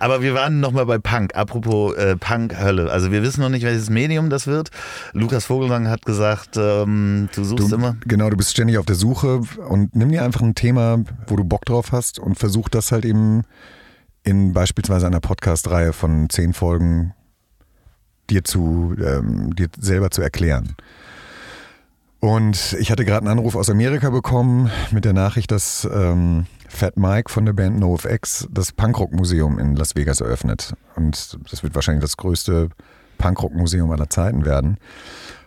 aber 0.00 0.22
wir 0.22 0.34
waren 0.34 0.60
nochmal 0.60 0.86
bei 0.86 0.98
Punk. 0.98 1.34
Apropos 1.34 1.94
äh, 1.94 2.16
Punk, 2.16 2.58
Hölle. 2.58 2.90
Also 2.90 3.10
wir 3.12 3.22
wissen 3.22 3.40
noch 3.40 3.48
nicht, 3.48 3.64
welches 3.64 3.90
Medium 3.90 4.30
das 4.30 4.46
wird. 4.46 4.70
Lukas 5.12 5.46
Vogelsang 5.46 5.88
hat 5.88 6.04
gesagt, 6.04 6.56
ähm, 6.56 7.28
du 7.34 7.44
suchst 7.44 7.72
du, 7.72 7.76
immer. 7.76 7.96
Genau, 8.06 8.28
du 8.30 8.36
bist 8.36 8.50
ständig 8.50 8.78
auf 8.78 8.86
der 8.86 8.96
Suche 8.96 9.40
und 9.68 9.94
nimm 9.94 10.10
dir 10.10 10.24
einfach 10.24 10.42
ein 10.42 10.54
Thema, 10.54 11.04
wo 11.26 11.36
du 11.36 11.44
Bock 11.44 11.64
drauf 11.64 11.92
hast 11.92 12.18
und 12.18 12.36
versuch 12.36 12.68
das 12.68 12.92
halt 12.92 13.04
eben 13.04 13.42
in 14.24 14.52
beispielsweise 14.52 15.06
einer 15.06 15.20
Podcast-Reihe 15.20 15.92
von 15.92 16.28
zehn 16.28 16.52
Folgen 16.52 17.14
dir 18.30 18.44
zu, 18.44 18.94
ähm, 18.98 19.54
dir 19.54 19.68
selber 19.78 20.10
zu 20.10 20.22
erklären. 20.22 20.76
Und 22.20 22.76
ich 22.80 22.90
hatte 22.90 23.04
gerade 23.04 23.28
einen 23.28 23.38
Anruf 23.38 23.54
aus 23.54 23.70
Amerika 23.70 24.10
bekommen 24.10 24.70
mit 24.90 25.04
der 25.04 25.12
Nachricht, 25.12 25.50
dass 25.50 25.86
ähm, 25.92 26.46
Fat 26.68 26.96
Mike 26.96 27.30
von 27.30 27.44
der 27.44 27.52
Band 27.52 27.78
NoFX 27.78 28.48
das 28.50 28.72
Punkrock-Museum 28.72 29.58
in 29.58 29.76
Las 29.76 29.94
Vegas 29.94 30.20
eröffnet. 30.20 30.74
Und 30.96 31.38
das 31.50 31.62
wird 31.62 31.74
wahrscheinlich 31.74 32.02
das 32.02 32.16
größte 32.16 32.70
Punkrock-Museum 33.18 33.90
aller 33.90 34.10
Zeiten 34.10 34.44
werden. 34.44 34.78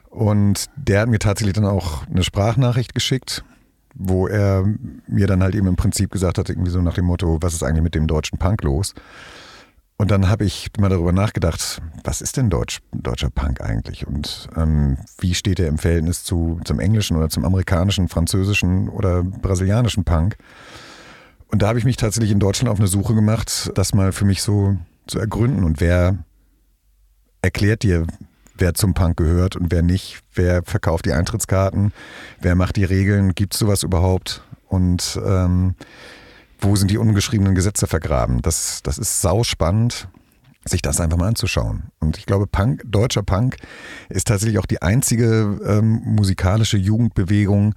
Und 0.09 0.67
der 0.75 1.01
hat 1.01 1.09
mir 1.09 1.19
tatsächlich 1.19 1.53
dann 1.53 1.65
auch 1.65 2.07
eine 2.07 2.23
Sprachnachricht 2.23 2.95
geschickt, 2.95 3.43
wo 3.93 4.27
er 4.27 4.63
mir 5.07 5.27
dann 5.27 5.43
halt 5.43 5.55
eben 5.55 5.67
im 5.67 5.75
Prinzip 5.75 6.11
gesagt 6.11 6.37
hat, 6.37 6.49
irgendwie 6.49 6.71
so 6.71 6.81
nach 6.81 6.95
dem 6.95 7.05
Motto, 7.05 7.37
was 7.41 7.53
ist 7.53 7.63
eigentlich 7.63 7.83
mit 7.83 7.95
dem 7.95 8.07
deutschen 8.07 8.39
Punk 8.39 8.63
los? 8.63 8.93
Und 9.99 10.11
dann 10.11 10.29
habe 10.29 10.45
ich 10.45 10.69
mal 10.79 10.87
darüber 10.87 11.11
nachgedacht, 11.11 11.81
was 12.05 12.21
ist 12.21 12.37
denn 12.37 12.49
Deutsch, 12.49 12.79
deutscher 12.93 13.29
Punk 13.29 13.59
eigentlich? 13.59 14.07
Und 14.07 14.47
ähm, 14.55 14.97
wie 15.19 15.35
steht 15.35 15.59
er 15.59 15.67
im 15.67 15.77
Verhältnis 15.77 16.23
zu, 16.23 16.61
zum 16.63 16.79
englischen 16.79 17.17
oder 17.17 17.27
zum 17.27 17.43
amerikanischen, 17.43 18.07
französischen 18.07 18.87
oder 18.87 19.23
brasilianischen 19.23 20.05
Punk? 20.05 20.37
Und 21.51 21.61
da 21.61 21.67
habe 21.67 21.79
ich 21.79 21.85
mich 21.85 21.97
tatsächlich 21.97 22.31
in 22.31 22.39
Deutschland 22.39 22.71
auf 22.71 22.79
eine 22.79 22.87
Suche 22.87 23.13
gemacht, 23.13 23.71
das 23.75 23.93
mal 23.93 24.13
für 24.13 24.23
mich 24.23 24.41
so 24.41 24.77
zu 25.05 25.19
ergründen. 25.19 25.65
Und 25.65 25.81
wer 25.81 26.17
erklärt 27.41 27.83
dir, 27.83 28.07
wer 28.57 28.75
zum 28.75 28.93
Punk 28.93 29.17
gehört 29.17 29.57
und 29.57 29.69
wer 29.69 29.81
nicht? 29.81 30.21
Wer 30.33 30.63
verkauft 30.63 31.07
die 31.07 31.13
Eintrittskarten? 31.13 31.91
Wer 32.39 32.55
macht 32.55 32.77
die 32.77 32.85
Regeln? 32.85 33.35
Gibt 33.35 33.53
es 33.53 33.59
sowas 33.59 33.83
überhaupt? 33.83 34.43
Und 34.69 35.19
ähm, 35.25 35.75
wo 36.59 36.75
sind 36.75 36.91
die 36.91 36.97
ungeschriebenen 36.97 37.55
Gesetze 37.55 37.87
vergraben? 37.87 38.41
Das, 38.41 38.81
das 38.83 38.97
ist 38.97 39.21
sauspannend, 39.21 40.07
sich 40.65 40.81
das 40.81 40.99
einfach 40.99 41.17
mal 41.17 41.27
anzuschauen. 41.27 41.83
Und 41.99 42.17
ich 42.17 42.25
glaube, 42.25 42.47
Punk, 42.47 42.83
deutscher 42.85 43.23
Punk 43.23 43.57
ist 44.09 44.27
tatsächlich 44.27 44.59
auch 44.59 44.65
die 44.65 44.81
einzige 44.81 45.59
ähm, 45.65 46.01
musikalische 46.05 46.77
Jugendbewegung, 46.77 47.75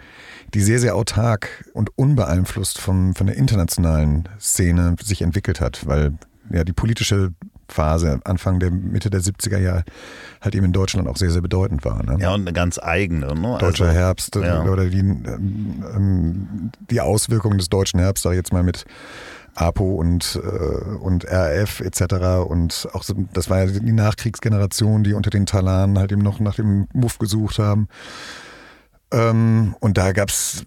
die 0.52 0.60
sehr, 0.60 0.80
sehr 0.80 0.96
autark 0.96 1.70
und 1.74 1.96
unbeeinflusst 1.96 2.78
vom, 2.78 3.14
von 3.14 3.26
der 3.26 3.36
internationalen 3.36 4.28
Szene 4.40 4.96
sich 5.02 5.22
entwickelt 5.22 5.60
hat, 5.60 5.86
weil 5.86 6.14
ja 6.50 6.64
die 6.64 6.72
politische 6.72 7.32
Phase, 7.72 8.20
Anfang 8.24 8.60
der 8.60 8.70
Mitte 8.70 9.10
der 9.10 9.20
70er 9.20 9.58
Jahre, 9.58 9.84
halt 10.40 10.54
eben 10.54 10.66
in 10.66 10.72
Deutschland 10.72 11.08
auch 11.08 11.16
sehr, 11.16 11.30
sehr 11.30 11.42
bedeutend 11.42 11.84
war. 11.84 12.02
Ne? 12.02 12.18
Ja, 12.20 12.34
und 12.34 12.42
eine 12.42 12.52
ganz 12.52 12.78
eigene. 12.78 13.34
Ne? 13.34 13.58
Deutscher 13.58 13.86
also, 13.86 13.98
Herbst 13.98 14.36
ja. 14.36 14.64
oder 14.64 14.86
die, 14.86 15.00
ähm, 15.00 16.70
die 16.90 17.00
Auswirkungen 17.00 17.58
des 17.58 17.68
deutschen 17.68 18.00
Herbst, 18.00 18.22
sag 18.22 18.32
ich 18.32 18.36
jetzt 18.36 18.52
mal 18.52 18.62
mit 18.62 18.84
APO 19.54 19.96
und, 19.96 20.40
äh, 20.42 20.96
und 20.96 21.24
RF 21.24 21.80
etc. 21.80 22.46
Und 22.48 22.88
auch 22.92 23.02
so, 23.02 23.14
das 23.32 23.50
war 23.50 23.64
ja 23.64 23.66
die 23.66 23.92
Nachkriegsgeneration, 23.92 25.04
die 25.04 25.12
unter 25.12 25.30
den 25.30 25.46
Talaren 25.46 25.98
halt 25.98 26.12
eben 26.12 26.22
noch 26.22 26.40
nach 26.40 26.54
dem 26.54 26.88
Muff 26.92 27.18
gesucht 27.18 27.58
haben. 27.58 27.88
Ähm, 29.12 29.76
und 29.80 29.98
da 29.98 30.12
gab 30.12 30.30
es 30.30 30.64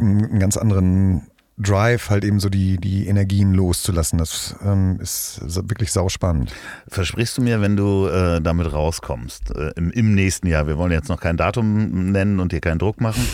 einen, 0.00 0.24
einen 0.24 0.38
ganz 0.38 0.56
anderen 0.56 1.26
Drive, 1.58 2.10
halt 2.10 2.24
eben 2.24 2.38
so 2.40 2.48
die, 2.48 2.78
die 2.78 3.06
Energien 3.08 3.52
loszulassen. 3.52 4.18
Das 4.18 4.54
ähm, 4.64 4.98
ist 5.00 5.40
wirklich 5.68 5.92
sauspannend. 5.92 6.52
Versprichst 6.86 7.38
du 7.38 7.42
mir, 7.42 7.60
wenn 7.60 7.76
du 7.76 8.06
äh, 8.06 8.40
damit 8.40 8.72
rauskommst, 8.72 9.54
äh, 9.56 9.72
im, 9.76 9.90
im, 9.90 10.14
nächsten 10.14 10.46
Jahr, 10.46 10.66
wir 10.68 10.78
wollen 10.78 10.92
jetzt 10.92 11.08
noch 11.08 11.20
kein 11.20 11.36
Datum 11.36 12.12
nennen 12.12 12.38
und 12.38 12.52
dir 12.52 12.60
keinen 12.60 12.78
Druck 12.78 13.00
machen, 13.00 13.26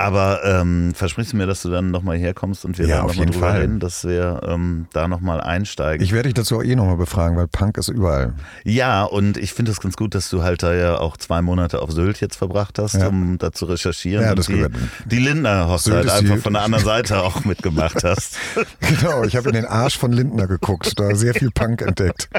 aber 0.00 0.40
ähm, 0.44 0.94
versprichst 0.94 1.34
du 1.34 1.36
mir, 1.36 1.46
dass 1.46 1.60
du 1.60 1.68
dann 1.68 1.90
nochmal 1.90 2.16
herkommst 2.16 2.64
und 2.64 2.78
wir 2.78 2.86
ja, 2.86 2.96
dann 2.96 3.08
nochmal 3.08 3.26
drüber 3.26 3.48
Fall. 3.48 3.60
reden, 3.60 3.80
dass 3.80 4.04
wir 4.04 4.40
ähm, 4.46 4.86
da 4.94 5.08
nochmal 5.08 5.42
einsteigen? 5.42 6.02
Ich 6.02 6.12
werde 6.12 6.28
dich 6.28 6.34
dazu 6.34 6.56
auch 6.56 6.62
eh 6.62 6.74
nochmal 6.74 6.96
befragen, 6.96 7.36
weil 7.36 7.48
Punk 7.48 7.76
ist 7.76 7.88
überall. 7.88 8.32
Ja, 8.64 9.04
und 9.04 9.36
ich 9.36 9.52
finde 9.52 9.72
es 9.72 9.80
ganz 9.80 9.98
gut, 9.98 10.14
dass 10.14 10.30
du 10.30 10.42
halt 10.42 10.62
da 10.62 10.72
ja 10.72 10.98
auch 10.98 11.18
zwei 11.18 11.42
Monate 11.42 11.82
auf 11.82 11.92
Sylt 11.92 12.18
jetzt 12.22 12.36
verbracht 12.36 12.78
hast, 12.78 12.94
ja. 12.94 13.08
um 13.08 13.36
da 13.36 13.52
zu 13.52 13.66
recherchieren. 13.66 14.24
Ja, 14.24 14.34
das 14.34 14.46
die, 14.46 14.66
die 15.04 15.18
Lindner-Hochzeit 15.18 16.08
einfach 16.08 16.38
von 16.38 16.54
der 16.54 16.62
anderen 16.62 16.84
Seite 16.84 17.22
auch 17.22 17.44
mitgemacht 17.44 18.02
hast. 18.02 18.38
genau, 18.80 19.24
ich 19.24 19.36
habe 19.36 19.50
in 19.50 19.54
den 19.54 19.66
Arsch 19.66 19.98
von 19.98 20.12
Lindner 20.12 20.46
geguckt, 20.46 20.98
da 20.98 21.14
sehr 21.14 21.34
viel 21.34 21.50
Punk 21.50 21.82
entdeckt. 21.82 22.30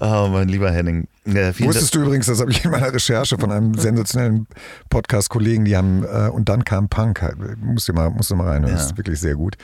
Oh, 0.00 0.28
mein 0.32 0.48
lieber 0.48 0.72
Henning. 0.72 1.06
Ja, 1.26 1.58
Wusstest 1.58 1.94
du 1.94 2.02
übrigens, 2.02 2.26
das 2.26 2.40
habe 2.40 2.50
ich 2.50 2.64
in 2.64 2.70
meiner 2.70 2.92
Recherche 2.92 3.38
von 3.38 3.50
einem 3.50 3.74
sensationellen 3.74 4.46
Podcast-Kollegen, 4.90 5.64
die 5.64 5.76
haben, 5.76 6.04
äh, 6.04 6.28
und 6.28 6.48
dann 6.50 6.64
kam 6.64 6.88
Punk, 6.88 7.22
musst 7.60 7.88
du 7.88 7.94
mal, 7.94 8.10
musst 8.10 8.30
du 8.30 8.36
mal 8.36 8.48
rein, 8.48 8.62
ja. 8.64 8.70
das 8.70 8.86
ist 8.86 8.96
wirklich 8.98 9.20
sehr 9.20 9.34
gut. 9.34 9.56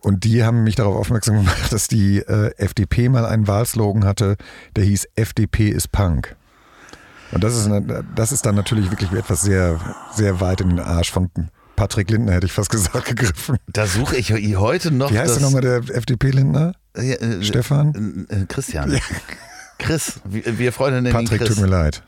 Und 0.00 0.24
die 0.24 0.42
haben 0.42 0.64
mich 0.64 0.76
darauf 0.76 0.96
aufmerksam 0.96 1.36
gemacht, 1.36 1.72
dass 1.72 1.86
die 1.86 2.18
äh, 2.18 2.52
FDP 2.56 3.08
mal 3.08 3.24
einen 3.24 3.46
Wahlslogan 3.46 4.04
hatte, 4.04 4.36
der 4.74 4.84
hieß 4.84 5.08
FDP 5.14 5.68
ist 5.68 5.92
Punk. 5.92 6.34
Und 7.32 7.44
das 7.44 7.56
ist, 7.56 7.66
eine, 7.66 8.04
das 8.16 8.32
ist 8.32 8.44
dann 8.44 8.56
natürlich 8.56 8.90
wirklich 8.90 9.12
etwas 9.12 9.42
sehr, 9.42 9.78
sehr 10.12 10.40
weit 10.40 10.60
in 10.60 10.70
den 10.70 10.80
Arsch 10.80 11.12
von 11.12 11.30
Patrick 11.76 12.10
Lindner, 12.10 12.32
hätte 12.32 12.46
ich 12.46 12.52
fast 12.52 12.70
gesagt, 12.70 13.04
gegriffen. 13.16 13.58
Da 13.68 13.86
suche 13.86 14.16
ich 14.16 14.32
heute 14.32 14.90
noch. 14.90 15.12
Wie 15.12 15.18
heißt 15.18 15.36
der 15.36 15.42
nochmal 15.42 15.62
der 15.62 15.76
FDP-Lindner? 15.76 16.72
Ja, 16.96 17.02
äh, 17.02 17.44
Stefan? 17.44 18.26
Äh, 18.28 18.46
Christian. 18.46 18.90
Ja. 18.90 18.98
Chris, 19.80 20.20
wir 20.24 20.72
Freunde 20.72 21.02
nennen 21.02 21.14
Patrick, 21.14 21.40
ihn 21.40 21.46
Chris. 21.46 21.56
tut 21.56 21.64
mir 21.64 21.70
leid. 21.70 22.02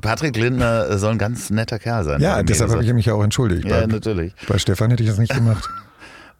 Patrick 0.00 0.36
Lindner 0.36 0.96
soll 0.98 1.12
ein 1.12 1.18
ganz 1.18 1.50
netter 1.50 1.78
Kerl 1.78 2.04
sein. 2.04 2.20
Ja, 2.20 2.42
deshalb 2.42 2.70
habe 2.70 2.84
ich 2.84 2.92
mich 2.92 3.10
auch 3.10 3.22
entschuldigt. 3.22 3.64
Ja, 3.64 3.80
bei, 3.80 3.86
natürlich. 3.86 4.32
Bei 4.46 4.58
Stefan 4.58 4.90
hätte 4.90 5.02
ich 5.02 5.08
das 5.08 5.18
nicht 5.18 5.34
gemacht. 5.34 5.68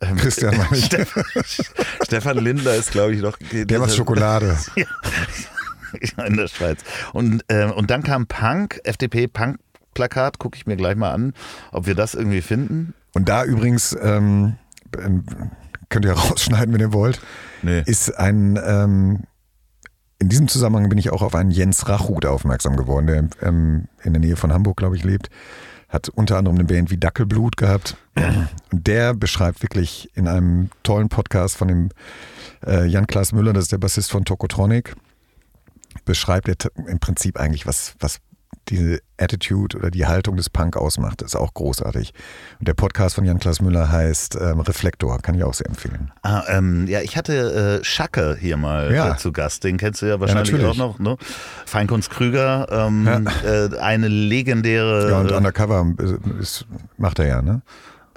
Ähm, 0.02 0.16
Christian 0.16 0.56
meine 0.56 0.78
ich. 0.78 0.88
Stefan 2.04 2.38
Lindner 2.38 2.74
ist, 2.74 2.90
glaube 2.90 3.12
ich, 3.12 3.20
noch. 3.20 3.36
Der 3.52 3.78
macht 3.78 3.94
Schokolade. 3.94 4.56
ja, 4.76 6.24
in 6.24 6.38
der 6.38 6.48
Schweiz. 6.48 6.78
Und, 7.12 7.44
äh, 7.48 7.66
und 7.66 7.90
dann 7.90 8.02
kam 8.02 8.26
Punk, 8.26 8.80
FDP 8.84 9.28
Punk 9.28 9.58
Plakat, 9.92 10.38
gucke 10.38 10.56
ich 10.56 10.66
mir 10.66 10.76
gleich 10.76 10.96
mal 10.96 11.12
an, 11.12 11.34
ob 11.70 11.86
wir 11.86 11.94
das 11.94 12.14
irgendwie 12.14 12.40
finden. 12.40 12.94
Und 13.12 13.28
da 13.28 13.44
übrigens, 13.44 13.94
ähm, 14.00 14.56
könnt 15.90 16.06
ihr 16.06 16.12
rausschneiden, 16.12 16.72
wenn 16.72 16.80
ihr 16.80 16.94
wollt, 16.94 17.20
nee. 17.60 17.82
ist 17.84 18.16
ein, 18.16 18.58
ähm, 18.64 19.24
in 20.20 20.28
diesem 20.28 20.48
Zusammenhang 20.48 20.88
bin 20.88 20.98
ich 20.98 21.10
auch 21.10 21.22
auf 21.22 21.34
einen 21.34 21.50
Jens 21.50 21.88
Rachut 21.88 22.26
aufmerksam 22.26 22.76
geworden, 22.76 23.06
der 23.06 23.28
ähm, 23.42 23.88
in 24.04 24.12
der 24.12 24.20
Nähe 24.20 24.36
von 24.36 24.52
Hamburg, 24.52 24.76
glaube 24.76 24.94
ich, 24.94 25.02
lebt. 25.02 25.30
Hat 25.88 26.08
unter 26.10 26.36
anderem 26.36 26.56
eine 26.56 26.64
Band 26.64 26.90
wie 26.90 26.98
Dackelblut 26.98 27.56
gehabt. 27.56 27.96
Und 28.70 28.86
der 28.86 29.14
beschreibt 29.14 29.62
wirklich 29.62 30.10
in 30.14 30.28
einem 30.28 30.70
tollen 30.82 31.08
Podcast 31.08 31.56
von 31.56 31.68
dem 31.68 31.88
äh, 32.64 32.86
Jan-Klaas 32.86 33.32
Müller, 33.32 33.54
das 33.54 33.64
ist 33.64 33.72
der 33.72 33.78
Bassist 33.78 34.10
von 34.10 34.24
Tokotronic, 34.24 34.94
beschreibt 36.04 36.48
er 36.48 36.56
im 36.86 37.00
Prinzip 37.00 37.40
eigentlich, 37.40 37.66
was, 37.66 37.94
was 37.98 38.18
diese 38.68 39.00
Attitude 39.18 39.76
oder 39.76 39.90
die 39.90 40.06
Haltung 40.06 40.36
des 40.36 40.50
Punk 40.50 40.76
ausmacht, 40.76 41.22
ist 41.22 41.36
auch 41.36 41.54
großartig. 41.54 42.12
Und 42.58 42.68
der 42.68 42.74
Podcast 42.74 43.16
von 43.16 43.24
Jan-Klaas 43.24 43.60
Müller 43.60 43.90
heißt 43.90 44.36
ähm, 44.40 44.60
Reflektor, 44.60 45.18
kann 45.18 45.34
ich 45.34 45.44
auch 45.44 45.54
sehr 45.54 45.66
empfehlen. 45.66 46.12
Ah, 46.22 46.44
ähm, 46.48 46.86
ja, 46.86 47.00
ich 47.00 47.16
hatte 47.16 47.80
äh, 47.80 47.84
Schacke 47.84 48.36
hier 48.40 48.56
mal 48.56 48.92
ja. 48.92 49.12
äh, 49.12 49.16
zu 49.16 49.32
Gast, 49.32 49.64
den 49.64 49.76
kennst 49.76 50.02
du 50.02 50.06
ja 50.06 50.20
wahrscheinlich 50.20 50.60
ja, 50.60 50.68
auch 50.68 50.76
noch. 50.76 50.98
Ne? 50.98 51.16
Feinkunst 51.66 52.10
Krüger, 52.10 52.68
ähm, 52.70 53.06
ja. 53.06 53.66
äh, 53.66 53.78
eine 53.78 54.08
legendäre. 54.08 55.10
Ja, 55.10 55.20
und 55.20 55.32
Undercover 55.32 55.86
äh, 55.98 56.40
ist, 56.40 56.66
macht 56.96 57.18
er 57.18 57.26
ja, 57.26 57.42
ne? 57.42 57.62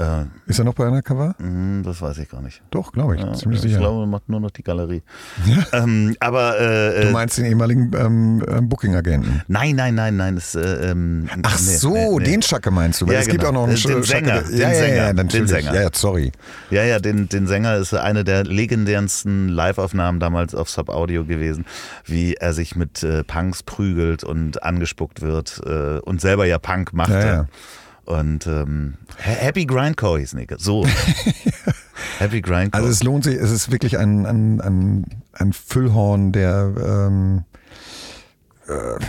Äh, 0.03 0.25
ist 0.49 0.59
er 0.59 0.65
noch 0.65 0.73
bei 0.73 0.87
Undercover? 0.87 1.35
Hm, 1.37 1.83
das 1.83 2.01
weiß 2.01 2.17
ich 2.17 2.29
gar 2.29 2.41
nicht. 2.41 2.61
Doch, 2.71 2.91
glaube 2.91 3.15
ich. 3.15 3.21
Ja, 3.21 3.33
ziemlich 3.33 3.59
ich 3.59 3.69
sicher. 3.69 3.79
glaube, 3.79 4.03
er 4.03 4.07
macht 4.07 4.27
nur 4.27 4.39
noch 4.39 4.51
die 4.51 4.63
Galerie. 4.63 5.01
Ja? 5.45 5.83
Ähm, 5.83 6.15
aber 6.19 6.59
äh, 6.59 7.05
du 7.05 7.11
meinst 7.11 7.37
den 7.37 7.45
ehemaligen 7.45 7.91
ähm, 7.97 8.43
ähm, 8.47 8.69
Booking-Agenten? 8.69 9.41
Nein, 9.47 9.75
nein, 9.75 9.95
nein, 9.95 10.17
nein. 10.17 10.35
Das, 10.35 10.55
äh, 10.55 10.91
ähm, 10.91 11.29
Ach 11.43 11.59
nee, 11.59 11.75
so, 11.75 12.19
nee, 12.19 12.25
den 12.25 12.41
Schacke 12.41 12.71
meinst 12.71 13.01
du? 13.01 13.07
Weil 13.07 13.15
ja, 13.15 13.19
es 13.21 13.27
genau. 13.27 13.37
gibt 13.37 13.47
auch 13.47 13.53
noch 13.53 13.67
einen 13.67 13.75
den 13.75 14.03
Sänger. 14.03 14.41
Den 14.41 14.57
ja, 14.57 14.73
Sänger. 14.73 14.95
Ja, 14.95 15.07
ja, 15.07 15.13
den 15.13 15.47
Sänger. 15.47 15.73
Ja, 15.73 15.89
sorry. 15.93 16.31
Ja, 16.69 16.83
ja, 16.83 16.99
den, 16.99 17.29
den 17.29 17.47
Sänger 17.47 17.77
ist 17.77 17.93
eine 17.93 18.23
der 18.23 18.43
legendärsten 18.43 19.49
Live-Aufnahmen 19.49 20.19
damals 20.19 20.53
auf 20.55 20.69
Sub-Audio 20.69 21.25
gewesen, 21.25 21.65
wie 22.05 22.33
er 22.33 22.53
sich 22.53 22.75
mit 22.75 23.03
äh, 23.03 23.23
Punks 23.23 23.63
prügelt 23.63 24.23
und 24.23 24.63
angespuckt 24.63 25.21
wird 25.21 25.61
äh, 25.65 25.99
und 25.99 26.21
selber 26.21 26.45
ja 26.45 26.59
Punk 26.59 26.93
machte. 26.93 27.13
Ja, 27.13 27.33
ja. 27.33 27.47
Und 28.05 28.47
ähm, 28.47 28.95
Happy 29.17 29.65
Grindcore 29.65 30.19
hieß 30.19 30.33
Nicke. 30.33 30.57
So. 30.59 30.85
Happy 32.19 32.41
Grindcore. 32.41 32.73
Also 32.73 32.89
es 32.89 33.03
lohnt 33.03 33.23
sich, 33.23 33.35
es 33.35 33.51
ist 33.51 33.71
wirklich 33.71 33.97
ein, 33.97 34.25
ein, 34.25 34.61
ein, 34.61 35.05
ein 35.33 35.53
Füllhorn 35.53 36.31
der, 36.31 36.73
ähm, 36.77 37.45
äh, 38.67 38.99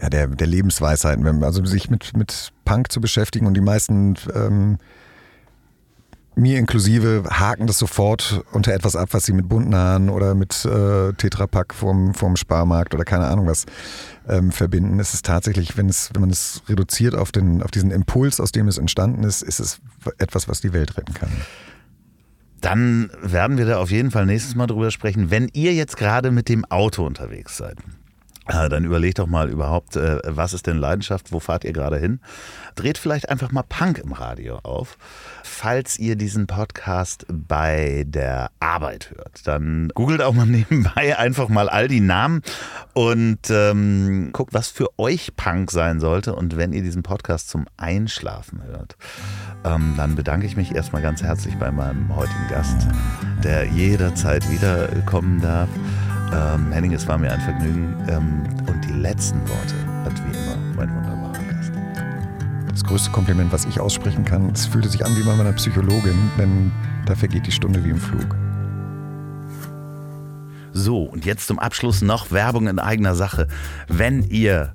ja, 0.00 0.10
der, 0.10 0.28
der 0.28 0.46
Lebensweisheiten. 0.46 1.42
Also 1.42 1.64
sich 1.64 1.90
mit, 1.90 2.16
mit 2.16 2.52
Punk 2.64 2.92
zu 2.92 3.00
beschäftigen 3.00 3.46
und 3.46 3.54
die 3.54 3.60
meisten 3.60 4.14
ähm, 4.34 4.78
mir 6.38 6.58
inklusive 6.58 7.24
haken 7.30 7.66
das 7.66 7.78
sofort 7.78 8.44
unter 8.52 8.72
etwas 8.72 8.96
ab, 8.96 9.08
was 9.12 9.26
sie 9.26 9.32
mit 9.32 9.48
bunten 9.48 9.74
Haaren 9.74 10.08
oder 10.08 10.34
mit 10.34 10.64
äh, 10.64 11.12
Tetrapack 11.14 11.74
vom, 11.74 12.14
vom 12.14 12.36
Sparmarkt 12.36 12.94
oder 12.94 13.04
keine 13.04 13.26
Ahnung 13.26 13.46
was 13.46 13.66
ähm, 14.28 14.52
verbinden. 14.52 15.00
Es 15.00 15.14
ist 15.14 15.26
tatsächlich, 15.26 15.76
wenn 15.76 15.88
es, 15.88 16.10
wenn 16.14 16.20
man 16.20 16.30
es 16.30 16.62
reduziert 16.68 17.14
auf 17.14 17.32
den, 17.32 17.62
auf 17.62 17.70
diesen 17.70 17.90
Impuls, 17.90 18.40
aus 18.40 18.52
dem 18.52 18.68
es 18.68 18.78
entstanden 18.78 19.24
ist, 19.24 19.42
ist 19.42 19.58
es 19.58 19.80
etwas, 20.18 20.48
was 20.48 20.60
die 20.60 20.72
Welt 20.72 20.96
retten 20.96 21.14
kann. 21.14 21.30
Dann 22.60 23.10
werden 23.22 23.58
wir 23.58 23.66
da 23.66 23.78
auf 23.78 23.90
jeden 23.90 24.10
Fall 24.10 24.26
nächstes 24.26 24.54
Mal 24.54 24.66
drüber 24.66 24.90
sprechen. 24.90 25.30
Wenn 25.30 25.48
ihr 25.52 25.74
jetzt 25.74 25.96
gerade 25.96 26.30
mit 26.30 26.48
dem 26.48 26.64
Auto 26.64 27.04
unterwegs 27.04 27.56
seid 27.56 27.78
dann 28.48 28.84
überlegt 28.84 29.18
doch 29.18 29.26
mal 29.26 29.50
überhaupt, 29.50 29.96
äh, 29.96 30.20
was 30.24 30.54
ist 30.54 30.66
denn 30.66 30.78
Leidenschaft, 30.78 31.32
wo 31.32 31.40
fahrt 31.40 31.64
ihr 31.64 31.72
gerade 31.72 31.98
hin? 31.98 32.20
Dreht 32.76 32.96
vielleicht 32.96 33.28
einfach 33.28 33.52
mal 33.52 33.62
Punk 33.62 33.98
im 33.98 34.12
Radio 34.12 34.58
auf. 34.62 34.96
Falls 35.42 35.98
ihr 35.98 36.16
diesen 36.16 36.46
Podcast 36.46 37.26
bei 37.30 38.04
der 38.06 38.50
Arbeit 38.60 39.12
hört, 39.14 39.46
dann 39.46 39.90
googelt 39.94 40.22
auch 40.22 40.32
mal 40.32 40.46
nebenbei 40.46 41.18
einfach 41.18 41.48
mal 41.48 41.68
all 41.68 41.88
die 41.88 42.00
Namen 42.00 42.42
und 42.94 43.50
ähm, 43.50 44.30
guckt, 44.32 44.54
was 44.54 44.68
für 44.68 44.88
euch 44.98 45.36
Punk 45.36 45.70
sein 45.70 46.00
sollte. 46.00 46.34
Und 46.34 46.56
wenn 46.56 46.72
ihr 46.72 46.82
diesen 46.82 47.02
Podcast 47.02 47.50
zum 47.50 47.66
Einschlafen 47.76 48.62
hört, 48.64 48.96
ähm, 49.64 49.94
dann 49.96 50.14
bedanke 50.14 50.46
ich 50.46 50.56
mich 50.56 50.74
erstmal 50.74 51.02
ganz 51.02 51.22
herzlich 51.22 51.56
bei 51.56 51.70
meinem 51.70 52.14
heutigen 52.16 52.48
Gast, 52.48 52.86
der 53.44 53.64
jederzeit 53.66 54.50
wiederkommen 54.50 55.40
darf. 55.40 55.68
Ähm, 56.32 56.72
Henning, 56.72 56.92
es 56.92 57.06
war 57.08 57.18
mir 57.18 57.32
ein 57.32 57.40
Vergnügen. 57.40 57.94
Ähm, 58.08 58.42
und 58.66 58.84
die 58.84 58.92
letzten 58.92 59.40
Worte 59.40 59.74
hat 60.04 60.12
wie 60.26 60.36
immer 60.36 60.56
mein 60.76 60.94
wunderbarer 60.94 61.44
Gast. 61.50 61.72
Das 62.70 62.84
größte 62.84 63.10
Kompliment, 63.10 63.52
was 63.52 63.64
ich 63.64 63.80
aussprechen 63.80 64.24
kann, 64.24 64.50
es 64.50 64.66
fühlte 64.66 64.88
sich 64.88 65.04
an 65.04 65.16
wie 65.16 65.22
bei 65.22 65.34
meiner 65.34 65.52
Psychologin, 65.52 66.30
denn 66.38 66.70
da 67.06 67.14
vergeht 67.14 67.46
die 67.46 67.52
Stunde 67.52 67.84
wie 67.84 67.90
im 67.90 67.98
Flug. 67.98 68.36
So, 70.72 71.02
und 71.02 71.24
jetzt 71.24 71.46
zum 71.46 71.58
Abschluss 71.58 72.02
noch 72.02 72.30
Werbung 72.30 72.68
in 72.68 72.78
eigener 72.78 73.14
Sache. 73.14 73.48
Wenn 73.88 74.22
ihr 74.22 74.74